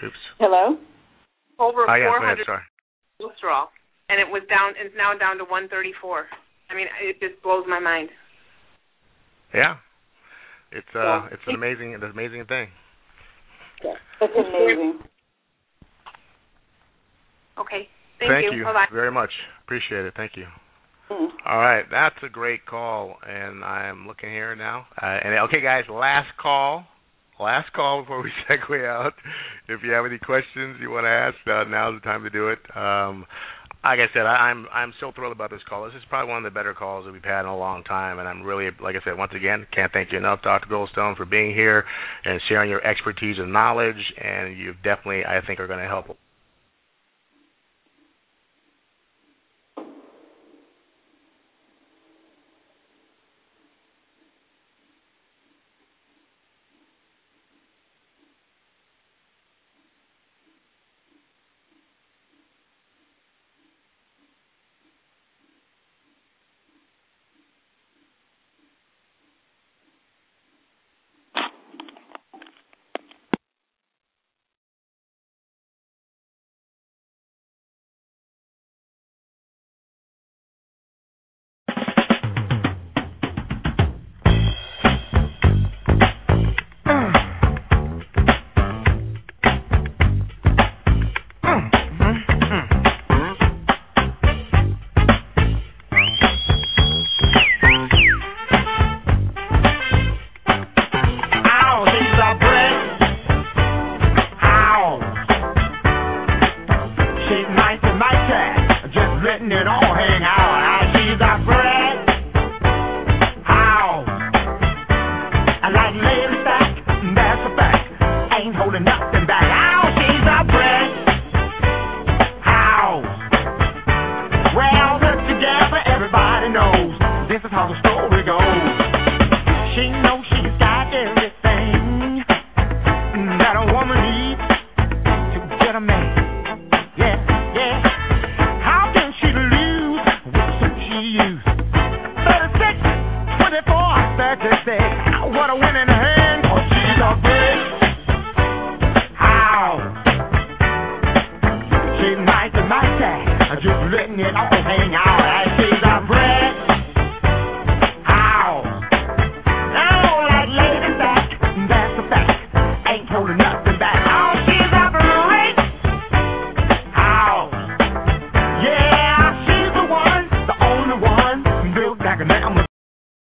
oops. 0.05 0.15
Hello. 0.39 0.77
Over 1.59 1.89
Oh 1.89 1.95
yeah. 1.95 2.11
400 2.13 2.41
ahead. 2.41 2.63
Cholesterol, 3.21 3.67
and 4.09 4.21
it 4.21 4.29
was 4.29 4.43
down. 4.49 4.75
It's 4.77 4.95
now 4.97 5.17
down 5.17 5.39
to 5.39 5.45
134. 5.45 6.27
I 6.69 6.75
mean, 6.75 6.87
it 7.01 7.19
just 7.21 7.43
blows 7.43 7.65
my 7.67 7.81
mind. 7.81 8.11
Yeah. 9.55 9.77
It's 10.73 10.87
uh 10.95 10.99
Yeah. 11.01 11.29
it's 11.33 11.43
an 11.47 11.55
amazing 11.55 11.95
an 11.95 12.03
amazing 12.03 12.45
thing. 12.47 12.69
That's 14.21 14.33
amazing. 14.37 15.01
Okay. 17.59 17.89
Thank, 18.19 18.53
you 18.55 18.65
Bye-bye. 18.65 18.87
very 18.93 19.11
much. 19.11 19.31
Appreciate 19.65 20.07
it. 20.07 20.15
Thank 20.17 20.33
you. 20.37 20.47
Mm. 21.11 21.29
All 21.47 21.59
right, 21.59 21.85
that's 21.91 22.17
a 22.25 22.29
great 22.29 22.65
call, 22.67 23.17
and 23.27 23.63
I'm 23.63 24.07
looking 24.07 24.31
here 24.31 24.57
now. 24.57 24.87
Uh, 25.01 25.07
and 25.23 25.39
okay, 25.47 25.61
guys, 25.61 25.85
last 25.91 26.29
call, 26.41 26.87
last 27.41 27.73
call 27.73 28.03
before 28.03 28.23
we 28.23 28.31
segue 28.51 28.87
out. 28.87 29.15
If 29.69 29.81
you 29.83 29.93
have 29.93 30.07
any 30.07 30.19
questions 30.19 30.79
you 30.81 30.91
want 30.91 31.05
to 31.05 31.11
ask, 31.11 31.37
uh, 31.47 31.69
now's 31.69 32.01
the 32.01 32.05
time 32.05 32.23
to 32.25 32.31
do 32.31 32.49
it. 32.49 32.59
Um, 32.77 33.27
like 33.85 34.01
I 34.01 34.13
said, 34.13 34.27
I, 34.27 34.51
I'm 34.51 34.67
I'm 34.73 34.93
so 34.99 35.13
thrilled 35.15 35.33
about 35.33 35.51
this 35.51 35.61
call. 35.69 35.85
This 35.85 35.95
is 35.95 36.03
probably 36.09 36.31
one 36.31 36.45
of 36.45 36.53
the 36.53 36.55
better 36.55 36.75
calls 36.75 37.07
that 37.07 37.13
we've 37.13 37.23
had 37.23 37.41
in 37.41 37.47
a 37.47 37.57
long 37.57 37.85
time, 37.85 38.19
and 38.19 38.27
I'm 38.27 38.43
really, 38.43 38.71
like 38.83 38.97
I 38.97 39.05
said, 39.05 39.17
once 39.17 39.33
again, 39.35 39.67
can't 39.73 39.93
thank 39.93 40.11
you 40.11 40.19
enough, 40.19 40.43
Dr. 40.43 40.67
Goldstone, 40.67 41.17
for 41.17 41.25
being 41.25 41.55
here 41.55 41.85
and 42.25 42.41
sharing 42.49 42.69
your 42.69 42.85
expertise 42.85 43.37
and 43.39 43.53
knowledge. 43.53 44.13
And 44.21 44.59
you 44.59 44.75
definitely, 44.83 45.25
I 45.25 45.41
think, 45.47 45.61
are 45.61 45.69
going 45.69 45.79
to 45.79 45.87
help 45.87 46.17